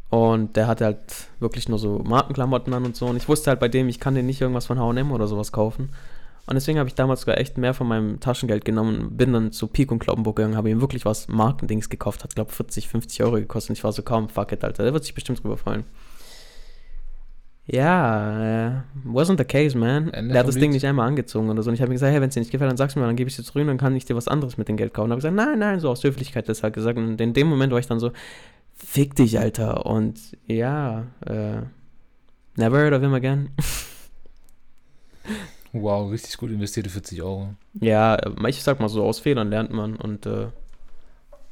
Und 0.10 0.56
der 0.56 0.68
hatte 0.68 0.86
halt 0.86 1.00
wirklich 1.40 1.68
nur 1.68 1.80
so 1.80 2.00
Markenklamotten 2.00 2.74
an 2.74 2.86
und 2.86 2.96
so. 2.96 3.08
Und 3.08 3.18
ich 3.18 3.28
wusste 3.28 3.50
halt 3.50 3.60
bei 3.60 3.68
dem, 3.68 3.90
ich 3.90 4.00
kann 4.00 4.16
den 4.16 4.28
nicht 4.28 4.40
irgendwas 4.40 4.68
von 4.68 4.80
H&M 4.80 5.12
oder 5.12 5.28
sowas 5.28 5.52
kaufen 5.52 5.90
und 6.48 6.56
deswegen 6.56 6.78
habe 6.78 6.88
ich 6.88 6.96
damals 6.96 7.22
sogar 7.22 7.40
echt 7.40 7.58
mehr 7.58 7.74
von 7.74 7.88
meinem 7.88 8.20
Taschengeld 8.20 8.66
genommen, 8.66 9.18
bin 9.18 9.34
dann 9.34 9.52
zu 9.52 9.68
Peak 9.68 9.92
und 9.92 10.00
Klaubenburg 10.00 10.36
gegangen, 10.36 10.56
habe 10.56 10.70
ihm 10.70 10.82
wirklich 10.82 11.06
was 11.06 11.28
Markendings 11.28 11.90
gekauft, 11.90 12.24
hat 12.24 12.36
glaube 12.36 12.52
40, 12.52 12.88
50 12.88 13.24
Euro 13.24 13.36
gekostet 13.36 13.72
und 13.72 13.78
ich 13.78 13.84
war 13.84 13.92
so 13.92 14.04
kaum, 14.04 14.30
fuck 14.30 14.52
it, 14.52 14.64
Alter, 14.64 14.84
der 14.84 14.94
wird 14.94 15.04
sich 15.04 15.16
bestimmt 15.16 15.44
drüber 15.44 15.58
freuen. 15.58 15.86
Ja, 17.68 18.84
uh, 19.06 19.12
wasn't 19.12 19.40
the 19.40 19.44
case, 19.44 19.76
man. 19.76 20.14
Ende 20.14 20.34
der 20.34 20.42
hat 20.42 20.48
das 20.48 20.56
Ding 20.56 20.72
nicht 20.72 20.86
einmal 20.86 21.08
angezogen 21.08 21.50
oder 21.50 21.64
so. 21.64 21.70
Und 21.70 21.74
ich 21.74 21.82
habe 21.82 21.90
mir 21.90 21.96
gesagt, 21.96 22.14
hey, 22.14 22.22
wenn 22.22 22.28
es 22.28 22.36
dir 22.36 22.42
nicht 22.42 22.52
gefällt, 22.52 22.70
dann 22.70 22.78
sag's 22.78 22.96
mir, 22.96 23.02
dann 23.02 23.16
gebe 23.16 23.28
ich 23.28 23.36
dir 23.36 23.44
zurück 23.44 23.62
und 23.62 23.70
dann 23.70 23.80
kann 23.80 23.96
ich 23.96 24.06
dir 24.06 24.16
was 24.16 24.28
anderes 24.28 24.58
mit 24.58 24.68
dem 24.68 24.78
Geld 24.78 24.94
kaufen. 24.94 25.06
Und 25.06 25.14
habe 25.14 25.22
gesagt, 25.22 25.36
nein, 25.36 25.58
nein, 25.58 25.80
so 25.80 25.90
aus 25.90 26.04
Höflichkeit 26.04 26.48
das 26.48 26.62
halt 26.62 26.76
gesagt. 26.76 27.00
Und 27.00 27.20
in 27.20 27.34
dem 27.34 27.48
Moment 27.48 27.74
war 27.74 27.80
ich 27.80 27.88
dann 27.88 28.00
so, 28.00 28.12
fick 28.76 29.16
dich, 29.16 29.40
Alter. 29.40 29.88
Und 29.88 30.38
ja, 30.46 31.08
uh, 31.28 31.64
never 32.56 32.78
heard 32.78 32.94
of 32.94 33.02
him 33.02 33.16
again. 33.16 33.50
Wow, 35.78 36.10
richtig 36.10 36.38
gut 36.38 36.52
investierte 36.52 36.90
40 36.90 37.22
Euro. 37.22 37.54
Ja, 37.74 38.18
ich 38.48 38.64
sag 38.64 38.80
mal 38.80 38.88
so, 38.88 39.04
aus 39.04 39.20
Fehlern 39.20 39.50
lernt 39.50 39.72
man 39.72 39.98
und 39.98 40.26
äh, 40.26 40.48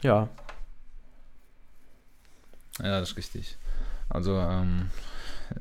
ja. 0.01 0.29
Ja, 2.79 2.99
das 3.01 3.11
ist 3.11 3.17
richtig. 3.17 3.57
Also, 4.07 4.39
ähm, 4.39 4.89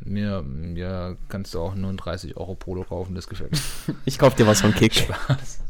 mir 0.05 0.45
ja, 0.77 1.17
kannst 1.29 1.55
du 1.55 1.61
auch 1.61 1.75
nur 1.75 1.91
ein 1.91 1.97
30 1.97 2.37
Euro 2.37 2.55
Polo 2.55 2.85
kaufen, 2.85 3.17
das 3.17 3.27
gefällt 3.27 3.51
mir. 3.51 3.97
ich 4.05 4.17
kauf 4.17 4.37
dir 4.37 4.47
was 4.47 4.61
von 4.61 4.73
Kick. 4.73 4.95
Spaß. 4.95 5.61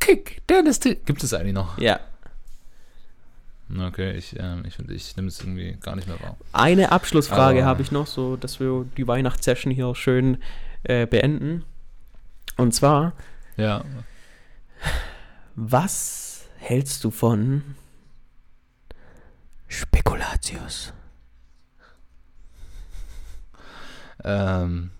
Kick, 0.00 0.40
der 0.48 0.64
ist 0.64 0.82
Gibt 0.82 1.22
es 1.22 1.34
eigentlich 1.34 1.52
noch? 1.52 1.76
Ja. 1.76 2.00
Okay, 3.78 4.12
ich, 4.16 4.34
ähm, 4.38 4.64
ich, 4.66 4.78
ich 4.78 5.16
nehme 5.16 5.28
es 5.28 5.40
irgendwie 5.40 5.76
gar 5.78 5.94
nicht 5.94 6.08
mehr 6.08 6.18
wahr. 6.20 6.38
Eine 6.52 6.90
Abschlussfrage 6.90 7.66
habe 7.66 7.82
ich 7.82 7.92
noch, 7.92 8.06
so 8.06 8.36
dass 8.36 8.60
wir 8.60 8.86
die 8.96 9.06
Weihnachtssession 9.06 9.70
hier 9.72 9.94
schön 9.94 10.38
äh, 10.84 11.06
beenden. 11.06 11.64
Und 12.56 12.74
zwar, 12.74 13.14
ja. 13.56 13.84
was 15.56 16.46
hältst 16.58 17.04
du 17.04 17.10
von 17.10 17.62
Spekulatius? 19.68 20.92
Ähm, 24.22 24.90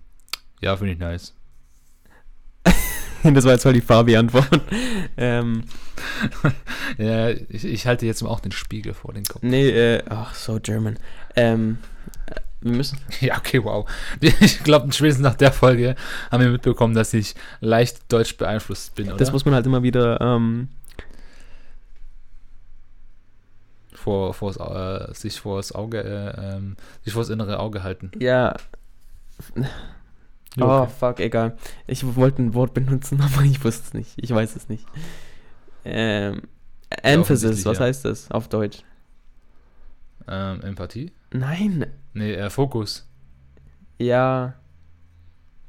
ja, 0.61 0.77
finde 0.77 0.93
ich 0.93 0.99
nice. 0.99 1.33
das 3.23 3.45
war 3.45 3.53
jetzt 3.53 3.63
voll 3.63 3.73
die 3.73 3.81
Fabi-Antwort. 3.81 4.61
ähm, 5.17 5.63
ja, 6.97 7.29
ich, 7.29 7.65
ich, 7.65 7.87
halte 7.87 8.05
jetzt 8.05 8.21
mal 8.21 8.29
auch 8.29 8.39
den 8.39 8.51
Spiegel 8.51 8.93
vor 8.93 9.13
den 9.13 9.23
Kopf. 9.23 9.41
Nee, 9.41 9.69
äh, 9.69 10.03
ach, 10.09 10.35
so 10.35 10.59
German. 10.61 10.99
Ähm, 11.35 11.79
wir 12.65 12.77
müssen. 12.77 12.99
Ja, 13.21 13.37
okay, 13.37 13.63
wow. 13.63 13.89
Ich 14.21 14.63
glaube, 14.63 14.91
spätestens 14.91 15.23
nach 15.23 15.35
der 15.35 15.51
Folge 15.51 15.95
haben 16.31 16.43
wir 16.43 16.49
mitbekommen, 16.49 16.93
dass 16.93 17.13
ich 17.13 17.35
leicht 17.61 18.11
deutsch 18.11 18.37
beeinflusst 18.37 18.95
bin, 18.95 19.07
oder? 19.07 19.17
Das 19.17 19.31
muss 19.31 19.45
man 19.45 19.53
halt 19.53 19.65
immer 19.65 19.83
wieder 19.83 20.19
ähm, 20.19 20.69
vor, 23.93 24.33
vors, 24.33 24.57
äh, 24.57 25.13
sich 25.13 25.39
vor 25.39 25.57
das 25.57 25.71
Auge, 25.71 26.03
äh, 26.03 26.55
ähm, 26.55 26.75
sich 27.03 27.13
vor 27.13 27.23
das 27.23 27.29
innere 27.29 27.59
Auge 27.59 27.83
halten. 27.83 28.11
Ja. 28.19 28.55
Oh, 30.59 30.63
okay. 30.63 30.91
fuck, 30.99 31.19
egal. 31.19 31.57
Ich 31.87 32.15
wollte 32.15 32.41
ein 32.41 32.53
Wort 32.53 32.73
benutzen, 32.73 33.19
aber 33.33 33.43
ich 33.43 33.63
wusste 33.63 33.83
es 33.87 33.93
nicht. 33.93 34.13
Ich 34.17 34.33
weiß 34.33 34.55
es 34.55 34.69
nicht. 34.69 34.85
Ähm, 35.83 36.43
Emphasis, 36.89 37.65
was 37.65 37.79
ja. 37.79 37.85
heißt 37.85 38.05
das 38.05 38.31
auf 38.31 38.47
Deutsch? 38.47 38.83
Ähm, 40.27 40.61
Empathie? 40.61 41.11
Nein. 41.31 41.87
Nee, 42.15 42.33
äh, 42.33 42.49
Fokus. 42.49 43.05
Ja. 43.99 44.55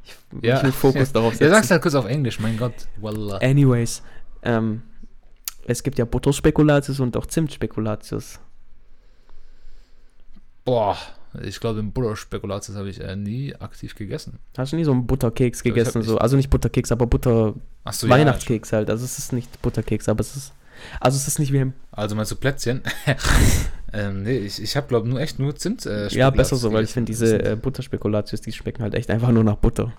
Ich, 0.04 0.16
ja. 0.42 0.56
ich 0.56 0.62
will 0.62 0.72
Fokus 0.72 1.12
darauf 1.12 1.34
setzen. 1.34 1.44
Ja, 1.44 1.50
sag's 1.50 1.70
halt 1.70 1.82
kurz 1.82 1.94
auf 1.94 2.06
Englisch, 2.06 2.38
mein 2.38 2.56
Gott. 2.56 2.74
Wallah. 2.98 3.38
Anyways, 3.38 4.02
ähm, 4.42 4.82
es 5.66 5.82
gibt 5.82 5.98
ja 5.98 6.04
Butterspekulatius 6.04 7.00
und 7.00 7.16
auch 7.16 7.26
Zimtspekulatius. 7.26 8.38
Boah, 10.64 10.96
ich 11.42 11.58
glaube, 11.58 11.80
den 11.80 11.90
Butterspekulatius 11.92 12.76
habe 12.76 12.88
ich 12.90 13.00
äh, 13.00 13.16
nie 13.16 13.54
aktiv 13.56 13.96
gegessen. 13.96 14.38
Hast 14.56 14.72
du 14.72 14.76
nie 14.76 14.84
so 14.84 14.92
einen 14.92 15.06
Butterkeks 15.06 15.64
gegessen? 15.64 16.02
So? 16.02 16.18
Also 16.18 16.36
nicht 16.36 16.48
Butterkeks, 16.48 16.92
aber 16.92 17.08
Butter 17.08 17.54
so, 17.90 18.08
Weihnachtskeks 18.08 18.70
ja, 18.70 18.78
halt. 18.78 18.90
Also 18.90 19.04
es 19.04 19.18
ist 19.18 19.32
nicht 19.32 19.60
Butterkeks, 19.62 20.08
aber 20.08 20.20
es 20.20 20.36
ist. 20.36 20.52
Also 21.00 21.16
es 21.16 21.26
ist 21.26 21.40
nicht 21.40 21.52
wie 21.52 21.58
im. 21.58 21.72
Also 21.90 22.14
meinst 22.14 22.30
du 22.30 22.36
Plätzchen? 22.36 22.82
ähm, 23.92 24.22
nee, 24.22 24.38
ich, 24.38 24.60
ich 24.60 24.76
habe 24.76 24.88
glaube 24.88 25.08
nur 25.08 25.20
echt 25.20 25.38
nur 25.38 25.54
Zimt. 25.56 25.86
Äh, 25.86 26.08
ja, 26.08 26.30
besser 26.30 26.56
so, 26.56 26.72
weil 26.72 26.84
ich 26.84 26.90
finde 26.90 27.10
diese 27.10 27.42
äh, 27.42 27.56
Butterspekulatius, 27.56 28.40
die 28.40 28.52
schmecken 28.52 28.82
halt 28.82 28.94
echt 28.94 29.10
einfach 29.10 29.30
nur 29.30 29.44
nach 29.44 29.56
Butter. 29.56 29.92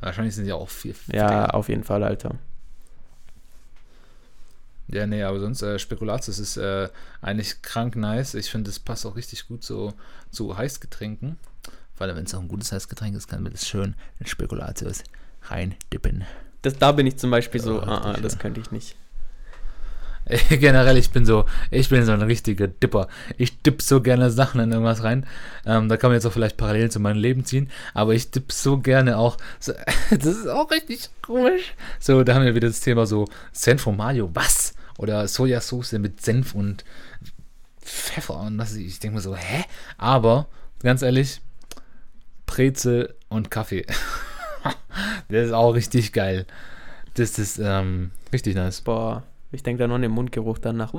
Wahrscheinlich 0.00 0.34
sind 0.34 0.44
die 0.46 0.52
auch 0.52 0.68
viel. 0.68 0.94
viel 0.94 1.14
ja, 1.14 1.46
auf 1.46 1.68
jeden 1.68 1.84
Fall, 1.84 2.02
Alter. 2.02 2.34
Ja, 4.88 5.06
nee, 5.06 5.22
aber 5.22 5.40
sonst 5.40 5.62
äh, 5.62 5.78
Spekulatius 5.78 6.38
ist 6.38 6.56
äh, 6.56 6.88
eigentlich 7.22 7.62
krank 7.62 7.96
nice. 7.96 8.34
Ich 8.34 8.50
finde, 8.50 8.68
es 8.68 8.78
passt 8.78 9.06
auch 9.06 9.16
richtig 9.16 9.48
gut 9.48 9.64
so 9.64 9.94
zu 10.30 10.56
Heißgetränken. 10.56 11.38
Weil 11.96 12.14
wenn 12.16 12.24
es 12.24 12.34
auch 12.34 12.40
ein 12.40 12.48
gutes 12.48 12.72
Heißgetränk 12.72 13.16
ist, 13.16 13.28
kann 13.28 13.42
man 13.42 13.52
das 13.52 13.66
schön 13.66 13.94
in 14.18 14.26
Spekulatius 14.26 15.04
rein 15.44 15.76
dippen. 15.92 16.24
Das, 16.62 16.76
da 16.78 16.92
bin 16.92 17.06
ich 17.06 17.16
zum 17.16 17.30
Beispiel 17.30 17.60
so, 17.60 17.80
ah, 17.80 18.12
ah, 18.12 18.16
das 18.20 18.38
könnte 18.38 18.60
ich 18.60 18.70
nicht. 18.70 18.96
Generell, 20.48 20.96
ich 20.96 21.10
bin 21.10 21.24
so, 21.24 21.44
ich 21.70 21.88
bin 21.88 22.04
so 22.04 22.12
ein 22.12 22.22
richtiger 22.22 22.68
Dipper. 22.68 23.08
Ich 23.36 23.60
dipp 23.62 23.82
so 23.82 24.00
gerne 24.00 24.30
Sachen 24.30 24.60
in 24.60 24.72
irgendwas 24.72 25.02
rein. 25.02 25.26
Ähm, 25.66 25.88
da 25.88 25.96
kann 25.96 26.10
man 26.10 26.16
jetzt 26.16 26.26
auch 26.26 26.32
vielleicht 26.32 26.56
Parallelen 26.56 26.90
zu 26.90 27.00
meinem 27.00 27.18
Leben 27.18 27.44
ziehen, 27.44 27.70
aber 27.94 28.14
ich 28.14 28.30
dipp 28.30 28.52
so 28.52 28.78
gerne 28.78 29.18
auch. 29.18 29.36
So, 29.60 29.72
das 30.10 30.24
ist 30.24 30.48
auch 30.48 30.70
richtig 30.70 31.10
komisch. 31.22 31.74
So, 32.00 32.24
da 32.24 32.34
haben 32.34 32.44
wir 32.44 32.54
wieder 32.54 32.68
das 32.68 32.80
Thema 32.80 33.06
so 33.06 33.26
Senf 33.52 33.82
von 33.82 33.96
Mario, 33.96 34.30
was? 34.32 34.74
Oder 34.98 35.26
Sojasauce 35.28 35.92
mit 35.92 36.22
Senf 36.22 36.54
und 36.54 36.84
Pfeffer 37.82 38.40
und 38.40 38.58
das. 38.58 38.74
Ich 38.74 39.00
denke 39.00 39.16
mir 39.16 39.22
so, 39.22 39.36
hä? 39.36 39.64
Aber 39.98 40.48
ganz 40.82 41.02
ehrlich, 41.02 41.40
Brezel 42.46 43.14
und 43.28 43.50
Kaffee. 43.50 43.84
das 45.28 45.46
ist 45.46 45.52
auch 45.52 45.72
richtig 45.72 46.12
geil. 46.12 46.46
Das 47.14 47.38
ist 47.38 47.58
ähm, 47.58 48.12
richtig 48.32 48.54
nice. 48.54 48.80
Boah, 48.80 49.24
ich 49.52 49.62
denke 49.62 49.82
da 49.82 49.88
noch 49.88 49.96
an 49.96 50.02
den 50.02 50.10
Mundgeruch 50.10 50.58
danach. 50.58 50.92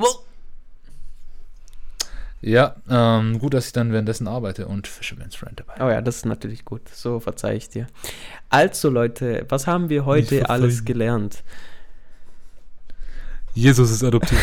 Ja, 2.42 2.76
ähm, 2.90 3.40
gut, 3.40 3.54
dass 3.54 3.68
ich 3.68 3.74
dann 3.74 3.94
währenddessen 3.94 4.28
arbeite 4.28 4.68
und 4.68 4.88
Fisherman's 4.88 5.36
Friend 5.36 5.58
dabei. 5.58 5.76
Oh 5.80 5.90
ja, 5.90 6.02
das 6.02 6.18
ist 6.18 6.26
natürlich 6.26 6.66
gut. 6.66 6.90
So 6.90 7.22
verzeih 7.22 7.56
ich 7.56 7.70
dir. 7.70 7.88
Also 8.50 8.90
Leute, 8.90 9.46
was 9.48 9.66
haben 9.66 9.90
wir 9.90 10.06
heute 10.06 10.50
alles 10.50 10.84
gelernt? 10.84 11.42
Jesus 13.54 13.92
ist 13.92 14.04
adoptiv. 14.04 14.40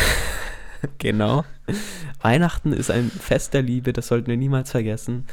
genau. 0.97 1.45
Weihnachten 2.21 2.73
ist 2.73 2.89
ein 2.89 3.11
Fest 3.11 3.53
der 3.53 3.61
Liebe, 3.61 3.93
das 3.93 4.07
sollten 4.07 4.27
wir 4.27 4.37
niemals 4.37 4.71
vergessen. 4.71 5.27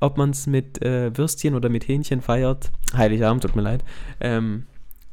Ob 0.00 0.18
man 0.18 0.30
es 0.30 0.46
mit 0.46 0.82
äh, 0.82 1.16
Würstchen 1.16 1.54
oder 1.54 1.68
mit 1.68 1.86
Hähnchen 1.86 2.20
feiert, 2.20 2.72
Heiligabend, 2.94 3.44
tut 3.44 3.56
mir 3.56 3.62
leid, 3.62 3.84
ähm, 4.20 4.66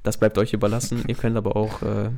das 0.04 0.18
bleibt 0.18 0.38
euch 0.38 0.54
überlassen. 0.54 1.04
Ihr 1.08 1.16
könnt 1.16 1.38
aber 1.38 1.56
auch, 1.56 1.82
äh, 1.82 2.10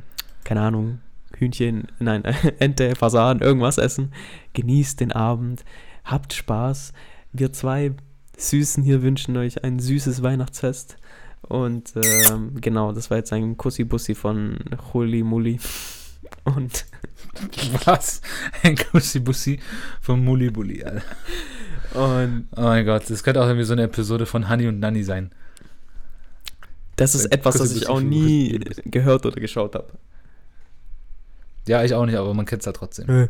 keine 0.44 0.60
Ahnung, 0.60 1.00
Hühnchen, 1.36 1.88
nein, 1.98 2.22
Ente, 2.58 2.94
Fasan, 2.94 3.40
irgendwas 3.40 3.78
essen. 3.78 4.12
Genießt 4.52 5.00
den 5.00 5.12
Abend, 5.12 5.64
habt 6.04 6.32
Spaß. 6.32 6.92
Wir 7.32 7.52
zwei 7.52 7.92
Süßen 8.36 8.82
hier 8.82 9.02
wünschen 9.02 9.36
euch 9.36 9.64
ein 9.64 9.78
süßes 9.78 10.22
Weihnachtsfest. 10.22 10.96
Und 11.42 11.92
ähm, 11.96 12.60
genau, 12.60 12.92
das 12.92 13.10
war 13.10 13.18
jetzt 13.18 13.32
ein 13.32 13.56
Kussi-Bussi 13.56 14.14
von 14.14 14.58
Huli 14.92 15.22
Muli. 15.22 15.58
Und. 16.44 16.86
Was? 17.84 18.20
Ein 18.62 18.76
Kussi-Bussi 18.76 19.58
von 20.00 20.24
Muli 20.24 20.50
Bulli, 20.50 20.84
Alter. 20.84 21.02
Und. 21.94 22.46
Oh 22.56 22.62
mein 22.62 22.86
Gott, 22.86 23.08
das 23.08 23.22
könnte 23.22 23.42
auch 23.42 23.46
irgendwie 23.46 23.64
so 23.64 23.72
eine 23.72 23.82
Episode 23.82 24.26
von 24.26 24.48
Honey 24.48 24.68
und 24.68 24.78
Nanny 24.80 25.02
sein. 25.02 25.30
Das 26.96 27.14
ist 27.14 27.26
etwas, 27.26 27.58
was 27.58 27.74
ich 27.74 27.88
auch 27.88 28.00
nie 28.00 28.60
gehört 28.84 29.26
oder 29.26 29.40
geschaut 29.40 29.74
habe. 29.74 29.92
Ja, 31.66 31.84
ich 31.84 31.94
auch 31.94 32.06
nicht, 32.06 32.16
aber 32.16 32.34
man 32.34 32.46
kennt 32.46 32.62
es 32.62 32.66
ja 32.66 32.72
trotzdem. 32.72 33.28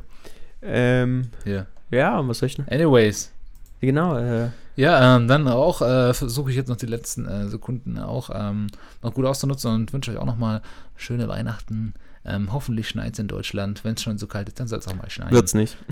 Ähm, 0.62 1.30
ja. 1.44 1.66
Ja, 1.90 2.26
was 2.26 2.38
soll 2.38 2.46
ich 2.48 2.56
denn? 2.56 2.68
Anyways. 2.68 3.32
Genau. 3.80 4.16
Äh, 4.16 4.48
ja, 4.76 5.16
ähm, 5.16 5.28
dann 5.28 5.46
auch 5.48 5.82
äh, 5.82 6.14
versuche 6.14 6.50
ich 6.50 6.56
jetzt 6.56 6.68
noch 6.68 6.76
die 6.76 6.86
letzten 6.86 7.26
äh, 7.26 7.48
Sekunden 7.48 7.98
auch 7.98 8.30
ähm, 8.32 8.68
noch 9.02 9.12
gut 9.12 9.26
auszunutzen 9.26 9.74
und 9.74 9.92
wünsche 9.92 10.12
euch 10.12 10.16
auch 10.16 10.24
nochmal 10.24 10.62
schöne 10.96 11.28
Weihnachten. 11.28 11.92
Ähm, 12.24 12.52
hoffentlich 12.52 12.88
schneit 12.88 13.14
es 13.14 13.18
in 13.18 13.28
Deutschland. 13.28 13.84
Wenn 13.84 13.94
es 13.94 14.02
schon 14.02 14.16
so 14.16 14.26
kalt 14.26 14.48
ist, 14.48 14.60
dann 14.60 14.68
soll 14.68 14.78
es 14.78 14.88
auch 14.88 14.94
mal 14.94 15.10
schneien. 15.10 15.32
Wird's 15.32 15.52
nicht. 15.54 15.76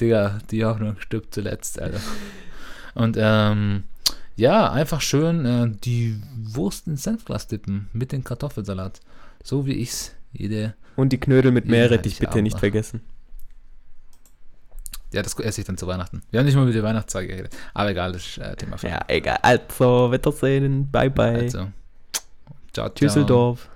Digga, 0.00 0.38
die 0.50 0.64
Hoffnung 0.64 0.96
stirbt 1.00 1.34
zuletzt, 1.34 1.80
Alter. 1.80 2.00
Und 2.94 3.16
ähm, 3.18 3.84
ja, 4.40 4.72
einfach 4.72 5.02
schön 5.02 5.44
äh, 5.44 5.70
die 5.84 6.18
Wurst 6.34 6.86
ins 6.86 7.02
Senfglas 7.02 7.46
dippen 7.46 7.88
mit 7.92 8.10
dem 8.10 8.24
Kartoffelsalat. 8.24 9.00
So 9.44 9.66
wie 9.66 9.74
ich 9.74 9.90
es 9.90 10.14
jede. 10.32 10.74
Und 10.96 11.12
die 11.12 11.20
Knödel 11.20 11.52
mit 11.52 11.66
Meerrettich 11.66 12.18
bitte 12.18 12.40
nicht 12.40 12.58
vergessen. 12.58 13.02
Ja, 15.12 15.22
das 15.22 15.38
esse 15.40 15.60
ich 15.60 15.66
dann 15.66 15.76
zu 15.76 15.86
Weihnachten. 15.86 16.22
Wir 16.30 16.40
haben 16.40 16.46
nicht 16.46 16.54
mal 16.54 16.64
mit 16.64 16.74
der 16.74 16.82
Weihnachtszeit 16.82 17.28
geredet. 17.28 17.54
Aber 17.74 17.90
egal, 17.90 18.12
das 18.12 18.26
ist 18.26 18.38
äh, 18.38 18.56
Thema 18.56 18.78
für 18.78 18.88
Ja, 18.88 19.00
egal. 19.08 19.38
Also, 19.42 20.10
Wiedersehen. 20.12 20.90
Bye, 20.90 21.10
bye. 21.10 21.40
Also, 21.40 21.58
ciao, 22.72 22.88
ciao. 22.88 22.88
Düsseldorf. 22.88 23.68